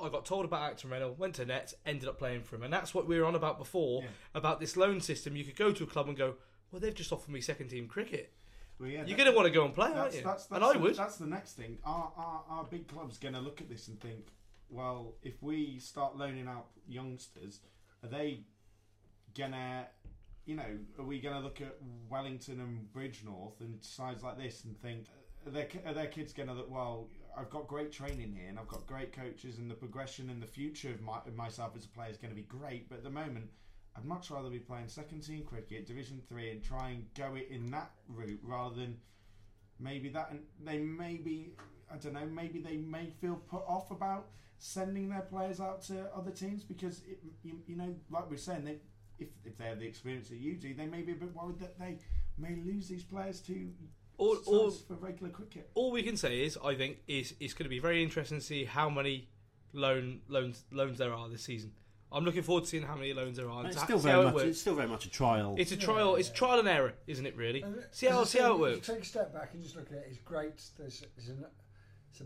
I 0.00 0.08
got 0.08 0.24
told 0.24 0.44
about 0.44 0.62
Acton 0.70 0.90
Reynolds, 0.90 1.18
went 1.18 1.34
to 1.36 1.44
Nets, 1.44 1.74
ended 1.84 2.08
up 2.08 2.16
playing 2.16 2.42
for 2.44 2.54
him. 2.54 2.62
And 2.62 2.72
that's 2.72 2.94
what 2.94 3.08
we 3.08 3.18
were 3.18 3.24
on 3.24 3.34
about 3.34 3.58
before, 3.58 4.02
Yeah. 4.02 4.08
about 4.36 4.60
this 4.60 4.76
loan 4.76 5.00
system. 5.00 5.34
You 5.34 5.42
could 5.44 5.56
go 5.56 5.72
to 5.72 5.82
a 5.82 5.86
club 5.88 6.06
and 6.06 6.16
go, 6.16 6.34
well, 6.72 6.80
they've 6.80 6.94
just 6.94 7.12
offered 7.12 7.30
me 7.30 7.40
second 7.40 7.68
team 7.68 7.86
cricket. 7.86 8.32
Well, 8.80 8.88
yeah, 8.88 9.04
You're 9.04 9.18
going 9.18 9.30
to 9.30 9.36
want 9.36 9.46
to 9.46 9.52
go 9.52 9.64
and 9.64 9.74
play, 9.74 9.88
aren't 9.88 9.96
that's, 9.96 10.16
you? 10.16 10.22
that's, 10.22 10.46
that's 10.46 10.56
and 10.56 10.64
I 10.64 10.72
the, 10.72 10.78
would. 10.78 10.96
That's 10.96 11.16
the 11.16 11.26
next 11.26 11.52
thing. 11.52 11.78
Are, 11.84 12.10
are, 12.16 12.42
are 12.48 12.64
big 12.64 12.88
clubs 12.88 13.18
going 13.18 13.34
to 13.34 13.40
look 13.40 13.60
at 13.60 13.68
this 13.68 13.88
and 13.88 14.00
think, 14.00 14.28
well, 14.70 15.14
if 15.22 15.42
we 15.42 15.78
start 15.78 16.16
loaning 16.16 16.48
out 16.48 16.66
youngsters, 16.88 17.60
are 18.02 18.08
they 18.08 18.40
going 19.36 19.52
to, 19.52 19.86
you 20.46 20.56
know, 20.56 20.78
are 20.98 21.04
we 21.04 21.20
going 21.20 21.34
to 21.36 21.40
look 21.40 21.60
at 21.60 21.76
Wellington 22.10 22.60
and 22.60 22.88
Bridgnorth 22.92 23.60
and 23.60 23.82
sides 23.84 24.22
like 24.22 24.38
this 24.38 24.64
and 24.64 24.76
think, 24.80 25.06
are 25.46 25.50
their, 25.50 25.68
are 25.86 25.94
their 25.94 26.06
kids 26.06 26.32
going 26.32 26.48
to 26.48 26.54
look, 26.54 26.70
well, 26.70 27.08
I've 27.36 27.50
got 27.50 27.68
great 27.68 27.92
training 27.92 28.34
here 28.36 28.48
and 28.48 28.58
I've 28.58 28.68
got 28.68 28.86
great 28.86 29.12
coaches 29.12 29.58
and 29.58 29.70
the 29.70 29.74
progression 29.74 30.30
and 30.30 30.42
the 30.42 30.46
future 30.46 30.90
of, 30.90 31.02
my, 31.02 31.18
of 31.26 31.36
myself 31.36 31.72
as 31.76 31.84
a 31.84 31.88
player 31.88 32.10
is 32.10 32.16
going 32.16 32.30
to 32.30 32.36
be 32.36 32.42
great, 32.42 32.88
but 32.88 32.98
at 32.98 33.04
the 33.04 33.10
moment, 33.10 33.50
I'd 33.96 34.04
much 34.04 34.30
rather 34.30 34.48
be 34.48 34.58
playing 34.58 34.88
second 34.88 35.20
team 35.20 35.42
cricket, 35.42 35.86
Division 35.86 36.22
Three, 36.28 36.50
and 36.50 36.62
try 36.62 36.90
and 36.90 37.04
go 37.14 37.34
it 37.34 37.48
in 37.50 37.70
that 37.72 37.90
route 38.08 38.40
rather 38.42 38.74
than 38.76 38.96
maybe 39.78 40.08
that. 40.10 40.30
And 40.30 40.40
they 40.64 40.78
maybe 40.78 41.54
I 41.92 41.96
don't 41.96 42.14
know. 42.14 42.26
Maybe 42.26 42.60
they 42.60 42.76
may 42.76 43.10
feel 43.20 43.36
put 43.36 43.62
off 43.66 43.90
about 43.90 44.28
sending 44.58 45.08
their 45.08 45.22
players 45.22 45.60
out 45.60 45.82
to 45.82 46.08
other 46.16 46.30
teams 46.30 46.62
because 46.62 47.00
it, 47.08 47.18
you, 47.42 47.58
you 47.66 47.76
know, 47.76 47.94
like 48.10 48.30
we're 48.30 48.36
saying, 48.36 48.64
they, 48.64 48.78
if 49.18 49.28
if 49.44 49.58
they 49.58 49.64
have 49.64 49.78
the 49.80 49.86
experience 49.86 50.28
that 50.28 50.36
you 50.36 50.54
do, 50.56 50.72
they 50.74 50.86
may 50.86 51.02
be 51.02 51.12
a 51.12 51.16
bit 51.16 51.34
worried 51.34 51.58
that 51.58 51.78
they 51.78 51.98
may 52.38 52.54
lose 52.56 52.88
these 52.88 53.02
players 53.04 53.40
to 53.40 53.70
sides 54.18 54.46
or- 54.46 54.70
for 54.70 54.94
regular 54.94 55.30
cricket. 55.32 55.68
all 55.74 55.90
we 55.90 56.02
can 56.02 56.16
say 56.16 56.42
is, 56.44 56.56
I 56.64 56.74
think, 56.76 56.98
is 57.08 57.34
it's 57.40 57.54
going 57.54 57.64
to 57.64 57.70
be 57.70 57.80
very 57.80 58.02
interesting 58.02 58.38
to 58.38 58.44
see 58.44 58.64
how 58.64 58.88
many 58.88 59.28
loan 59.72 60.20
loans 60.28 60.64
loans 60.70 60.98
there 60.98 61.12
are 61.12 61.28
this 61.28 61.42
season. 61.42 61.72
I'm 62.12 62.24
looking 62.24 62.42
forward 62.42 62.64
to 62.64 62.70
seeing 62.70 62.82
how 62.82 62.94
many 62.94 63.12
loans 63.12 63.36
there 63.36 63.50
are. 63.50 63.66
It's 63.66 63.80
still 63.82 63.98
very 63.98 64.22
how 64.22 64.28
it 64.28 64.34
much. 64.34 64.44
It's 64.44 64.60
still 64.60 64.74
very 64.74 64.88
much 64.88 65.06
a 65.06 65.10
trial. 65.10 65.54
It's 65.58 65.72
a 65.72 65.76
trial. 65.76 66.16
It's 66.16 66.28
trial 66.30 66.58
and 66.58 66.68
error, 66.68 66.92
isn't 67.06 67.24
it? 67.24 67.36
Really. 67.36 67.62
And 67.62 67.84
See 67.90 68.06
how 68.06 68.24
see 68.24 68.38
how 68.40 68.52
it 68.54 68.58
works. 68.60 68.88
You 68.88 68.94
take 68.94 69.02
a 69.02 69.06
step 69.06 69.32
back 69.32 69.50
and 69.54 69.62
just 69.62 69.76
look 69.76 69.86
at 69.90 69.98
it. 69.98 70.06
It's 70.10 70.18
great. 70.18 70.62
There's, 70.78 71.04
there's 71.16 71.28
an, 71.28 71.44
it's 72.10 72.20
a, 72.20 72.24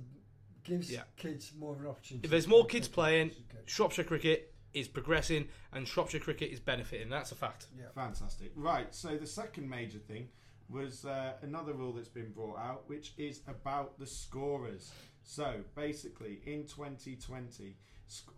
gives 0.64 0.90
Yeah. 0.90 1.02
kids 1.16 1.52
more 1.58 1.74
of 1.74 1.80
an 1.80 1.86
opportunity. 1.86 2.24
If 2.24 2.30
there's 2.30 2.48
more 2.48 2.66
kids 2.66 2.88
playing, 2.88 3.28
which 3.28 3.36
is 3.38 3.44
good. 3.50 3.60
Shropshire 3.70 4.04
cricket 4.04 4.52
is 4.74 4.88
progressing, 4.88 5.48
and 5.72 5.86
Shropshire 5.86 6.20
cricket 6.20 6.50
is 6.52 6.60
benefiting. 6.60 7.08
That's 7.08 7.32
a 7.32 7.36
fact. 7.36 7.66
Yeah. 7.78 7.84
Fantastic. 7.94 8.52
Right, 8.56 8.94
so 8.94 9.16
the 9.16 9.26
second 9.26 9.70
major 9.70 9.98
thing 9.98 10.28
was 10.68 11.04
uh, 11.04 11.34
another 11.42 11.72
rule 11.72 11.92
that's 11.92 12.08
been 12.08 12.32
brought 12.32 12.58
out, 12.58 12.82
which 12.88 13.12
is 13.16 13.40
about 13.46 13.98
the 14.00 14.06
scorers. 14.06 14.90
So 15.22 15.60
basically, 15.76 16.40
in 16.44 16.66
2020, 16.66 17.46
sc- 17.48 17.72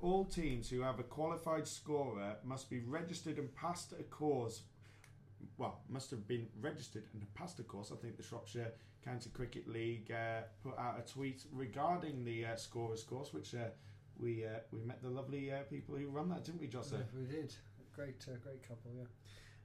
all 0.01 0.25
teams 0.25 0.71
who 0.71 0.81
have 0.81 0.99
a 0.99 1.03
qualified 1.03 1.67
scorer 1.67 2.37
must 2.45 2.71
be 2.71 2.81
registered 2.81 3.39
and 3.39 3.55
passed 3.55 3.93
a 3.99 4.03
course. 4.05 4.63
Well, 5.57 5.81
must 5.89 6.11
have 6.11 6.27
been 6.27 6.47
registered 6.61 7.05
and 7.13 7.23
passed 7.35 7.59
a 7.59 7.63
course. 7.63 7.93
I 7.93 7.97
think 7.97 8.17
the 8.17 8.23
Shropshire 8.23 8.73
County 9.05 9.31
Cricket 9.31 9.69
League 9.69 10.11
uh, 10.11 10.43
put 10.63 10.79
out 10.79 10.99
a 10.99 11.13
tweet 11.13 11.45
regarding 11.53 12.25
the 12.25 12.47
uh, 12.47 12.57
scorers 12.57 13.03
course, 13.03 13.33
which 13.33 13.55
uh, 13.55 13.69
we 14.19 14.45
uh, 14.45 14.61
we 14.73 14.81
met 14.81 15.03
the 15.03 15.11
lovely 15.11 15.53
uh, 15.53 15.63
people 15.71 15.97
who 15.97 16.09
run 16.09 16.29
that, 16.31 16.45
didn't 16.45 16.61
we, 16.61 16.67
Jossa? 16.67 16.93
Yeah, 16.93 17.19
we 17.19 17.27
did. 17.27 17.55
Great, 17.95 18.25
uh, 18.29 18.37
great 18.43 18.67
couple. 18.67 18.91
Yeah. 18.97 19.05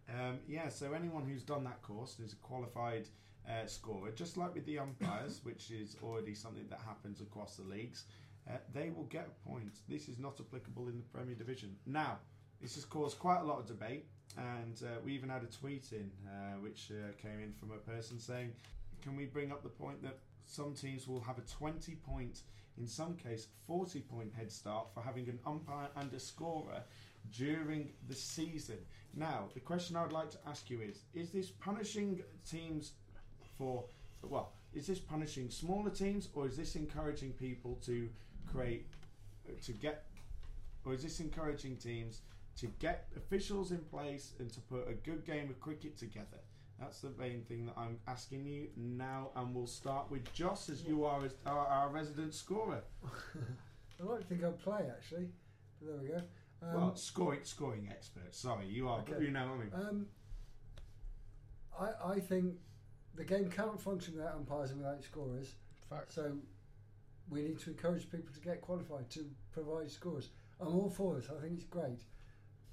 Um, 0.09 0.39
yeah, 0.47 0.69
so 0.69 0.93
anyone 0.93 1.23
who's 1.23 1.43
done 1.43 1.63
that 1.63 1.81
course 1.81 2.19
is 2.19 2.33
a 2.33 2.35
qualified 2.37 3.07
uh, 3.47 3.65
scorer, 3.65 4.11
just 4.11 4.37
like 4.37 4.53
with 4.53 4.65
the 4.65 4.79
umpires, 4.79 5.41
which 5.43 5.71
is 5.71 5.95
already 6.03 6.33
something 6.33 6.65
that 6.69 6.79
happens 6.85 7.21
across 7.21 7.55
the 7.55 7.63
leagues. 7.63 8.05
Uh, 8.49 8.57
they 8.73 8.89
will 8.89 9.05
get 9.05 9.27
a 9.27 9.49
point. 9.49 9.79
This 9.87 10.09
is 10.09 10.19
not 10.19 10.39
applicable 10.39 10.89
in 10.89 10.97
the 10.97 11.03
Premier 11.03 11.35
Division. 11.35 11.75
Now, 11.85 12.19
this 12.61 12.75
has 12.75 12.85
caused 12.85 13.19
quite 13.19 13.39
a 13.39 13.43
lot 13.43 13.59
of 13.59 13.67
debate, 13.67 14.05
and 14.37 14.81
uh, 14.83 14.99
we 15.03 15.13
even 15.13 15.29
had 15.29 15.43
a 15.43 15.47
tweet 15.47 15.91
in 15.91 16.09
uh, 16.27 16.59
which 16.59 16.91
uh, 16.91 17.11
came 17.21 17.39
in 17.41 17.53
from 17.53 17.71
a 17.71 17.77
person 17.77 18.19
saying, 18.19 18.51
"Can 19.01 19.15
we 19.15 19.25
bring 19.25 19.51
up 19.51 19.63
the 19.63 19.69
point 19.69 20.01
that 20.03 20.19
some 20.45 20.73
teams 20.73 21.07
will 21.07 21.21
have 21.21 21.37
a 21.37 21.41
20 21.41 21.95
point, 21.95 22.41
in 22.77 22.87
some 22.87 23.15
case 23.15 23.47
40 23.67 24.01
point 24.01 24.33
head 24.33 24.51
start 24.51 24.87
for 24.93 25.01
having 25.01 25.29
an 25.29 25.39
umpire 25.45 25.87
and 25.95 26.13
a 26.13 26.19
scorer 26.19 26.83
during 27.31 27.91
the 28.07 28.15
season?" 28.15 28.77
Now, 29.13 29.49
the 29.53 29.59
question 29.59 29.95
I 29.95 30.03
would 30.03 30.13
like 30.13 30.31
to 30.31 30.39
ask 30.47 30.69
you 30.69 30.81
is: 30.81 31.03
Is 31.13 31.31
this 31.31 31.49
punishing 31.49 32.21
teams 32.49 32.93
for 33.57 33.85
well? 34.21 34.53
Is 34.73 34.87
this 34.87 34.99
punishing 34.99 35.49
smaller 35.49 35.91
teams, 35.91 36.29
or 36.33 36.47
is 36.47 36.57
this 36.57 36.75
encouraging 36.75 37.33
people 37.33 37.77
to 37.85 38.09
create 38.53 38.87
to 39.63 39.71
get, 39.73 40.05
or 40.85 40.93
is 40.93 41.03
this 41.03 41.19
encouraging 41.19 41.77
teams 41.77 42.21
to 42.57 42.67
get 42.79 43.07
officials 43.17 43.71
in 43.71 43.79
place 43.79 44.33
and 44.39 44.51
to 44.53 44.61
put 44.61 44.87
a 44.87 44.93
good 44.93 45.25
game 45.25 45.49
of 45.49 45.59
cricket 45.59 45.97
together? 45.97 46.39
That's 46.79 47.01
the 47.01 47.11
main 47.17 47.43
thing 47.43 47.65
that 47.67 47.75
I'm 47.77 47.97
asking 48.07 48.45
you 48.45 48.67
now, 48.75 49.29
and 49.35 49.53
we'll 49.53 49.67
start 49.67 50.09
with 50.09 50.31
Joss, 50.33 50.69
as 50.69 50.83
you 50.83 51.05
are 51.05 51.23
as 51.23 51.33
our, 51.45 51.65
our 51.67 51.89
resident 51.89 52.33
scorer. 52.33 52.83
I 53.05 54.03
like 54.03 54.21
to 54.21 54.25
think 54.25 54.43
I'd 54.43 54.59
play 54.59 54.81
actually, 54.89 55.29
but 55.81 55.89
there 55.89 56.01
we 56.01 56.07
go. 56.09 56.21
Um, 56.61 56.73
well, 56.81 56.95
scoring 56.95 57.41
scoring 57.43 57.87
expert. 57.89 58.33
Sorry, 58.33 58.65
you 58.67 58.89
are. 58.89 58.99
Okay. 58.99 59.23
You 59.23 59.31
know 59.31 59.47
what 59.47 59.53
I 59.53 59.57
mean. 59.57 59.87
Um, 59.87 60.05
I, 61.79 62.13
I 62.13 62.19
think 62.19 62.55
the 63.15 63.23
game 63.23 63.49
can't 63.49 63.79
function 63.79 64.15
without 64.15 64.35
umpires 64.35 64.71
and 64.71 64.79
without 64.79 65.03
scorers. 65.03 65.53
Fact. 65.89 66.13
So 66.13 66.33
we 67.29 67.41
need 67.41 67.59
to 67.59 67.69
encourage 67.71 68.09
people 68.11 68.33
to 68.33 68.39
get 68.41 68.61
qualified 68.61 69.09
to 69.11 69.25
provide 69.51 69.89
scores. 69.91 70.29
I'm 70.59 70.75
all 70.75 70.89
for 70.89 71.15
this. 71.15 71.29
I 71.29 71.41
think 71.41 71.55
it's 71.55 71.63
great. 71.65 71.99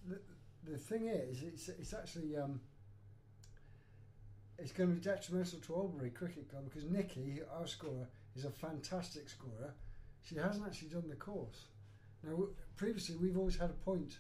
The, 0.06 0.20
the 0.70 0.78
thing 0.78 1.06
is, 1.08 1.42
it's 1.42 1.68
it's 1.68 1.92
actually 1.94 2.36
um, 2.36 2.60
it's 4.58 4.72
going 4.72 4.90
to 4.90 4.94
be 4.96 5.00
detrimental 5.00 5.58
to 5.60 5.74
Alberbury 5.74 6.10
Cricket 6.10 6.50
Club 6.50 6.64
because 6.64 6.84
Nikki, 6.84 7.40
our 7.58 7.66
scorer, 7.66 8.06
is 8.36 8.44
a 8.44 8.50
fantastic 8.50 9.28
scorer. 9.28 9.72
She 10.22 10.36
hasn't 10.36 10.66
actually 10.66 10.88
done 10.88 11.08
the 11.08 11.16
course. 11.16 11.66
Now, 12.22 12.32
w- 12.32 12.54
previously 12.76 13.16
we've 13.16 13.38
always 13.38 13.56
had 13.56 13.70
a 13.70 13.84
point 13.84 14.18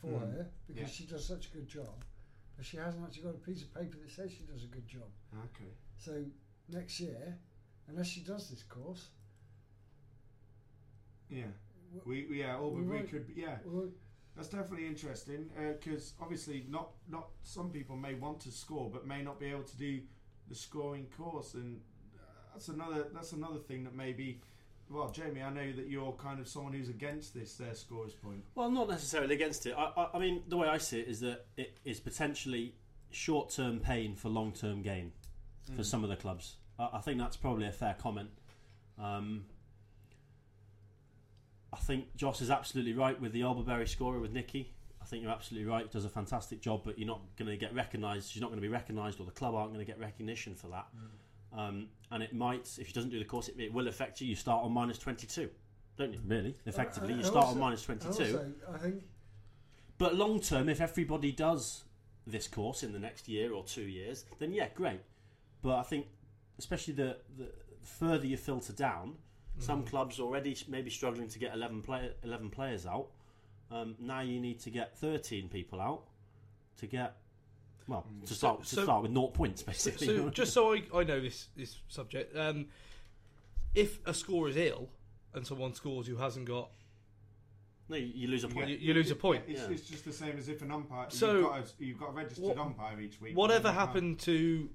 for 0.00 0.06
Mm, 0.08 0.20
her 0.20 0.46
because 0.66 0.82
yeah. 0.82 0.88
she 0.88 1.04
does 1.04 1.26
such 1.26 1.48
a 1.48 1.50
good 1.50 1.68
job, 1.68 2.04
but 2.56 2.64
she 2.64 2.76
hasn't 2.78 3.04
actually 3.04 3.24
got 3.24 3.34
a 3.34 3.38
piece 3.38 3.62
of 3.62 3.74
paper 3.74 3.98
that 4.00 4.10
says 4.10 4.30
she 4.32 4.44
does 4.44 4.64
a 4.64 4.68
good 4.68 4.86
job. 4.86 5.10
Okay. 5.36 5.72
So 5.98 6.24
next 6.70 6.98
year, 7.00 7.36
unless 7.88 8.06
she 8.06 8.20
does 8.20 8.48
this 8.48 8.62
course, 8.62 9.08
Yeah. 11.30 11.44
We 12.04 12.26
we- 12.26 12.40
yeah. 12.40 12.56
Or 12.56 12.70
We 12.70 12.82
we, 12.82 13.00
could 13.00 13.26
yeah. 13.34 13.56
well, 13.64 13.88
That's 14.36 14.48
definitely 14.48 14.86
interesting 14.86 15.50
because 15.80 16.14
obviously 16.20 16.64
not 16.68 16.90
not 17.08 17.28
some 17.42 17.70
people 17.70 17.96
may 17.96 18.14
want 18.14 18.40
to 18.40 18.50
score 18.52 18.90
but 18.90 19.06
may 19.06 19.22
not 19.22 19.40
be 19.40 19.46
able 19.46 19.64
to 19.64 19.76
do 19.76 20.00
the 20.48 20.54
scoring 20.54 21.06
course 21.16 21.54
and 21.54 21.80
uh, 22.16 22.20
that's 22.52 22.68
another 22.68 23.08
that's 23.12 23.32
another 23.32 23.58
thing 23.58 23.84
that 23.84 23.94
maybe 23.94 24.40
well 24.88 25.10
Jamie 25.10 25.42
I 25.42 25.50
know 25.50 25.72
that 25.72 25.88
you're 25.88 26.12
kind 26.12 26.38
of 26.40 26.46
someone 26.48 26.72
who's 26.72 26.88
against 26.88 27.34
this 27.34 27.54
their 27.56 27.74
scorers 27.74 28.12
point 28.14 28.44
Well, 28.54 28.70
not 28.70 28.88
necessarily 28.88 29.34
against 29.34 29.66
it. 29.66 29.74
I, 29.76 29.90
I, 29.96 30.08
I 30.14 30.18
mean, 30.18 30.42
the 30.48 30.56
way 30.56 30.68
I 30.68 30.78
see 30.78 31.00
it 31.00 31.08
is 31.08 31.20
that 31.20 31.46
it 31.56 31.76
is 31.84 31.98
potentially 32.00 32.74
short-term 33.10 33.80
pain 33.80 34.14
for 34.14 34.28
long-term 34.28 34.82
gain 34.82 35.12
for 35.76 35.82
some 35.84 36.04
of 36.04 36.10
the 36.10 36.16
clubs. 36.16 36.56
I, 36.78 36.88
I 36.94 37.00
think 37.00 37.18
that's 37.18 37.36
probably 37.36 37.66
a 37.66 37.72
fair 37.72 37.94
comment. 37.98 38.30
Um, 38.98 39.44
I 41.72 41.76
think 41.76 42.16
Joss 42.16 42.40
is 42.40 42.50
absolutely 42.50 42.94
right 42.94 43.20
with 43.20 43.32
the 43.32 43.42
Alberbury 43.42 43.86
scorer 43.86 44.18
with 44.20 44.32
Nicky. 44.32 44.72
I 45.02 45.04
think 45.04 45.22
you're 45.22 45.32
absolutely 45.32 45.68
right. 45.70 45.90
Does 45.90 46.04
a 46.04 46.08
fantastic 46.08 46.60
job, 46.60 46.82
but 46.84 46.98
you're 46.98 47.06
not 47.06 47.20
going 47.36 47.50
to 47.50 47.56
get 47.56 47.74
recognised. 47.74 48.30
She's 48.30 48.40
not 48.42 48.48
going 48.48 48.58
to 48.60 48.66
be 48.66 48.68
recognised, 48.72 49.20
or 49.20 49.26
the 49.26 49.32
club 49.32 49.54
aren't 49.54 49.72
going 49.72 49.84
to 49.84 49.90
get 49.90 49.98
recognition 50.00 50.54
for 50.54 50.68
that. 50.68 50.86
Um, 51.52 51.88
and 52.10 52.22
it 52.22 52.34
might, 52.34 52.68
if 52.78 52.88
she 52.88 52.92
doesn't 52.92 53.10
do 53.10 53.18
the 53.18 53.24
course, 53.24 53.48
it, 53.48 53.54
it 53.58 53.72
will 53.72 53.88
affect 53.88 54.20
you. 54.20 54.26
You 54.28 54.34
start 54.34 54.64
on 54.64 54.72
minus 54.72 54.98
22, 54.98 55.48
don't 55.96 56.12
you? 56.12 56.20
Really, 56.26 56.56
effectively, 56.66 57.10
and 57.12 57.18
you 57.18 57.24
start 57.24 57.46
also- 57.46 57.54
on 57.54 57.60
minus 57.60 57.82
22. 57.82 58.08
Also, 58.08 58.52
I 58.72 58.78
think 58.78 59.02
But 59.96 60.14
long 60.14 60.40
term, 60.40 60.68
if 60.68 60.80
everybody 60.80 61.32
does 61.32 61.84
this 62.26 62.46
course 62.48 62.82
in 62.82 62.92
the 62.92 62.98
next 62.98 63.28
year 63.28 63.52
or 63.54 63.64
two 63.64 63.82
years, 63.82 64.24
then 64.38 64.52
yeah, 64.52 64.68
great. 64.74 65.00
But 65.62 65.76
I 65.76 65.82
think, 65.82 66.06
especially 66.58 66.94
the, 66.94 67.16
the 67.36 67.48
further 67.82 68.26
you 68.26 68.36
filter 68.36 68.72
down, 68.74 69.14
some 69.58 69.84
clubs 69.84 70.20
already 70.20 70.56
maybe 70.68 70.90
struggling 70.90 71.28
to 71.28 71.38
get 71.38 71.54
11, 71.54 71.82
play, 71.82 72.10
11 72.22 72.50
players 72.50 72.86
out. 72.86 73.08
Um, 73.70 73.96
now 73.98 74.20
you 74.20 74.40
need 74.40 74.60
to 74.60 74.70
get 74.70 74.96
13 74.98 75.48
people 75.48 75.80
out 75.80 76.04
to 76.78 76.86
get, 76.86 77.16
well, 77.86 78.06
to 78.26 78.34
start, 78.34 78.64
to 78.64 78.82
start 78.82 79.02
with 79.02 79.10
naught 79.10 79.34
points, 79.34 79.62
basically. 79.62 80.06
so 80.06 80.28
just 80.30 80.52
so 80.52 80.72
I, 80.74 80.82
I 80.94 81.04
know 81.04 81.20
this 81.20 81.48
this 81.56 81.76
subject, 81.88 82.36
um, 82.36 82.66
if 83.74 83.98
a 84.06 84.14
scorer 84.14 84.48
is 84.48 84.56
ill 84.56 84.88
and 85.34 85.46
someone 85.46 85.74
scores 85.74 86.06
who 86.06 86.16
hasn't 86.16 86.46
got, 86.46 86.70
No, 87.90 87.96
you, 87.96 88.06
you 88.14 88.28
lose 88.28 88.44
a 88.44 88.48
point. 88.48 88.70
you, 88.70 88.76
you 88.76 88.94
lose 88.94 89.10
a 89.10 89.16
point. 89.16 89.42
It's, 89.46 89.60
Yeah. 89.60 89.68
it's 89.70 89.82
just 89.82 90.04
the 90.04 90.12
same 90.12 90.38
as 90.38 90.48
if 90.48 90.62
an 90.62 90.70
umpire. 90.70 91.06
So, 91.10 91.34
you've 91.34 91.42
got 91.44 91.58
a, 91.58 91.84
you've 91.84 91.98
got 91.98 92.08
a 92.08 92.12
registered 92.12 92.44
what- 92.44 92.58
umpire 92.58 93.00
each 93.00 93.20
week. 93.20 93.36
Whatever 93.36 93.64
but 93.64 93.68
then 93.68 93.72
you 93.74 93.78
can't- 93.78 93.88
happened 93.88 94.18
to 94.20 94.70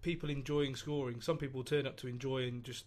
people 0.00 0.30
enjoying 0.30 0.74
scoring? 0.74 1.20
Some 1.20 1.36
people 1.36 1.62
turn 1.64 1.86
up 1.86 1.96
to 1.98 2.06
enjoy 2.08 2.44
and 2.48 2.64
just 2.64 2.84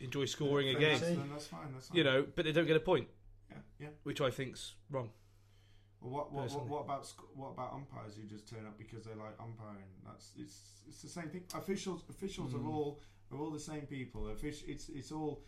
enjoy 0.00 0.24
scoring 0.26 0.68
a 0.68 0.74
game, 0.74 0.98
That's, 0.98 1.00
then 1.00 1.28
that's 1.32 1.46
fine. 1.46 1.72
That's 1.72 1.88
fine. 1.88 1.96
you 1.98 2.04
know, 2.04 2.26
but 2.34 2.44
they 2.44 2.52
don't 2.52 2.66
get 2.66 2.76
a 2.76 2.80
point, 2.80 3.08
Yeah, 3.50 3.56
yeah. 3.80 3.88
which 4.02 4.20
I 4.20 4.30
think's 4.30 4.74
wrong. 4.90 5.10
Well, 6.00 6.10
what 6.12 6.32
what, 6.32 6.50
what 6.52 6.66
what 6.68 6.80
about 6.84 7.06
sc- 7.06 7.34
what 7.34 7.48
about 7.52 7.72
umpires 7.72 8.16
who 8.16 8.24
just 8.24 8.48
turn 8.48 8.66
up 8.66 8.76
because 8.78 9.04
they 9.04 9.14
like 9.14 9.34
umpiring? 9.40 9.90
That's 10.04 10.32
it's 10.38 10.82
it's 10.88 11.02
the 11.02 11.08
same 11.08 11.28
thing. 11.30 11.44
Officials 11.54 12.04
officials 12.10 12.52
Mm. 12.52 12.64
are 12.64 12.68
all 12.68 13.00
are 13.32 13.38
all 13.38 13.50
the 13.50 13.58
same 13.60 13.82
people. 13.86 14.22
Offic- 14.22 14.68
it's 14.68 14.88
it's 14.90 15.10
all 15.10 15.42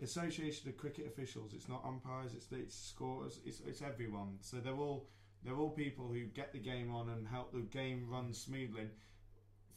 association 0.00 0.68
of 0.68 0.76
cricket 0.76 1.06
officials. 1.06 1.52
It's 1.54 1.68
not 1.68 1.84
umpires. 1.84 2.32
It's 2.34 2.46
the 2.46 2.56
it's 2.56 2.76
scorers. 2.76 3.40
It's 3.46 3.60
it's 3.66 3.82
everyone. 3.82 4.38
So 4.40 4.56
they're 4.58 4.74
all 4.74 5.08
they're 5.44 5.56
all 5.56 5.70
people 5.70 6.08
who 6.08 6.24
get 6.24 6.52
the 6.52 6.58
game 6.58 6.92
on 6.94 7.08
and 7.08 7.26
help 7.26 7.52
the 7.52 7.60
game 7.60 8.06
run 8.08 8.32
smoothly. 8.32 8.88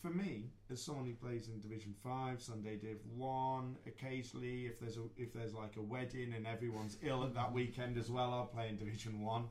For 0.06 0.12
me, 0.12 0.52
as 0.72 0.84
someone 0.84 1.08
who 1.08 1.16
plays 1.16 1.48
in 1.48 1.60
Division 1.60 1.96
Five, 2.04 2.40
Sunday 2.40 2.76
Div 2.76 2.98
One, 3.18 3.76
occasionally 3.88 4.68
if 4.68 4.80
there's 4.80 4.98
a 4.98 5.06
if 5.18 5.34
there's 5.34 5.56
like 5.56 5.78
a 5.78 5.82
wedding 5.82 6.36
and 6.36 6.46
everyone's 6.46 6.98
ill 7.02 7.24
at 7.24 7.34
that 7.34 7.52
weekend 7.52 7.98
as 7.98 8.12
well, 8.12 8.32
I'll 8.32 8.46
play 8.46 8.70
in 8.70 8.78
Division 8.78 9.20
One. 9.20 9.46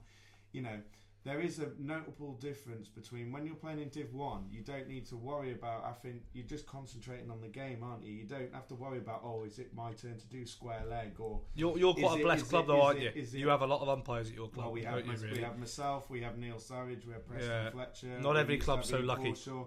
You 0.52 0.62
know, 0.62 0.78
there 1.24 1.40
is 1.40 1.58
a 1.58 1.68
notable 1.78 2.34
difference 2.34 2.86
between 2.88 3.32
when 3.32 3.46
you're 3.46 3.54
playing 3.54 3.80
in 3.80 3.88
Div 3.88 4.12
1, 4.12 4.46
you 4.50 4.60
don't 4.60 4.86
need 4.86 5.06
to 5.06 5.16
worry 5.16 5.52
about, 5.52 5.82
I 5.84 5.92
think, 5.92 6.22
you're 6.34 6.46
just 6.46 6.66
concentrating 6.66 7.30
on 7.30 7.40
the 7.40 7.48
game, 7.48 7.82
aren't 7.82 8.04
you? 8.04 8.12
You 8.12 8.24
don't 8.24 8.52
have 8.52 8.66
to 8.68 8.74
worry 8.74 8.98
about, 8.98 9.22
oh, 9.24 9.44
is 9.44 9.58
it 9.58 9.74
my 9.74 9.92
turn 9.92 10.18
to 10.18 10.26
do 10.28 10.44
square 10.44 10.82
leg? 10.88 11.12
Or, 11.18 11.40
You're, 11.54 11.78
you're 11.78 11.94
Is 11.96 12.04
quite 12.04 12.18
it- 12.18 12.20
a 12.20 12.24
blessed 12.24 12.42
is 12.44 12.48
club, 12.50 12.64
it- 12.64 12.66
though, 12.68 12.82
aren't 12.82 12.98
it- 12.98 13.16
you? 13.16 13.22
is 13.22 13.34
You 13.34 13.48
have 13.48 13.62
a 13.62 13.66
lot 13.66 13.80
of 13.80 13.88
umpires 13.88 14.28
at 14.28 14.34
your 14.34 14.48
club. 14.48 14.66
well, 14.66 14.72
we 14.74 14.82
have, 14.82 14.96
don't 14.96 15.06
you, 15.06 15.22
really? 15.24 15.38
we 15.38 15.44
have 15.44 15.58
myself, 15.58 16.10
we 16.10 16.20
have 16.20 16.36
Neil 16.36 16.56
Surridge, 16.56 17.06
we 17.06 17.12
have 17.14 17.26
Preston 17.26 17.50
Yeah. 17.50 17.70
Fletcher. 17.70 18.20
Not 18.20 18.36
every 18.36 18.58
club's 18.58 18.88
so 18.90 18.98
lucky. 19.00 19.32
Forshaw, 19.32 19.66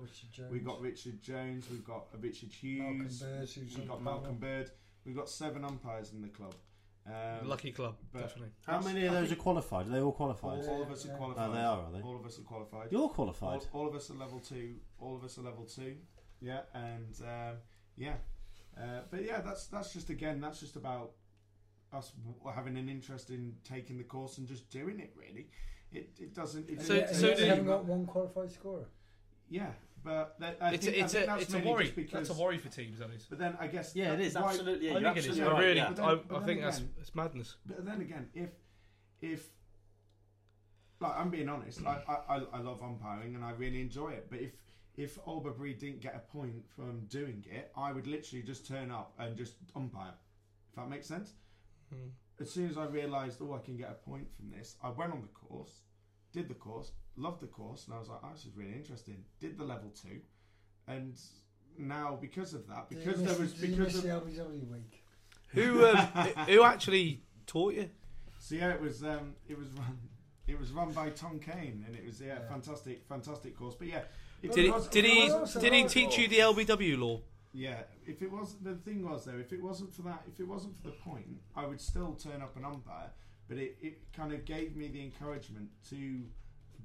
We've 0.51 0.64
got 0.66 0.80
Richard 0.80 1.22
Jones, 1.24 1.70
we've 1.72 1.84
got 1.84 2.05
Richard 2.22 2.49
Malcolm 2.64 2.99
Hughes, 2.99 3.20
Bird, 3.24 3.49
we've 3.58 3.88
got 3.88 4.03
Malcolm. 4.03 4.36
Bird. 4.38 4.72
We've 5.05 5.16
got 5.16 5.30
seven 5.30 5.64
umpires 5.66 6.12
in 6.14 6.22
the 6.22 6.28
club. 6.28 6.53
Um, 7.08 7.47
Lucky 7.47 7.72
club, 7.72 7.95
definitely. 8.14 8.49
How 8.66 8.82
many 8.82 9.05
of 9.05 9.14
those 9.14 9.32
are 9.32 9.36
qualified? 9.38 9.88
Are 9.88 9.89
they 9.89 9.99
all 9.99 10.05
all, 10.08 10.12
qualified? 10.12 10.68
all 10.68 10.82
of 10.84 10.91
us 10.91 11.05
are 11.05 11.10
Yeah. 11.10 11.16
qualified. 11.16 11.49
Oh, 11.49 11.53
they 11.53 11.60
are, 11.62 11.80
are 11.84 11.91
they? 11.93 12.01
All 12.01 12.18
of 12.18 12.26
us 12.26 12.38
are 12.38 12.41
qualified. 12.43 12.91
You're 12.91 13.08
qualified. 13.10 13.62
All, 13.72 13.82
all 13.82 13.88
of 13.88 13.95
us 13.95 14.10
are 14.12 14.16
level 14.16 14.39
two. 14.41 14.76
All 14.99 15.16
of 15.16 15.24
us 15.24 15.38
are 15.38 15.41
level 15.43 15.64
two. 15.66 15.95
Yeah, 16.41 16.62
and 16.74 17.16
um, 17.22 17.58
yeah, 17.95 18.16
uh, 18.78 19.01
but 19.10 19.24
yeah, 19.24 19.39
that's 19.41 19.68
that's 19.68 19.93
just 19.93 20.10
again, 20.10 20.41
that's 20.41 20.60
just 20.60 20.76
about 20.76 21.12
us 21.93 22.12
having 22.53 22.78
an 22.78 22.89
interest 22.89 23.30
in 23.30 23.55
taking 23.64 23.97
the 23.97 24.03
course 24.03 24.38
and 24.38 24.45
just 24.47 24.70
doing 24.70 24.99
it. 24.99 25.14
Really, 25.16 25.47
it 25.93 26.10
it 26.20 26.34
doesn't. 26.36 26.70
It 26.70 26.82
So- 26.82 26.99
doesn't- 26.99 27.16
so 27.16 27.30
you 27.30 27.36
do- 27.38 27.45
haven't 27.45 27.66
got 27.68 27.86
one 27.86 28.05
qualified 28.05 28.51
scorer. 28.51 28.86
yeah, 29.49 29.72
but 30.08 30.39
that, 30.39 30.58
I 30.62 30.74
It's 30.74 30.86
think, 30.86 30.97
a, 30.97 30.99
it's 31.03 31.14
I 31.14 31.18
think 31.20 31.24
a, 31.24 31.28
that's 31.32 31.43
it's 31.43 31.53
a 31.53 31.70
worry. 31.70 31.91
because. 31.95 32.28
That's 32.28 32.39
a 32.39 32.41
worry 32.41 32.58
for 32.58 32.70
teams, 32.70 32.99
that 32.99 33.10
is. 33.12 33.26
But 33.30 33.39
then 33.39 33.58
I 33.60 33.68
guess 33.68 33.93
Yeah, 33.95 34.14
it 34.14 34.18
that- 34.18 34.24
is 34.26 34.36
why- 34.36 34.41
absolutely. 34.51 34.89
I 34.89 34.93
you're 34.93 35.01
think 35.01 35.18
it 35.18 35.20
is. 35.20 35.26
absolutely 35.28 35.49
I 35.49 35.53
right, 35.53 35.66
really, 35.66 35.78
yeah. 35.78 35.93
Then- 35.93 36.05
I, 36.05 36.12
I 36.12 36.16
then 36.39 36.45
think 36.45 36.62
that's 36.62 36.82
it's 37.01 37.14
madness. 37.16 37.55
But 37.66 37.86
then 37.86 37.99
again, 38.01 38.30
if 38.34 38.49
if 39.22 39.49
like 40.99 41.16
I'm 41.18 41.30
being 41.30 41.49
honest, 41.49 41.86
I, 41.86 42.01
I, 42.08 42.36
I- 42.38 42.47
I 42.53 42.60
love 42.62 42.82
umpiring 42.82 43.36
and 43.36 43.43
I 43.43 43.51
really 43.51 43.82
enjoy 43.82 44.10
it. 44.12 44.28
But 44.30 44.39
if 44.39 44.53
if 44.95 45.20
Alberbury 45.28 45.74
didn't 45.74 45.99
get 46.01 46.16
a 46.16 46.20
point 46.32 46.66
from 46.76 47.01
doing 47.08 47.45
it, 47.51 47.72
I 47.78 47.91
would 47.91 48.08
literally 48.08 48.41
just 48.43 48.66
turn 48.66 48.89
up 48.91 49.14
and 49.20 49.36
just 49.38 49.53
umpire. 49.76 50.14
If 50.70 50.76
that 50.78 50.89
makes 50.89 51.05
sense. 51.08 51.34
Hmm. 51.93 52.10
As 52.39 52.49
soon 52.51 52.70
as 52.70 52.78
I 52.78 52.86
realised, 52.86 53.39
oh, 53.41 53.53
I 53.53 53.60
can 53.66 53.78
get 53.78 53.89
a 53.91 53.93
point 54.10 54.28
from 54.36 54.49
this, 54.49 54.76
I 54.84 54.89
went 54.89 55.12
on 55.12 55.22
the 55.22 55.28
course, 55.28 55.82
did 56.38 56.48
the 56.48 56.54
course, 56.54 56.92
loved 57.16 57.42
the 57.42 57.48
course, 57.48 57.86
and 57.86 57.96
I 57.96 58.00
was 58.00 58.10
like, 58.10 58.20
oh, 58.24 58.30
this 58.34 58.46
is 58.46 58.56
really 58.56 58.74
interesting. 58.74 59.24
Did 59.40 59.58
the 59.58 59.64
level 59.64 59.90
two, 60.02 60.20
and 60.88 61.20
now 61.78 62.18
because 62.20 62.54
of 62.54 62.68
that, 62.68 62.90
Did 62.90 63.00
you 63.00 63.06
because 63.06 63.22
miss- 63.22 63.32
there 63.32 63.40
was 63.42 63.54
because 63.54 63.96
of 63.96 64.04
the 64.04 64.66
week. 64.72 65.04
Who 65.50 65.86
um, 65.86 65.98
who 66.48 66.64
actually 66.64 67.22
taught 67.46 67.74
you? 67.74 67.90
So 68.40 68.56
yeah, 68.56 68.70
it 68.72 68.82
was 68.82 69.04
um, 69.04 69.34
it 69.50 69.58
was 69.58 69.68
run 69.70 69.98
it 70.48 70.60
was 70.60 70.72
run 70.72 70.92
by 70.92 71.10
Tom 71.10 71.40
Kane, 71.40 71.84
and 71.88 71.96
it 71.96 72.06
was 72.06 72.22
yeah, 72.22 72.40
Yeah. 72.40 72.48
fantastic 72.50 73.06
fantastic 73.08 73.58
course. 73.58 73.76
But 73.76 73.88
yeah, 73.88 74.02
if 74.44 74.52
Did 74.52 74.60
it 74.60 74.66
he 74.66 74.72
was- 74.72 74.88
did 74.88 75.06
it 75.06 75.12
he 75.12 75.60
did 75.60 75.74
he 75.74 75.82
like- 75.84 75.92
teach 75.92 76.18
you 76.18 76.28
the 76.28 76.40
LBW 76.40 76.98
law? 77.00 77.22
Yeah, 77.54 77.80
if 78.06 78.22
it 78.22 78.32
was 78.32 78.56
the 78.62 78.76
thing 78.76 79.10
was 79.10 79.26
though, 79.26 79.38
if 79.40 79.52
it 79.52 79.62
wasn't 79.64 79.92
for 79.94 80.04
that, 80.04 80.22
if 80.32 80.40
it 80.40 80.48
wasn't 80.48 80.76
for 80.78 80.84
the 80.84 80.92
point, 81.10 81.40
I 81.56 81.66
would 81.66 81.82
still 81.82 82.14
turn 82.14 82.42
up 82.44 82.56
an 82.56 82.66
umpire. 82.66 83.10
But 83.48 83.58
it, 83.58 83.78
it 83.82 84.14
kind 84.14 84.34
of 84.34 84.45
gave 84.45 84.76
me 84.76 84.88
the 84.89 85.02
encouragement 85.02 85.70
to 85.89 86.22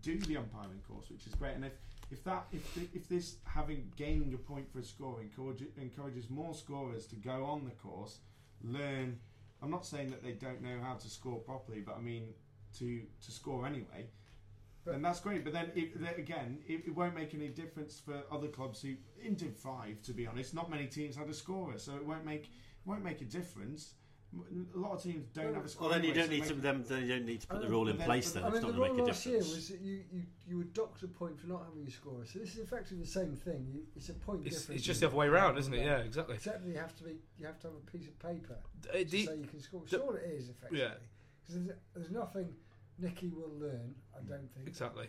do 0.00 0.18
the 0.20 0.36
umpiring 0.36 0.80
course, 0.86 1.10
which 1.10 1.26
is 1.26 1.34
great. 1.34 1.54
And 1.54 1.64
if 1.64 1.72
if 2.10 2.22
that 2.24 2.46
if 2.52 2.76
if 2.94 3.08
this 3.08 3.36
having 3.44 3.90
gaining 3.96 4.34
a 4.34 4.38
point 4.38 4.70
for 4.72 4.80
a 4.80 4.84
score 4.84 5.20
encourage, 5.20 5.64
encourages 5.80 6.28
more 6.30 6.54
scorers 6.54 7.06
to 7.06 7.16
go 7.16 7.44
on 7.44 7.64
the 7.64 7.70
course, 7.72 8.18
learn. 8.62 9.18
I'm 9.62 9.70
not 9.70 9.86
saying 9.86 10.10
that 10.10 10.22
they 10.22 10.32
don't 10.32 10.60
know 10.60 10.80
how 10.82 10.94
to 10.94 11.08
score 11.08 11.38
properly, 11.38 11.80
but 11.80 11.96
I 11.96 12.00
mean 12.00 12.34
to 12.78 13.02
to 13.24 13.30
score 13.32 13.66
anyway. 13.66 14.06
But- 14.84 14.94
and 14.96 15.04
that's 15.04 15.20
great, 15.20 15.44
but 15.44 15.52
then 15.52 15.70
it, 15.76 15.92
again, 16.18 16.58
it, 16.66 16.82
it 16.86 16.94
won't 16.94 17.14
make 17.14 17.34
any 17.34 17.48
difference 17.48 18.00
for 18.00 18.24
other 18.32 18.48
clubs 18.48 18.82
who 18.82 18.94
in 19.22 19.34
Div 19.34 19.56
Five. 19.56 20.02
To 20.02 20.12
be 20.12 20.26
honest, 20.26 20.54
not 20.54 20.70
many 20.70 20.86
teams 20.86 21.14
had 21.16 21.28
a 21.28 21.34
scorer, 21.34 21.78
so 21.78 21.94
it 21.94 22.04
won't 22.04 22.24
make 22.24 22.44
it 22.44 22.86
won't 22.86 23.04
make 23.04 23.20
a 23.20 23.24
difference. 23.24 23.94
M- 24.34 24.66
A 24.74 24.78
lot 24.78 24.92
of 24.92 25.02
teams 25.02 25.26
don't 25.34 25.54
have 25.54 25.64
a 25.64 25.68
scorer. 25.68 25.90
Well, 25.90 25.98
then 26.00 26.04
you 26.04 26.10
anyway, 26.12 26.22
don't 26.26 26.30
need 26.30 26.44
it 26.44 26.48
to 26.48 26.54
make- 26.54 26.62
them. 26.62 26.84
Then 26.88 27.02
you 27.02 27.08
don't 27.08 27.26
need 27.26 27.40
to 27.42 27.46
put 27.46 27.60
the 27.60 27.68
rule 27.68 27.88
in 27.88 27.96
but 27.98 28.06
place. 28.06 28.32
then- 28.32 28.42
Then 28.42 28.52
I 28.52 28.54
it's 28.56 28.64
mean, 28.64 28.70
not 28.70 28.72
the 28.72 28.78
going 28.78 28.90
to 28.90 28.96
rule 28.96 29.06
make 29.06 29.10
a 29.10 29.14
difference. 29.14 29.44
last 29.46 29.50
year 29.50 29.56
was 29.56 29.68
that 29.68 29.80
you, 29.80 30.04
you, 30.10 30.22
you 30.48 30.56
were 30.56 30.64
docked 30.64 31.02
a 31.02 31.08
point 31.08 31.38
for 31.38 31.46
not 31.48 31.64
having 31.66 31.86
a 31.86 31.90
scorer. 31.90 32.24
So 32.24 32.38
this 32.38 32.52
is 32.54 32.58
effectively 32.60 33.04
the 33.04 33.10
same 33.10 33.36
thing. 33.36 33.66
You, 33.70 33.82
it's 33.94 34.08
a 34.08 34.14
point 34.14 34.46
It's, 34.46 34.56
difference. 34.60 34.78
it's 34.78 34.86
just 34.86 35.00
the 35.00 35.06
other 35.08 35.16
way 35.16 35.26
around, 35.26 35.58
isn't 35.58 35.74
it? 35.74 35.84
Yeah, 35.84 35.98
exactly. 35.98 36.36
Except 36.36 36.64
you 36.64 36.74
have 36.74 36.96
to 36.96 37.04
be, 37.04 37.16
you 37.38 37.46
have 37.46 37.58
to 37.60 37.66
have 37.68 37.76
a 37.76 37.90
piece 37.90 38.08
of 38.08 38.18
paper 38.18 38.56
Uh, 38.88 38.92
to 38.98 39.04
the- 39.04 39.26
say 39.26 39.36
you 39.36 39.46
can 39.46 39.60
score. 39.60 39.82
the- 39.82 39.88
Sure, 39.88 40.16
it 40.16 40.30
is 40.32 40.48
effectively. 40.48 40.78
Yeah. 40.80 40.94
Because 41.42 41.64
there's, 41.66 41.78
there's 41.94 42.10
nothing 42.10 42.54
Nicky 42.98 43.28
will 43.30 43.52
learn. 43.58 43.94
I 44.14 44.20
don't 44.22 44.50
think. 44.54 44.66
exactly. 44.68 45.08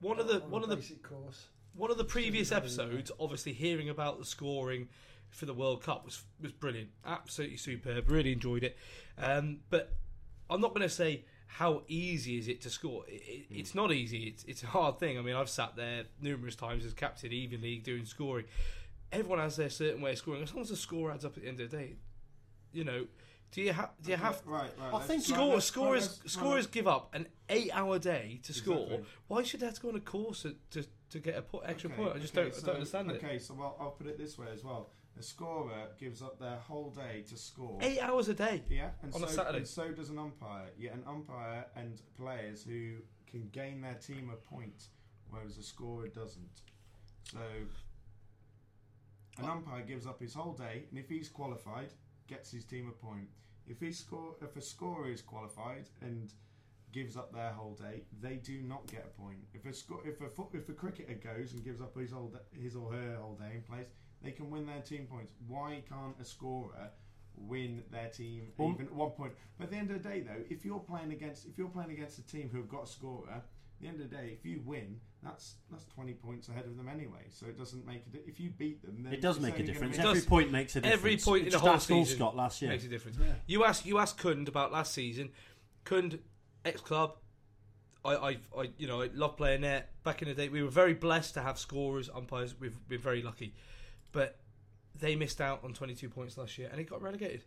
One 0.00 0.18
of 0.20 0.26
the 0.28 0.42
on 0.42 0.50
one 0.50 0.62
of 0.62 0.68
the 0.68 0.76
basic 0.76 1.02
course. 1.02 1.46
one 1.74 1.90
of 1.90 1.96
the 1.96 2.04
previous 2.04 2.50
episodes, 2.52 3.10
obviously 3.18 3.52
hearing 3.52 3.88
about 3.88 4.18
the 4.18 4.24
scoring 4.24 4.88
for 5.34 5.46
the 5.46 5.54
World 5.54 5.82
Cup 5.82 6.04
was 6.04 6.22
was 6.40 6.52
brilliant, 6.52 6.90
absolutely 7.04 7.56
superb. 7.56 8.08
Really 8.08 8.32
enjoyed 8.32 8.62
it. 8.64 8.76
Um, 9.18 9.58
but 9.70 9.92
I'm 10.48 10.60
not 10.60 10.70
going 10.70 10.82
to 10.82 10.88
say 10.88 11.24
how 11.46 11.82
easy 11.88 12.38
is 12.38 12.48
it 12.48 12.60
to 12.62 12.70
score. 12.70 13.04
It, 13.08 13.22
it, 13.26 13.46
It's 13.50 13.74
not 13.74 13.92
easy. 13.92 14.24
It's 14.24 14.44
it's 14.44 14.62
a 14.62 14.66
hard 14.68 14.98
thing. 14.98 15.18
I 15.18 15.22
mean, 15.22 15.34
I've 15.36 15.50
sat 15.50 15.76
there 15.76 16.04
numerous 16.20 16.56
times 16.56 16.84
as 16.84 16.92
captain, 16.94 17.32
even 17.32 17.60
league, 17.62 17.82
doing 17.84 18.04
scoring. 18.04 18.46
Everyone 19.12 19.38
has 19.38 19.56
their 19.56 19.70
certain 19.70 20.00
way 20.00 20.12
of 20.12 20.18
scoring. 20.18 20.42
As 20.42 20.52
long 20.54 20.62
as 20.62 20.70
the 20.70 20.76
score 20.76 21.12
adds 21.12 21.24
up 21.24 21.36
at 21.36 21.42
the 21.42 21.48
end 21.48 21.60
of 21.60 21.70
the 21.70 21.76
day, 21.76 21.94
you 22.72 22.82
know, 22.84 23.06
do 23.52 23.60
you 23.62 23.72
have 23.72 23.90
do 24.02 24.10
you 24.10 24.16
have 24.16 24.42
right, 24.46 24.70
right. 24.78 24.88
I 24.92 24.92
let's- 24.96 25.06
think 25.06 25.20
right, 25.20 25.36
Score, 25.36 25.54
let's- 25.54 25.66
scorers, 25.66 26.02
right, 26.08 26.18
let's- 26.22 26.32
scorers 26.32 26.66
give 26.66 26.88
up 26.88 27.14
an 27.14 27.26
eight-hour 27.48 27.98
day 28.00 28.40
to 28.44 28.52
score. 28.52 28.78
Exactly. 28.78 29.04
Why 29.28 29.42
should 29.44 29.60
they 29.60 29.66
have 29.66 29.74
to 29.76 29.80
go 29.80 29.88
on 29.90 29.96
a 29.96 30.00
course 30.00 30.42
to, 30.42 30.56
to, 30.72 30.84
to 31.10 31.18
get 31.20 31.36
a 31.36 31.42
po- 31.42 31.60
extra 31.60 31.90
Okay, 31.90 32.02
point? 32.02 32.16
I 32.16 32.18
just 32.18 32.36
okay, 32.36 32.48
don't, 32.48 32.54
I 32.54 32.58
so- 32.58 32.66
don't 32.66 32.74
understand 32.76 33.10
it. 33.12 33.22
Okay, 33.24 33.38
so 33.38 33.54
I'll, 33.60 33.76
I'll 33.78 33.90
put 33.92 34.08
it 34.08 34.18
this 34.18 34.36
way 34.36 34.48
as 34.52 34.64
well. 34.64 34.90
A 35.18 35.22
scorer 35.22 35.88
gives 35.98 36.22
up 36.22 36.40
their 36.40 36.56
whole 36.56 36.90
day 36.90 37.22
to 37.28 37.36
score. 37.36 37.78
Eight 37.82 38.00
hours 38.00 38.28
a 38.28 38.34
day. 38.34 38.62
Yeah, 38.68 38.90
and 39.02 39.14
On 39.14 39.20
so, 39.20 39.26
a 39.26 39.30
Saturday. 39.30 39.58
and 39.58 39.68
so 39.68 39.92
does 39.92 40.10
an 40.10 40.18
umpire. 40.18 40.70
Yet 40.76 40.94
an 40.94 41.04
umpire 41.06 41.66
and 41.76 42.00
players 42.16 42.64
who 42.64 42.96
can 43.30 43.48
gain 43.52 43.80
their 43.80 43.94
team 43.94 44.30
a 44.32 44.36
point, 44.36 44.88
whereas 45.30 45.56
a 45.56 45.62
scorer 45.62 46.08
doesn't. 46.08 46.62
So 47.32 47.38
an 49.38 49.44
umpire 49.48 49.82
gives 49.82 50.06
up 50.06 50.20
his 50.20 50.34
whole 50.34 50.52
day, 50.52 50.84
and 50.90 50.98
if 50.98 51.08
he's 51.08 51.28
qualified, 51.28 51.92
gets 52.28 52.50
his 52.50 52.64
team 52.64 52.88
a 52.88 53.04
point. 53.06 53.28
If 53.66 53.80
he 53.80 53.92
score, 53.92 54.34
if 54.42 54.56
a 54.56 54.60
scorer 54.60 55.08
is 55.10 55.22
qualified 55.22 55.88
and 56.02 56.32
gives 56.92 57.16
up 57.16 57.32
their 57.32 57.50
whole 57.50 57.74
day, 57.74 58.02
they 58.20 58.36
do 58.36 58.62
not 58.62 58.86
get 58.86 59.04
a 59.06 59.20
point. 59.20 59.38
If 59.52 59.64
a 59.66 59.72
sco- 59.72 60.02
if 60.04 60.20
a 60.20 60.28
fo- 60.28 60.50
if 60.52 60.68
a 60.68 60.72
cricketer 60.72 61.14
goes 61.14 61.52
and 61.52 61.64
gives 61.64 61.80
up 61.80 61.96
his 61.98 62.12
whole 62.12 62.28
da- 62.28 62.60
his 62.60 62.76
or 62.76 62.92
her 62.92 63.16
whole 63.20 63.34
day 63.34 63.50
and 63.54 63.64
plays, 63.64 63.86
they 64.24 64.32
can 64.32 64.50
win 64.50 64.66
their 64.66 64.80
team 64.80 65.06
points. 65.06 65.32
Why 65.46 65.82
can't 65.88 66.16
a 66.20 66.24
scorer 66.24 66.90
win 67.36 67.82
their 67.90 68.08
team 68.08 68.52
Well- 68.56 68.70
even 68.70 68.86
at 68.86 68.94
one 68.94 69.10
point? 69.10 69.32
But 69.58 69.64
at 69.64 69.70
the 69.70 69.76
end 69.76 69.90
of 69.90 70.02
the 70.02 70.08
day, 70.08 70.20
though, 70.20 70.42
if 70.48 70.64
you're 70.64 70.80
playing 70.80 71.12
against 71.12 71.46
if 71.46 71.58
you're 71.58 71.68
playing 71.68 71.90
against 71.92 72.18
a 72.18 72.26
team 72.26 72.48
who 72.50 72.58
have 72.58 72.68
got 72.68 72.84
a 72.84 72.86
scorer, 72.86 73.30
at 73.30 73.44
the 73.80 73.88
end 73.88 74.00
of 74.00 74.08
the 74.10 74.16
day, 74.16 74.36
if 74.38 74.44
you 74.46 74.62
win, 74.64 75.00
that's 75.22 75.56
that's 75.70 75.84
twenty 75.86 76.14
points 76.14 76.48
ahead 76.48 76.64
of 76.64 76.76
them 76.76 76.88
anyway. 76.88 77.26
So 77.30 77.46
it 77.46 77.58
doesn't 77.58 77.84
make 77.86 78.06
a 78.06 78.10
di- 78.10 78.22
if 78.26 78.38
you 78.40 78.50
beat 78.50 78.82
them, 78.82 79.02
then 79.02 79.12
It 79.12 79.20
does 79.20 79.40
make 79.40 79.54
a 79.54 79.56
only 79.56 79.66
gonna 79.66 79.72
difference. 79.72 79.96
make- 79.98 80.06
Every 80.06 80.20
does. 80.20 80.26
point 80.26 80.52
makes 80.52 80.76
a 80.76 80.80
difference. 80.80 80.98
Every 81.00 81.16
point 81.18 81.40
in 81.42 81.46
It's 81.48 81.56
the 81.56 81.60
whole 81.60 81.78
season 81.78 82.16
Scott 82.16 82.36
last 82.36 82.62
year. 82.62 82.70
makes 82.70 82.84
a 82.84 82.88
difference. 82.88 83.18
Yeah. 83.18 83.34
You 83.46 83.64
asked 83.64 83.84
you 83.86 83.98
asked 83.98 84.18
Cound 84.18 84.48
about 84.48 84.72
last 84.72 84.94
season. 84.94 85.30
Cound, 85.84 86.18
ex 86.64 86.80
club. 86.80 87.16
I, 88.06 88.14
I, 88.16 88.38
I, 88.58 88.70
you 88.76 88.86
know, 88.86 89.00
I 89.00 89.06
love 89.14 89.36
playing 89.38 89.62
there. 89.62 89.86
Back 90.02 90.20
in 90.20 90.28
the 90.28 90.34
day, 90.34 90.50
we 90.50 90.62
were 90.62 90.68
very 90.68 90.92
blessed 90.92 91.32
to 91.34 91.40
have 91.42 91.58
scorers, 91.58 92.10
umpires. 92.14 92.54
We've 92.60 92.76
been 92.86 93.00
very 93.00 93.22
lucky, 93.22 93.54
but 94.14 94.38
they 94.98 95.14
missed 95.16 95.40
out 95.42 95.60
on 95.64 95.74
22 95.74 96.08
points 96.08 96.38
last 96.38 96.56
year 96.56 96.68
and 96.72 96.80
it 96.80 96.88
got 96.88 97.02
relegated. 97.02 97.44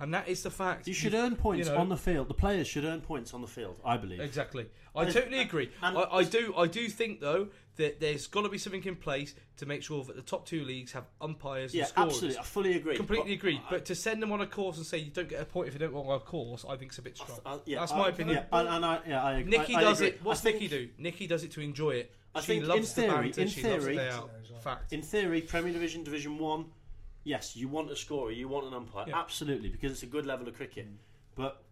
And 0.00 0.14
that 0.14 0.28
is 0.28 0.44
the 0.44 0.50
fact. 0.50 0.86
You 0.86 0.94
should 0.94 1.12
earn 1.14 1.34
points 1.34 1.66
you 1.68 1.74
know- 1.74 1.80
on 1.80 1.88
the 1.88 1.96
field. 1.96 2.28
The 2.28 2.34
players 2.34 2.68
should 2.68 2.84
earn 2.84 3.00
points 3.00 3.34
on 3.34 3.40
the 3.40 3.48
field. 3.48 3.80
I 3.84 3.96
believe. 3.96 4.20
Exactly. 4.20 4.66
I 4.94 5.02
And- 5.02 5.12
totally 5.12 5.40
agree. 5.40 5.70
and- 5.82 5.98
I, 5.98 6.02
I 6.02 6.24
do. 6.24 6.54
I 6.56 6.66
do 6.68 6.88
think 6.88 7.20
though 7.20 7.48
that 7.76 7.98
there's 8.00 8.26
got 8.28 8.42
to 8.42 8.48
be 8.48 8.58
something 8.58 8.82
in 8.84 8.94
place 8.96 9.34
to 9.56 9.66
make 9.66 9.82
sure 9.82 10.02
that 10.04 10.14
the 10.16 10.22
top 10.22 10.46
two 10.46 10.64
leagues 10.64 10.92
have 10.92 11.04
umpires 11.20 11.74
Yeah, 11.74 11.82
and 11.82 11.88
scorers. 11.90 12.12
absolutely. 12.12 12.38
I 12.38 12.42
fully 12.44 12.74
agree. 12.76 12.96
Completely 12.96 13.30
But 13.36 13.38
agree. 13.38 13.56
I- 13.66 13.70
But 13.70 13.84
to 13.86 13.94
send 13.96 14.22
them 14.22 14.30
on 14.32 14.40
a 14.40 14.46
course 14.46 14.76
and 14.76 14.86
say 14.86 14.98
you 14.98 15.10
don't 15.10 15.28
get 15.28 15.42
a 15.42 15.44
point 15.44 15.66
if 15.68 15.74
you 15.74 15.80
don't 15.80 15.92
go 15.92 16.02
on 16.08 16.16
a 16.16 16.20
course, 16.20 16.64
I 16.68 16.76
think 16.76 16.92
it's 16.92 16.98
a 16.98 17.02
bit 17.02 17.16
strong. 17.16 17.40
I- 17.44 17.58
yeah, 17.66 17.80
That's 17.80 17.92
I- 17.92 17.98
my 17.98 18.08
opinion. 18.08 18.36
Yeah, 18.52 18.58
and, 18.60 18.84
I, 18.84 19.00
yeah, 19.06 19.24
I, 19.24 19.42
Nikki 19.42 19.74
I, 19.74 19.80
I 19.80 19.82
does 19.82 20.00
it. 20.00 20.20
What's 20.22 20.46
I 20.46 20.52
Nikki 20.52 20.68
do? 20.68 20.88
Nikki 20.98 21.26
does 21.26 21.42
it 21.44 21.50
to 21.52 21.60
enjoy 21.60 21.90
it. 21.90 22.14
I 22.38 22.40
she 22.40 22.46
think 22.46 22.62
in 22.62 22.68
loves 22.68 22.92
theory- 22.92 23.08
banter. 23.08 23.40
in 23.40 23.48
she 23.48 23.62
the 23.62 23.68
theory- 23.80 23.96
day 23.96 24.08
out. 24.10 24.30
Fact. 24.62 24.92
In 24.92 25.02
theory, 25.02 25.40
Premier 25.42 25.72
Division, 25.72 26.02
Division 26.02 26.36
One, 26.38 26.66
yes, 27.24 27.54
you 27.54 27.68
want 27.68 27.90
a 27.90 27.96
scorer, 27.96 28.32
you 28.32 28.48
want 28.48 28.66
an 28.66 28.74
umpire, 28.74 29.04
Yeah. 29.08 29.18
absolutely, 29.20 29.68
because 29.68 29.92
it's 29.92 30.02
a 30.02 30.06
good 30.06 30.26
level 30.26 30.48
of 30.48 30.54
cricket. 30.54 30.86
But 31.36 31.62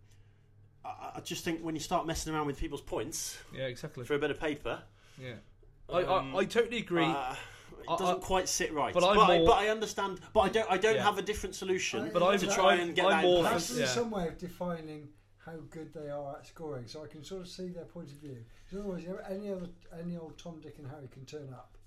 I, 0.84 1.12
I 1.16 1.20
just 1.20 1.44
think 1.44 1.62
when 1.62 1.74
you 1.74 1.80
start 1.80 2.06
messing 2.06 2.32
around 2.32 2.46
with 2.46 2.58
people's 2.58 2.80
points 2.80 3.38
yeah, 3.52 3.64
exactly. 3.66 4.04
for 4.04 4.14
a 4.14 4.18
bit 4.18 4.30
of 4.30 4.38
paper, 4.38 4.82
Yeah. 5.20 5.34
I, 5.88 6.02
Um, 6.04 6.34
I, 6.36 6.40
I 6.40 6.44
totally 6.44 6.78
agree. 6.78 7.04
uh, 7.04 7.34
it 7.80 7.86
doesn't 7.98 8.06
I- 8.22 8.26
quite 8.26 8.48
sit 8.48 8.72
right. 8.72 8.92
but 8.94 9.00
But, 9.00 9.10
I'm 9.10 9.18
I, 9.30 9.38
more- 9.38 9.46
but 9.48 9.58
I 9.58 9.68
understand. 9.68 10.20
But 10.32 10.40
I 10.40 10.48
don't. 10.48 10.70
I 10.70 10.76
don't 10.78 10.96
Yeah. 10.96 11.02
have 11.04 11.18
a 11.18 11.22
different 11.22 11.54
solution. 11.56 12.10
But 12.12 12.22
I'm- 12.22 12.38
to 12.38 12.46
try 12.48 12.74
and 12.76 12.94
get 12.94 13.04
I'm 13.06 13.10
that 13.10 13.22
more 13.24 13.44
in 13.44 13.50
place. 13.50 13.70
Yeah. 13.70 13.76
there's 13.78 13.90
some 13.92 14.10
way 14.10 14.28
of 14.28 14.36
defining 14.38 15.08
how 15.46 15.56
good 15.70 15.94
they 15.94 16.10
are 16.10 16.36
at 16.38 16.46
scoring, 16.46 16.86
so 16.86 17.04
I 17.04 17.06
can 17.06 17.22
sort 17.24 17.42
of 17.42 17.48
see 17.48 17.68
their 17.68 17.84
point 17.84 18.10
of 18.10 18.18
view. 18.18 18.44
'Cause 18.68 18.80
otherwise, 18.80 19.04
you 19.04 19.10
know, 19.10 19.20
any 19.28 19.50
other, 19.52 19.68
any 19.98 20.16
old 20.16 20.36
Tom, 20.36 20.60
Dick, 20.60 20.76
and 20.78 20.88
Harry 20.88 21.06
can 21.08 21.24
turn 21.24 21.52
up 21.54 21.78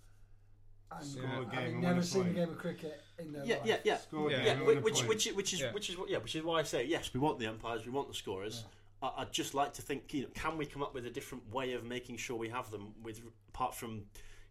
and 0.92 1.06
Score 1.06 1.24
a 1.26 1.28
having 1.28 1.58
and 1.66 1.74
win 1.74 1.82
never 1.82 2.00
a 2.00 2.04
seen 2.04 2.22
a 2.22 2.24
point. 2.24 2.36
game 2.36 2.50
of 2.50 2.58
cricket 2.58 3.02
in 3.20 3.32
their 3.34 3.46
Yeah, 3.46 3.58
life. 3.58 3.66
yeah, 3.68 3.78
yeah. 3.84 3.98
Score 3.98 4.32
Yeah. 4.32 4.38
a 4.38 4.40
game 4.40 4.46
Yeah, 4.48 4.52
and 4.54 4.62
which 4.62 4.68
win 4.68 4.78
a 4.78 4.82
which 4.86 4.94
point. 4.96 5.08
which, 5.10 5.28
which 5.36 5.54
is 5.54 5.60
Yeah. 5.60 5.74
which 5.74 5.90
is 5.90 5.98
what 5.98 6.10
yeah, 6.10 6.18
which 6.20 6.36
is 6.36 6.44
why 6.44 6.60
I 6.60 6.64
say 6.64 6.86
yes, 6.86 7.14
we 7.14 7.20
want 7.20 7.38
the 7.38 7.48
umpires, 7.48 7.86
we 7.86 7.92
want 7.92 8.08
the 8.08 8.14
scorers. 8.16 8.64
I, 9.02 9.12
I'd 9.18 9.32
just 9.34 9.54
like 9.54 9.74
to 9.74 9.82
think, 9.82 10.14
you 10.14 10.24
know, 10.24 10.30
can 10.34 10.58
we 10.58 10.66
come 10.66 10.82
up 10.82 10.94
with 10.94 11.06
a 11.06 11.10
different 11.12 11.50
way 11.52 11.74
of 11.74 11.84
making 11.84 12.18
sure 12.18 12.38
we 12.38 12.50
have 12.50 12.72
them 12.72 12.96
with 13.04 13.22
apart 13.50 13.76
from 13.76 14.06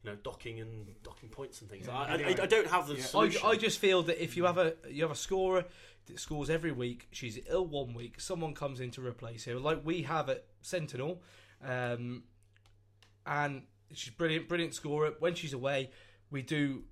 you 0.09 0.15
know 0.15 0.21
docking 0.23 0.61
and 0.61 0.87
docking 1.03 1.29
points 1.29 1.61
and 1.61 1.71
things. 1.71 1.87
Yeah. 1.87 1.97
I, 1.97 2.05
I, 2.05 2.15
Anyway. 2.15 2.37
I 2.41 2.47
don't 2.47 2.67
have 2.69 2.87
the 2.89 2.95
Yeah. 2.95 3.01
I, 3.03 3.07
solution. 3.07 3.41
I 3.45 3.57
just 3.57 3.79
feel 3.79 4.03
that 4.05 4.23
if 4.23 4.37
you 4.37 4.45
have 4.45 4.59
a 4.59 4.75
you 4.91 5.03
have 5.03 5.11
a 5.11 5.17
scorer 5.17 5.65
that 6.07 6.19
scores 6.19 6.51
every 6.51 6.73
week, 6.73 7.09
she's 7.13 7.39
ill 7.49 7.67
one 7.67 7.95
week, 7.95 8.21
someone 8.21 8.55
comes 8.55 8.81
in 8.81 8.91
to 8.93 9.05
replace 9.07 9.45
her, 9.45 9.59
like 9.59 9.81
we 9.85 10.03
have 10.03 10.29
at 10.31 10.45
Sentinel, 10.63 11.23
um, 11.63 12.23
and 13.27 13.63
she's 13.93 14.13
brilliant, 14.15 14.49
brilliant 14.49 14.75
scorer. 14.75 15.13
When 15.19 15.35
she's 15.35 15.53
away, 15.53 15.91
we 16.31 16.43
do 16.43 16.85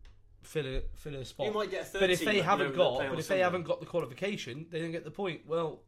fill 0.42 0.66
a 0.66 0.82
fill 0.94 1.14
a 1.14 1.24
spot. 1.24 1.46
You 1.46 1.52
might 1.52 1.70
get 1.70 1.94
a 1.94 1.98
but 1.98 2.10
if 2.10 2.24
they 2.24 2.40
haven't 2.40 2.72
you 2.72 2.76
know, 2.76 2.94
that 2.94 2.98
got, 3.00 3.10
but 3.10 3.18
if 3.18 3.24
Sunday. 3.26 3.38
they 3.38 3.44
haven't 3.44 3.62
got 3.64 3.80
the 3.80 3.86
qualification, 3.86 4.66
they 4.70 4.80
don't 4.80 4.92
get 4.92 5.04
the 5.04 5.10
point. 5.10 5.42
Well, 5.46 5.82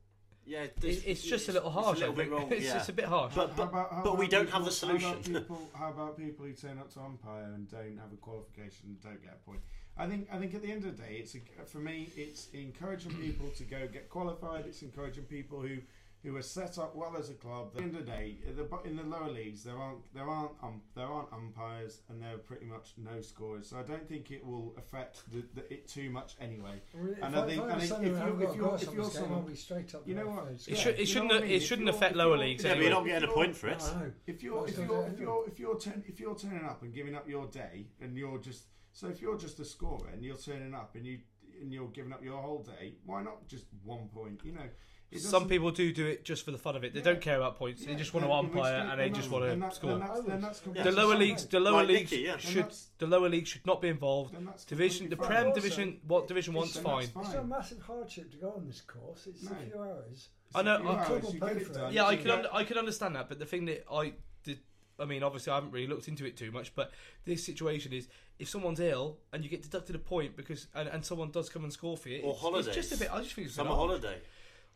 yeah, 0.49 0.62
it, 0.62 0.81
there's- 0.81 1.03
it's 1.07 1.23
just 1.23 1.49
a 1.49 1.53
little 1.53 1.70
harsh. 1.70 1.99
It's 1.99 2.09
a 2.09 2.11
little 2.11 2.15
bit 2.16 2.29
think. 2.29 2.33
wrong. 2.41 2.53
it's 2.59 2.65
yeah. 2.66 2.75
just 2.75 2.89
a 2.89 2.93
bit 2.93 3.05
harsh. 3.05 3.35
But- 3.35 3.53
How 3.53 3.62
about- 3.65 3.93
how 3.93 4.03
but 4.03 4.19
we 4.19 4.27
about 4.27 4.31
don't 4.37 4.51
have 4.51 4.65
the 4.65 4.70
people- 4.70 4.89
How 4.89 4.99
solution. 4.99 5.37
about, 5.37 5.43
people, 5.47 5.69
how 5.75 5.89
about 5.91 6.16
people 6.19 6.47
who 6.47 6.53
turn 6.55 6.79
up 6.79 6.93
to 6.95 7.01
umpire 7.01 7.45
and 7.55 7.70
don't 7.70 7.99
have 7.99 8.12
a 8.12 8.16
qualification 8.16 8.87
and 8.89 9.01
don't 9.01 9.23
get 9.23 9.35
a 9.41 9.45
point? 9.49 9.61
I 10.01 10.07
think 10.07 10.29
I 10.33 10.39
think 10.39 10.55
at 10.55 10.62
the 10.62 10.70
end 10.70 10.85
of 10.85 10.97
the 10.97 11.03
day, 11.03 11.16
it's 11.20 11.35
a, 11.35 11.41
for 11.66 11.79
me, 11.79 12.09
it's 12.16 12.49
encouraging 12.55 13.12
people 13.15 13.49
to 13.57 13.65
go 13.65 13.89
get 13.89 14.09
qualified. 14.09 14.65
It's 14.66 14.83
encouraging 14.83 15.25
people 15.25 15.61
who 15.61 15.79
who 16.24 16.36
are 16.36 16.43
set 16.43 16.78
up 16.78 16.97
well 16.97 17.16
as 17.16 17.31
a 17.31 17.35
club. 17.35 17.69
At 17.73 17.74
the 17.78 17.82
end 17.85 17.95
of 17.97 18.05
the 18.07 18.11
day, 18.11 18.39
in 18.85 18.97
the 18.97 19.03
lower 19.05 19.31
leagues, 19.31 19.62
there 19.62 19.77
aren't 19.77 20.12
there 20.15 20.28
aren't 20.28 20.53
um, 20.62 20.81
there 20.97 21.07
aren't 21.07 21.32
umpires 21.32 22.01
and 22.09 22.20
there 22.20 22.35
are 22.35 22.39
pretty 22.39 22.66
much 22.66 22.95
no 22.97 23.20
scorers. 23.20 23.69
So 23.69 23.78
I 23.78 23.82
don't 23.82 24.07
think 24.09 24.31
it 24.31 24.45
will 24.45 24.74
affect 24.77 25.23
the, 25.32 25.45
the, 25.55 25.73
it 25.73 25.86
too 25.89 26.11
much 26.11 26.35
anyway. 26.40 26.82
I 26.95 26.99
mean, 26.99 27.12
if 27.16 27.23
And 27.23 27.36
I, 27.36 27.43
I 27.43 27.47
think- 27.47 27.62
if 27.62 27.70
I 27.70 27.74
I 27.74 27.78
think 27.78 27.93
if 27.93 28.09
you- 28.09 28.15
haven't 28.15 28.43
if 28.43 28.49
got 28.49 28.55
a 28.55 28.57
you're- 28.57 28.74
if 28.74 28.82
you're 28.95 29.05
this 29.05 29.12
game, 29.12 29.23
someone- 29.23 29.39
I'll 29.40 29.49
be 29.49 29.55
straight 29.55 29.95
up 29.95 30.09
You 30.09 30.15
know 30.16 30.27
what? 30.28 30.47
field. 30.47 30.61
it 30.69 30.77
should, 30.78 30.99
it 30.99 31.07
shouldn't 31.07 31.32
what 31.32 31.43
I 31.45 31.47
it 31.47 31.61
shouldn't 31.61 31.89
affect 31.89 32.16
lower 32.16 32.36
leagues 32.36 32.65
yeah, 32.65 32.74
but 32.74 32.82
you're 32.82 32.90
not 32.90 33.05
getting 33.07 33.28
a 33.28 33.32
point 33.32 33.57
for 33.57 33.69
it. 33.69 33.82
I. 33.82 34.11
If 34.27 34.43
you're 34.43 34.66
if 34.69 34.77
you're 34.77 35.07
if 35.07 35.20
you're 35.20 35.45
if 35.47 35.59
you're 35.61 35.78
turn, 35.78 36.05
if 36.07 36.19
you're 36.20 36.35
turning 36.36 36.65
up 36.65 36.82
and 36.82 36.93
giving 36.93 37.15
up 37.15 37.28
your 37.28 37.47
day 37.47 37.86
and 38.01 38.16
you're 38.16 38.39
just 38.39 38.65
so 38.93 39.07
if 39.09 39.23
you're 39.23 39.39
just 39.39 39.61
a 39.61 39.65
scorer 39.65 40.09
and 40.12 40.24
you're 40.24 40.36
turning 40.36 40.74
up 40.74 40.97
and 40.97 41.07
you 41.07 41.19
and 41.61 41.73
you're 41.73 41.89
giving 41.89 42.12
up 42.12 42.23
your 42.23 42.40
whole 42.40 42.62
day, 42.62 42.95
why 43.05 43.23
not 43.23 43.47
just 43.49 43.66
one 43.85 44.09
point? 44.09 44.40
You 44.45 44.53
know, 44.53 44.61
it 44.62 44.77
Some 45.16 45.48
people 45.48 45.70
do 45.70 45.90
do 45.93 46.06
it 46.06 46.22
just 46.24 46.44
for 46.44 46.51
the 46.51 46.59
fun 46.59 46.76
of 46.76 46.85
it. 46.85 46.93
They 46.93 46.98
Yeah. 47.01 47.05
don't 47.06 47.20
care 47.20 47.36
about 47.36 47.56
points. 47.56 47.85
They 47.85 47.94
just 47.94 48.12
want 48.12 48.24
to 48.26 48.28
then 48.28 48.39
in 48.40 48.44
which 48.51 48.56
umpire 48.59 48.89
and 48.90 49.01
they 49.01 49.09
just 49.10 49.30
want 49.30 49.44
to 49.44 49.51
that's- 49.56 49.76
score. 49.76 49.90
Then 49.93 50.01
that's, 50.01 50.20
then 50.20 50.40
that's 50.40 50.60
the 50.60 50.93
lower 50.93 51.16
leagues, 51.16 51.47
the 51.47 51.60
lower 51.60 51.78
Like 51.78 51.89
leagues 51.89 52.10
Nicky, 52.10 52.24
yeah. 52.24 52.36
Should 52.36 52.66
the 52.98 53.06
lower 53.06 53.28
leagues 53.30 53.48
should 53.48 53.64
not 53.66 53.80
be 53.80 53.89
involved. 53.89 54.36
Division, 54.66 55.09
the 55.09 55.16
Prem. 55.16 55.47
Also, 55.48 55.60
division, 55.60 56.01
what 56.06 56.28
Division 56.28 56.52
One's 56.52 56.76
fine. 56.78 57.06
fine. 57.06 57.24
It's 57.24 57.35
a 57.35 57.43
massive 57.44 57.80
hardship 57.80 58.30
to 58.32 58.36
go 58.36 58.51
on 58.51 58.66
this 58.66 58.82
course. 58.82 59.26
It's 59.26 59.44
No. 59.44 59.52
a 59.52 59.55
few 59.64 59.78
hours. 59.80 60.28
I 60.55 60.62
know, 60.62 60.74
If 60.76 60.82
you 60.82 60.89
I- 60.89 60.93
are, 60.93 61.05
Club 61.06 61.18
you 61.22 61.26
will 61.40 61.48
get 61.48 61.59
pay 61.59 61.64
for 61.64 61.86
it. 61.86 61.93
Yeah, 61.93 62.06
I 62.06 62.16
can 62.16 62.24
get- 62.24 62.35
under, 62.36 62.55
I 62.55 62.64
can 62.64 62.76
understand 62.78 63.16
that, 63.16 63.28
but 63.30 63.39
the 63.39 63.47
thing 63.47 63.64
that 63.66 63.85
I 63.90 64.12
did, 64.44 64.60
I 64.98 65.05
mean, 65.06 65.22
obviously 65.22 65.52
I 65.52 65.55
haven't 65.56 65.70
really 65.70 65.86
looked 65.86 66.09
into 66.09 66.26
it 66.26 66.36
too 66.36 66.51
much, 66.51 66.74
but 66.74 66.93
this 67.24 67.44
situation 67.44 67.93
is 67.94 68.09
if 68.39 68.48
someone's 68.48 68.80
ill 68.80 69.18
and 69.32 69.43
you 69.43 69.48
get 69.51 69.62
deducted 69.62 69.97
a 69.97 69.98
point 69.98 70.36
because 70.36 70.66
and, 70.74 70.89
and 70.89 71.05
someone 71.05 71.30
does 71.30 71.48
come 71.48 71.64
and 71.64 71.72
score 71.72 71.97
for 71.97 72.09
you, 72.10 72.20
Or 72.22 72.32
it's, 72.32 72.40
holidays. 72.40 72.66
it's 72.68 72.76
just 72.76 72.93
a 72.93 72.97
bit. 73.05 73.12
I 73.12 73.22
just 73.22 73.32
think 73.35 73.47
it's 73.48 73.56
a 73.56 73.60
bit 73.62 73.68
Summer 73.68 73.70
odd. 73.72 73.86
holiday. 73.89 74.20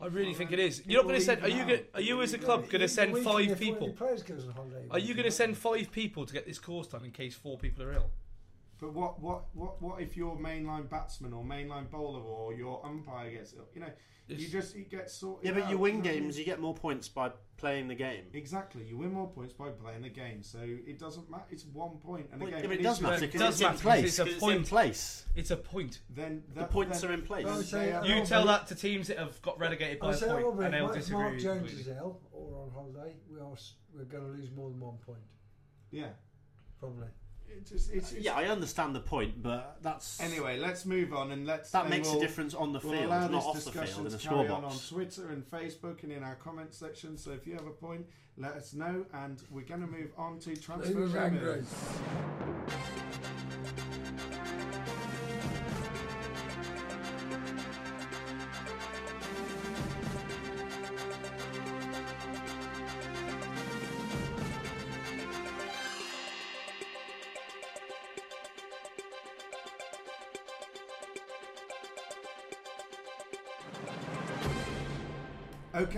I 0.02 0.06
really 0.06 0.34
think 0.34 0.50
it 0.50 0.58
is. 0.58 0.82
You're 0.84 1.00
not 1.00 1.08
going 1.08 1.20
to 1.20 1.24
send. 1.24 1.44
Are 1.44 1.48
you 1.48 1.64
going? 1.64 1.80
Are 1.94 2.00
you 2.00 2.20
as 2.22 2.34
a 2.34 2.38
club 2.38 2.68
going 2.68 2.80
to 2.80 2.88
send 2.88 3.16
five 3.18 3.22
if 3.22 3.24
one 3.24 3.50
of 3.52 3.58
people? 3.60 3.86
your 3.86 3.96
players 3.96 4.22
goes 4.24 4.44
on 4.44 4.50
holiday, 4.50 4.84
Are 4.90 4.98
you 4.98 5.14
going 5.14 5.26
to 5.26 5.30
send 5.30 5.56
five 5.56 5.92
people 5.92 6.26
to 6.26 6.32
get 6.32 6.44
this 6.44 6.58
course 6.58 6.88
done 6.88 7.04
in 7.04 7.12
case 7.12 7.36
four 7.36 7.56
people 7.56 7.84
are 7.84 7.92
ill? 7.92 8.10
But 8.82 8.94
what, 8.94 9.20
what, 9.22 9.44
what, 9.54 9.80
what 9.80 10.00
if 10.02 10.16
your 10.16 10.36
mainline 10.36 10.90
batsman 10.90 11.32
or 11.32 11.44
mainline 11.44 11.88
bowler 11.88 12.18
or 12.20 12.52
your 12.52 12.84
umpire 12.84 13.30
gets 13.30 13.54
ill? 13.56 13.68
You 13.76 13.82
know, 13.82 13.90
you 14.26 14.48
just 14.48 14.74
it 14.74 14.90
gets 14.90 15.14
sorted. 15.14 15.46
Yeah, 15.46 15.52
but 15.54 15.62
out, 15.62 15.70
you 15.70 15.78
win 15.78 15.94
know 15.94 15.98
what 16.00 16.08
I 16.08 16.12
games, 16.14 16.36
you 16.36 16.44
get 16.44 16.58
more 16.60 16.74
points 16.74 17.08
by 17.08 17.30
playing 17.58 17.86
the 17.86 17.94
game. 17.94 18.24
Exactly, 18.34 18.82
you 18.82 18.96
win 18.98 19.12
more 19.12 19.28
points 19.28 19.52
by 19.52 19.68
playing 19.68 20.02
the 20.02 20.08
game, 20.08 20.42
so 20.42 20.58
it 20.64 20.98
doesn't 20.98 21.30
matter. 21.30 21.44
It's 21.52 21.64
one 21.66 21.98
point, 21.98 22.26
and 22.32 22.40
Well, 22.40 22.48
again, 22.48 22.62
yeah, 22.64 22.66
but 22.70 22.76
it 22.80 22.82
does 22.82 23.00
matter 23.00 23.24
it 23.24 23.32
because 23.32 23.40
does 23.40 23.54
it's 23.54 23.60
in 23.60 23.66
matter 23.68 23.74
'cause 23.76 23.82
place. 23.82 24.04
it's 24.04 24.18
a 24.18 24.24
'cause 24.24 24.32
in 24.34 24.40
point. 24.40 24.66
place. 24.66 25.26
It's 25.36 25.50
a 25.52 25.56
point. 25.56 26.00
Then 26.10 26.42
The 26.52 26.64
points 26.64 27.02
then, 27.02 27.10
are 27.10 27.14
in 27.14 27.22
place. 27.22 27.46
I 27.46 27.50
would 27.50 27.58
then 27.58 27.64
say, 27.64 27.92
uh, 27.92 28.04
You 28.04 28.24
tell 28.26 28.44
that 28.46 28.66
to 28.66 28.74
teams 28.74 29.06
that 29.06 29.18
have 29.18 29.40
got 29.42 29.60
relegated 29.60 30.00
by 30.00 30.08
I'll 30.08 30.12
a 30.12 30.16
say, 30.16 30.26
point, 30.26 30.60
and 30.64 30.74
they'll 30.74 30.82
Mark, 30.86 30.96
if 30.96 31.02
disagree. 31.02 31.22
Mark 31.22 31.38
Jones 31.38 31.58
completely. 31.70 31.92
is 31.92 31.98
ill 31.98 32.20
or 32.32 32.62
on 32.64 32.70
holiday, 32.72 33.14
we 33.30 33.38
are 33.38 33.54
we're 33.94 34.04
going 34.06 34.24
to 34.24 34.30
lose 34.30 34.50
more 34.50 34.70
than 34.70 34.80
one 34.80 34.96
point, 35.06 35.22
yeah, 35.92 36.08
probably. 36.80 37.06
It's 37.58 37.70
just, 37.70 37.90
it's, 37.92 38.12
it's, 38.12 38.24
Yeah, 38.24 38.34
I 38.34 38.44
understand 38.44 38.94
the 38.94 39.00
point, 39.00 39.42
but 39.42 39.78
that's 39.82 40.20
Anyway, 40.20 40.58
let's 40.58 40.84
move 40.84 41.12
on 41.12 41.32
and 41.32 41.46
let's. 41.46 41.70
that 41.70 41.88
makes 41.88 42.08
we'll- 42.08 42.18
a 42.18 42.20
difference 42.20 42.54
on 42.54 42.72
the 42.72 42.80
We'll 42.80 42.92
field, 42.92 43.04
allow 43.06 43.20
not 43.28 43.30
this 43.32 43.44
off 43.44 43.54
the 43.54 43.60
discussion 43.70 43.94
field 43.94 44.06
in 44.06 44.12
to 44.12 44.18
a 44.18 44.30
carry 44.30 44.48
on 44.48 44.64
on. 44.64 44.76
Twitter 44.88 45.28
and 45.30 45.50
Facebook 45.50 46.02
and 46.02 46.12
in 46.12 46.22
our 46.22 46.36
comment 46.36 46.74
section. 46.74 47.16
So 47.16 47.30
if 47.32 47.46
you 47.46 47.54
have 47.54 47.66
a 47.66 47.70
point, 47.70 48.06
let 48.38 48.52
us 48.52 48.72
know, 48.74 49.04
and 49.12 49.42
we're 49.50 49.62
going 49.64 49.82
to 49.82 49.86
move 49.86 50.10
on 50.16 50.38
to 50.40 50.56
transfer 50.56 50.92
rumours. 50.94 51.66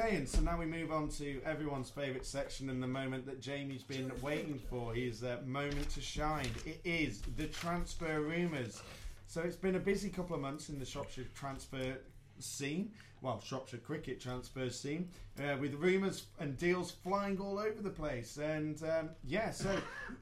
Okay, 0.04 0.16
and 0.16 0.28
so 0.28 0.42
now 0.42 0.58
we 0.58 0.66
move 0.66 0.92
on 0.92 1.08
to 1.08 1.40
everyone's 1.46 1.88
favourite 1.88 2.26
section 2.26 2.68
and 2.68 2.82
the 2.82 2.86
moment 2.86 3.24
that 3.24 3.40
Jamie's 3.40 3.82
been 3.82 4.12
waiting 4.20 4.60
for. 4.68 4.92
His 4.92 5.24
uh, 5.24 5.38
moment 5.46 5.88
to 5.90 6.02
shine. 6.02 6.50
It 6.66 6.78
is 6.84 7.22
the 7.38 7.46
transfer 7.46 8.20
rumours. 8.20 8.82
So 9.28 9.40
it's 9.40 9.56
been 9.56 9.76
a 9.76 9.80
busy 9.80 10.10
couple 10.10 10.36
of 10.36 10.42
months 10.42 10.68
in 10.68 10.78
the 10.78 10.84
Shropshire 10.84 11.24
transfer 11.34 11.96
scene. 12.38 12.90
Well, 13.22 13.40
Shropshire 13.42 13.78
cricket 13.78 14.20
transfer 14.20 14.68
scene, 14.68 15.08
uh, 15.38 15.56
with 15.58 15.72
rumours 15.74 16.24
and 16.38 16.58
deals 16.58 16.90
flying 16.90 17.38
all 17.38 17.58
over 17.58 17.80
the 17.80 17.88
place. 17.88 18.36
And 18.36 18.82
um, 18.82 19.08
yeah, 19.24 19.52
so 19.52 19.74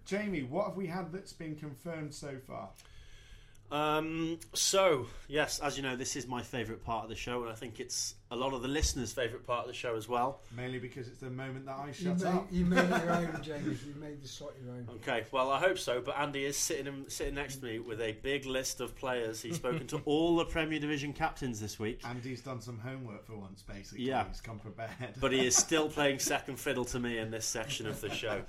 Jamie, 0.05 0.45
what 0.45 0.69
have 0.69 0.77
we 0.77 0.87
had 0.87 1.13
that's 1.13 1.33
been 1.33 1.57
confirmed 1.57 2.15
so 2.15 2.37
far? 2.47 2.69
Um, 3.73 4.39
so, 4.53 5.07
yes, 5.29 5.59
as 5.61 5.79
you 5.79 5.83
know, 5.83 5.97
this 5.97 6.15
is 6.15 6.27
my 6.27 6.43
favourite 6.43 6.85
part 6.85 7.05
of 7.05 7.09
the 7.09 7.17
show, 7.17 7.41
and 7.43 7.51
I 7.51 7.55
think 7.55 7.81
it's 7.81 8.15
a 8.31 8.37
lot 8.37 8.53
of 8.53 8.61
the 8.61 8.69
listeners' 8.69 9.13
favourite 9.15 9.47
part 9.47 9.63
of 9.63 9.67
the 9.69 9.73
show 9.73 9.97
as 9.97 10.07
well. 10.09 10.41
Mainly 10.55 10.79
because 10.79 11.09
it's 11.09 11.21
the 11.21 11.31
moment 11.31 11.65
that 11.67 11.77
I 11.79 11.87
You 11.87 11.93
shut 11.95 12.19
made, 12.19 12.27
up. 12.27 12.47
you 12.51 12.65
made 12.67 12.89
your 12.89 13.13
own, 13.13 13.39
James. 13.43 13.85
You 13.85 13.95
made 13.99 14.23
the 14.23 14.29
slot 14.29 14.53
your 14.63 14.75
own. 14.75 14.87
Okay, 14.97 15.25
well, 15.33 15.51
I 15.51 15.59
hope 15.59 15.79
so, 15.79 16.03
but 16.03 16.19
Andy 16.19 16.45
is 16.45 16.57
sitting 16.57 17.05
sitting 17.09 17.35
next 17.35 17.57
to 17.57 17.65
me 17.65 17.79
with 17.79 18.01
a 18.03 18.13
big 18.23 18.45
list 18.45 18.81
of 18.83 18.95
players. 18.95 19.41
He's 19.41 19.57
spoken 19.57 19.87
to 19.87 19.99
all 20.05 20.37
the 20.37 20.45
Premier 20.45 20.79
Division 20.79 21.15
captains 21.15 21.59
this 21.59 21.79
week, 21.79 22.01
Andy's 22.07 22.43
done 22.43 22.61
some 22.61 22.79
homework 22.79 23.25
for 23.27 23.37
once, 23.39 23.63
basically. 23.63 24.05
Yeah. 24.05 24.29
He's 24.29 24.43
come 24.43 24.59
prepared. 24.59 24.91
but 25.19 25.33
he 25.33 25.47
is 25.47 25.57
still 25.57 25.89
playing 25.91 26.19
second 26.19 26.59
fiddle 26.59 26.85
to 26.87 27.01
me 27.01 27.17
in 27.17 27.31
this 27.31 27.47
section 27.47 27.87
of 27.87 28.01
the 28.03 28.11
show. 28.11 28.43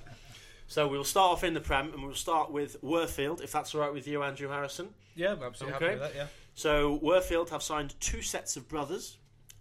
So 0.66 0.88
we'll 0.88 1.04
start 1.04 1.32
off 1.32 1.44
in 1.44 1.54
the 1.54 1.60
Prem, 1.60 1.92
and 1.92 2.02
we'll 2.02 2.14
start 2.14 2.50
with 2.50 2.80
Worfield, 2.82 3.42
if 3.42 3.52
that's 3.52 3.74
all 3.74 3.82
right 3.82 3.92
with 3.92 4.06
you, 4.08 4.22
Andrew 4.22 4.48
Harrison. 4.48 4.88
Yeah, 5.14 5.32
I'm 5.32 5.42
absolutely 5.42 5.76
Okay. 5.76 5.84
happy 5.86 6.00
with 6.00 6.12
that. 6.12 6.18
Yeah. 6.18 6.26
So 6.54 6.98
Worfield 7.00 7.50
have 7.50 7.62
signed 7.62 7.94
two 8.00 8.22
sets 8.22 8.56
of 8.56 8.68
brothers, 8.68 9.18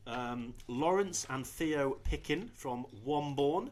um, 0.07 0.53
Lawrence 0.67 1.25
and 1.29 1.45
Theo 1.45 1.99
Pickin 2.03 2.49
from 2.53 2.85
Wombourne, 3.05 3.69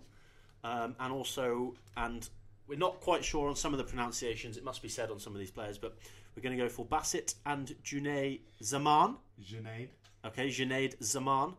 um, 0.64 0.96
and 1.00 1.14
also 1.14 1.76
and 1.98 2.30
we're 2.68 2.78
not 2.78 3.00
quite 3.02 3.24
sure 3.26 3.50
on 3.50 3.56
some 3.56 3.74
of 3.74 3.78
the 3.78 3.84
pronunciations. 3.84 4.58
It 4.58 4.64
must 4.64 4.82
be 4.82 4.90
said 4.90 5.10
on 5.10 5.20
some 5.20 5.34
of 5.34 5.40
these 5.40 5.52
players, 5.52 5.78
but 5.78 5.98
we're 6.36 6.42
going 6.44 6.58
to 6.58 6.64
go 6.64 6.70
for 6.70 6.86
Basit 6.86 7.36
and 7.46 7.76
Junaid 7.84 8.42
Zaman. 8.64 9.18
Junaid. 9.44 9.90
Okay, 10.26 10.48
Junaid 10.50 11.02
Zaman. 11.04 11.54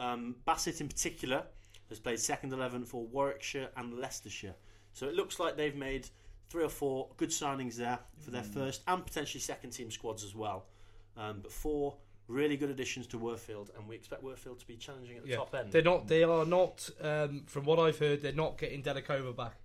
Um, 0.00 0.36
Basit 0.46 0.80
in 0.80 0.88
particular 0.88 1.44
has 1.88 1.98
played 1.98 2.18
second 2.18 2.52
eleven 2.52 2.84
for 2.84 3.04
Warwickshire 3.06 3.68
and 3.76 3.98
Leicestershire. 3.98 4.54
So 4.96 5.06
it 5.06 5.14
looks 5.14 5.38
like 5.38 5.58
they've 5.58 5.76
made 5.76 6.08
three 6.48 6.64
or 6.64 6.70
four 6.70 7.08
good 7.18 7.28
signings 7.28 7.74
there 7.76 7.98
for 8.18 8.30
their 8.30 8.42
first 8.42 8.80
and 8.88 9.04
potentially 9.04 9.42
second 9.42 9.70
team 9.70 9.90
squads 9.90 10.24
as 10.24 10.34
well. 10.34 10.64
Um, 11.18 11.40
but 11.42 11.52
four 11.52 11.96
really 12.28 12.56
good 12.56 12.70
additions 12.70 13.06
to 13.08 13.18
Worfield, 13.18 13.68
and 13.76 13.86
we 13.86 13.94
expect 13.94 14.24
Worfield 14.24 14.58
to 14.60 14.66
be 14.66 14.76
challenging 14.76 15.18
at 15.18 15.24
the 15.24 15.28
Yeah, 15.28 15.36
top 15.36 15.54
end. 15.54 15.70
they're 15.70 15.82
not. 15.82 16.08
They 16.08 16.22
are 16.24 16.46
not. 16.46 16.88
Um, 17.02 17.42
from 17.46 17.64
what 17.66 17.78
I've 17.78 17.98
heard, 17.98 18.22
they're 18.22 18.32
not 18.32 18.56
getting 18.56 18.82
Delikova 18.82 19.36
back 19.36 19.56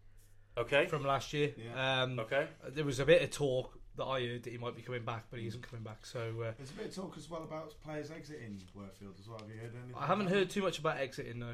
Okay. 0.58 0.86
from 0.88 1.06
last 1.06 1.32
year. 1.32 1.54
Yeah. 1.58 2.02
Um, 2.04 2.20
Okay. 2.20 2.48
There 2.68 2.84
was 2.84 3.00
a 3.00 3.06
bit 3.06 3.22
of 3.22 3.32
talk 3.32 3.80
that 3.96 4.04
I 4.04 4.26
heard 4.28 4.44
that 4.44 4.52
he 4.52 4.58
might 4.58 4.76
be 4.76 4.82
coming 4.82 5.06
back, 5.06 5.28
but 5.32 5.40
he 5.40 5.48
isn't 5.48 5.62
coming 5.64 5.84
back. 5.84 6.06
So 6.06 6.20
uh, 6.42 6.52
There's 6.58 6.72
a 6.72 6.74
bit 6.74 6.88
of 6.88 6.96
talk 6.96 7.16
as 7.18 7.30
well 7.30 7.44
about 7.44 7.74
players 7.86 8.12
exiting 8.12 8.62
Worfield 8.78 9.18
as 9.18 9.30
well. 9.30 9.40
Have 9.40 9.48
you 9.50 9.56
heard 9.62 9.72
anything? 9.76 9.96
I 9.98 10.08
haven't 10.08 10.28
heard 10.28 10.50
too 10.50 10.62
much 10.62 10.78
about 10.80 10.98
exiting. 10.98 11.40
No, 11.40 11.54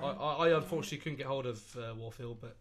I, 0.00 0.06
I, 0.10 0.48
I 0.48 0.56
unfortunately 0.56 0.98
couldn't 0.98 1.18
get 1.18 1.26
hold 1.26 1.46
of 1.46 1.60
uh, 1.76 1.92
Worfield, 1.94 2.36
but 2.40 2.56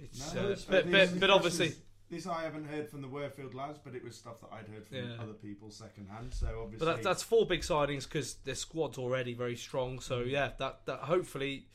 it's 0.00 0.34
No, 0.34 0.40
uh, 0.40 0.44
it's- 0.44 0.64
but, 0.64 0.90
this- 0.90 1.10
but 1.10 1.20
but 1.20 1.30
obviously 1.30 1.68
This, 1.68 1.78
this 2.10 2.26
I 2.26 2.42
haven't 2.44 2.66
heard 2.66 2.88
from 2.88 3.02
the 3.02 3.08
Worfield 3.08 3.54
lads, 3.54 3.78
but 3.82 3.94
it 3.94 4.04
was 4.04 4.16
stuff 4.16 4.40
that 4.40 4.52
I'd 4.52 4.68
heard 4.68 4.86
from 4.86 4.96
Yeah. 4.96 5.16
other 5.20 5.32
people 5.34 5.70
secondhand. 5.70 6.32
So 6.34 6.46
obviously, 6.62 6.86
But 6.86 6.96
that, 6.96 7.02
that's 7.02 7.22
four 7.22 7.46
big 7.46 7.60
signings 7.60 8.04
because 8.04 8.34
their 8.44 8.54
squad's 8.54 8.98
already 8.98 9.34
very 9.34 9.56
strong. 9.56 10.00
So 10.00 10.24
Mm. 10.24 10.30
yeah, 10.30 10.52
that 10.58 10.86
that 10.86 11.00
hopefully, 11.00 11.66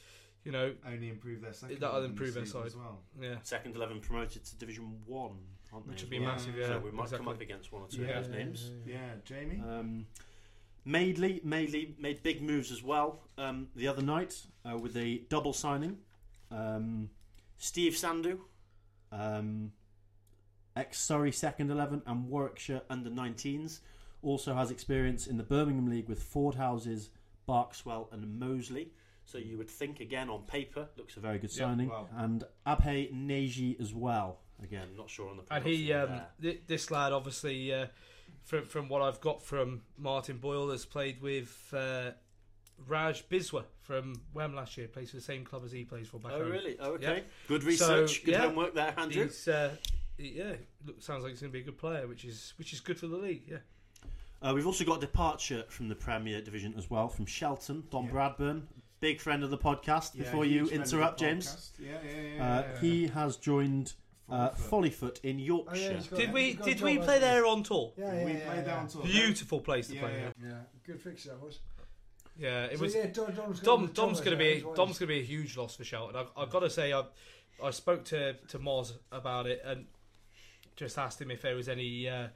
you 0.44 0.52
know, 0.52 0.74
only 0.86 1.10
improve 1.10 1.42
their 1.42 1.54
second. 1.54 1.80
That'll 1.80 2.04
improve 2.04 2.34
their 2.36 2.44
this 2.44 2.52
side. 2.54 2.66
as 2.68 2.76
well. 2.76 3.04
yeah, 3.20 3.36
Second 3.44 3.76
eleven 3.76 4.00
promoted 4.00 4.46
to 4.46 4.56
Division 4.56 5.04
One, 5.06 5.38
aren't 5.74 5.86
they? 5.88 5.92
which 5.92 6.02
would 6.02 6.10
be 6.10 6.20
well? 6.20 6.30
massive. 6.34 6.56
Yeah, 6.58 6.68
so 6.68 6.80
we 6.80 6.92
might 6.92 7.04
exactly. 7.04 7.26
come 7.26 7.34
up 7.36 7.42
against 7.42 7.72
one 7.72 7.82
or 7.84 7.88
two 7.90 8.04
Yeah. 8.04 8.20
of 8.20 8.26
those 8.26 8.34
names. 8.34 8.72
Yeah, 8.86 9.16
Jamie. 9.26 9.60
Um, 9.62 10.08
Madeley, 10.84 11.42
Madeley 11.44 11.96
made 12.00 12.24
big 12.24 12.42
moves 12.42 12.72
as 12.72 12.82
well 12.82 13.28
um, 13.38 13.70
the 13.76 13.88
other 13.88 14.02
night 14.02 14.46
uh, 14.66 14.78
with 14.78 14.98
a 14.98 15.20
double 15.30 15.54
signing. 15.54 16.00
Um, 16.50 17.10
Steve 17.62 17.96
Sandu, 17.96 18.40
um, 19.12 19.72
ex 20.76 21.00
Surrey 21.00 21.32
second 21.32 21.70
eleven 21.70 22.02
and 22.08 22.28
Warwickshire 22.28 22.82
under 22.90 23.12
19s, 23.12 23.82
also 24.24 24.56
has 24.56 24.72
experience 24.72 25.28
in 25.28 25.38
the 25.38 25.44
Birmingham 25.44 25.88
League 25.88 26.10
with 26.10 26.24
Ford 26.24 26.56
Houses, 26.56 27.12
Berkswell, 27.48 28.12
and 28.12 28.40
Moseley. 28.40 28.90
So 29.26 29.38
you 29.38 29.60
would 29.60 29.70
think 29.70 30.00
again 30.00 30.28
on 30.28 30.42
paper 30.48 30.90
looks 30.98 31.18
a 31.18 31.20
very 31.20 31.38
good 31.38 31.56
Yeah, 31.56 31.66
signing, 31.68 31.90
wow. 31.90 32.10
and 32.18 32.44
Abhay 32.66 33.14
Neji 33.14 33.80
as 33.80 33.94
well. 33.94 34.40
Again, 34.64 34.88
not 34.98 35.12
sure 35.12 35.30
on 35.30 35.38
the 35.38 35.44
And 35.54 35.64
he, 35.64 35.94
um, 35.94 36.22
th- 36.42 36.62
this 36.66 36.90
lad, 36.90 37.14
obviously, 37.14 37.72
uh, 37.72 37.88
from 38.44 38.66
from 38.66 38.90
what 38.90 39.04
I've 39.04 39.22
got 39.22 39.44
from 39.44 39.84
Martin 40.00 40.38
Boyle, 40.38 40.72
has 40.72 40.84
played 40.86 41.22
with 41.22 41.72
uh, 41.78 42.12
Raj 42.88 43.28
Biswa 43.30 43.64
from 43.82 44.14
Wem 44.34 44.54
last 44.56 44.78
year. 44.78 44.88
Plays 44.88 45.10
for 45.12 45.18
the 45.18 45.22
same 45.22 45.44
club 45.44 45.64
as 45.66 45.72
he 45.72 45.84
plays 45.84 46.08
for 46.08 46.18
back 46.20 46.32
Oh 46.34 46.40
home. 46.40 46.52
really? 46.52 46.78
Oh, 46.80 46.92
okay. 46.94 47.18
Yeah. 47.18 47.20
Good 47.48 47.62
So, 47.62 47.68
research. 47.68 48.24
good 48.26 48.32
yeah. 48.34 48.42
homework 48.42 48.74
there, 48.76 48.94
Andrew. 48.98 49.24
He's, 49.26 49.48
uh, 49.48 49.76
yeah, 50.18 50.54
look, 50.86 51.02
sounds 51.02 51.24
like 51.24 51.32
he's 51.32 51.42
going 51.42 51.52
to 51.52 51.58
be 51.58 51.62
a 51.62 51.66
good 51.66 51.78
player, 51.78 52.08
which 52.08 52.26
is 52.26 52.54
which 52.58 52.74
is 52.74 52.80
good 52.80 53.00
for 53.00 53.08
the 53.08 53.18
league. 53.18 53.44
Yeah. 53.48 53.58
Uh, 54.42 54.54
we've 54.56 54.66
also 54.68 54.84
got 54.84 54.98
a 54.98 55.02
departure 55.02 55.64
from 55.70 55.88
the 55.88 55.96
Premier 55.96 56.42
Division 56.42 56.74
as 56.78 56.90
well, 56.90 57.08
from 57.08 57.26
Shelton, 57.28 57.84
Dom 57.92 58.06
Yeah. 58.06 58.12
Bradburn, 58.12 58.64
big 59.00 59.20
friend 59.22 59.44
of 59.44 59.50
the 59.52 59.58
podcast. 59.58 60.12
Yeah, 60.16 60.24
before 60.24 60.46
you 60.46 60.66
friend 60.66 60.82
of 60.84 60.90
the 60.90 60.96
interrupt, 60.98 61.20
James, 61.20 61.48
podcast. 61.48 61.70
Yeah, 61.80 61.98
yeah, 62.04 62.22
yeah. 62.36 62.46
uh, 62.76 62.78
he 62.80 63.08
has 63.08 63.38
joined 63.38 63.94
uh, 64.30 64.50
Follifoot. 64.52 65.20
Follifoot 65.20 65.20
in 65.24 65.36
Oh, 65.36 65.40
yeah, 65.40 65.46
Yorkshire. 65.46 66.10
got- 66.10 66.20
Did 66.20 66.34
we 66.34 66.44
he's 66.46 66.56
got 66.56 66.62
a 66.68 66.70
did 66.72 66.78
job 66.80 66.86
we 66.86 66.98
play 67.00 67.20
there 67.20 67.46
on 67.46 67.64
tour? 67.64 67.94
Yeah, 67.98 68.06
yeah, 68.14 68.26
we 68.26 68.32
yeah, 68.32 68.46
played 68.46 68.56
yeah. 68.58 68.62
there 68.64 68.78
on 68.78 68.88
tour. 68.88 69.04
Beautiful 69.04 69.60
place 69.60 69.88
to 69.90 69.96
Yeah, 69.96 70.02
play. 70.02 70.14
yeah. 70.14 70.32
Yeah, 70.42 70.50
Yeah, 70.50 70.56
good 70.88 71.02
fix 71.02 71.24
that 71.26 71.40
was. 71.42 71.60
Yeah 72.38 72.66
it 72.66 72.78
So, 72.78 72.84
was. 72.84 72.96
yeah, 72.96 73.06
Dom, 73.08 73.34
Dom's 73.34 73.60
Dom, 73.60 73.82
the 73.82 73.88
job 73.88 73.96
Dom's 73.96 74.20
going 74.22 74.38
to 74.38 74.44
be. 74.44 74.62
Dom's 74.62 74.98
going 75.00 75.08
to 75.10 75.14
be 75.16 75.20
a 75.20 75.24
huge 75.24 75.58
loss 75.58 75.76
for 75.76 75.84
Shelton. 75.84 76.16
I've, 76.16 76.30
I've 76.38 76.50
got 76.50 76.60
to 76.62 76.70
say, 76.70 76.94
I 76.94 77.04
I 77.64 77.72
spoke 77.72 78.06
to 78.06 78.34
to 78.34 78.60
Moz 78.60 78.94
about 79.12 79.48
it 79.48 79.62
and 79.66 79.86
just 80.76 80.98
asked 80.98 81.22
him 81.22 81.30
if 81.32 81.42
there 81.42 81.56
was 81.56 81.70
any 81.70 82.08
uh, 82.10 82.28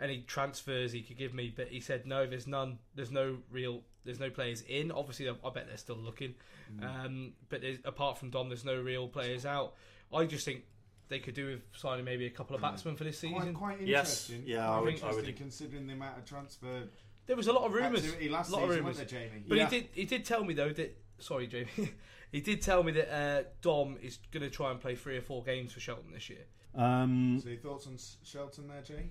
any 0.00 0.22
transfers 0.26 0.92
he 0.92 1.02
could 1.02 1.18
give 1.18 1.34
me, 1.34 1.52
but 1.54 1.68
he 1.68 1.80
said 1.80 2.06
no. 2.06 2.26
There's 2.26 2.46
none. 2.46 2.78
There's 2.94 3.10
no 3.10 3.38
real. 3.50 3.82
There's 4.04 4.18
no 4.20 4.30
players 4.30 4.62
in. 4.62 4.90
Obviously, 4.90 5.28
I 5.28 5.34
I 5.44 5.50
bet 5.50 5.66
they're 5.68 5.76
still 5.76 5.96
looking. 5.96 6.34
Um, 6.82 7.34
but 7.50 7.60
apart 7.84 8.16
from 8.16 8.30
Dom, 8.30 8.48
there's 8.48 8.64
no 8.64 8.80
real 8.80 9.06
players 9.06 9.44
out. 9.44 9.74
I 10.14 10.24
just 10.24 10.44
think 10.46 10.62
they 11.08 11.18
could 11.18 11.34
do 11.34 11.46
with 11.48 11.60
signing 11.78 12.04
maybe 12.06 12.24
a 12.24 12.30
couple 12.30 12.56
of 12.56 12.62
batsmen 12.62 12.96
for 12.96 13.04
this 13.04 13.18
season. 13.18 13.52
quite 13.54 13.82
Yes, 13.82 14.30
interesting. 14.30 14.50
yeah, 14.50 14.66
quite 14.68 14.76
I 14.76 14.80
would- 14.80 15.02
I 15.04 15.12
would- 15.14 15.36
considering 15.36 15.86
the 15.86 15.92
amount 15.92 16.16
of 16.16 16.24
transfer 16.24 16.84
There 17.26 17.36
was 17.36 17.46
a 17.46 17.52
lot 17.52 17.64
of 17.64 17.72
rumours. 17.72 18.00
activity 18.04 18.28
last 18.28 18.50
A 18.50 18.52
lot 18.54 18.64
of 18.64 18.70
rumours. 18.70 18.84
wasn't 18.98 19.10
there, 19.10 19.20
Jamie? 19.28 19.44
But 19.46 19.58
Yeah. 19.58 19.68
he 19.70 19.80
did. 19.80 19.88
He 19.92 20.04
did 20.04 20.24
tell 20.24 20.44
me 20.44 20.54
though 20.54 20.70
that. 20.72 20.96
Sorry, 21.18 21.46
Jamie. 21.46 21.68
he 22.32 22.40
did 22.40 22.60
tell 22.62 22.82
me 22.82 22.92
that 22.92 23.14
uh, 23.14 23.42
Dom 23.60 23.96
is 24.02 24.18
going 24.32 24.42
to 24.42 24.50
try 24.50 24.70
and 24.72 24.80
play 24.80 24.94
three 24.96 25.16
or 25.16 25.20
four 25.22 25.42
games 25.44 25.72
for 25.72 25.78
Shelton 25.80 26.10
this 26.12 26.28
year. 26.28 26.44
Um, 26.74 27.38
So 27.40 27.48
your 27.50 27.58
thoughts 27.58 27.86
on 27.86 27.94
S- 27.94 28.16
Shelton 28.24 28.66
there, 28.68 28.82
Jay? 28.82 29.10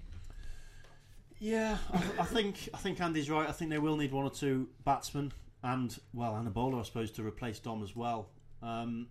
yeah, 1.39 1.77
I, 1.93 1.97
I 2.19 2.25
think 2.25 2.69
I 2.73 2.77
think 2.77 2.99
Andy's 3.01 3.29
right. 3.29 3.47
I 3.47 3.51
think 3.51 3.71
they 3.71 3.77
will 3.79 3.97
need 3.97 4.11
one 4.11 4.25
or 4.25 4.29
two 4.31 4.67
batsmen 4.85 5.31
and 5.63 5.97
well, 6.13 6.35
and 6.35 6.47
a 6.47 6.51
bowler, 6.51 6.79
I 6.79 6.83
suppose, 6.83 7.11
to 7.11 7.23
replace 7.23 7.59
Dom 7.59 7.81
as 7.83 7.95
well. 7.95 8.29
Um, 8.61 9.07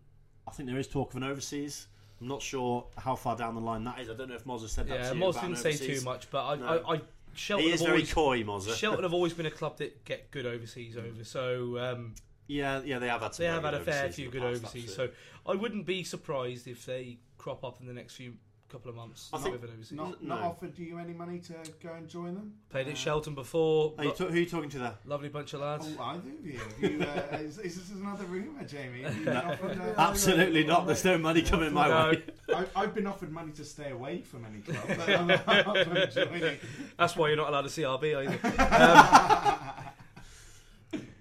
I 0.47 0.53
think 0.53 0.69
there 0.69 0.79
is 0.79 0.87
talk 0.89 1.11
of 1.13 1.17
an 1.17 1.25
overseas. 1.25 1.87
I'm 2.21 2.29
not 2.29 2.43
sure 2.43 2.87
how 2.99 3.17
far 3.17 3.35
down 3.37 3.55
the 3.55 3.61
line 3.63 3.83
that 3.85 3.99
is. 4.01 4.11
I 4.11 4.15
don't 4.15 4.29
know 4.29 4.35
if 4.35 4.45
Moz 4.45 4.61
has 4.61 4.73
said 4.73 4.89
that 4.89 4.95
Yeah, 5.01 5.09
to 5.11 5.15
you 5.17 5.23
Moz 5.23 5.31
about 5.31 5.43
didn't 5.43 5.57
say 5.57 5.69
overseas. 5.71 5.99
too 6.01 6.05
much, 6.05 6.31
but 6.31 6.45
I, 6.45 6.57
No. 6.57 6.67
I, 6.67 6.95
I 6.97 7.01
Shelton 7.35 7.67
He 7.67 7.73
is 7.73 7.81
have 7.81 7.87
very 7.89 7.99
always, 7.99 8.13
coy, 8.13 8.43
Moz. 8.43 8.77
Shelton 8.77 9.03
have 9.03 9.15
always 9.15 9.33
been 9.33 9.47
a 9.47 9.51
club 9.51 9.79
that 9.79 10.05
get 10.05 10.31
good 10.31 10.47
overseas 10.47 10.97
over. 10.97 11.25
So 11.25 11.79
um, 11.79 12.15
Yeah, 12.49 12.81
yeah, 12.85 12.99
they 12.99 13.09
have 13.09 13.21
had. 13.23 13.35
Some 13.35 13.45
they 13.45 13.51
have 13.51 13.65
had 13.65 13.75
a 13.75 13.81
fair 13.81 14.11
few 14.11 14.31
good 14.31 14.43
past, 14.43 14.65
overseas. 14.65 14.95
So 14.95 15.09
I 15.47 15.55
wouldn't 15.55 15.87
be 15.87 16.05
surprised 16.05 16.67
if 16.67 16.85
they 16.87 17.19
crop 17.39 17.65
up 17.65 17.81
in 17.81 17.87
the 17.87 17.93
next 17.93 18.15
few 18.17 18.35
couple 18.71 18.89
of 18.91 18.97
months 18.97 19.29
I 19.33 19.39
think- 19.39 19.61
with 19.61 19.71
overseas. 19.71 19.93
Not, 19.93 20.23
not 20.23 20.41
no. 20.41 20.47
offered 20.47 20.79
you 20.79 20.99
any 20.99 21.13
money 21.13 21.39
to 21.41 21.55
go 21.83 21.93
and 21.93 22.09
join 22.09 22.35
them? 22.35 22.53
Played 22.71 22.87
Uh, 22.87 22.91
at 22.91 22.99
Shelton 22.99 23.35
before. 23.35 23.95
Are 23.99 24.05
you 24.05 24.11
Lo- 24.11 24.15
ta- 24.17 24.25
who 24.27 24.35
are 24.35 24.39
you 24.39 24.47
talking 24.47 24.71
to 24.71 24.79
there? 24.79 24.95
lovely 25.05 25.29
bunch 25.29 25.53
of 25.55 25.61
lads. 25.61 25.89
Oh, 25.99 26.03
either 26.03 26.29
of 26.31 26.47
you. 26.47 26.59
Have 26.59 26.91
you 26.93 27.03
uh, 27.03 27.37
is, 27.39 27.59
is 27.59 27.77
this 27.77 27.91
another 27.99 28.25
rumour, 28.25 28.65
Jamie? 28.65 29.03
Have 29.03 29.17
you 29.19 29.25
been 29.25 29.37
offered, 29.45 29.79
uh, 29.81 29.95
Absolutely 29.99 30.65
not. 30.65 30.87
There's 30.87 31.05
no 31.05 31.19
money 31.19 31.43
coming 31.43 31.73
my 31.73 31.89
No. 31.89 32.11
way. 32.11 32.23
I, 32.55 32.67
I've 32.83 32.95
been 32.95 33.07
offered 33.07 33.33
money 33.33 33.53
to 33.53 33.65
stay 33.65 33.91
away 33.91 34.21
from 34.23 34.45
any 34.45 34.61
club, 34.61 34.85
but 34.87 35.09
I'm 35.09 35.27
not, 35.27 35.49
I'm 35.49 35.67
not 35.67 35.75
going 35.75 35.95
to 35.95 36.07
join 36.27 36.35
it. 36.43 36.61
That's 36.97 37.17
why 37.17 37.29
you're 37.29 37.37
not 37.37 37.49
allowed 37.49 37.63
to 37.63 37.69
CRB 37.69 38.17
either. 38.17 38.39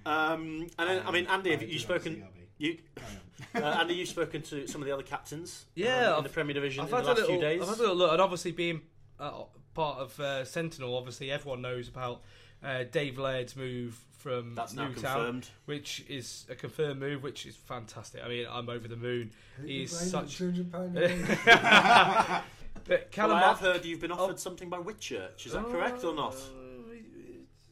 Um, 0.05 0.67
and 0.79 0.89
then, 0.89 1.03
I 1.05 1.11
mean, 1.11 1.27
Andy, 1.27 1.51
have 1.51 1.59
I 1.61 1.63
you 1.65 1.67
do 1.67 1.73
like 1.73 1.81
spoken? 2.01 2.15
CRB. 2.15 2.38
You, 2.59 2.77
uh, 3.55 3.59
Andy, 3.59 3.95
you've 3.95 4.09
spoken 4.09 4.41
to 4.43 4.67
some 4.67 4.81
of 4.81 4.87
the 4.87 4.93
other 4.93 5.01
captains. 5.03 5.65
Yeah, 5.75 6.11
um, 6.11 6.17
in 6.19 6.23
the 6.23 6.29
Premier 6.29 6.53
Division 6.53 6.83
I've 6.83 6.89
in 6.89 6.95
had 6.95 7.05
the 7.05 7.07
last 7.09 7.17
a 7.17 7.21
little, 7.21 7.35
few 7.35 7.41
days. 7.41 7.61
I've 7.61 7.67
had 7.69 7.77
a 7.77 7.81
little 7.81 7.95
look, 7.95 8.11
and 8.11 8.21
obviously 8.21 8.51
being 8.51 8.81
uh, 9.19 9.43
part 9.73 9.99
of 9.99 10.19
uh, 10.19 10.43
Sentinel, 10.45 10.95
obviously 10.95 11.31
everyone 11.31 11.61
knows 11.61 11.87
about 11.87 12.21
uh, 12.63 12.83
Dave 12.91 13.17
Laird's 13.17 13.55
move 13.55 13.97
from 14.17 14.53
That's 14.55 14.73
now 14.73 14.89
Newtown, 14.89 15.15
confirmed. 15.15 15.47
which 15.65 16.03
is 16.09 16.45
a 16.49 16.55
confirmed 16.55 16.99
move, 16.99 17.23
which 17.23 17.45
is 17.45 17.55
fantastic. 17.55 18.21
I 18.23 18.27
mean, 18.27 18.45
I'm 18.51 18.67
over 18.69 18.87
the 18.89 18.97
moon. 18.97 19.31
He's 19.65 19.97
such. 19.97 20.37
two 20.37 20.51
hundred 20.51 20.71
pound 20.71 20.97
a. 20.97 22.43
But 22.85 23.11
Callum 23.11 23.37
Well, 23.37 23.43
I 23.45 23.47
have 23.49 23.59
heard 23.59 23.85
you've 23.85 24.01
been 24.01 24.11
offered 24.11 24.39
something 24.39 24.69
by 24.69 24.77
Whitchurch. 24.79 25.45
Is 25.45 25.53
that 25.53 25.65
correct 25.69 26.03
or 26.03 26.13
not? 26.13 26.35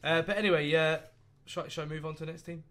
Uh, 0.02 0.22
but 0.22 0.36
anyway, 0.38 0.72
uh, 0.74 0.98
shall, 1.44 1.64
I- 1.64 1.68
shall 1.68 1.84
I 1.84 1.88
move 1.88 2.06
on 2.06 2.14
to 2.14 2.24
the 2.24 2.30
next 2.32 2.42
team? 2.42 2.62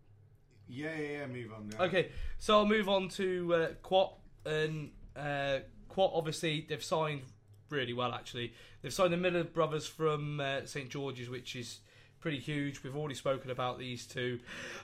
Yeah, 0.69 0.89
yeah, 0.97 1.09
yeah. 1.19 1.27
Move 1.27 1.53
on. 1.53 1.69
Yeah. 1.71 1.83
Okay, 1.85 2.09
so 2.37 2.57
I'll 2.59 2.65
move 2.65 2.89
on 2.89 3.09
to 3.09 3.53
uh, 3.53 3.67
Quatt 3.83 4.13
and 4.45 4.91
uh, 5.15 5.59
Quatt. 5.89 6.11
Obviously, 6.13 6.65
they've 6.67 6.83
signed 6.83 7.21
really 7.69 7.93
well. 7.93 8.13
Actually, 8.13 8.53
they've 8.81 8.93
signed 8.93 9.13
the 9.13 9.17
Miller 9.17 9.43
brothers 9.43 9.87
from 9.87 10.39
uh, 10.39 10.65
St 10.65 10.89
George's, 10.89 11.29
which 11.29 11.55
is 11.55 11.79
pretty 12.19 12.39
huge. 12.39 12.83
We've 12.83 12.95
already 12.95 13.15
spoken 13.15 13.51
about 13.51 13.77
these 13.79 14.05
two. 14.05 14.39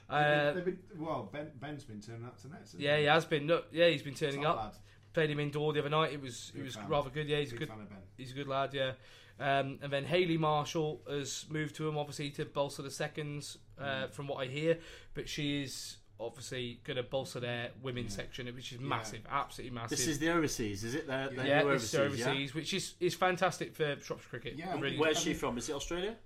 They've 0.08 0.16
Uh, 0.16 0.44
been- 0.52 0.54
they've 0.54 0.64
been- 0.64 1.04
well, 1.04 1.28
ben, 1.32 1.50
Ben's 1.60 1.84
been 1.84 2.00
turning 2.00 2.24
up 2.24 2.40
to 2.42 2.48
nets. 2.48 2.74
yeah, 2.78 2.96
he 2.98 3.04
has 3.04 3.24
been. 3.24 3.46
No, 3.46 3.62
yeah, 3.72 3.88
he's 3.88 4.02
been 4.02 4.14
turning 4.14 4.42
Top 4.42 4.56
up. 4.56 4.64
lad. 4.64 4.74
Played 5.12 5.30
him 5.30 5.38
indoor 5.40 5.72
the 5.72 5.80
other 5.80 5.90
night. 5.90 6.12
It 6.12 6.20
was 6.20 6.50
it 6.56 6.62
was 6.62 6.74
fan. 6.74 6.88
rather 6.88 7.08
good. 7.10 7.28
Yeah, 7.28 7.38
he's 7.38 7.52
a 7.52 7.56
good. 7.56 7.68
fan 7.68 7.80
of 7.80 7.88
Ben. 7.88 7.98
He's 8.16 8.32
a 8.32 8.34
good 8.34 8.48
lad. 8.48 8.74
Yeah. 8.74 8.92
Um, 9.40 9.78
and 9.82 9.92
then 9.92 10.04
Haley 10.04 10.36
Marshall 10.38 11.02
has 11.08 11.46
moved 11.50 11.74
to 11.76 11.88
him, 11.88 11.98
obviously, 11.98 12.30
to 12.30 12.44
bolster 12.44 12.82
the 12.82 12.90
seconds, 12.90 13.58
Mm. 13.78 14.04
uh, 14.04 14.06
from 14.08 14.28
what 14.28 14.36
I 14.36 14.46
hear. 14.46 14.78
But 15.14 15.28
she 15.28 15.62
is 15.64 15.96
obviously 16.20 16.80
going 16.84 16.96
to 16.96 17.02
bolster 17.02 17.40
their 17.40 17.72
women's 17.82 18.12
Yeah. 18.12 18.22
section, 18.24 18.46
which 18.54 18.72
is 18.72 18.80
Yeah. 18.80 18.86
massive, 18.86 19.26
absolutely 19.28 19.74
massive. 19.74 19.98
This 19.98 20.06
is 20.06 20.20
the 20.20 20.28
overseas, 20.30 20.84
is 20.84 20.94
it? 20.94 21.08
They're, 21.08 21.28
they're 21.30 21.46
yeah, 21.46 21.62
new 21.62 21.70
it's 21.70 21.92
overseas, 21.92 22.22
overseas, 22.26 22.54
which 22.54 22.72
is 22.72 22.94
is 23.00 23.14
fantastic 23.16 23.74
for 23.74 24.00
Shropshire 24.00 24.28
cricket. 24.30 24.54
Yeah, 24.56 24.78
really 24.80 24.96
Where's 24.96 25.18
she 25.20 25.34
from? 25.34 25.58
Is 25.58 25.68
it 25.68 25.72
Australia? 25.74 26.16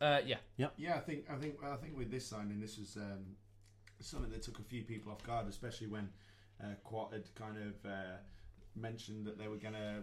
Uh, 0.00 0.20
yeah, 0.24 0.38
Yeah, 0.56 0.96
I 0.96 1.00
think 1.00 1.28
I 1.30 1.36
think 1.36 1.62
I 1.62 1.76
think 1.76 1.96
with 1.98 2.10
this 2.10 2.26
signing, 2.26 2.58
this 2.60 2.78
was 2.78 2.96
um, 2.96 3.36
something 4.00 4.30
that 4.30 4.42
took 4.42 4.58
a 4.58 4.62
few 4.62 4.82
people 4.84 5.12
off 5.12 5.22
guard, 5.22 5.46
especially 5.48 5.88
when 5.88 6.08
uh, 6.62 6.74
Quatt 6.84 7.12
had 7.12 7.34
kind 7.34 7.58
of 7.58 7.84
uh, 7.90 8.16
mentioned 8.74 9.26
that 9.26 9.36
they 9.38 9.48
were 9.48 9.56
going 9.58 9.74
to 9.74 10.02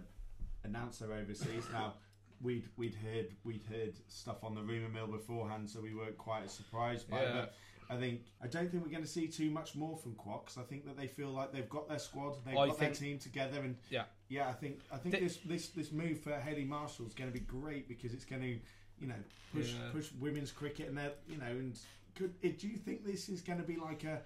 announce 0.63 0.99
their 0.99 1.11
overseas. 1.13 1.67
now 1.71 1.95
we'd 2.43 2.67
we'd 2.77 2.95
heard 2.95 3.27
we'd 3.43 3.63
heard 3.63 3.93
stuff 4.07 4.43
on 4.43 4.53
the 4.53 4.61
rumor 4.61 4.89
mill 4.89 5.07
beforehand, 5.07 5.69
so 5.69 5.81
we 5.81 5.95
weren't 5.95 6.17
quite 6.17 6.43
as 6.43 6.53
surprised 6.53 7.09
by. 7.09 7.21
Yeah. 7.21 7.33
But 7.33 7.53
I 7.89 7.97
think 7.99 8.21
I 8.41 8.47
don't 8.47 8.69
think 8.71 8.83
we're 8.83 8.91
going 8.91 9.03
to 9.03 9.09
see 9.09 9.27
too 9.27 9.49
much 9.49 9.75
more 9.75 9.97
from 9.97 10.13
because 10.13 10.57
I 10.57 10.63
think 10.63 10.85
that 10.85 10.97
they 10.97 11.07
feel 11.07 11.29
like 11.29 11.51
they've 11.51 11.69
got 11.69 11.87
their 11.89 11.99
squad, 11.99 12.35
they've 12.45 12.55
I 12.57 12.67
got 12.67 12.77
think- 12.77 12.97
their 12.97 13.07
team 13.09 13.19
together, 13.19 13.59
and 13.61 13.75
yeah. 13.89 14.03
yeah, 14.29 14.47
I 14.49 14.53
think 14.53 14.79
I 14.91 14.97
think 14.97 15.15
Thi- 15.15 15.21
this 15.21 15.37
this 15.45 15.69
this 15.69 15.91
move 15.91 16.19
for 16.19 16.33
Haley 16.33 16.65
Marshall 16.65 17.05
is 17.07 17.13
going 17.13 17.29
to 17.31 17.33
be 17.33 17.45
great 17.45 17.87
because 17.87 18.13
it's 18.13 18.25
going 18.25 18.41
to, 18.41 18.59
you 18.99 19.07
know, 19.07 19.15
push 19.53 19.71
Yeah. 19.73 19.91
push 19.91 20.09
women's 20.19 20.51
cricket 20.51 20.87
and 20.89 20.97
they're 20.97 21.13
you 21.27 21.37
know 21.37 21.45
and 21.45 21.77
could 22.15 22.33
eh, 22.43 22.51
do 22.57 22.67
you 22.67 22.77
think 22.77 23.05
this 23.05 23.27
is 23.29 23.41
going 23.41 23.59
to 23.59 23.65
be 23.65 23.75
like 23.75 24.03
a 24.03 24.21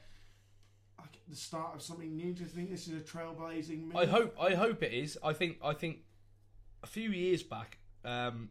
like 0.99 1.19
the 1.27 1.35
start 1.35 1.75
of 1.75 1.81
something 1.81 2.15
new? 2.15 2.33
Do 2.33 2.43
you 2.43 2.49
think 2.49 2.69
this 2.69 2.87
is 2.87 2.93
a 2.93 3.03
trailblazing? 3.03 3.85
Move? 3.85 3.95
I 3.95 4.05
hope 4.05 4.35
I 4.39 4.53
hope 4.55 4.83
it 4.83 4.93
is. 4.93 5.17
I 5.23 5.33
think 5.33 5.57
I 5.63 5.73
think 5.73 5.99
a 6.83 6.87
few 6.87 7.09
years 7.09 7.43
back, 7.43 7.79
um, 8.07 8.49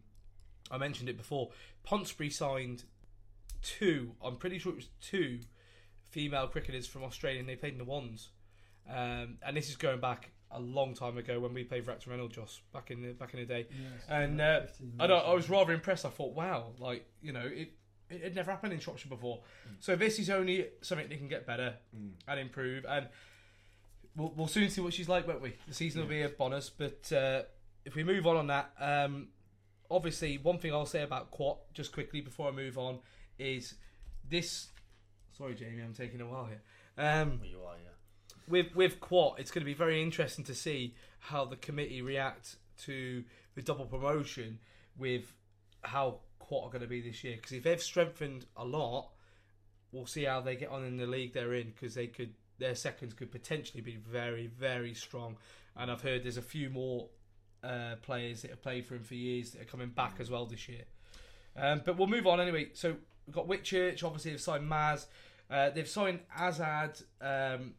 I 0.71 0.79
mentioned 0.79 1.09
it 1.09 1.17
before. 1.17 1.51
Pontesbury 1.85 2.31
signed 2.31 2.85
two. 3.63 4.13
I'm 4.23 4.37
pretty 4.37 4.59
sure 4.59 4.73
it 4.73 4.77
was 4.77 4.89
two 5.01 5.41
female 6.11 6.49
cricketers 6.49 6.87
from 6.87 7.05
Australia, 7.05 7.41
and 7.41 7.49
they 7.49 7.57
played 7.57 7.73
in 7.73 7.79
the 7.79 7.85
ones. 7.85 8.31
Um, 8.89 9.39
and 9.45 9.57
this 9.57 9.69
is 9.69 9.77
going 9.77 10.01
back 10.01 10.31
a 10.51 10.61
long 10.61 10.95
time 10.95 11.19
ago 11.19 11.41
when 11.41 11.53
we 11.53 11.65
played 11.65 11.85
for 11.85 11.91
Acton 11.91 12.13
Reynolds, 12.13 12.37
Joss, 12.37 12.61
back 12.73 12.91
in 12.91 13.03
the 13.03 13.13
back 13.13 13.35
in 13.35 13.41
the 13.41 13.47
day. 13.47 13.67
Yes, 13.71 14.03
and 14.09 14.41
uh, 14.41 14.61
15 14.63 14.93
I, 15.01 15.07
I 15.07 15.35
was 15.35 15.51
rather 15.51 15.73
impressed. 15.73 16.05
I 16.05 16.11
thought, 16.11 16.35
wow, 16.35 16.73
like 16.79 17.07
you 17.21 17.33
know, 17.33 17.45
it 17.45 17.73
it 18.09 18.23
had 18.23 18.35
never 18.37 18.51
happened 18.51 18.73
in 18.73 18.81
Shropshire 18.81 19.09
before. 19.09 19.41
So 19.81 19.97
this 19.97 20.19
is 20.19 20.31
only 20.31 20.67
something 20.81 21.09
that 21.09 21.19
can 21.19 21.29
get 21.29 21.47
better 21.47 21.75
and 22.29 22.41
improve. 22.41 22.87
And 22.89 23.09
we'll, 24.15 24.33
we'll 24.37 24.47
soon 24.47 24.71
see 24.71 24.81
what 24.81 24.95
she's 24.95 25.09
like, 25.09 25.27
won't 25.27 25.43
we? 25.43 25.55
The 25.67 25.75
season 25.75 26.03
will 26.03 26.09
be 26.09 26.23
a 26.23 26.29
bonus. 26.29 26.71
But 26.71 27.13
uh, 27.13 27.43
if 27.85 27.95
we 27.97 28.05
move 28.05 28.27
on 28.27 28.37
on 28.37 28.47
that, 28.47 28.71
um, 28.79 29.29
obviously, 29.91 30.39
one 30.39 30.59
thing 30.59 30.73
I'll 30.73 30.87
say 30.87 31.03
about 31.03 31.31
Quatt 31.31 31.59
just 31.75 31.93
quickly 31.93 32.21
before 32.21 32.49
I 32.49 32.53
move 32.53 32.79
on 32.79 32.99
is 33.39 33.75
this. 34.29 34.69
Sorry, 35.37 35.55
Jamie, 35.55 35.83
I'm 35.83 35.93
taking 35.93 36.21
a 36.21 36.27
while 36.27 36.47
here. 36.47 36.63
Um, 36.99 37.41
You 37.45 37.59
are, 37.67 37.75
yeah. 37.77 37.91
with 38.49 38.75
with 38.75 39.01
Quatt, 39.01 39.39
it's 39.39 39.51
going 39.51 39.63
to 39.63 39.67
be 39.67 39.75
very 39.75 40.03
interesting 40.03 40.45
to 40.47 40.55
see 40.55 40.95
how 41.19 41.45
the 41.45 41.57
committee 41.57 42.03
react 42.03 42.57
to 42.85 43.25
the 43.55 43.63
double 43.63 43.87
promotion 43.87 44.59
with 44.97 45.33
how 45.83 46.21
Quatt 46.39 46.65
are 46.65 46.71
going 46.71 46.83
to 46.83 46.89
be 46.89 47.01
this 47.01 47.23
year. 47.25 47.37
Because 47.37 47.53
if 47.53 47.63
they've 47.65 47.83
strengthened 47.83 48.47
a 48.57 48.65
lot, 48.65 49.11
we'll 49.93 50.07
see 50.07 50.25
how 50.25 50.41
they 50.41 50.57
get 50.57 50.71
on 50.71 50.85
in 50.85 50.97
the 50.97 51.07
league 51.07 51.35
they're 51.35 51.55
in. 51.55 51.69
Because 51.69 51.95
they 51.95 52.07
could 52.07 52.35
their 52.59 52.75
seconds 52.75 53.13
could 53.13 53.31
potentially 53.31 53.83
be 53.83 53.97
very 53.97 54.47
very 54.47 54.95
strong. 54.95 55.37
And 55.77 55.91
I've 55.91 56.01
heard 56.01 56.25
there's 56.25 56.39
a 56.39 56.43
few 56.43 56.71
more 56.71 57.09
uh, 57.67 57.97
players 58.03 58.43
that 58.43 58.51
have 58.51 58.63
played 58.63 58.87
for 58.87 58.95
him 58.95 59.03
for 59.03 59.15
years 59.15 59.51
that 59.51 59.63
are 59.63 59.67
coming 59.67 59.89
back 59.89 60.15
as 60.21 60.31
well 60.31 60.47
this 60.47 60.69
year. 60.69 60.85
Um, 61.57 61.83
but 61.85 61.97
we'll 61.97 62.07
move 62.07 62.27
on 62.27 62.41
anyway. 62.41 62.69
So 62.75 62.97
we've 63.27 63.35
got 63.35 63.49
Whitchurch. 63.49 64.05
Obviously, 64.05 64.31
they've 64.31 64.41
signed 64.41 64.71
Maz. 64.71 65.07
Uh, 65.51 65.71
they've 65.71 65.89
signed 65.89 66.21
Azad 66.39 67.03
um, 67.21 67.75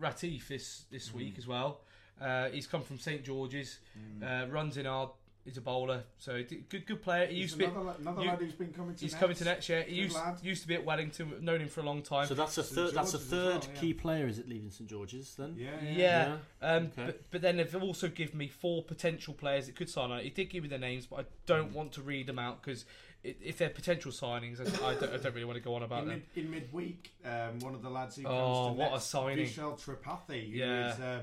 Ratif 0.00 0.48
this 0.48 0.84
this 0.90 1.12
week 1.14 1.34
as 1.38 1.46
well. 1.46 1.80
Uh, 2.20 2.48
he's 2.48 2.66
come 2.66 2.82
from 2.82 2.98
St 2.98 3.24
George's. 3.24 3.78
Uh, 4.24 4.46
runs 4.48 4.76
in 4.76 4.86
our. 4.86 5.10
He's 5.46 5.56
a 5.58 5.60
bowler, 5.60 6.02
so 6.18 6.42
good 6.68 6.84
good 6.86 7.00
player. 7.00 7.26
He 7.28 7.34
He's 7.36 7.42
used 7.42 7.52
to 7.54 7.58
be. 7.60 7.64
another, 7.66 7.80
la- 7.84 7.94
another 8.00 8.22
you- 8.22 8.28
lad 8.28 8.38
who's 8.40 8.52
been 8.52 8.72
coming 8.72 8.96
to. 8.96 9.00
He's 9.00 9.12
Nets. 9.12 9.20
coming 9.20 9.36
to 9.36 9.44
next 9.44 9.68
year. 9.68 9.82
He 9.84 9.94
Good 9.94 10.02
used, 10.02 10.16
lad. 10.16 10.38
used 10.42 10.62
to 10.62 10.68
be 10.68 10.74
at 10.74 10.84
Wellington. 10.84 11.30
We've 11.30 11.40
known 11.42 11.60
him 11.60 11.68
for 11.68 11.80
a 11.80 11.84
long 11.84 12.02
time. 12.02 12.26
So 12.26 12.34
that's 12.34 12.58
a 12.58 12.64
third. 12.64 12.94
That's 12.94 13.14
a 13.14 13.18
George's 13.18 13.32
as 13.32 13.38
well, 13.38 13.52
third 13.60 13.68
yeah. 13.72 13.80
key 13.80 13.94
player. 13.94 14.26
Is 14.26 14.38
it 14.40 14.48
leaving 14.48 14.70
St 14.72 14.90
George's 14.90 15.36
then? 15.36 15.54
Yeah, 15.56 15.70
yeah. 15.82 16.36
Um, 16.60 16.86
Okay. 16.86 16.92
but, 17.06 17.30
but 17.30 17.42
then 17.42 17.58
they've 17.58 17.74
also 17.82 18.08
given 18.08 18.36
me 18.36 18.48
four 18.48 18.82
potential 18.82 19.34
players 19.34 19.66
that 19.66 19.76
could 19.76 19.88
sign 19.88 20.10
on. 20.10 20.20
He 20.20 20.30
did 20.30 20.50
give 20.50 20.64
me 20.64 20.68
the 20.68 20.78
names, 20.78 21.06
but 21.06 21.20
I 21.20 21.24
don't 21.46 21.72
want 21.72 21.92
to 21.92 22.02
read 22.02 22.26
them 22.26 22.40
out 22.40 22.60
because 22.60 22.84
if 23.22 23.56
they're 23.58 23.70
potential 23.70 24.10
signings, 24.10 24.60
I, 24.60 24.64
I, 24.88 24.94
don't, 24.94 25.12
I 25.12 25.16
don't 25.16 25.32
really 25.32 25.44
want 25.44 25.58
to 25.58 25.62
go 25.64 25.74
on 25.76 25.84
about 25.84 26.02
In, 26.02 26.08
them. 26.08 26.22
mid, 26.34 26.44
in 26.44 26.50
midweek, 26.50 27.12
um, 27.24 27.60
one 27.60 27.74
of 27.74 27.82
the 27.82 27.90
lads 27.90 28.16
who 28.16 28.22
comes 28.24 28.34
Oh, 28.36 28.66
to 28.68 28.72
what 28.74 28.88
a 28.88 28.92
Nets, 28.94 29.06
signing. 29.06 29.46
Vishal 29.46 29.80
Tripathi, 29.80 30.50
who 30.50 30.58
Yeah. 30.58 30.92
is 30.92 30.98
um, 31.00 31.20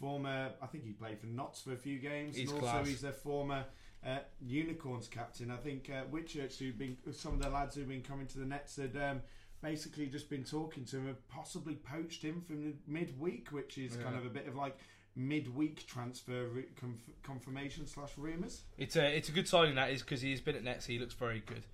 former, 0.00 0.50
I 0.62 0.66
think 0.66 0.84
he 0.84 0.92
played 0.92 1.20
for 1.20 1.26
Notts 1.26 1.60
for 1.62 1.72
a 1.72 1.76
few 1.76 1.98
games, 1.98 2.36
He's 2.36 2.50
and 2.50 2.58
also 2.60 2.72
class. 2.72 2.88
he's 2.88 3.00
their 3.02 3.12
former 3.12 3.64
uh, 4.04 4.18
Unicorns 4.40 5.08
captain. 5.08 5.50
I 5.50 5.56
think 5.56 5.90
uh, 5.90 6.04
Whitchurch, 6.10 6.58
who've 6.58 6.78
been 6.78 6.96
some 7.12 7.34
of 7.34 7.42
the 7.42 7.50
lads 7.50 7.74
who've 7.74 7.88
been 7.88 8.02
coming 8.02 8.26
to 8.28 8.38
the 8.38 8.46
Nets, 8.46 8.76
had 8.76 8.96
um, 8.96 9.20
basically 9.62 10.06
just 10.06 10.30
been 10.30 10.44
talking 10.44 10.84
to 10.86 10.96
him, 10.96 11.06
have 11.06 11.28
possibly 11.28 11.74
poached 11.74 12.22
him 12.22 12.40
from 12.40 12.62
the 12.64 12.72
midweek, 12.86 13.48
which 13.52 13.76
is 13.78 13.96
kind 13.96 14.16
of 14.16 14.24
a 14.24 14.30
bit 14.30 14.48
of 14.48 14.56
like 14.56 14.78
midweek 15.16 15.86
transfer 15.86 16.46
re- 16.46 16.64
conf- 16.78 17.10
confirmation 17.22 17.86
slash 17.86 18.10
rumours. 18.16 18.62
It's 18.78 18.96
a 18.96 19.04
it's 19.16 19.28
a 19.28 19.32
good 19.32 19.48
signing 19.48 19.74
that 19.74 19.90
is 19.90 20.02
because 20.02 20.20
he's 20.22 20.40
been 20.40 20.56
at 20.56 20.64
Nets. 20.64 20.86
He 20.86 20.98
looks 20.98 21.14
very 21.14 21.42
good. 21.44 21.64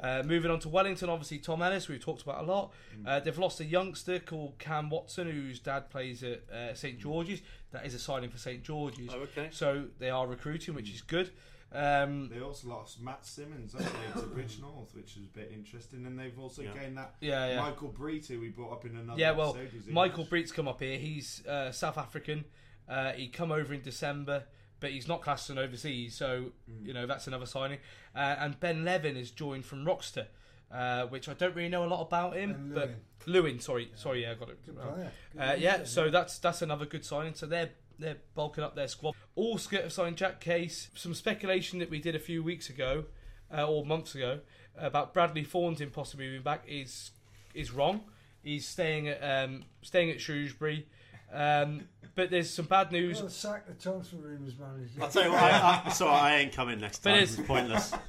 Uh, 0.00 0.22
moving 0.24 0.50
on 0.50 0.60
to 0.60 0.68
Wellington, 0.68 1.08
obviously 1.08 1.38
Tom 1.38 1.60
Ellis, 1.60 1.88
we've 1.88 2.00
talked 2.00 2.22
about 2.22 2.42
a 2.44 2.46
lot. 2.46 2.72
Uh, 3.04 3.18
they've 3.20 3.36
lost 3.38 3.58
a 3.60 3.64
youngster 3.64 4.20
called 4.20 4.58
Cam 4.58 4.90
Watson, 4.90 5.28
whose 5.30 5.58
dad 5.58 5.90
plays 5.90 6.22
at 6.22 6.48
uh, 6.50 6.74
St 6.74 6.98
George's. 6.98 7.42
That 7.72 7.84
is 7.84 7.94
a 7.94 7.98
signing 7.98 8.30
for 8.30 8.38
St 8.38 8.62
George's. 8.62 9.10
Oh, 9.12 9.18
okay. 9.20 9.48
So 9.50 9.86
they 9.98 10.10
are 10.10 10.26
recruiting, 10.26 10.74
which 10.74 10.90
is 10.92 11.02
good. 11.02 11.30
Um, 11.70 12.30
They 12.30 12.40
also 12.40 12.68
lost 12.68 12.98
Matt 13.02 13.26
Simmons 13.26 13.72
haven't 13.74 13.92
they, 14.14 14.20
to 14.20 14.26
Bridgnorth, 14.28 14.94
which 14.94 15.16
is 15.18 15.24
a 15.24 15.38
bit 15.38 15.50
interesting, 15.52 16.06
and 16.06 16.18
they've 16.18 16.38
also 16.38 16.62
Yeah. 16.62 16.72
gained 16.72 16.96
that 16.96 17.16
Yeah, 17.20 17.46
yeah. 17.48 17.60
Michael 17.60 17.90
Breet, 17.90 18.26
who 18.26 18.40
we 18.40 18.48
brought 18.48 18.72
up 18.72 18.84
in 18.86 18.96
another 18.96 19.20
yeah, 19.20 19.32
well, 19.32 19.50
episode. 19.50 19.68
who's 19.72 19.86
Michael 19.88 20.20
English. 20.20 20.30
Breet's 20.30 20.52
come 20.52 20.66
up 20.68 20.80
here. 20.80 20.96
He's 20.96 21.44
uh, 21.46 21.70
South 21.72 21.98
African. 21.98 22.44
Uh, 22.88 23.12
he 23.12 23.28
come 23.28 23.52
over 23.52 23.74
in 23.74 23.82
December, 23.82 24.44
but 24.80 24.90
he's 24.90 25.08
not 25.08 25.22
classed 25.22 25.50
as 25.50 25.56
an 25.56 25.58
overseas, 25.58 26.14
so 26.14 26.52
Mm. 26.70 26.86
you 26.86 26.92
know 26.94 27.06
that's 27.06 27.26
another 27.26 27.46
signing. 27.46 27.78
Uh, 28.14 28.36
and 28.38 28.58
Ben 28.60 28.84
Levin 28.84 29.16
is 29.16 29.30
joined 29.30 29.64
from 29.64 29.84
Rochester, 29.84 30.28
uh, 30.72 31.06
which 31.06 31.28
I 31.28 31.34
don't 31.34 31.54
really 31.56 31.68
know 31.68 31.84
a 31.84 31.88
lot 31.88 32.02
about 32.02 32.36
him. 32.36 32.72
But 32.74 32.90
Lewin. 33.26 33.60
Sorry, 33.60 33.90
sorry, 33.94 34.22
yeah, 34.22 34.32
I 34.32 34.34
got 34.34 34.48
it. 34.50 34.64
Good 34.64 34.76
wrong. 34.76 34.94
player. 34.94 35.12
Good 35.32 35.42
Uh, 35.42 35.54
yeah, 35.58 35.84
so 35.84 36.10
that's 36.10 36.38
that's 36.38 36.62
another 36.62 36.86
good 36.86 37.04
signing. 37.04 37.34
So 37.34 37.46
they're 37.46 37.70
they're 37.98 38.18
bulking 38.34 38.62
up 38.62 38.76
their 38.76 38.88
squad. 38.88 39.14
Allscott 39.36 39.82
have 39.82 39.92
signed 39.92 40.16
Jack 40.16 40.40
Case. 40.40 40.88
Some 40.94 41.14
speculation 41.14 41.78
that 41.80 41.90
we 41.90 41.98
did 42.00 42.14
a 42.14 42.20
few 42.20 42.42
weeks 42.44 42.70
ago, 42.70 43.06
uh, 43.52 43.66
or 43.68 43.84
months 43.84 44.14
ago, 44.14 44.40
about 44.76 45.12
Bradley 45.12 45.42
Thornton 45.44 45.90
possibly 45.90 46.26
moving 46.26 46.42
back 46.42 46.64
is 46.68 47.10
is 47.54 47.72
wrong. 47.72 48.04
He's 48.42 48.66
staying 48.68 49.08
at 49.08 49.20
um, 49.20 49.64
staying 49.82 50.10
at 50.10 50.20
Shrewsbury. 50.20 50.86
Um, 51.32 51.82
but 52.14 52.30
there's 52.30 52.50
some 52.52 52.64
bad 52.66 52.90
news. 52.90 53.20
Well, 53.20 53.28
sack 53.30 53.66
the 53.66 53.74
transfer 53.74 54.16
rumours 54.16 54.54
manager. 54.58 54.90
I'll 55.02 55.08
tell 55.08 55.24
you 55.24 55.30
what. 55.32 55.42
I, 55.42 55.82
I, 55.86 55.88
sorry, 55.90 56.12
I 56.12 56.36
ain't 56.38 56.52
coming 56.52 56.80
next 56.80 57.02
But 57.02 57.10
time. 57.10 57.22
it's- 57.22 57.38
It's 57.38 57.46
pointless. 57.46 57.92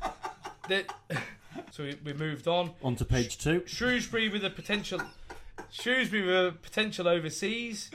That, 0.69 0.93
so 1.71 1.83
we, 1.83 1.97
we 2.05 2.13
moved 2.13 2.47
on. 2.47 2.71
On 2.83 2.95
to 2.97 3.03
page 3.03 3.39
two. 3.39 3.63
Shrewsbury 3.65 4.29
with 4.29 4.45
a 4.45 4.51
potential 4.51 5.01
Shrewsbury 5.71 6.21
with 6.27 6.35
a 6.35 6.51
potential 6.61 7.07
overseas. 7.07 7.89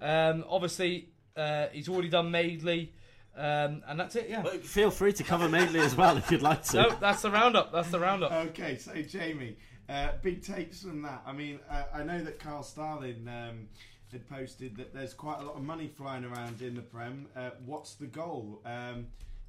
Um, 0.00 0.44
obviously, 0.48 1.08
uh, 1.36 1.66
he's 1.72 1.88
already 1.88 2.08
done 2.10 2.30
Madeley, 2.30 2.92
um, 3.36 3.82
and 3.88 3.98
that's 3.98 4.14
it. 4.14 4.28
Yeah. 4.28 4.42
But 4.42 4.64
feel 4.64 4.92
free 4.92 5.12
to 5.14 5.24
cover 5.24 5.48
Madeley 5.48 5.80
as 5.80 5.96
well 5.96 6.16
if 6.16 6.30
you'd 6.30 6.42
like 6.42 6.62
to. 6.66 6.76
No, 6.82 6.90
that's 7.00 7.22
the 7.22 7.30
roundup. 7.32 7.72
That's 7.72 7.90
the 7.90 7.98
roundup. 7.98 8.30
Okay, 8.30 8.76
so 8.78 8.94
Jamie, 9.02 9.56
uh, 9.88 10.10
big 10.22 10.44
takes 10.44 10.82
from 10.82 11.02
that. 11.02 11.22
I 11.26 11.32
mean, 11.32 11.58
uh, 11.68 11.82
I 11.92 12.04
know 12.04 12.22
that 12.22 12.38
Carl 12.38 12.62
Starlin 12.62 13.26
um, 13.28 13.68
had 14.12 14.28
posted 14.28 14.76
that 14.76 14.94
there's 14.94 15.14
quite 15.14 15.40
a 15.40 15.42
lot 15.42 15.56
of 15.56 15.62
money 15.62 15.88
flying 15.88 16.24
around 16.24 16.60
in 16.62 16.74
the 16.74 16.82
Prem. 16.82 17.26
Uh, 17.34 17.50
what's 17.64 17.94
the 17.94 18.06
goal? 18.06 18.60
Um, 18.64 19.06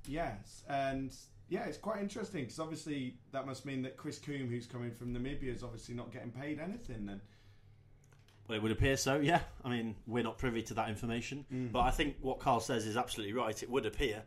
yes, 0.07 0.63
and 0.69 1.13
yeah, 1.49 1.65
it's 1.65 1.77
quite 1.77 2.01
interesting 2.01 2.41
because 2.43 2.59
obviously 2.59 3.15
that 3.31 3.45
must 3.45 3.65
mean 3.65 3.81
that 3.83 3.97
Chris 3.97 4.17
Coombe, 4.19 4.49
who's 4.49 4.65
coming 4.65 4.91
from 4.91 5.13
Namibia, 5.13 5.53
is 5.53 5.63
obviously 5.63 5.95
not 5.95 6.11
getting 6.11 6.31
paid 6.31 6.59
anything. 6.59 7.05
Then 7.05 7.21
Well, 8.47 8.57
it 8.57 8.61
would 8.63 8.71
appear 8.71 8.97
so, 8.97 9.19
yeah. 9.19 9.41
I 9.63 9.69
mean, 9.69 9.95
we're 10.07 10.23
not 10.23 10.37
privy 10.37 10.63
to 10.63 10.73
that 10.75 10.89
information. 10.89 11.45
But 11.71 11.81
I 11.81 11.91
think 11.91 12.15
what 12.21 12.39
Carl 12.39 12.59
says 12.59 12.85
is 12.85 12.97
absolutely 12.97 13.33
right. 13.33 13.61
It 13.61 13.69
would 13.69 13.85
appear 13.85 14.23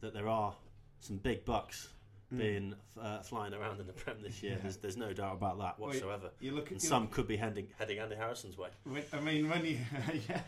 that 0.00 0.14
there 0.14 0.28
are 0.28 0.54
some 1.00 1.16
big 1.16 1.44
bucks 1.44 1.88
being 2.36 2.74
uh, 3.00 3.20
flying 3.20 3.54
around 3.54 3.80
in 3.80 3.86
the 3.86 3.92
Prem 3.92 4.16
this 4.22 4.42
year. 4.42 4.58
There's, 4.62 4.76
there's 4.76 4.96
no 4.96 5.12
doubt 5.12 5.34
about 5.34 5.58
that 5.58 5.78
Well, 5.78 5.88
whatsoever. 5.88 6.30
you 6.40 6.52
look 6.52 6.66
at 6.66 6.72
and 6.72 6.82
you 6.82 6.88
some 6.88 7.04
look- 7.04 7.12
could 7.12 7.26
be 7.28 7.36
heading, 7.36 7.68
heading 7.78 7.98
Andy 7.98 8.16
Harrison's 8.16 8.58
way. 8.58 8.68
When, 8.84 9.02
I 9.12 9.20
mean, 9.20 9.48
when 9.48 9.64
you 9.64 9.78
yeah, 10.28 10.40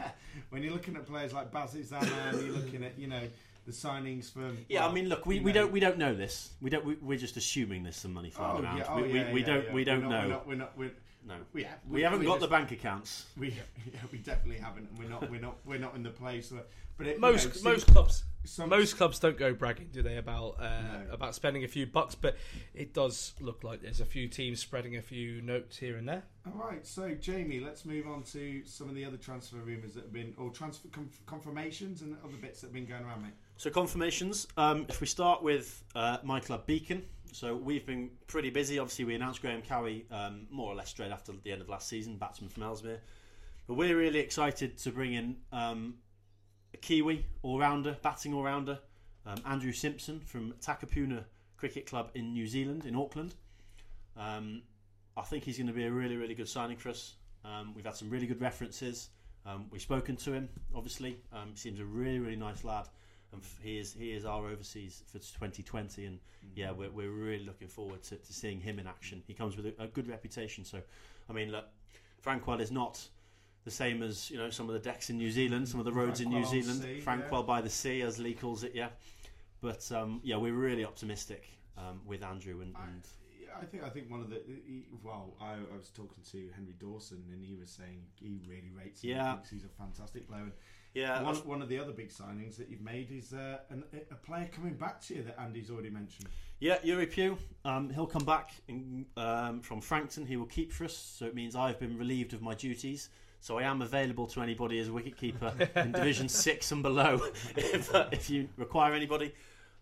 when 0.50 0.62
you're 0.62 0.72
looking 0.72 0.96
at 0.96 1.06
players 1.06 1.32
like 1.32 1.50
Basit 1.50 1.84
Zaman, 1.86 2.08
you're 2.44 2.54
looking 2.60 2.84
at 2.84 2.98
you 2.98 3.06
know 3.06 3.22
the 3.66 3.72
signings 3.72 4.30
from 4.30 4.58
Yeah, 4.68 4.80
well, 4.80 4.90
I 4.90 4.92
mean, 4.92 5.08
look, 5.08 5.24
we, 5.26 5.40
we 5.40 5.52
know- 5.52 5.62
don't 5.62 5.72
we 5.72 5.80
don't 5.80 5.98
know 5.98 6.14
this. 6.14 6.50
We 6.60 6.68
don't. 6.70 6.84
We, 6.84 6.94
we're 7.00 7.18
just 7.18 7.36
assuming 7.36 7.82
there's 7.82 7.96
some 7.96 8.12
money 8.12 8.30
flying 8.30 8.58
Oh, 8.58 8.62
around. 8.62 8.76
yeah, 8.78 8.84
oh, 8.88 8.96
we, 8.96 9.02
we, 9.02 9.14
yeah, 9.20 9.32
we 9.32 9.40
yeah, 9.40 9.46
don't 9.46 9.64
yeah. 9.66 9.72
we 9.72 9.84
don't 9.84 10.02
we're 10.02 10.08
know. 10.08 10.28
not, 10.28 10.46
We're 10.46 10.54
not. 10.56 10.78
We're 10.78 10.84
not. 10.84 10.94
no, 11.26 11.34
We're, 11.54 11.60
yeah, 11.60 11.74
we, 11.88 12.02
haven't 12.02 12.20
got 12.24 12.32
just- 12.34 12.40
the 12.42 12.48
bank 12.48 12.72
accounts. 12.72 13.24
We, 13.38 13.48
yeah, 13.48 14.00
we 14.12 14.18
definitely 14.18 14.60
haven't. 14.62 14.88
and 14.90 14.98
We're 14.98 15.08
not. 15.08 15.30
We're 15.30 15.40
not. 15.40 15.56
We're 15.64 15.78
not 15.78 15.94
in 15.94 16.02
the 16.02 16.10
place. 16.10 16.50
Where, 16.52 16.62
But 16.98 17.06
it, 17.06 17.14
you 17.16 17.20
most 17.20 17.64
know, 17.64 17.70
most 17.72 17.86
clubs 17.86 18.24
some- 18.44 18.68
most 18.70 18.96
clubs 18.96 19.18
don't 19.18 19.36
go 19.38 19.52
bragging, 19.54 19.88
do 19.92 20.02
they, 20.02 20.16
about 20.16 20.56
uh, 20.60 20.80
No. 20.80 21.12
about 21.12 21.34
spending 21.34 21.64
a 21.64 21.68
few 21.68 21.86
bucks? 21.86 22.14
But 22.14 22.36
it 22.74 22.94
does 22.94 23.34
look 23.40 23.62
like 23.64 23.82
there's 23.82 24.00
a 24.00 24.04
few 24.06 24.28
teams 24.28 24.60
spreading 24.60 24.96
a 24.96 25.02
few 25.02 25.42
notes 25.42 25.76
here 25.78 25.96
and 25.96 26.08
there. 26.08 26.22
All 26.46 26.52
right, 26.70 26.86
so 26.86 27.14
Jamie, 27.14 27.60
let's 27.60 27.84
move 27.84 28.06
on 28.06 28.22
to 28.32 28.64
some 28.64 28.88
of 28.88 28.94
the 28.94 29.04
other 29.04 29.16
transfer 29.18 29.56
rumours 29.58 29.94
that 29.94 30.04
have 30.04 30.12
been, 30.12 30.34
or 30.38 30.50
transfer 30.50 30.88
conf- 30.88 31.20
confirmations 31.26 32.02
and 32.02 32.16
other 32.24 32.36
bits 32.40 32.60
that 32.60 32.68
have 32.68 32.74
been 32.74 32.86
going 32.86 33.04
around, 33.04 33.22
mate. 33.22 33.32
So 33.56 33.68
confirmations. 33.70 34.46
Um, 34.56 34.86
if 34.88 35.00
we 35.00 35.06
start 35.06 35.42
with 35.42 35.84
uh, 35.94 36.18
my 36.22 36.40
club 36.40 36.66
Beacon, 36.66 37.04
so 37.32 37.54
we've 37.54 37.84
been 37.86 38.10
pretty 38.26 38.50
busy. 38.50 38.78
Obviously, 38.78 39.04
we 39.04 39.14
announced 39.14 39.40
Graham 39.42 39.62
Cowie 39.62 40.06
um, 40.10 40.46
more 40.50 40.72
or 40.72 40.74
less 40.74 40.88
straight 40.88 41.12
after 41.12 41.32
the 41.44 41.52
end 41.52 41.60
of 41.60 41.68
last 41.68 41.88
season, 41.88 42.16
batsman 42.16 42.48
from 42.50 42.62
Ellesmere. 42.62 43.00
But 43.68 43.74
we're 43.74 43.96
really 43.96 44.18
excited 44.18 44.78
to 44.78 44.90
bring 44.90 45.12
in 45.12 45.36
um, 45.52 45.94
Kiwi 46.80 47.24
all-rounder, 47.42 47.96
batting 48.02 48.34
all-rounder, 48.34 48.78
um, 49.26 49.36
Andrew 49.46 49.72
Simpson 49.72 50.20
from 50.20 50.52
Takapuna 50.60 51.24
Cricket 51.56 51.86
Club 51.86 52.10
in 52.14 52.32
New 52.32 52.46
Zealand, 52.46 52.86
in 52.86 52.96
Auckland. 52.96 53.34
Um, 54.16 54.62
I 55.16 55.22
think 55.22 55.44
he's 55.44 55.56
going 55.56 55.66
to 55.66 55.72
be 55.72 55.84
a 55.84 55.90
really, 55.90 56.16
really 56.16 56.34
good 56.34 56.48
signing 56.48 56.76
for 56.76 56.88
us. 56.88 57.14
Um, 57.44 57.74
we've 57.74 57.84
had 57.84 57.96
some 57.96 58.10
really 58.10 58.26
good 58.26 58.40
references. 58.40 59.10
Um, 59.46 59.66
we've 59.70 59.82
spoken 59.82 60.16
to 60.16 60.32
him, 60.32 60.48
obviously. 60.74 61.18
Um, 61.32 61.50
he 61.52 61.56
seems 61.56 61.80
a 61.80 61.84
really, 61.84 62.18
really 62.18 62.36
nice 62.36 62.64
lad. 62.64 62.88
And 63.32 63.42
he 63.62 63.78
is 63.78 63.92
he 63.92 64.12
is 64.12 64.24
our 64.24 64.48
overseas 64.48 65.04
for 65.06 65.18
2020, 65.18 66.04
and 66.04 66.18
yeah, 66.56 66.72
we're, 66.72 66.90
we're 66.90 67.10
really 67.10 67.44
looking 67.44 67.68
forward 67.68 68.02
to, 68.04 68.16
to 68.16 68.32
seeing 68.32 68.60
him 68.60 68.80
in 68.80 68.88
action. 68.88 69.22
He 69.26 69.34
comes 69.34 69.56
with 69.56 69.66
a, 69.66 69.74
a 69.78 69.86
good 69.86 70.08
reputation, 70.08 70.64
so 70.64 70.80
I 71.28 71.32
mean, 71.32 71.52
look, 71.52 71.66
Frankwell 72.24 72.60
is 72.60 72.72
not 72.72 73.06
the 73.70 73.76
same 73.76 74.02
as 74.02 74.30
you 74.30 74.38
know 74.38 74.50
some 74.50 74.68
of 74.68 74.74
the 74.74 74.80
decks 74.80 75.10
in 75.10 75.16
New 75.16 75.30
Zealand, 75.30 75.68
some 75.68 75.80
of 75.80 75.86
the 75.86 75.92
roads 75.92 76.20
in 76.20 76.28
New 76.28 76.44
Zealand. 76.44 76.82
sea, 76.82 77.00
Frankwell 77.04 77.42
yeah. 77.42 77.54
by 77.54 77.60
the 77.60 77.70
sea, 77.70 78.02
as 78.02 78.18
Lee 78.18 78.34
calls 78.34 78.64
it, 78.64 78.72
yeah. 78.74 78.88
But 79.60 79.90
um, 79.92 80.20
yeah, 80.24 80.36
we're 80.36 80.54
really 80.54 80.84
optimistic 80.84 81.48
um, 81.78 82.00
with 82.04 82.22
Andrew, 82.22 82.60
and, 82.60 82.74
and 82.88 83.06
Yeah, 83.40 83.50
I 83.60 83.64
think 83.64 83.84
I 83.84 83.88
think 83.88 84.10
one 84.10 84.20
of 84.20 84.30
the 84.30 84.42
he, 84.46 84.84
well, 85.04 85.36
I, 85.40 85.52
I 85.52 85.76
was 85.76 85.90
talking 85.90 86.22
to 86.32 86.48
Henry 86.54 86.74
Dawson 86.78 87.22
and 87.32 87.44
he 87.44 87.56
was 87.56 87.70
saying 87.70 88.02
he 88.16 88.40
really 88.48 88.70
rates 88.76 89.02
him. 89.02 89.10
Yeah. 89.10 89.30
He 89.30 89.36
thinks 89.36 89.50
he's 89.50 89.64
a 89.64 89.82
fantastic 89.82 90.28
player. 90.28 90.42
And 90.42 90.52
yeah, 90.94 91.22
one, 91.22 91.36
one 91.36 91.62
of 91.62 91.68
the 91.68 91.78
other 91.78 91.92
big 91.92 92.10
signings 92.10 92.56
that 92.56 92.68
you've 92.68 92.80
made 92.80 93.12
is 93.12 93.32
uh, 93.32 93.58
an, 93.70 93.84
a 94.10 94.16
player 94.16 94.48
coming 94.50 94.74
back 94.74 95.00
to 95.02 95.14
you 95.14 95.22
that 95.22 95.40
Andy's 95.40 95.70
already 95.70 95.90
mentioned. 95.90 96.28
Yeah, 96.58 96.78
Yuri 96.82 97.06
Pugh. 97.06 97.38
Um, 97.64 97.90
he'll 97.90 98.06
come 98.06 98.24
back 98.24 98.50
in, 98.66 99.06
um, 99.16 99.60
from 99.60 99.80
Frankton. 99.80 100.26
He 100.26 100.36
will 100.36 100.46
keep 100.46 100.72
for 100.72 100.84
us, 100.84 100.96
so 100.96 101.26
it 101.26 101.34
means 101.34 101.54
I've 101.54 101.78
been 101.78 101.96
relieved 101.96 102.32
of 102.34 102.42
my 102.42 102.54
duties. 102.54 103.08
So 103.40 103.58
I 103.58 103.62
am 103.62 103.80
available 103.80 104.26
to 104.28 104.42
anybody 104.42 104.78
as 104.78 104.88
a 104.88 104.90
wicketkeeper 104.90 105.76
in 105.76 105.92
Division 106.00 106.28
Six 106.28 106.72
and 106.72 106.82
below, 106.82 107.20
if, 107.56 107.94
uh, 107.94 108.06
if 108.12 108.28
you 108.28 108.48
require 108.56 108.92
anybody. 108.92 109.32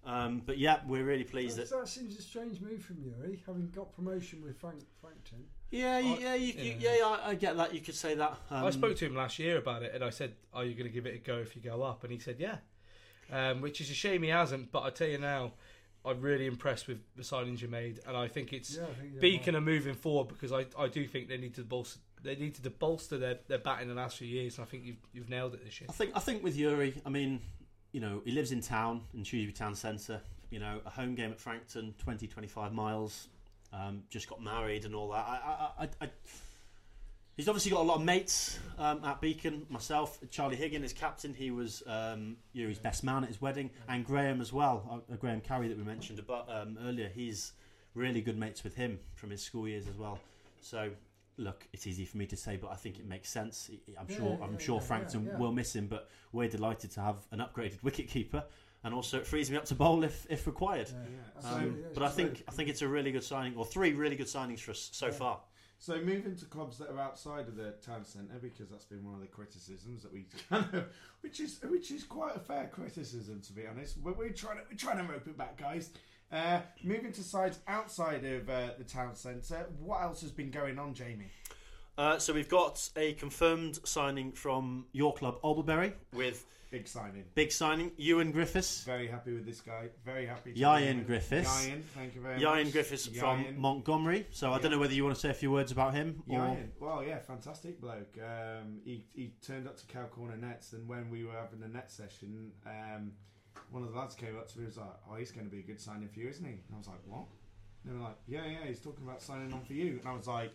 Um, 0.06 0.42
but 0.46 0.58
yeah, 0.58 0.78
we're 0.86 1.04
really 1.04 1.24
pleased 1.24 1.56
That, 1.58 1.68
that. 1.68 1.80
that 1.80 1.88
seems 1.88 2.16
a 2.18 2.22
strange 2.22 2.60
move 2.60 2.82
from 2.82 2.98
Yuri, 3.02 3.42
having 3.46 3.68
got 3.74 3.94
promotion 3.94 4.42
with 4.42 4.56
Frank 4.58 4.78
Frankton. 5.00 5.44
Yeah, 5.70 5.98
you, 5.98 6.14
I- 6.14 6.18
yeah, 6.18 6.34
you, 6.34 6.52
you, 6.54 6.76
yeah. 6.78 6.94
yeah, 6.98 7.04
I, 7.04 7.30
I 7.30 7.34
get 7.34 7.56
that. 7.56 7.74
You 7.74 7.80
could 7.80 7.96
say 7.96 8.14
that. 8.14 8.38
Um, 8.48 8.64
I 8.64 8.70
spoke 8.70 8.96
to 8.96 9.06
him 9.06 9.16
last 9.16 9.38
year 9.38 9.58
about 9.58 9.82
it, 9.82 9.92
and 9.94 10.02
I 10.02 10.10
said, 10.10 10.34
"Are 10.54 10.64
you 10.64 10.72
going 10.74 10.86
to 10.86 10.92
give 10.94 11.04
it 11.06 11.14
a 11.16 11.18
go 11.18 11.38
if 11.38 11.54
you 11.56 11.60
go 11.60 11.82
up?" 11.82 12.04
And 12.04 12.12
he 12.12 12.18
said, 12.20 12.36
"Yeah," 12.38 12.56
um, 13.30 13.60
which 13.60 13.80
is 13.82 13.90
a 13.90 13.94
shame 13.94 14.22
he 14.22 14.30
hasn't. 14.30 14.72
But 14.72 14.84
I 14.84 14.90
tell 14.90 15.08
you 15.08 15.18
now, 15.18 15.52
I'm 16.06 16.22
really 16.22 16.46
impressed 16.46 16.86
with 16.88 17.00
the 17.16 17.22
signings 17.22 17.60
you 17.60 17.68
made, 17.68 18.00
and 18.06 18.16
I 18.16 18.28
think 18.28 18.54
it's 18.54 18.76
Yeah, 18.76 18.84
I 18.84 19.00
think, 19.00 19.14
yeah, 19.14 19.20
Beacon 19.20 19.54
of 19.56 19.62
moving 19.62 19.94
forward 19.94 20.28
because 20.28 20.52
I, 20.52 20.64
I 20.78 20.88
do 20.88 21.06
think 21.06 21.28
they 21.28 21.36
need 21.36 21.54
to 21.56 21.62
bolster 21.64 21.98
they 22.22 22.34
needed 22.36 22.62
to 22.64 22.70
bolster 22.70 23.18
their, 23.18 23.38
their 23.48 23.58
batting 23.58 23.88
in 23.88 23.94
the 23.94 24.00
last 24.00 24.18
few 24.18 24.26
years, 24.26 24.58
and 24.58 24.66
I 24.66 24.70
think 24.70 24.84
you've 24.84 24.96
you've 25.12 25.28
nailed 25.28 25.54
it 25.54 25.64
this 25.64 25.80
year. 25.80 25.88
I 25.88 25.92
think 25.92 26.12
I 26.14 26.20
think 26.20 26.42
with 26.42 26.56
Yuri, 26.56 27.00
I 27.04 27.10
mean, 27.10 27.40
you 27.92 28.00
know, 28.00 28.22
he 28.24 28.32
lives 28.32 28.52
in 28.52 28.60
town 28.60 29.02
in 29.14 29.24
Shrewsbury 29.24 29.52
Town 29.52 29.74
Centre. 29.74 30.20
You 30.50 30.60
know, 30.60 30.80
a 30.86 30.90
home 30.90 31.14
game 31.14 31.30
at 31.30 31.38
Frankton, 31.38 31.94
20, 31.98 32.26
25 32.26 32.72
miles. 32.72 33.28
Um, 33.70 34.02
just 34.08 34.30
got 34.30 34.42
married 34.42 34.86
and 34.86 34.94
all 34.94 35.10
that. 35.10 35.26
I, 35.26 35.70
I, 35.78 35.84
I, 35.84 35.88
I, 36.00 36.10
he's 37.36 37.48
obviously 37.48 37.70
got 37.70 37.80
a 37.80 37.82
lot 37.82 37.96
of 37.96 38.02
mates 38.02 38.58
um, 38.78 39.04
at 39.04 39.20
Beacon. 39.20 39.66
Myself, 39.68 40.18
Charlie 40.30 40.56
Higgin 40.56 40.82
is 40.82 40.94
captain. 40.94 41.34
He 41.34 41.50
was 41.50 41.82
um, 41.86 42.38
Yuri's 42.54 42.78
best 42.78 43.04
man 43.04 43.24
at 43.24 43.28
his 43.28 43.42
wedding, 43.42 43.68
and 43.88 44.06
Graham 44.06 44.40
as 44.40 44.52
well. 44.52 45.02
Uh, 45.10 45.16
Graham 45.16 45.42
Carey 45.42 45.68
that 45.68 45.76
we 45.76 45.84
mentioned 45.84 46.18
about 46.18 46.48
um, 46.50 46.78
earlier. 46.82 47.10
He's 47.14 47.52
really 47.94 48.22
good 48.22 48.38
mates 48.38 48.64
with 48.64 48.74
him 48.74 48.98
from 49.16 49.30
his 49.30 49.42
school 49.42 49.68
years 49.68 49.86
as 49.86 49.96
well. 49.96 50.18
So. 50.60 50.90
Look, 51.38 51.68
it's 51.72 51.86
easy 51.86 52.04
for 52.04 52.16
me 52.16 52.26
to 52.26 52.36
say, 52.36 52.56
but 52.56 52.70
I 52.72 52.74
think 52.74 52.98
it 52.98 53.06
makes 53.06 53.30
sense. 53.30 53.70
I'm 53.98 54.06
Yeah, 54.08 54.16
sure. 54.16 54.36
yeah, 54.38 54.44
I'm 54.44 54.52
yeah, 54.54 54.58
sure 54.58 54.80
yeah, 54.80 54.86
Frankton 54.86 55.26
yeah. 55.30 55.38
will 55.38 55.52
miss 55.52 55.74
him, 55.74 55.86
but 55.86 56.10
we're 56.32 56.48
delighted 56.48 56.90
to 56.92 57.00
have 57.00 57.16
an 57.30 57.38
upgraded 57.38 57.80
wicketkeeper, 57.82 58.42
and 58.82 58.92
also 58.92 59.18
it 59.18 59.26
frees 59.26 59.48
me 59.50 59.56
up 59.56 59.64
to 59.66 59.76
bowl 59.76 60.02
if, 60.02 60.26
if 60.28 60.46
required. 60.48 60.88
Yeah, 60.90 60.98
Yeah. 61.04 61.18
absolutely, 61.36 61.68
Um, 61.70 61.78
yeah, 61.80 61.86
but 61.94 62.02
I 62.02 62.08
think 62.08 62.30
great. 62.34 62.44
I 62.48 62.50
think 62.52 62.68
it's 62.68 62.82
a 62.82 62.88
really 62.88 63.12
good 63.12 63.22
signing, 63.24 63.56
or 63.56 63.64
three 63.64 63.92
really 63.92 64.16
good 64.16 64.26
signings 64.26 64.58
for 64.60 64.72
us 64.72 64.90
so 64.92 65.06
Yeah. 65.06 65.12
far. 65.12 65.40
So 65.80 66.00
moving 66.00 66.34
to 66.34 66.44
clubs 66.46 66.76
that 66.78 66.90
are 66.90 66.98
outside 66.98 67.46
of 67.46 67.54
the 67.54 67.70
town 67.80 68.04
centre 68.04 68.34
because 68.42 68.68
that's 68.68 68.84
been 68.84 69.04
one 69.04 69.14
of 69.14 69.20
the 69.20 69.28
criticisms 69.28 70.02
that 70.02 70.12
we 70.12 70.24
kind 70.50 70.74
of, 70.74 70.86
which 71.20 71.38
is 71.38 71.60
which 71.62 71.92
is 71.92 72.02
quite 72.02 72.34
a 72.34 72.40
fair 72.40 72.66
criticism 72.66 73.40
to 73.42 73.52
be 73.52 73.64
honest. 73.64 74.02
But 74.02 74.18
we're 74.18 74.30
trying 74.30 74.56
to 74.56 74.64
we're 74.68 74.76
trying 74.76 74.96
to 74.98 75.04
rope 75.12 75.28
it 75.28 75.38
back, 75.38 75.56
guys. 75.56 75.90
Uh, 76.30 76.60
moving 76.82 77.12
to 77.12 77.22
sides 77.22 77.58
outside 77.66 78.24
of 78.24 78.50
uh, 78.50 78.68
the 78.76 78.84
town 78.84 79.14
centre, 79.14 79.66
what 79.80 80.02
else 80.02 80.20
has 80.20 80.30
been 80.30 80.50
going 80.50 80.78
on, 80.78 80.92
Jamie? 80.92 81.30
Uh, 81.96 82.18
so 82.18 82.32
we've 82.32 82.48
got 82.48 82.88
a 82.96 83.14
confirmed 83.14 83.80
signing 83.84 84.32
from 84.32 84.86
your 84.92 85.14
club, 85.14 85.38
Alberbury, 85.42 85.94
with 86.12 86.46
Big 86.70 86.86
signing. 86.86 87.24
big 87.34 87.50
signing, 87.50 87.92
Ewan 87.96 88.30
Griffiths. 88.30 88.84
Very 88.84 89.08
happy 89.08 89.32
with 89.32 89.46
this 89.46 89.62
guy. 89.62 89.88
Very 90.04 90.26
happy. 90.26 90.52
to 90.52 90.60
Ian. 90.60 91.04
Griffiths. 91.04 91.66
Ian, 91.66 91.82
thank 91.94 92.14
you 92.14 92.20
very 92.20 92.40
Ian 92.40 92.64
much. 92.64 92.72
Griffiths 92.72 93.08
Ian. 93.08 93.18
from 93.18 93.58
Montgomery. 93.58 94.26
So 94.30 94.52
I 94.52 94.58
don't 94.58 94.70
know 94.70 94.78
whether 94.78 94.92
you 94.92 95.02
want 95.02 95.16
to 95.16 95.20
say 95.20 95.30
a 95.30 95.34
few 95.34 95.50
words 95.50 95.72
about 95.72 95.94
him. 95.94 96.22
Or... 96.28 96.40
Ian. 96.40 96.72
Well, 96.78 97.02
yeah, 97.02 97.18
fantastic 97.20 97.80
bloke. 97.80 98.18
Um, 98.18 98.80
he, 98.84 99.06
he 99.14 99.32
turned 99.40 99.66
up 99.66 99.78
to 99.78 99.86
Cow 99.86 100.04
Corner 100.04 100.36
Nets, 100.36 100.74
and 100.74 100.86
when 100.86 101.08
we 101.08 101.24
were 101.24 101.32
having 101.32 101.60
the 101.60 101.68
net 101.68 101.90
session, 101.90 102.52
um, 102.66 103.12
one 103.70 103.82
of 103.82 103.92
the 103.92 103.98
lads 103.98 104.14
came 104.14 104.36
up 104.36 104.48
to 104.48 104.58
me 104.58 104.64
and 104.64 104.72
was 104.72 104.78
like, 104.78 104.96
"Oh, 105.10 105.16
he's 105.16 105.30
going 105.30 105.46
to 105.46 105.50
be 105.50 105.60
a 105.60 105.62
good 105.62 105.80
signing 105.80 106.08
for 106.08 106.20
you, 106.20 106.28
isn't 106.28 106.44
he?" 106.44 106.52
And 106.52 106.74
I 106.74 106.78
was 106.78 106.88
like, 106.88 107.00
"What?" 107.06 107.26
And 107.84 107.92
they 107.92 107.98
were 107.98 108.04
like, 108.04 108.16
"Yeah, 108.26 108.46
yeah, 108.46 108.66
he's 108.66 108.80
talking 108.80 109.04
about 109.06 109.22
signing 109.22 109.52
on 109.52 109.62
for 109.62 109.74
you." 109.74 109.98
And 110.00 110.08
I 110.08 110.14
was 110.14 110.26
like, 110.26 110.52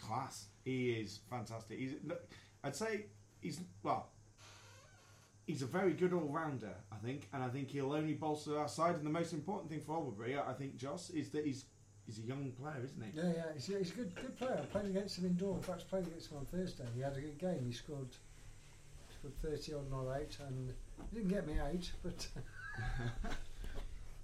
"Class. 0.00 0.46
He 0.64 0.90
is 0.92 1.20
fantastic. 1.30 1.78
He's 1.78 1.94
look, 2.04 2.28
I'd 2.64 2.76
say 2.76 3.06
he's 3.40 3.60
well." 3.82 4.08
He's 5.46 5.62
a 5.62 5.66
very 5.66 5.92
good 5.92 6.12
all-rounder, 6.12 6.74
I 6.90 6.96
think, 6.96 7.28
and 7.32 7.40
I 7.40 7.46
think 7.46 7.70
he'll 7.70 7.92
only 7.92 8.14
bolster 8.14 8.58
our 8.58 8.66
side. 8.66 8.96
And 8.96 9.06
the 9.06 9.10
most 9.10 9.32
important 9.32 9.70
thing 9.70 9.80
for 9.80 9.94
Alberbury, 9.94 10.36
I 10.36 10.52
think, 10.54 10.76
Joss, 10.76 11.10
is 11.10 11.30
that 11.30 11.46
he's 11.46 11.66
he's 12.04 12.18
a 12.18 12.22
young 12.22 12.50
player, 12.60 12.82
isn't 12.82 13.00
he? 13.00 13.16
Yeah, 13.16 13.32
yeah, 13.32 13.42
he's, 13.54 13.66
he's 13.66 13.92
a 13.92 13.94
good, 13.94 14.14
good 14.16 14.36
player. 14.36 14.58
I 14.60 14.66
played 14.66 14.86
against 14.86 15.18
him 15.18 15.26
indoor. 15.26 15.54
In 15.54 15.62
fact, 15.62 15.82
I 15.86 15.88
played 15.88 16.08
against 16.08 16.32
him 16.32 16.38
on 16.38 16.46
Thursday. 16.46 16.82
He 16.96 17.00
had 17.00 17.16
a 17.16 17.20
good 17.20 17.38
game. 17.38 17.64
He 17.64 17.72
scored, 17.72 18.08
scored 19.16 19.38
thirty 19.40 19.72
on 19.72 19.88
not 19.88 20.16
eight, 20.16 20.36
and 20.48 20.72
he 21.10 21.16
didn't 21.16 21.30
get 21.30 21.46
me 21.46 21.54
eight, 21.72 21.90
but 22.02 22.26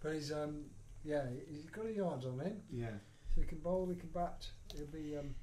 but 0.03 0.15
he's 0.15 0.33
um 0.33 0.65
yeah 1.05 1.23
he's 1.49 1.67
got 1.71 1.87
a 1.87 1.93
yard 1.93 2.25
on 2.25 2.41
him. 2.41 2.57
Yeah, 2.71 2.89
So 3.35 3.41
he 3.41 3.47
can 3.47 3.59
bowl, 3.59 3.89
he 3.89 3.97
can 3.97 4.09
bat. 4.11 4.47
He'll 4.77 4.87
be 4.87 5.17
um, 5.17 5.35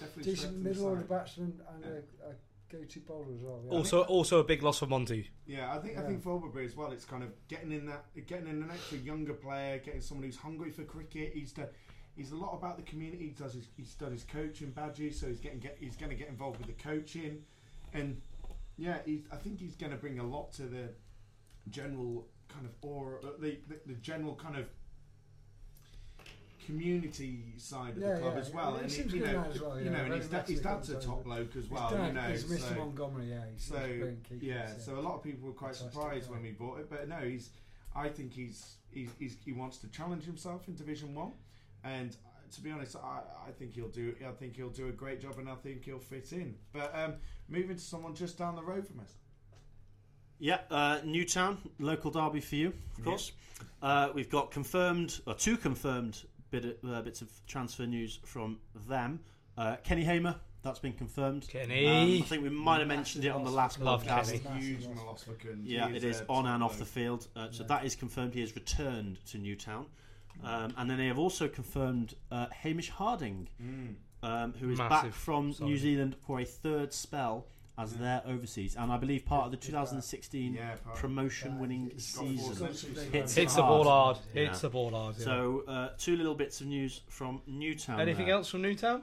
definitely 0.00 0.32
decent 0.32 0.56
middle 0.58 0.86
order 0.86 1.02
batsman 1.02 1.60
and 1.74 1.84
a, 1.84 2.28
a 2.28 2.34
go-to 2.70 3.00
bowler 3.00 3.32
as 3.34 3.40
well. 3.42 3.60
Yeah. 3.64 3.72
Also, 3.72 4.02
also 4.02 4.40
a 4.40 4.44
big 4.44 4.62
loss 4.62 4.80
for 4.80 4.86
Monty. 4.86 5.30
Yeah, 5.46 5.72
I 5.72 5.78
think 5.78 5.98
I 5.98 6.02
think 6.02 6.22
for 6.22 6.32
Alberbury 6.32 6.66
as 6.66 6.76
well, 6.76 6.92
it's 6.92 7.04
kind 7.04 7.22
of 7.22 7.30
getting 7.48 7.72
in 7.72 7.86
that, 7.86 8.04
getting 8.26 8.48
in 8.48 8.62
an 8.62 8.70
extra 8.72 8.98
younger 8.98 9.34
player, 9.34 9.78
getting 9.78 10.00
someone 10.00 10.24
who's 10.24 10.36
hungry 10.36 10.70
for 10.70 10.82
cricket. 10.82 11.32
He's 11.34 11.52
done, 11.52 11.68
he's 12.16 12.32
a 12.32 12.36
lot 12.36 12.54
about 12.54 12.76
the 12.76 12.82
community. 12.82 13.26
He 13.26 13.30
does 13.30 13.54
his, 13.54 13.68
he's 13.76 13.94
done 13.94 14.12
his 14.12 14.24
coaching 14.24 14.70
badges, 14.70 15.20
so 15.20 15.28
he's 15.28 15.40
getting 15.40 15.60
get, 15.60 15.76
he's 15.78 15.96
going 15.96 16.10
to 16.10 16.16
get 16.16 16.28
involved 16.28 16.58
with 16.58 16.66
the 16.66 16.82
coaching, 16.82 17.42
and 17.94 18.20
yeah, 18.76 18.98
he's, 19.04 19.22
I 19.32 19.36
think 19.36 19.58
he's 19.60 19.74
going 19.76 19.92
to 19.92 19.98
bring 19.98 20.18
a 20.18 20.24
lot 20.26 20.52
to 20.54 20.62
the 20.62 20.88
general 21.70 22.26
kind 22.48 22.66
of 22.66 22.72
aura, 22.82 23.18
uh, 23.24 23.28
the, 23.40 23.58
the 23.68 23.76
the 23.86 23.94
general 23.94 24.34
kind 24.34 24.56
of 24.56 24.66
community 26.64 27.54
side 27.58 27.96
of 27.96 28.02
Yeah, 28.02 28.14
the 28.14 28.20
club 28.20 28.34
yeah. 28.34 28.40
as 28.40 28.50
well. 28.52 28.74
And 28.76 28.90
seems 28.90 29.12
you 29.14 29.20
know, 29.20 29.44
as 29.50 29.60
well, 29.60 29.80
you 29.80 29.90
know, 29.90 29.98
and 29.98 30.14
his, 30.14 30.28
da- 30.28 30.38
much 30.38 30.48
his 30.48 30.60
dad's 30.60 30.90
a 30.90 31.00
top 31.00 31.22
bloke 31.24 31.54
as 31.56 31.70
well. 31.70 31.90
dad 31.90 32.06
you 32.08 32.12
know, 32.14 32.28
is 32.28 32.44
Mr. 32.44 32.68
so- 32.70 32.74
Montgomery. 32.74 33.30
Yeah, 33.30 33.40
he's 33.52 33.62
so 33.64 33.76
he's 33.78 33.86
brilliant 33.98 34.26
yeah, 34.40 34.68
so 34.78 34.98
a 34.98 35.00
lot 35.00 35.14
of 35.14 35.22
people 35.22 35.46
were 35.46 35.54
quite 35.54 35.74
surprised 35.76 36.26
guy. 36.26 36.32
when 36.34 36.42
we 36.42 36.50
bought 36.52 36.80
it, 36.80 36.90
but 36.90 37.08
no, 37.08 37.16
he's. 37.18 37.50
I 37.94 38.08
think 38.10 38.34
he's, 38.34 38.74
he's, 38.90 39.08
he's 39.18 39.36
he 39.42 39.52
wants 39.52 39.78
to 39.78 39.88
challenge 39.88 40.24
himself 40.24 40.68
in 40.68 40.74
Division 40.74 41.14
One, 41.14 41.32
and 41.82 42.14
to 42.52 42.60
be 42.60 42.70
honest, 42.70 42.96
I, 42.96 43.20
I 43.48 43.50
think 43.52 43.74
he'll 43.74 43.88
do. 43.88 44.14
I 44.26 44.32
think 44.32 44.56
he'll 44.56 44.68
do 44.70 44.88
a 44.88 44.92
great 44.92 45.20
job, 45.20 45.38
and 45.38 45.48
I 45.48 45.54
think 45.54 45.84
he'll 45.84 45.98
fit 45.98 46.32
in. 46.32 46.54
But 46.72 46.92
um, 46.94 47.14
moving 47.48 47.76
to 47.76 47.82
someone 47.82 48.14
just 48.14 48.38
down 48.38 48.56
the 48.56 48.62
road 48.62 48.86
from 48.86 49.00
us. 49.00 49.12
Yeah, 50.38 50.58
uh, 50.70 50.98
Newtown, 51.04 51.58
local 51.78 52.10
derby 52.10 52.40
for 52.40 52.56
you, 52.56 52.72
of 52.98 53.04
course. 53.04 53.32
Uh, 53.80 54.10
we've 54.14 54.28
got 54.28 54.50
confirmed, 54.50 55.20
or 55.26 55.34
two 55.34 55.56
confirmed 55.56 56.22
bit 56.50 56.64
of, 56.82 56.90
uh, 56.90 57.02
bits 57.02 57.22
of 57.22 57.30
transfer 57.46 57.86
news 57.86 58.18
from 58.24 58.58
them. 58.88 59.20
Uh, 59.56 59.76
Kenny 59.82 60.04
Hamer 60.04 60.36
That's 60.62 60.78
been 60.78 60.92
confirmed. 60.92 61.46
Kenny. 61.48 61.86
Um, 61.86 62.22
I 62.22 62.26
think 62.26 62.42
we 62.42 62.50
might 62.50 62.80
have 62.80 62.88
mentioned 62.88 63.24
it 63.24 63.30
on 63.30 63.44
the 63.44 63.50
last 63.50 63.80
Love 63.80 64.04
podcast. 64.04 64.42
Kenny. 64.42 64.60
Huge 64.60 64.86
loss 65.06 65.22
for 65.22 65.32
Cound. 65.34 65.66
Yeah, 65.66 65.88
He 65.88 65.96
it 65.96 66.04
is 66.04 66.22
on 66.28 66.46
and 66.46 66.62
off 66.62 66.78
the 66.78 66.84
field. 66.84 67.28
Uh, 67.34 67.48
so 67.50 67.62
that 67.64 67.84
is 67.84 67.94
confirmed. 67.94 68.34
He 68.34 68.40
has 68.40 68.54
returned 68.54 69.24
to 69.26 69.38
Newtown. 69.38 69.86
Um, 70.44 70.74
and 70.76 70.90
then 70.90 70.98
they 70.98 71.06
have 71.06 71.18
also 71.18 71.48
confirmed 71.48 72.14
uh, 72.30 72.46
Hamish 72.50 72.90
Harding, 72.90 73.48
um, 74.22 74.54
who 74.60 74.70
is 74.70 74.78
back 74.78 75.12
from 75.12 75.52
signing. 75.52 75.72
New 75.72 75.78
Zealand 75.78 76.16
for 76.26 76.40
a 76.40 76.44
third 76.44 76.92
spell 76.92 77.46
as 77.78 77.92
their 77.94 78.22
overseas. 78.26 78.74
And 78.76 78.90
I 78.90 78.96
believe 78.96 79.24
part 79.26 79.44
of 79.46 79.50
the 79.50 79.56
2016 79.58 80.54
Yeah, 80.54 80.76
part- 80.76 80.96
promotion 80.96 81.58
winning 81.58 81.90
He's 81.92 82.14
got 82.14 82.24
four 82.24 82.28
season. 82.36 82.54
centuries. 82.74 83.12
Hits 83.12 83.34
Hits 83.34 83.54
the 83.56 83.62
ball 83.62 83.84
hard. 83.84 84.16
Hits 84.32 84.56
Yeah. 84.58 84.60
the 84.62 84.70
ball 84.70 84.90
hard. 84.90 85.16
Yeah. 85.18 85.24
So, 85.24 85.64
uh, 85.68 85.88
two 85.98 86.16
little 86.16 86.34
bits 86.34 86.60
of 86.60 86.68
news 86.68 87.02
from 87.08 87.42
Newtown. 87.46 88.00
anything 88.00 88.26
there. 88.26 88.36
else 88.36 88.48
from 88.48 88.62
Newtown? 88.62 89.02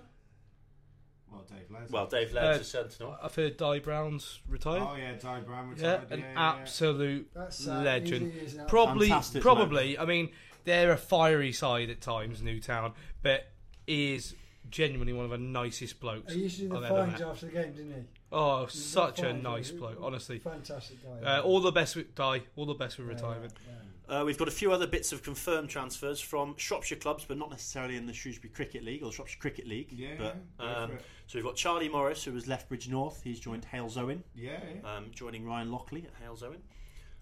Well, 1.31 1.45
Dave 1.49 1.72
Les. 1.72 1.89
Well, 1.91 2.07
Dave 2.07 2.31
Uh, 2.31 2.35
Laird 2.35 2.57
to 2.60 2.64
Sentinel. 2.64 3.18
I've 3.22 3.34
heard 3.35 3.57
Di 3.57 3.80
Brown's 3.80 4.39
retired. 4.47 4.84
oh 4.84 4.95
yeah, 4.95 5.14
Di 5.14 5.39
Brown 5.41 5.65
yeah, 5.68 5.73
retired. 5.93 6.11
an 6.11 6.19
yeah, 6.19 6.31
yeah. 6.34 6.39
absolute 6.60 7.30
That's 7.34 7.68
uh, 7.68 7.81
legend. 7.81 8.31
he 8.34 8.39
is 8.39 8.53
an 8.55 8.65
Probably, 8.68 9.07
Fantastic 9.10 9.41
probably. 9.41 9.97
I 9.97 10.05
mean, 10.05 10.30
they're 10.64 10.91
a 10.91 10.98
fiery 10.98 11.52
side 11.52 11.90
at 11.90 12.02
times, 12.02 12.41
Newtown, 12.41 12.94
but 13.22 13.48
he 13.88 14.14
is 14.15 14.35
genuinely 14.69 15.14
one 15.14 15.26
of 15.26 15.31
the 15.31 15.38
nicest 15.38 15.99
blokes 15.99 16.34
He 16.34 16.41
used 16.44 16.57
to 16.60 16.68
do 16.69 16.76
I've 16.76 16.81
the 16.81 16.88
ever 16.88 16.98
fines 17.06 17.19
met. 17.19 17.22
after 17.30 17.45
the 17.48 17.52
game, 17.52 17.72
didn't 17.73 17.91
he? 17.94 18.02
Oh, 18.31 18.65
He 18.65 18.77
such 18.77 19.19
a 19.19 19.23
fines, 19.23 19.44
nice 19.44 19.69
he- 19.69 19.77
bloke, 19.77 19.98
honestly. 20.02 20.40
Fantastic 20.40 20.98
guy. 21.03 21.38
Uh, 21.38 21.41
all 21.41 21.60
the 21.60 21.72
best 21.72 21.95
with 21.95 22.15
Di. 22.15 22.41
All 22.56 22.65
the 22.65 22.73
best 22.73 22.98
with 22.98 23.07
Yeah, 23.07 23.14
retirement. 23.14 23.53
yeah, 23.68 23.73
yeah. 23.73 23.80
Uh, 24.19 24.26
we've 24.26 24.38
got 24.38 24.48
a 24.49 24.52
few 24.52 24.72
other 24.72 24.85
bits 24.88 25.11
of 25.14 25.22
confirmed 25.23 25.69
transfers 25.69 26.19
from 26.19 26.56
Shropshire 26.57 26.98
clubs, 26.98 27.23
but 27.26 27.38
not 27.38 27.49
necessarily 27.49 27.95
in 27.95 28.06
the 28.06 28.14
Shrewsbury 28.14 28.52
Cricket 28.53 28.84
League 28.84 29.02
or 29.02 29.06
the 29.07 29.11
Shropshire 29.14 29.40
Cricket 29.40 29.65
League. 29.68 29.91
Yeah, 29.94 30.10
but, 30.18 30.35
yeah, 30.60 30.73
go 30.76 30.81
um, 30.81 30.90
for 30.90 30.95
it. 30.95 31.02
so 31.27 31.38
we've 31.38 31.45
got 31.45 31.56
Charlie 31.56 31.88
Morris, 31.90 32.23
who 32.23 32.34
was 32.34 32.48
Lethbridge 32.48 32.90
North. 32.90 33.22
He's 33.23 33.40
joined 33.40 33.65
Halesowen, 33.72 34.23
Yeah, 34.35 34.60
yeah. 34.84 34.95
um, 34.98 35.06
joining 35.14 35.45
Ryan 35.45 35.72
Lockley 35.72 36.06
at 36.06 36.27
Halesowen. 36.27 36.60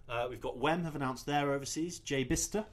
Uh, 0.10 0.28
we've 0.30 0.42
got 0.42 0.58
Wem 0.58 0.84
have 0.84 0.96
announced 0.96 1.26
their 1.26 1.52
overseas. 1.54 2.00
Jay 2.00 2.24
Bister. 2.26 2.66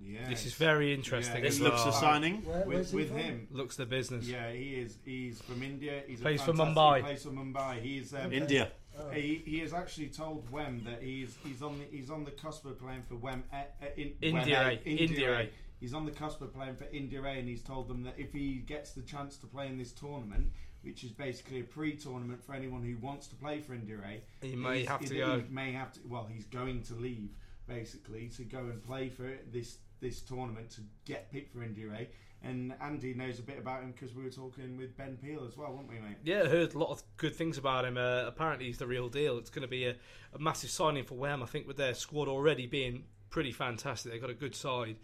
Yeah. 0.00 0.28
This 0.28 0.46
is 0.46 0.54
very 0.54 0.92
interesting. 0.94 1.42
Yeah, 1.42 1.48
as 1.48 1.58
This 1.58 1.60
looks 1.60 1.84
well. 1.84 1.88
a 1.88 1.92
signing. 1.92 2.44
Where, 2.44 2.64
with, 2.66 2.92
with 2.92 3.10
him. 3.10 3.48
Looks 3.50 3.76
the 3.76 3.86
business. 3.86 4.26
Yeah, 4.26 4.50
he 4.50 4.74
is. 4.74 4.98
He's 5.04 5.40
from 5.40 5.62
India. 5.62 6.02
He's 6.06 6.20
Plays 6.20 6.40
a 6.40 6.44
for 6.44 6.52
fantastic- 6.54 6.76
Mumbai. 6.76 6.96
He 6.96 7.02
plays 7.02 7.22
for 7.22 7.30
Mumbai. 7.30 7.80
He's 7.82 8.14
um, 8.14 8.32
India. 8.32 8.70
Oh. 8.98 9.10
He, 9.10 9.42
he 9.46 9.58
has 9.60 9.72
actually 9.72 10.08
told 10.08 10.50
Wem 10.50 10.82
that 10.84 11.02
he's 11.02 11.34
he's 11.44 11.62
on 11.62 11.78
the 11.78 11.84
he's 11.96 12.10
on 12.10 12.24
the 12.24 12.30
cusp 12.30 12.66
of 12.66 12.78
playing 12.78 13.02
for 13.08 13.16
Wem 13.16 13.42
uh, 13.52 13.56
uh, 13.56 13.86
in, 13.96 14.12
India 14.20 14.58
Wem, 14.58 14.78
uh, 14.78 14.80
India 14.84 15.38
A. 15.40 15.50
He's 15.80 15.94
on 15.94 16.04
the 16.04 16.12
cusp 16.12 16.42
of 16.42 16.54
playing 16.54 16.76
for 16.76 16.84
India 16.92 17.22
A, 17.22 17.28
and 17.30 17.48
he's 17.48 17.62
told 17.62 17.88
them 17.88 18.02
that 18.04 18.14
if 18.18 18.32
he 18.32 18.56
gets 18.56 18.92
the 18.92 19.02
chance 19.02 19.36
to 19.38 19.46
play 19.46 19.66
in 19.66 19.78
this 19.78 19.92
tournament, 19.92 20.48
which 20.82 21.02
is 21.04 21.10
basically 21.10 21.60
a 21.60 21.64
pre-tournament 21.64 22.44
for 22.44 22.54
anyone 22.54 22.82
who 22.82 22.96
wants 23.04 23.26
to 23.28 23.34
play 23.34 23.60
for 23.60 23.72
India 23.72 23.96
A, 24.06 24.46
He 24.46 24.54
may 24.54 24.84
have 24.84 25.00
to 25.06 25.14
he, 25.14 25.20
go. 25.20 25.38
He 25.40 25.52
may 25.52 25.72
have 25.72 25.92
to. 25.94 26.00
Well, 26.06 26.28
he's 26.32 26.44
going 26.44 26.82
to 26.82 26.94
leave 26.94 27.30
basically 27.72 28.28
to 28.28 28.44
go 28.44 28.58
and 28.58 28.82
play 28.82 29.08
for 29.08 29.30
this 29.50 29.78
this 30.00 30.20
tournament 30.20 30.68
to 30.70 30.80
get 31.04 31.30
picked 31.32 31.54
for 31.54 31.62
India 31.62 31.86
A. 31.96 32.08
And 32.44 32.74
Andy 32.82 33.14
knows 33.14 33.38
a 33.38 33.42
bit 33.42 33.58
about 33.58 33.82
him 33.82 33.92
because 33.92 34.16
we 34.16 34.24
were 34.24 34.30
talking 34.30 34.76
with 34.76 34.96
Ben 34.96 35.16
Peel 35.22 35.46
as 35.46 35.56
well, 35.56 35.72
weren't 35.74 35.88
we, 35.88 36.00
mate? 36.00 36.16
Yeah, 36.24 36.42
I 36.42 36.48
heard 36.48 36.74
a 36.74 36.78
lot 36.78 36.90
of 36.90 37.02
good 37.16 37.36
things 37.36 37.56
about 37.56 37.84
him. 37.84 37.96
Uh, 37.96 38.24
apparently, 38.26 38.66
he's 38.66 38.78
the 38.78 38.86
real 38.86 39.08
deal. 39.08 39.38
It's 39.38 39.50
going 39.50 39.62
to 39.62 39.68
be 39.68 39.84
a, 39.86 39.94
a 40.34 40.38
massive 40.40 40.70
signing 40.70 41.04
for 41.04 41.14
Wem. 41.14 41.40
I 41.40 41.46
think 41.46 41.68
with 41.68 41.76
their 41.76 41.94
squad 41.94 42.26
already 42.26 42.66
being 42.66 43.04
pretty 43.30 43.52
fantastic, 43.52 44.10
they've 44.10 44.20
got 44.20 44.30
a 44.30 44.34
good 44.34 44.56
side. 44.56 44.96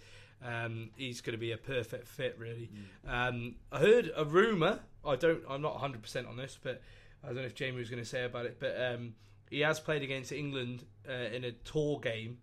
Um, 0.44 0.90
he's 0.96 1.20
going 1.20 1.34
to 1.34 1.38
be 1.38 1.52
a 1.52 1.56
perfect 1.56 2.08
fit, 2.08 2.36
really. 2.38 2.70
Um, 3.06 3.54
I 3.70 3.78
heard 3.78 4.10
a 4.16 4.24
rumor. 4.24 4.80
I 5.04 5.14
don't. 5.14 5.42
I'm 5.48 5.62
not 5.62 5.74
100 5.74 6.02
percent 6.02 6.26
on 6.26 6.36
this, 6.36 6.58
but 6.60 6.82
I 7.22 7.28
don't 7.28 7.36
know 7.36 7.42
if 7.42 7.54
Jamie 7.54 7.78
was 7.78 7.88
going 7.88 8.02
to 8.02 8.08
say 8.08 8.24
about 8.24 8.46
it. 8.46 8.58
But 8.58 8.76
um, 8.80 9.14
he 9.50 9.60
has 9.60 9.80
played 9.80 10.02
against 10.02 10.32
England 10.32 10.84
uh, 11.08 11.12
in 11.12 11.44
a 11.44 11.52
tour 11.52 11.98
game, 12.00 12.38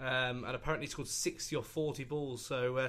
um, 0.00 0.44
and 0.44 0.54
apparently 0.54 0.86
scored 0.86 1.08
60 1.08 1.56
or 1.56 1.62
40 1.62 2.04
balls. 2.04 2.44
So. 2.44 2.76
Uh, 2.76 2.88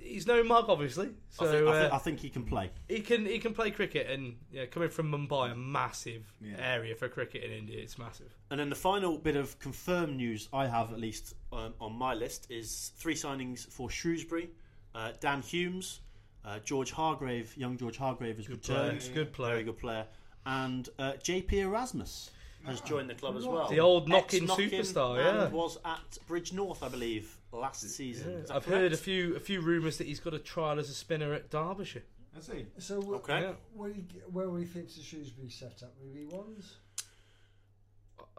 He's 0.00 0.24
no 0.24 0.44
mug, 0.44 0.66
obviously. 0.68 1.08
So 1.30 1.44
I, 1.44 1.50
think, 1.50 1.66
I, 1.66 1.80
think, 1.80 1.92
uh, 1.92 1.96
I 1.96 1.98
think 1.98 2.20
he 2.20 2.30
can 2.30 2.44
play. 2.44 2.70
he 2.88 3.00
can 3.00 3.26
he 3.26 3.40
can 3.40 3.54
play 3.54 3.72
cricket, 3.72 4.08
and 4.08 4.36
yeah, 4.52 4.66
coming 4.66 4.88
from 4.88 5.10
Mumbai, 5.10 5.50
a 5.50 5.56
massive 5.56 6.32
Yeah. 6.40 6.54
area 6.60 6.94
for 6.94 7.08
cricket 7.08 7.42
in 7.42 7.50
India, 7.50 7.80
it's 7.82 7.98
massive. 7.98 8.32
And 8.52 8.60
then 8.60 8.70
the 8.70 8.76
final 8.76 9.18
bit 9.18 9.34
of 9.34 9.58
confirmed 9.58 10.16
news 10.16 10.48
I 10.52 10.68
have, 10.68 10.92
at 10.92 11.00
least 11.00 11.34
um, 11.52 11.74
on 11.80 11.92
my 11.94 12.14
list, 12.14 12.46
is 12.48 12.92
three 12.98 13.16
signings 13.16 13.66
for 13.68 13.90
Shrewsbury. 13.90 14.50
Uh, 14.94 15.10
Dan 15.18 15.42
Humes, 15.42 16.02
uh, 16.44 16.60
George 16.60 16.92
Hargrave, 16.92 17.52
young 17.56 17.76
George 17.76 17.96
Hargrave 17.96 18.36
has 18.36 18.46
Good 18.46 18.62
player, 18.62 18.92
returned. 18.92 19.10
good 19.12 19.32
player. 19.32 19.52
Very 19.54 19.64
good 19.64 19.78
player. 19.78 20.06
And 20.46 20.88
uh, 21.00 21.14
JP 21.14 21.52
Erasmus 21.54 22.30
has 22.66 22.80
joined 22.80 23.08
the 23.08 23.14
club 23.14 23.36
as 23.36 23.46
well. 23.46 23.68
The 23.68 23.80
old 23.80 24.08
Knockin 24.08 24.44
Ex-Knockin 24.44 24.70
superstar, 24.70 25.18
and 25.18 25.38
yeah. 25.38 25.48
was 25.48 25.78
at 25.84 26.18
Bridgnorth, 26.28 26.82
I 26.82 26.88
believe, 26.88 27.36
last 27.52 27.88
season. 27.88 28.32
Is 28.32 28.48
that 28.48 28.56
I've 28.56 28.64
heard 28.64 28.92
a 28.92 28.96
few 28.96 29.36
a 29.36 29.40
few 29.40 29.60
rumours 29.60 29.98
that 29.98 30.06
he's 30.06 30.20
got 30.20 30.34
a 30.34 30.38
trial 30.38 30.78
as 30.78 30.90
a 30.90 30.94
spinner 30.94 31.32
at 31.32 31.50
Derbyshire. 31.50 32.02
That's 32.34 32.48
it. 32.50 32.70
So 32.78 33.00
wh- 33.00 33.14
Okay. 33.14 33.40
Yeah. 33.40 33.52
where, 33.74 33.92
he, 33.92 34.04
where 34.30 34.48
will 34.48 34.58
he 34.58 34.64
fit 34.64 34.88
to 34.90 35.00
Shrewsbury 35.00 35.50
set 35.50 35.82
up? 35.82 35.94
Will 36.00 36.14
he 36.14 36.24
ones? 36.24 36.76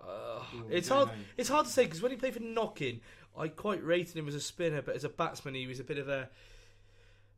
Uh, 0.02 0.42
it's 0.70 0.88
hard. 0.88 1.10
know. 1.10 1.14
It's 1.38 1.50
hard 1.50 1.66
to 1.66 1.72
say 1.72 1.84
because 1.86 2.02
when 2.02 2.12
he 2.12 2.18
played 2.18 2.34
for 2.34 2.40
Knockin, 2.40 3.02
I 3.38 3.48
quite 3.50 3.84
rated 3.84 4.16
him 4.16 4.28
as 4.28 4.36
a 4.36 4.40
spinner, 4.40 4.82
but 4.82 4.96
as 4.96 5.04
a 5.04 5.10
batsman, 5.10 5.56
he 5.56 5.68
was 5.68 5.80
a 5.80 5.84
bit 5.84 5.98
of 5.98 6.08
a. 6.08 6.30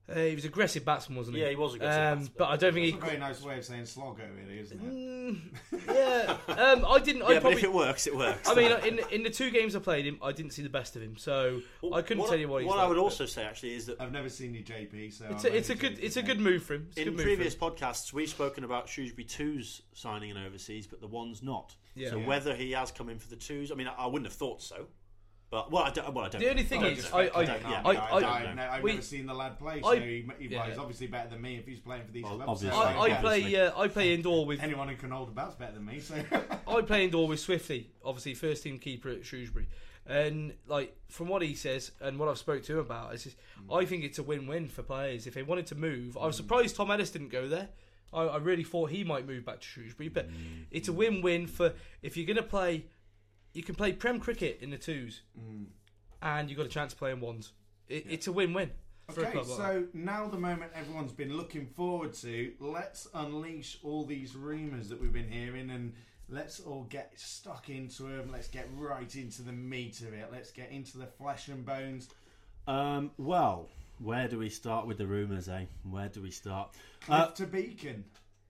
Uh, 0.09 0.15
he 0.19 0.35
was 0.35 0.43
aggressive 0.45 0.83
batsman, 0.83 1.17
wasn't 1.17 1.37
he? 1.37 1.41
Yeah, 1.43 1.49
he 1.49 1.55
was 1.55 1.75
aggressive 1.75 2.01
Um, 2.01 2.17
batsman. 2.19 2.35
but 2.37 2.49
I 2.49 2.57
don't 2.57 2.73
think 2.73 2.85
That's 2.91 3.03
he. 3.03 3.07
a 3.07 3.17
very 3.17 3.19
nice 3.19 3.41
way 3.43 3.57
of 3.59 3.63
saying 3.65 3.85
slogger, 3.85 4.29
really, 4.35 4.59
isn't 4.59 4.81
it? 4.81 4.93
Mm, 4.93 5.87
yeah, 5.87 6.37
um, 6.53 6.85
I 6.85 6.99
didn't. 6.99 7.21
I 7.23 7.29
Yeah, 7.29 7.33
but 7.35 7.41
probably. 7.41 7.57
if 7.59 7.63
it 7.63 7.73
works, 7.73 8.07
it 8.07 8.15
works. 8.17 8.49
I 8.49 8.55
mean, 8.55 8.71
in 8.85 8.99
in 9.11 9.23
the 9.23 9.29
two 9.29 9.51
games 9.51 9.75
I 9.75 9.79
played 9.79 10.05
him, 10.05 10.19
I 10.21 10.31
didn't 10.33 10.51
see 10.51 10.63
the 10.63 10.69
best 10.69 10.95
of 10.97 11.01
him, 11.01 11.15
so 11.17 11.61
I 11.93 12.01
couldn't 12.01 12.19
what 12.23 12.29
tell 12.29 12.39
you 12.39 12.49
what 12.49 12.61
he's 12.63 12.67
What 12.67 12.77
like, 12.77 12.85
I 12.85 12.89
would 12.89 12.95
but 12.97 13.01
also 13.03 13.25
say 13.25 13.43
actually 13.45 13.75
is 13.75 13.85
that 13.85 14.01
I've 14.01 14.11
never 14.11 14.27
seen 14.27 14.53
you 14.53 14.63
JP, 14.63 15.13
so 15.13 15.25
It's 15.29 15.45
a, 15.45 15.55
it's 15.55 15.69
a 15.69 15.75
good 15.75 15.91
joking, 15.91 16.05
it's 16.05 16.17
a 16.17 16.23
good 16.23 16.39
move 16.39 16.63
for 16.63 16.73
him. 16.73 16.87
It's 16.89 16.97
in 16.97 17.03
good 17.05 17.15
move 17.17 17.23
previous 17.25 17.55
for 17.55 17.69
him. 17.69 17.75
podcasts 17.75 18.11
we've 18.11 18.27
spoken 18.29 18.63
about 18.65 18.89
Shrewsbury 18.89 19.25
twos 19.25 19.81
signing 19.93 20.31
an 20.31 20.37
overseas, 20.37 20.87
but 20.87 20.99
the 20.99 21.07
ones 21.07 21.41
not. 21.41 21.75
Yeah. 21.95 22.09
So 22.09 22.17
Yeah. 22.17 22.27
whether 22.27 22.55
he 22.55 22.71
has 22.71 22.91
come 22.91 23.07
in 23.09 23.19
for 23.19 23.29
the 23.29 23.35
twos, 23.37 23.71
I 23.71 23.75
mean, 23.75 23.87
I, 23.87 23.93
I 23.93 24.05
wouldn't 24.07 24.25
have 24.25 24.33
thought 24.35 24.61
so. 24.61 24.87
But 25.51 25.69
well, 25.69 25.83
I 25.83 25.89
don't. 25.89 26.13
Well, 26.13 26.23
I 26.25 26.29
don't. 26.29 26.39
The 26.39 26.49
only 26.49 26.63
thing 26.63 26.79
don't 26.79 26.93
is. 26.93 27.11
I- 27.11 27.19
I- 27.19 27.45
don't- 27.45 27.61
yeah. 27.61 27.81
I- 27.83 27.93
No, 27.93 27.99
I- 27.99 28.15
I, 28.15 28.53
no, 28.55 28.61
I've 28.61 28.83
we- 28.83 28.91
never 28.91 29.01
seen 29.01 29.25
the 29.25 29.33
lad 29.33 29.59
play, 29.59 29.81
so 29.81 29.89
I- 29.89 29.99
he, 29.99 30.05
he, 30.05 30.25
well, 30.25 30.37
yeah. 30.39 30.65
he's 30.67 30.77
obviously 30.77 31.07
better 31.07 31.27
than 31.27 31.41
me 31.41 31.57
if 31.57 31.67
he's 31.67 31.81
playing 31.81 32.05
for 32.05 32.11
these 32.13 32.23
Well, 32.23 32.37
clubs. 32.37 32.61
so 32.61 32.69
obviously. 32.69 32.97
I, 32.97 33.03
I 33.03 33.07
Yeah, 33.07 33.21
play 33.21 33.55
uh, 33.57 33.79
I 33.79 33.87
play 33.89 34.13
indoor 34.13 34.45
with 34.45 34.61
Anyone 34.61 34.87
who 34.87 34.95
can 34.95 35.11
hold 35.11 35.27
a 35.27 35.31
bat's 35.33 35.55
better 35.55 35.73
than 35.73 35.85
me. 35.85 35.99
So 35.99 36.15
I 36.67 36.81
play 36.83 37.03
indoor 37.03 37.27
with 37.27 37.41
Swifty, 37.41 37.91
obviously 38.03 38.33
first 38.33 38.63
team 38.63 38.79
keeper 38.79 39.09
at 39.09 39.25
Shrewsbury, 39.25 39.67
and 40.05 40.53
like 40.67 40.95
from 41.09 41.27
what 41.27 41.41
he 41.41 41.53
says 41.53 41.91
and 41.99 42.17
what 42.17 42.29
I've 42.29 42.37
spoke 42.37 42.63
to 42.63 42.73
him 42.73 42.79
about, 42.79 43.13
it's 43.13 43.25
just, 43.25 43.35
mm. 43.61 43.77
I 43.77 43.83
think 43.83 44.05
it's 44.05 44.19
a 44.19 44.23
win-win 44.23 44.69
for 44.69 44.83
players 44.83 45.27
if 45.27 45.33
they 45.33 45.43
wanted 45.43 45.65
to 45.67 45.75
move. 45.75 46.17
I 46.17 46.27
was 46.27 46.35
mm. 46.35 46.37
surprised 46.37 46.77
Tom 46.77 46.91
Ellis 46.91 47.11
didn't 47.11 47.29
go 47.29 47.49
there. 47.49 47.67
I, 48.13 48.23
I 48.23 48.37
really 48.37 48.63
thought 48.63 48.89
he 48.89 49.03
might 49.03 49.27
move 49.27 49.45
back 49.45 49.59
to 49.59 49.67
Shrewsbury, 49.67 50.07
but 50.07 50.29
mm. 50.29 50.63
it's 50.71 50.87
a 50.87 50.93
win-win 50.93 51.47
for 51.47 51.73
if 52.01 52.15
you're 52.15 52.25
going 52.25 52.37
to 52.37 52.43
play, 52.43 52.85
you 53.53 53.63
can 53.63 53.75
play 53.75 53.91
Prem 53.93 54.19
cricket 54.19 54.59
in 54.61 54.69
the 54.69 54.77
twos, 54.77 55.21
and 56.21 56.49
you've 56.49 56.57
got 56.57 56.65
a 56.65 56.69
chance 56.69 56.93
to 56.93 56.97
play 56.97 57.11
in 57.11 57.19
ones. 57.19 57.51
It, 57.89 58.05
It's 58.09 58.27
a 58.27 58.31
win-win. 58.31 58.71
for 59.13 59.21
a 59.21 59.23
Okay, 59.23 59.31
club 59.33 59.47
like 59.47 59.57
so 59.57 59.83
now 59.93 60.27
the 60.27 60.37
moment 60.39 60.71
everyone's 60.73 61.11
been 61.11 61.35
looking 61.35 61.65
forward 61.75 62.13
to, 62.13 62.53
let's 62.59 63.07
unleash 63.13 63.77
all 63.83 64.05
these 64.05 64.35
rumours 64.35 64.87
that 64.89 65.01
we've 65.01 65.11
been 65.11 65.29
hearing 65.29 65.69
and 65.71 65.93
let's 66.29 66.61
all 66.61 66.83
get 66.83 67.11
stuck 67.19 67.69
into 67.69 68.03
them. 68.03 68.31
Let's 68.31 68.47
get 68.47 68.69
right 68.77 69.13
into 69.15 69.41
the 69.41 69.51
meat 69.51 69.99
of 70.01 70.13
it. 70.13 70.29
Let's 70.31 70.51
get 70.51 70.71
into 70.71 70.97
the 70.97 71.07
flesh 71.07 71.49
and 71.49 71.65
bones. 71.65 72.07
Um, 72.67 73.11
well, 73.17 73.67
where 73.99 74.29
do 74.29 74.39
we 74.39 74.47
start 74.49 74.87
with 74.87 74.97
the 74.97 75.07
rumours, 75.07 75.49
eh? 75.49 75.65
Where 75.83 76.07
do 76.07 76.21
we 76.21 76.31
start? 76.31 76.69
Cliff 77.01 77.19
Uh, 77.19 77.27
to 77.31 77.45
Beacon. 77.47 78.05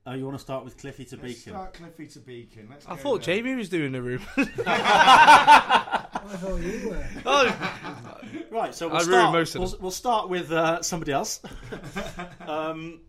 Oh, 0.07 0.13
you 0.13 0.25
want 0.25 0.35
to 0.37 0.41
start 0.41 0.63
with 0.65 0.77
Cliffy 0.77 1.05
to 1.05 1.15
Let's 1.15 1.27
Beacon? 1.27 1.53
start 1.53 1.73
Cliffy 1.73 2.07
to 2.07 2.19
Beacon. 2.19 2.67
Let's 2.69 2.85
I 2.87 2.91
go 2.91 2.95
thought 2.97 3.23
there. 3.25 3.35
Jamie 3.35 3.55
was 3.55 3.69
doing 3.69 3.91
the 3.91 4.01
room. 4.01 4.21
I 4.65 6.07
thought 6.37 6.61
you 6.61 6.89
were. 6.89 7.05
oh, 7.25 8.21
Right, 8.49 8.75
so 8.75 8.87
we'll 8.87 8.97
I 8.97 8.99
ruined 8.99 9.11
start. 9.13 9.33
most 9.33 9.55
of 9.55 9.61
we'll, 9.61 9.77
we'll 9.81 9.91
start 9.91 10.29
with 10.29 10.51
uh, 10.51 10.81
somebody 10.81 11.11
else. 11.11 11.41
um, 12.47 13.01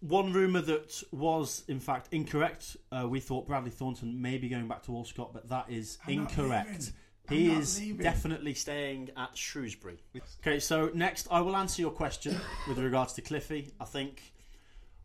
one 0.00 0.32
rumor 0.32 0.60
that 0.62 1.02
was, 1.12 1.64
in 1.68 1.80
fact, 1.80 2.08
incorrect. 2.12 2.76
Uh, 2.92 3.06
we 3.08 3.20
thought 3.20 3.46
Bradley 3.46 3.70
Thornton 3.70 4.20
may 4.20 4.38
be 4.38 4.48
going 4.48 4.68
back 4.68 4.82
to 4.84 4.90
Allscott, 4.92 5.32
but 5.32 5.48
that 5.48 5.66
is 5.70 5.98
I'm 6.06 6.12
incorrect. 6.14 6.68
leaving. 6.68 6.92
I'm 7.30 7.36
He 7.36 7.50
is 7.52 7.80
leaving. 7.80 8.02
definitely 8.02 8.54
staying 8.54 9.10
at 9.16 9.36
Shrewsbury. 9.36 9.98
Okay, 10.40 10.60
so 10.60 10.90
next 10.94 11.26
I 11.30 11.40
will 11.40 11.56
answer 11.56 11.80
your 11.80 11.90
question 11.90 12.38
with 12.68 12.78
regards 12.78 13.14
to 13.14 13.22
Cliffy. 13.22 13.72
I 13.80 13.86
think 13.86 14.20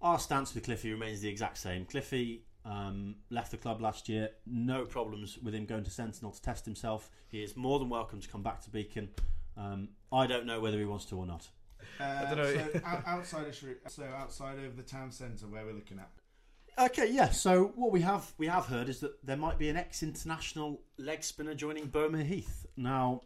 our 0.01 0.19
stance 0.19 0.53
with 0.53 0.63
Cliffy 0.63 0.91
remains 0.91 1.21
the 1.21 1.29
exact 1.29 1.57
same. 1.57 1.85
Cliffy 1.85 2.43
um, 2.65 3.15
left 3.29 3.51
the 3.51 3.57
club 3.57 3.81
last 3.81 4.09
year, 4.09 4.29
no 4.45 4.85
problems 4.85 5.37
with 5.37 5.53
him 5.53 5.65
going 5.65 5.83
to 5.83 5.91
Sentinel 5.91 6.31
to 6.31 6.41
test 6.41 6.65
himself. 6.65 7.09
He 7.27 7.43
is 7.43 7.55
more 7.55 7.79
than 7.79 7.89
welcome 7.89 8.19
to 8.21 8.27
come 8.27 8.43
back 8.43 8.61
to 8.61 8.69
Beacon. 8.69 9.09
Um, 9.57 9.89
I 10.11 10.27
don't 10.27 10.45
know 10.45 10.59
whether 10.59 10.77
he 10.77 10.85
wants 10.85 11.05
to 11.05 11.15
or 11.15 11.25
not. 11.25 11.47
Uh, 11.99 12.33
don't 12.33 12.37
know. 12.37 12.53
So 12.53 12.81
out, 12.85 13.03
outside 13.05 13.47
of 13.47 13.55
Shrew- 13.55 13.77
so 13.87 14.03
outside 14.03 14.59
of 14.59 14.77
the 14.77 14.83
town 14.83 15.11
centre, 15.11 15.47
where 15.47 15.65
we're 15.65 15.73
looking 15.73 15.99
at. 15.99 16.09
Okay, 16.77 17.11
yeah. 17.11 17.29
So 17.29 17.73
what 17.75 17.91
we 17.91 18.01
have 18.01 18.31
we 18.37 18.47
have 18.47 18.65
heard 18.67 18.87
is 18.87 18.99
that 19.01 19.25
there 19.25 19.35
might 19.37 19.57
be 19.57 19.69
an 19.69 19.75
ex-international 19.77 20.81
leg 20.97 21.23
spinner 21.23 21.53
joining 21.53 21.89
Bomere 21.89 22.25
Heath. 22.25 22.65
Now, 22.77 23.21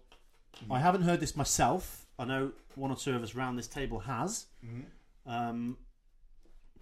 I 0.72 0.80
haven't 0.80 1.04
heard 1.04 1.20
this 1.20 1.36
myself. 1.36 2.06
I 2.18 2.26
know 2.26 2.52
one 2.76 2.90
or 2.90 2.96
two 2.98 3.16
of 3.16 3.22
us 3.22 3.36
round 3.36 3.58
this 3.60 3.68
table 3.68 4.00
has. 4.00 4.46
Um, 5.26 5.78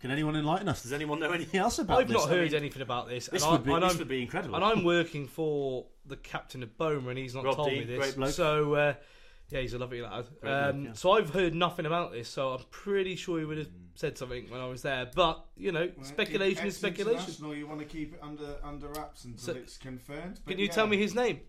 can 0.01 0.11
anyone 0.11 0.35
enlighten 0.35 0.67
us? 0.67 0.83
Does 0.83 0.93
anyone 0.93 1.19
know 1.19 1.31
anything 1.31 1.59
else 1.59 1.79
about 1.79 1.97
this? 1.97 2.01
I've 2.01 2.07
this? 2.09 2.17
not 2.17 2.25
I 2.29 2.35
heard 2.35 2.51
mean, 2.51 2.55
anything 2.61 2.81
about 2.81 3.07
this. 3.07 3.27
This 3.27 3.43
and 3.43 3.51
would 3.51 3.61
I, 3.61 3.63
be 3.63 3.73
and 3.73 3.83
this 3.83 3.91
I'm- 3.91 3.97
would 3.99 4.07
be 4.07 4.21
incredible. 4.21 4.55
And 4.55 4.63
I'm 4.65 4.83
working 4.83 5.27
for 5.27 5.85
the 6.05 6.17
captain 6.17 6.63
of 6.63 6.77
Bomere, 6.77 7.09
and 7.09 7.17
he's 7.17 7.35
not 7.35 7.45
Rob 7.45 7.55
told 7.55 7.69
Dean, 7.69 7.79
me 7.79 7.85
this. 7.85 7.97
great 7.99 8.15
bloke. 8.15 8.31
So 8.31 8.73
uh, 8.73 8.93
yeah, 9.49 9.59
he's 9.61 9.73
a 9.73 9.77
lovely 9.77 10.01
lad. 10.01 10.25
Um, 10.25 10.25
bloke, 10.41 10.85
yeah. 10.85 10.93
So 10.93 11.11
I've 11.11 11.29
heard 11.29 11.53
nothing 11.53 11.85
about 11.85 12.11
this. 12.11 12.27
So 12.27 12.49
I'm 12.53 12.63
pretty 12.71 13.15
sure 13.15 13.37
he 13.39 13.45
would 13.45 13.57
have 13.59 13.69
said 13.95 14.17
something 14.17 14.49
when 14.49 14.59
I 14.61 14.67
was 14.67 14.81
there. 14.81 15.09
But 15.13 15.45
you 15.55 15.71
know, 15.71 15.89
Well, 15.95 16.05
speculation 16.05 16.65
is 16.65 16.77
speculation. 16.77 17.19
ex-international, 17.19 17.55
You 17.55 17.67
want 17.67 17.79
to 17.81 17.85
keep 17.85 18.13
it 18.13 18.19
under 18.23 18.55
under 18.63 18.87
wraps 18.87 19.25
until 19.25 19.53
So- 19.53 19.59
it's 19.59 19.77
confirmed. 19.77 20.39
but 20.45 20.51
Can 20.51 20.59
you 20.59 20.65
yeah. 20.65 20.71
tell 20.71 20.87
me 20.87 20.97
his 20.97 21.13
name? 21.13 21.41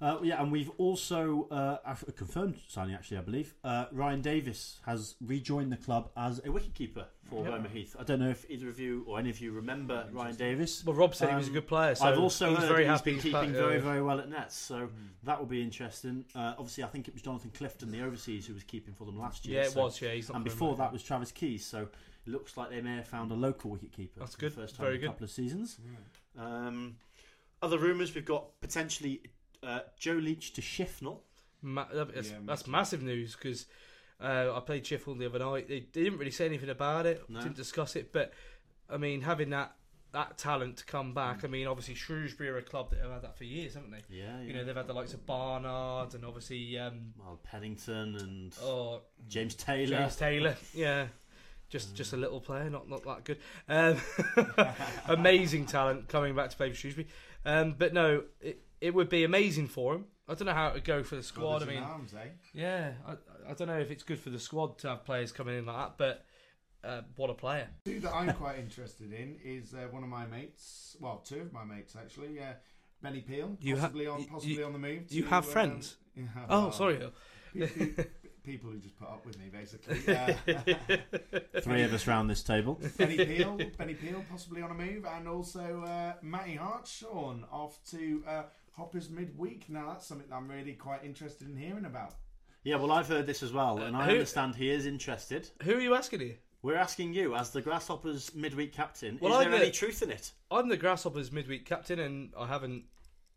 Uh, 0.00 0.18
yeah, 0.22 0.40
and 0.40 0.50
we've 0.50 0.70
also 0.78 1.46
uh, 1.50 1.76
a 1.84 2.12
confirmed 2.12 2.56
signing. 2.68 2.94
Actually, 2.94 3.18
I 3.18 3.20
believe 3.20 3.54
uh, 3.64 3.84
Ryan 3.92 4.22
Davis 4.22 4.78
has 4.86 5.14
rejoined 5.20 5.70
the 5.70 5.76
club 5.76 6.10
as 6.16 6.38
a 6.38 6.44
wicketkeeper 6.48 7.04
for 7.28 7.44
Yeah. 7.44 7.50
Bomere 7.50 7.68
Heath. 7.70 7.96
I 7.98 8.04
don't 8.04 8.18
know 8.18 8.30
if 8.30 8.48
either 8.50 8.70
of 8.70 8.80
you 8.80 9.04
or 9.06 9.18
any 9.18 9.28
of 9.28 9.40
you 9.42 9.52
remember 9.52 10.08
Ryan 10.10 10.36
Davis. 10.36 10.82
Well, 10.86 10.94
Rob 10.96 11.14
said 11.14 11.28
he 11.28 11.34
was 11.36 11.46
a 11.48 11.50
Um, 11.50 11.54
good 11.54 11.66
player. 11.68 11.94
So 11.94 12.06
I've 12.06 12.18
also 12.18 12.48
he's 12.48 12.58
heard 12.60 12.68
very 12.68 12.84
that 12.84 12.90
he's 12.92 12.98
happy. 13.00 13.10
been 13.10 13.14
he's 13.16 13.22
keeping 13.24 13.50
pla- 13.52 13.60
very, 13.60 13.78
very 13.78 14.02
well 14.02 14.20
at 14.20 14.30
nets, 14.30 14.56
so 14.56 14.88
that 15.24 15.38
will 15.38 15.46
be 15.46 15.60
interesting. 15.62 16.24
Uh, 16.34 16.54
obviously, 16.56 16.82
I 16.84 16.86
think 16.88 17.06
it 17.06 17.12
was 17.14 17.22
Jonathan 17.22 17.50
Clifton, 17.52 17.90
the 17.90 18.00
overseas, 18.00 18.46
who 18.46 18.54
was 18.54 18.64
keeping 18.64 18.94
for 18.94 19.04
them 19.04 19.18
last 19.18 19.44
year. 19.44 19.60
Yeah, 19.60 19.66
it 19.66 19.72
so- 19.72 19.82
was. 19.82 20.00
Yeah, 20.00 20.12
he's 20.12 20.30
and 20.30 20.42
before 20.44 20.76
that 20.76 20.92
was 20.94 21.02
Travis 21.02 21.30
Keys. 21.30 21.66
So 21.66 21.82
it 21.82 22.30
looks 22.30 22.56
like 22.56 22.70
they 22.70 22.80
may 22.80 22.96
have 22.96 23.06
found 23.06 23.32
a 23.32 23.34
local 23.34 23.70
wicketkeeper. 23.70 24.16
That's 24.18 24.34
for 24.34 24.40
the 24.40 24.46
good, 24.46 24.54
first 24.54 24.76
time 24.76 24.84
very 24.86 24.94
in 24.96 25.00
a 25.00 25.00
good. 25.02 25.06
couple 25.08 25.24
of 25.24 25.30
seasons. 25.30 25.78
Um, 26.38 26.96
other 27.60 27.78
rumours 27.78 28.14
we've 28.14 28.24
got 28.24 28.58
potentially 28.62 29.20
uh, 29.62 29.80
Joe 29.98 30.12
Leach 30.14 30.52
to 30.54 30.60
Shifnal. 30.60 31.18
Ma- 31.62 31.86
that's, 31.92 32.30
Yeah, 32.30 32.36
that's 32.46 32.66
massive. 32.66 32.68
massive 32.68 33.02
news 33.02 33.36
because 33.36 33.66
uh, 34.20 34.52
I 34.54 34.60
played 34.60 34.84
Shifnal 34.84 35.18
the 35.18 35.26
other 35.26 35.38
night. 35.38 35.68
They, 35.68 35.80
they 35.92 36.04
didn't 36.04 36.18
really 36.18 36.30
say 36.30 36.46
anything 36.46 36.70
about 36.70 37.06
it, 37.06 37.22
No. 37.28 37.40
didn't 37.40 37.56
discuss 37.56 37.96
it. 37.96 38.12
But 38.12 38.32
I 38.88 38.96
mean, 38.96 39.22
having 39.22 39.50
that 39.50 39.74
that 40.12 40.36
talent 40.38 40.78
to 40.78 40.84
come 40.84 41.14
back. 41.14 41.44
I 41.44 41.46
mean, 41.46 41.68
obviously 41.68 41.94
Shrewsbury 41.94 42.48
are 42.48 42.56
a 42.58 42.62
club 42.62 42.90
that 42.90 42.98
have 43.00 43.12
had 43.12 43.22
that 43.22 43.38
for 43.38 43.44
years, 43.44 43.74
haven't 43.74 43.92
they? 43.92 44.02
Yeah, 44.08 44.40
You 44.40 44.52
know, 44.54 44.64
they've 44.64 44.74
had 44.74 44.88
the 44.88 44.92
likes 44.92 45.14
of 45.14 45.24
Barnard 45.24 46.14
and 46.14 46.24
obviously 46.24 46.76
um, 46.78 47.12
well, 47.16 47.38
Pennington 47.44 48.16
and 48.16 48.52
oh, 48.60 49.02
James 49.28 49.54
Taylor. 49.54 49.98
James 49.98 50.16
Taylor. 50.16 50.56
Yeah. 50.74 51.06
Just, 51.68 51.94
just 51.94 52.12
a 52.12 52.16
little 52.16 52.40
player, 52.40 52.68
not 52.68 52.88
not 52.88 53.04
that 53.04 53.22
good. 53.24 53.38
Um, 53.68 54.00
amazing 55.08 55.66
talent 55.66 56.08
coming 56.08 56.34
back 56.34 56.50
to 56.50 56.56
play 56.56 56.68
for 56.70 56.74
Shrewsbury, 56.74 57.06
um, 57.44 57.76
but 57.78 57.94
no, 57.94 58.24
it, 58.40 58.60
it 58.80 58.94
would 58.94 59.08
be 59.08 59.24
amazing 59.24 59.68
for 59.68 59.94
him. 59.94 60.04
I 60.28 60.34
don't 60.34 60.46
know 60.46 60.54
how 60.54 60.68
it 60.68 60.74
would 60.74 60.84
go 60.84 61.02
for 61.02 61.16
the 61.16 61.22
squad. 61.22 61.62
I 61.62 61.66
mean, 61.66 61.82
arms, 61.82 62.14
eh? 62.14 62.28
yeah, 62.52 62.92
I, 63.06 63.12
I 63.50 63.54
don't 63.54 63.66
know 63.68 63.78
if 63.78 63.90
it's 63.90 64.02
good 64.04 64.18
for 64.20 64.30
the 64.30 64.38
squad 64.38 64.78
to 64.78 64.88
have 64.90 65.04
players 65.04 65.32
coming 65.32 65.58
in 65.58 65.66
like 65.66 65.76
that, 65.76 65.94
but 65.98 66.24
uh, 66.88 67.00
what 67.16 67.30
a 67.30 67.34
player! 67.34 67.68
Two 67.84 68.00
that 68.00 68.14
I'm 68.14 68.32
quite 68.34 68.58
interested 68.58 69.12
in 69.12 69.36
is 69.44 69.74
uh, 69.74 69.88
one 69.90 70.02
of 70.04 70.08
my 70.08 70.26
mates. 70.26 70.96
Well, 71.00 71.18
two 71.24 71.40
of 71.40 71.52
my 71.52 71.64
mates 71.64 71.96
actually. 71.96 72.38
Uh, 72.40 72.52
Benny 73.02 73.22
Peel, 73.22 73.56
You 73.60 73.76
ha- 73.76 73.82
possibly 73.86 74.06
on 74.06 74.24
possibly 74.26 74.56
you- 74.56 74.64
on 74.64 74.72
the 74.74 74.78
move. 74.78 75.04
you 75.10 75.22
to, 75.22 75.28
have 75.30 75.46
um, 75.46 75.50
friends? 75.50 75.96
yeah, 76.14 76.24
Oh, 76.50 76.60
well, 76.64 76.72
sorry. 76.72 77.00
pe- 77.54 77.66
pe- 77.66 78.04
people 78.44 78.70
who 78.70 78.78
just 78.78 78.96
put 78.98 79.08
up 79.08 79.24
with 79.24 79.38
me, 79.38 79.46
basically. 79.50 80.14
Uh, 80.14 80.34
Three 81.62 81.82
of 81.82 81.92
us 81.92 82.06
round 82.06 82.28
this 82.30 82.42
table. 82.42 82.80
Benny 82.98 83.16
Peel, 83.24 83.58
Benny 83.78 83.94
Peel, 83.94 84.22
possibly 84.30 84.62
on 84.62 84.70
a 84.70 84.74
move, 84.74 85.04
and 85.06 85.26
also 85.28 85.82
uh, 85.86 86.12
Matty 86.22 86.56
Hartshorn 86.56 87.44
off 87.50 87.78
to 87.90 88.22
uh, 88.28 88.42
Hoppers 88.80 89.10
midweek. 89.10 89.68
Now 89.68 89.88
that's 89.88 90.06
something 90.06 90.26
that 90.30 90.34
I'm 90.34 90.48
really 90.48 90.72
quite 90.72 91.04
interested 91.04 91.46
in 91.46 91.54
hearing 91.54 91.84
about. 91.84 92.14
Yeah, 92.64 92.76
well, 92.76 92.92
I've 92.92 93.08
heard 93.08 93.26
this 93.26 93.42
as 93.42 93.52
well, 93.52 93.76
and 93.78 93.94
I 93.94 94.06
who- 94.06 94.12
understand 94.12 94.54
he 94.54 94.70
is 94.70 94.86
interested. 94.86 95.50
Who 95.64 95.74
are 95.74 95.80
you 95.80 95.94
asking 95.94 96.20
here? 96.20 96.38
We're 96.62 96.76
asking 96.76 97.12
you, 97.12 97.34
as 97.34 97.50
the 97.50 97.60
Grasshoppers 97.60 98.34
midweek 98.34 98.72
captain, 98.72 99.18
Well, 99.20 99.32
is 99.34 99.38
I'm 99.44 99.50
there 99.50 99.60
the- 99.60 99.66
any 99.66 99.72
truth 99.74 100.02
in 100.02 100.10
it? 100.10 100.32
I'm 100.50 100.68
the 100.68 100.78
Grasshoppers 100.78 101.30
midweek 101.30 101.66
captain, 101.66 101.98
and 101.98 102.32
I 102.38 102.46
haven't 102.46 102.84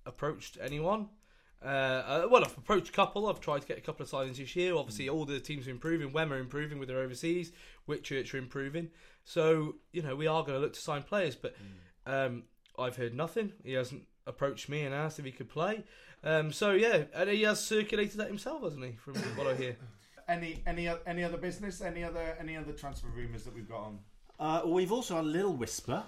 approached 0.05 0.57
anyone. 0.61 1.09
Uh, 1.61 1.65
uh, 1.67 2.27
well, 2.31 2.43
I've 2.45 2.57
approached 2.57 2.89
a 2.89 2.91
couple. 2.93 3.27
I've 3.27 3.39
tried 3.41 3.61
to 3.63 3.67
get 3.67 3.77
a 3.77 3.81
couple 3.81 4.03
of 4.03 4.09
signings 4.09 4.37
this 4.37 4.55
year. 4.55 4.75
Obviously, 4.75 5.09
all 5.09 5.25
the 5.25 5.41
teams 5.41 5.67
are 5.67 5.71
improving. 5.71 6.13
Wem 6.13 6.31
are 6.31 6.39
improving 6.39 6.79
with 6.79 6.87
their 6.87 6.99
overseas. 6.99 7.51
Whitchurch 7.87 8.33
are 8.33 8.37
improving. 8.37 8.91
So, 9.25 9.75
you 9.91 10.01
know, 10.01 10.15
we 10.15 10.27
are 10.27 10.41
going 10.43 10.55
to 10.55 10.59
look 10.59 10.73
to 10.73 10.81
sign 10.81 11.03
players. 11.03 11.35
But 11.35 11.55
um, 12.05 12.43
I've 12.79 12.95
heard 12.97 13.13
nothing. 13.13 13.53
He 13.63 13.73
hasn't 13.73 14.03
approached 14.27 14.69
me 14.69 14.81
and 14.83 14.93
asked 14.93 15.19
if 15.19 15.25
he 15.25 15.31
could 15.31 15.49
play. 15.49 15.83
Um, 16.23 16.51
so, 16.51 16.71
yeah, 16.71 17.03
and 17.13 17.29
he 17.29 17.41
has 17.43 17.63
circulated 17.63 18.17
that 18.19 18.27
himself, 18.27 18.63
hasn't 18.63 18.83
he, 18.85 18.91
from 18.93 19.15
what 19.35 19.47
I 19.47 19.55
hear? 19.55 19.75
Any 20.25 20.63
any 20.65 20.89
any 21.05 21.21
other 21.21 21.35
business? 21.35 21.81
Any 21.81 22.01
other 22.01 22.37
any 22.39 22.55
other 22.55 22.71
transfer 22.71 23.07
rumours 23.13 23.43
that 23.43 23.53
we've 23.53 23.67
got 23.67 23.81
on? 23.81 23.99
Uh, 24.39 24.61
we've 24.65 24.93
also 24.93 25.17
had 25.17 25.25
a 25.25 25.27
little 25.27 25.51
whisper. 25.53 26.01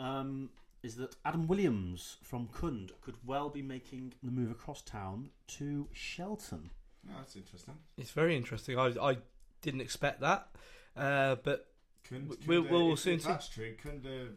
Um, 0.00 0.50
is 0.82 0.96
that 0.96 1.14
Adam 1.24 1.46
Williams 1.46 2.16
from 2.24 2.48
Cound 2.60 2.90
could 3.02 3.14
well 3.24 3.50
be 3.50 3.62
making 3.62 4.14
the 4.20 4.32
move 4.32 4.50
across 4.50 4.82
town 4.82 5.30
to 5.46 5.86
Shelton? 5.92 6.70
Oh, 7.08 7.12
that's 7.18 7.36
interesting. 7.36 7.74
It's 7.96 8.10
very 8.10 8.36
interesting. 8.36 8.76
I, 8.76 8.86
I 9.00 9.18
didn't 9.60 9.80
expect 9.82 10.20
that. 10.22 10.48
Uh, 10.96 11.36
but 11.44 11.68
Cound, 12.10 12.30
W- 12.30 12.62
we'll- 12.62 12.68
we'll 12.68 12.92
if, 12.94 12.98
soon 12.98 13.14
if 13.14 13.22
see. 13.22 13.28
that's 13.28 13.48
true. 13.48 13.76
Kunda, 13.80 14.30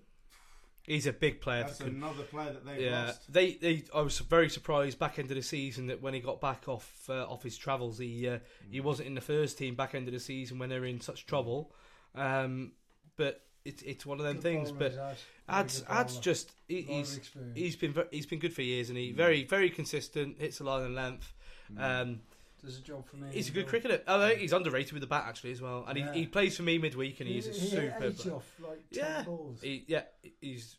he's 0.86 1.08
a 1.08 1.14
big 1.14 1.42
player 1.42 1.64
that's 1.64 1.78
for 1.78 1.86
Kun- 1.86 1.96
another 1.96 2.24
player 2.24 2.54
that 2.54 2.66
they've 2.66 2.80
Yeah, 2.82 3.06
lost. 3.06 3.32
they, 3.32 3.54
they. 3.54 3.84
I 3.94 4.02
was 4.02 4.20
very 4.20 4.50
surprised 4.50 5.00
back 5.00 5.20
end 5.20 5.30
of 5.32 5.36
the 5.36 5.44
season 5.44 5.88
that 5.88 6.02
when 6.02 6.14
he 6.14 6.20
got 6.20 6.40
back 6.42 6.68
off 6.68 7.10
uh, 7.10 7.26
off 7.26 7.44
his 7.44 7.58
travels, 7.58 7.98
he 8.00 8.28
uh, 8.28 8.40
he 8.70 8.80
wasn't 8.82 9.08
in 9.08 9.16
the 9.16 9.22
first 9.22 9.58
team 9.58 9.76
back 9.76 9.96
end 9.96 10.08
of 10.08 10.14
the 10.14 10.20
season 10.20 10.60
when 10.60 10.70
they 10.70 10.80
were 10.80 10.86
in 10.86 11.02
such 11.02 11.26
trouble. 11.26 11.72
Um, 12.14 12.72
but 13.18 13.42
it's 13.64 13.82
it's 13.84 14.06
one 14.06 14.20
of 14.20 14.26
them 14.26 14.36
Good 14.36 14.44
things. 14.44 14.72
But 14.72 14.92
he's 14.92 15.00
had. 15.00 15.06
Very 15.48 15.60
Ad's 15.60 15.84
Ad's 15.90 16.20
just 16.20 16.52
he, 16.68 16.82
he's 16.82 17.20
he's 17.54 17.76
been 17.76 17.96
he's 18.12 18.26
been 18.26 18.40
good 18.40 18.54
for 18.54 18.62
years, 18.62 18.90
and 18.90 18.98
he 18.98 19.12
very 19.12 19.44
very 19.44 19.70
consistent, 19.70 20.40
hits 20.40 20.58
the 20.60 20.64
line 20.66 20.84
and 20.86 20.96
length. 20.96 21.34
Um, 21.78 22.20
Does 22.66 22.80
a 22.80 22.82
job 22.82 23.08
for 23.08 23.18
me. 23.18 23.28
he's 23.32 23.50
a 23.50 23.52
good 23.52 23.68
cricketer. 23.68 24.02
Oh, 24.08 24.22
I 24.22 24.36
he's 24.36 24.52
underrated 24.54 24.94
with 24.94 25.02
the 25.02 25.08
bat 25.08 25.26
actually 25.28 25.52
as 25.52 25.62
well, 25.62 25.86
and 25.88 25.98
Yeah. 25.98 26.14
he, 26.14 26.22
he 26.22 26.26
plays 26.28 26.58
for 26.58 26.64
me 26.64 26.78
midweek, 26.78 27.20
and 27.20 27.30
he's 27.30 27.46
he, 27.46 27.52
a 27.52 27.54
he 27.54 27.68
super. 27.92 28.04
eight 28.06 28.28
off 28.32 28.52
like 28.60 28.84
ten 28.92 29.04
Yeah, 29.04 29.24
balls. 29.24 29.62
he, 29.62 29.86
yeah, 29.88 30.02
he's 30.42 30.78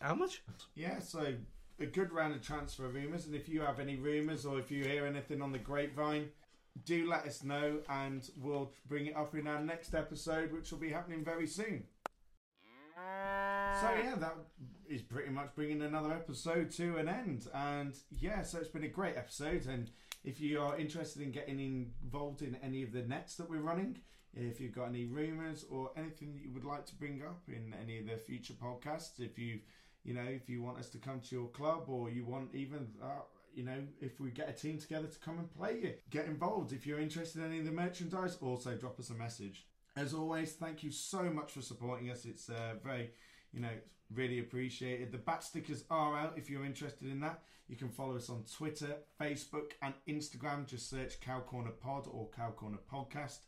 how 0.00 0.14
much? 0.14 0.42
Yeah, 0.74 0.98
so 0.98 1.34
a 1.80 1.86
good 1.86 2.12
round 2.12 2.34
of 2.34 2.42
transfer 2.42 2.88
rumours, 2.88 3.26
and 3.26 3.34
if 3.34 3.48
you 3.48 3.60
have 3.62 3.80
any 3.80 3.96
rumours 3.96 4.44
or 4.44 4.58
if 4.58 4.70
you 4.70 4.84
hear 4.84 5.06
anything 5.06 5.40
on 5.42 5.52
the 5.52 5.58
grapevine, 5.58 6.28
do 6.84 7.08
let 7.08 7.24
us 7.26 7.42
know, 7.44 7.78
and 7.88 8.28
we'll 8.36 8.72
bring 8.88 9.06
it 9.06 9.16
up 9.16 9.34
in 9.34 9.46
our 9.46 9.60
next 9.60 9.94
episode, 9.94 10.52
which 10.52 10.70
will 10.72 10.78
be 10.78 10.90
happening 10.90 11.24
very 11.24 11.46
soon. 11.46 11.84
So 12.96 13.90
yeah, 14.02 14.14
that 14.18 14.34
is 14.88 15.02
pretty 15.02 15.30
much 15.30 15.50
bringing 15.56 15.82
another 15.82 16.12
episode 16.12 16.70
to 16.72 16.96
an 16.96 17.08
end, 17.08 17.48
and 17.52 17.92
yeah, 18.10 18.42
so 18.42 18.58
it's 18.58 18.68
been 18.68 18.84
a 18.84 18.88
great 18.88 19.16
episode. 19.16 19.66
And 19.66 19.90
if 20.24 20.40
you 20.40 20.60
are 20.60 20.78
interested 20.78 21.22
in 21.22 21.30
getting 21.30 21.60
involved 22.02 22.42
in 22.42 22.56
any 22.62 22.82
of 22.82 22.92
the 22.92 23.02
nets 23.02 23.36
that 23.36 23.48
we're 23.48 23.58
running, 23.58 23.98
if 24.34 24.60
you've 24.60 24.74
got 24.74 24.88
any 24.88 25.04
rumours 25.04 25.64
or 25.70 25.90
anything 25.96 26.34
that 26.34 26.42
you 26.42 26.50
would 26.52 26.64
like 26.64 26.86
to 26.86 26.94
bring 26.96 27.22
up 27.22 27.42
in 27.46 27.74
any 27.80 27.98
of 27.98 28.06
the 28.06 28.16
future 28.16 28.54
podcasts, 28.54 29.20
if 29.20 29.38
you 29.38 29.60
you 30.04 30.12
know, 30.12 30.22
if 30.28 30.48
you 30.48 30.62
want 30.62 30.78
us 30.78 30.90
to 30.90 30.98
come 30.98 31.20
to 31.20 31.34
your 31.34 31.48
club 31.48 31.84
or 31.88 32.10
you 32.10 32.24
want 32.26 32.54
even, 32.54 32.88
uh, 33.02 33.22
you 33.54 33.64
know, 33.64 33.78
if 34.00 34.20
we 34.20 34.30
get 34.30 34.48
a 34.48 34.52
team 34.52 34.78
together 34.78 35.06
to 35.06 35.18
come 35.18 35.38
and 35.38 35.50
play 35.56 35.80
you, 35.82 35.94
get 36.10 36.26
involved. 36.26 36.72
If 36.72 36.86
you're 36.86 37.00
interested 37.00 37.40
in 37.40 37.48
any 37.48 37.60
of 37.60 37.64
the 37.64 37.72
merchandise, 37.72 38.36
also 38.40 38.74
drop 38.76 39.00
us 39.00 39.10
a 39.10 39.14
message. 39.14 39.66
As 39.96 40.12
always, 40.12 40.52
thank 40.52 40.82
you 40.82 40.90
so 40.90 41.22
much 41.22 41.52
for 41.52 41.62
supporting 41.62 42.10
us. 42.10 42.26
It's 42.26 42.50
uh, 42.50 42.74
very, 42.84 43.12
you 43.54 43.60
know, 43.60 43.68
really 44.12 44.40
appreciated. 44.40 45.12
The 45.12 45.18
bat 45.18 45.44
stickers 45.44 45.84
are 45.90 46.16
out 46.16 46.34
if 46.36 46.50
you're 46.50 46.64
interested 46.64 47.08
in 47.08 47.20
that. 47.20 47.42
You 47.68 47.76
can 47.76 47.88
follow 47.88 48.16
us 48.16 48.28
on 48.28 48.44
Twitter, 48.52 48.96
Facebook, 49.20 49.72
and 49.80 49.94
Instagram. 50.08 50.66
Just 50.66 50.90
search 50.90 51.20
Cow 51.20 51.40
Corner 51.40 51.70
Pod 51.70 52.06
or 52.10 52.28
Cow 52.36 52.50
Corner 52.50 52.78
Podcast. 52.92 53.38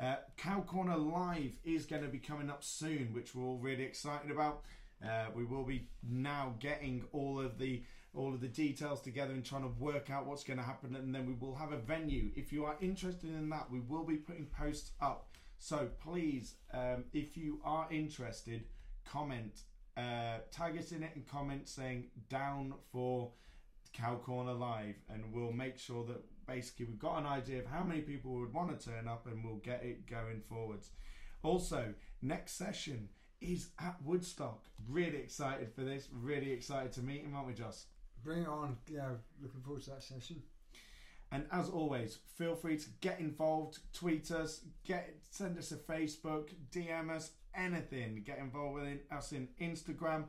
Uh, 0.00 0.16
Cow 0.38 0.62
Corner 0.62 0.96
Live 0.96 1.58
is 1.64 1.84
going 1.84 2.02
to 2.02 2.08
be 2.08 2.18
coming 2.18 2.48
up 2.48 2.64
soon, 2.64 3.10
which 3.12 3.34
we're 3.34 3.44
all 3.44 3.58
really 3.58 3.84
excited 3.84 4.30
about. 4.30 4.62
Uh, 5.04 5.26
we 5.34 5.44
will 5.44 5.64
be 5.64 5.88
now 6.08 6.54
getting 6.58 7.04
all 7.12 7.40
of 7.40 7.58
the 7.58 7.82
all 8.12 8.34
of 8.34 8.40
the 8.40 8.48
details 8.48 9.00
together 9.00 9.32
and 9.32 9.44
trying 9.44 9.62
to 9.62 9.68
work 9.78 10.10
out 10.10 10.26
what's 10.26 10.42
going 10.42 10.58
to 10.58 10.64
happen, 10.64 10.96
and 10.96 11.14
then 11.14 11.26
we 11.26 11.34
will 11.34 11.54
have 11.54 11.70
a 11.70 11.76
venue. 11.76 12.30
If 12.34 12.52
you 12.52 12.64
are 12.64 12.76
interested 12.80 13.30
in 13.30 13.48
that, 13.50 13.70
we 13.70 13.78
will 13.78 14.04
be 14.04 14.16
putting 14.16 14.46
posts 14.46 14.90
up. 15.00 15.28
So 15.58 15.88
please, 16.02 16.54
um, 16.74 17.04
if 17.12 17.36
you 17.36 17.60
are 17.64 17.86
interested, 17.90 18.64
comment, 19.10 19.62
uh, 19.96 20.38
tag 20.50 20.78
us 20.78 20.92
in 20.92 21.02
it, 21.02 21.12
and 21.14 21.26
comment 21.26 21.68
saying 21.68 22.06
down 22.28 22.74
for 22.92 23.32
Cow 23.92 24.16
Corner 24.16 24.52
Live, 24.52 24.96
and 25.08 25.32
we'll 25.32 25.52
make 25.52 25.78
sure 25.78 26.04
that 26.06 26.22
basically 26.46 26.86
we've 26.86 26.98
got 26.98 27.18
an 27.18 27.26
idea 27.26 27.58
of 27.60 27.66
how 27.66 27.82
many 27.82 28.00
people 28.00 28.32
would 28.32 28.52
want 28.52 28.78
to 28.78 28.90
turn 28.90 29.08
up, 29.08 29.26
and 29.26 29.44
we'll 29.44 29.56
get 29.56 29.82
it 29.82 30.06
going 30.06 30.40
forwards. 30.48 30.90
Also, 31.42 31.94
next 32.22 32.52
session 32.52 33.08
is 33.40 33.70
at 33.78 33.96
Woodstock. 34.04 34.64
Really 34.88 35.18
excited 35.18 35.72
for 35.74 35.82
this. 35.82 36.08
Really 36.12 36.52
excited 36.52 36.92
to 36.92 37.02
meet 37.02 37.22
him, 37.22 37.34
aren't 37.34 37.48
we, 37.48 37.54
Joss? 37.54 37.86
Bring 38.22 38.42
it 38.42 38.48
on. 38.48 38.76
Yeah, 38.86 39.12
looking 39.42 39.62
forward 39.62 39.82
to 39.84 39.90
that 39.90 40.02
session. 40.02 40.42
And 41.32 41.46
as 41.52 41.68
always, 41.68 42.18
feel 42.36 42.56
free 42.56 42.76
to 42.76 42.88
get 43.00 43.20
involved, 43.20 43.78
tweet 43.92 44.30
us, 44.32 44.64
get 44.84 45.14
send 45.30 45.58
us 45.58 45.70
a 45.70 45.76
Facebook, 45.76 46.50
DM 46.72 47.08
us, 47.08 47.30
anything. 47.54 48.22
Get 48.24 48.38
involved 48.38 48.80
with 48.80 48.98
us 49.10 49.32
in 49.32 49.48
Instagram. 49.60 50.24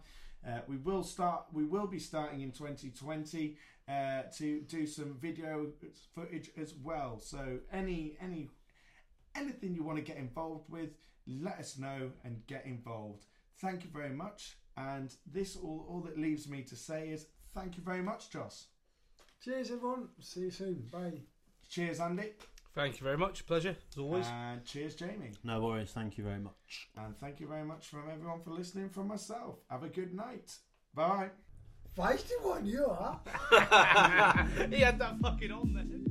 Uh, 0.48 0.60
we 0.68 0.78
will 0.78 1.04
start. 1.04 1.46
We 1.52 1.66
will 1.66 1.88
be 1.88 2.00
starting 2.00 2.42
in 2.42 2.52
2020 2.52 3.58
uh, 3.88 4.24
to 4.38 4.62
do 4.62 4.88
some 4.88 5.16
video 5.22 5.68
footage 6.16 6.50
as 6.58 6.74
well. 6.84 7.20
So 7.20 7.60
any 7.72 8.18
any 8.22 8.50
anything 9.36 9.76
you 9.76 9.84
want 9.84 9.98
to 9.98 10.04
get 10.04 10.18
involved 10.18 10.70
with, 10.70 10.90
let 11.28 11.60
us 11.60 11.78
know 11.78 12.12
and 12.24 12.46
get 12.48 12.66
involved. 12.66 13.26
Thank 13.60 13.84
you 13.84 13.90
very 13.94 14.14
much. 14.14 14.58
And 14.78 15.14
this 15.32 15.56
all 15.56 15.86
all 15.88 16.02
that 16.02 16.18
leaves 16.18 16.48
me 16.48 16.64
to 16.64 16.76
say 16.76 17.10
is 17.10 17.28
thank 17.54 17.78
you 17.78 17.84
very 17.84 18.02
much, 18.02 18.30
Joss. 18.32 18.68
Cheers, 19.44 19.72
everyone. 19.72 20.10
See 20.20 20.42
you 20.42 20.52
soon. 20.52 20.88
Bye. 20.92 21.22
Cheers, 21.70 22.00
Andy. 22.00 22.34
Thank 22.74 23.00
you 23.00 23.04
very 23.04 23.18
much. 23.18 23.46
Pleasure, 23.46 23.76
as 23.92 23.98
always. 23.98 24.26
And 24.28 24.64
cheers, 24.64 24.96
Jamie. 24.96 25.32
No 25.44 25.62
worries. 25.62 25.92
Thank 25.92 26.18
you 26.18 26.24
very 26.24 26.40
much. 26.40 26.90
And 26.98 27.18
thank 27.18 27.40
you 27.40 27.48
very 27.48 27.66
much 27.66 27.88
from 27.88 28.10
everyone 28.10 28.42
for 28.42 28.52
listening 28.52 28.90
from 28.90 29.08
myself. 29.08 29.58
Have 29.70 29.84
a 29.84 29.90
good 29.90 30.14
night. 30.14 30.56
Bye. 30.94 31.30
Feisty 31.98 32.42
one, 32.42 32.66
you 32.66 32.86
are. 32.86 33.20
he 34.70 34.80
had 34.80 34.98
that 35.00 35.20
fucking 35.22 35.52
on 35.52 35.74
there. 35.74 36.11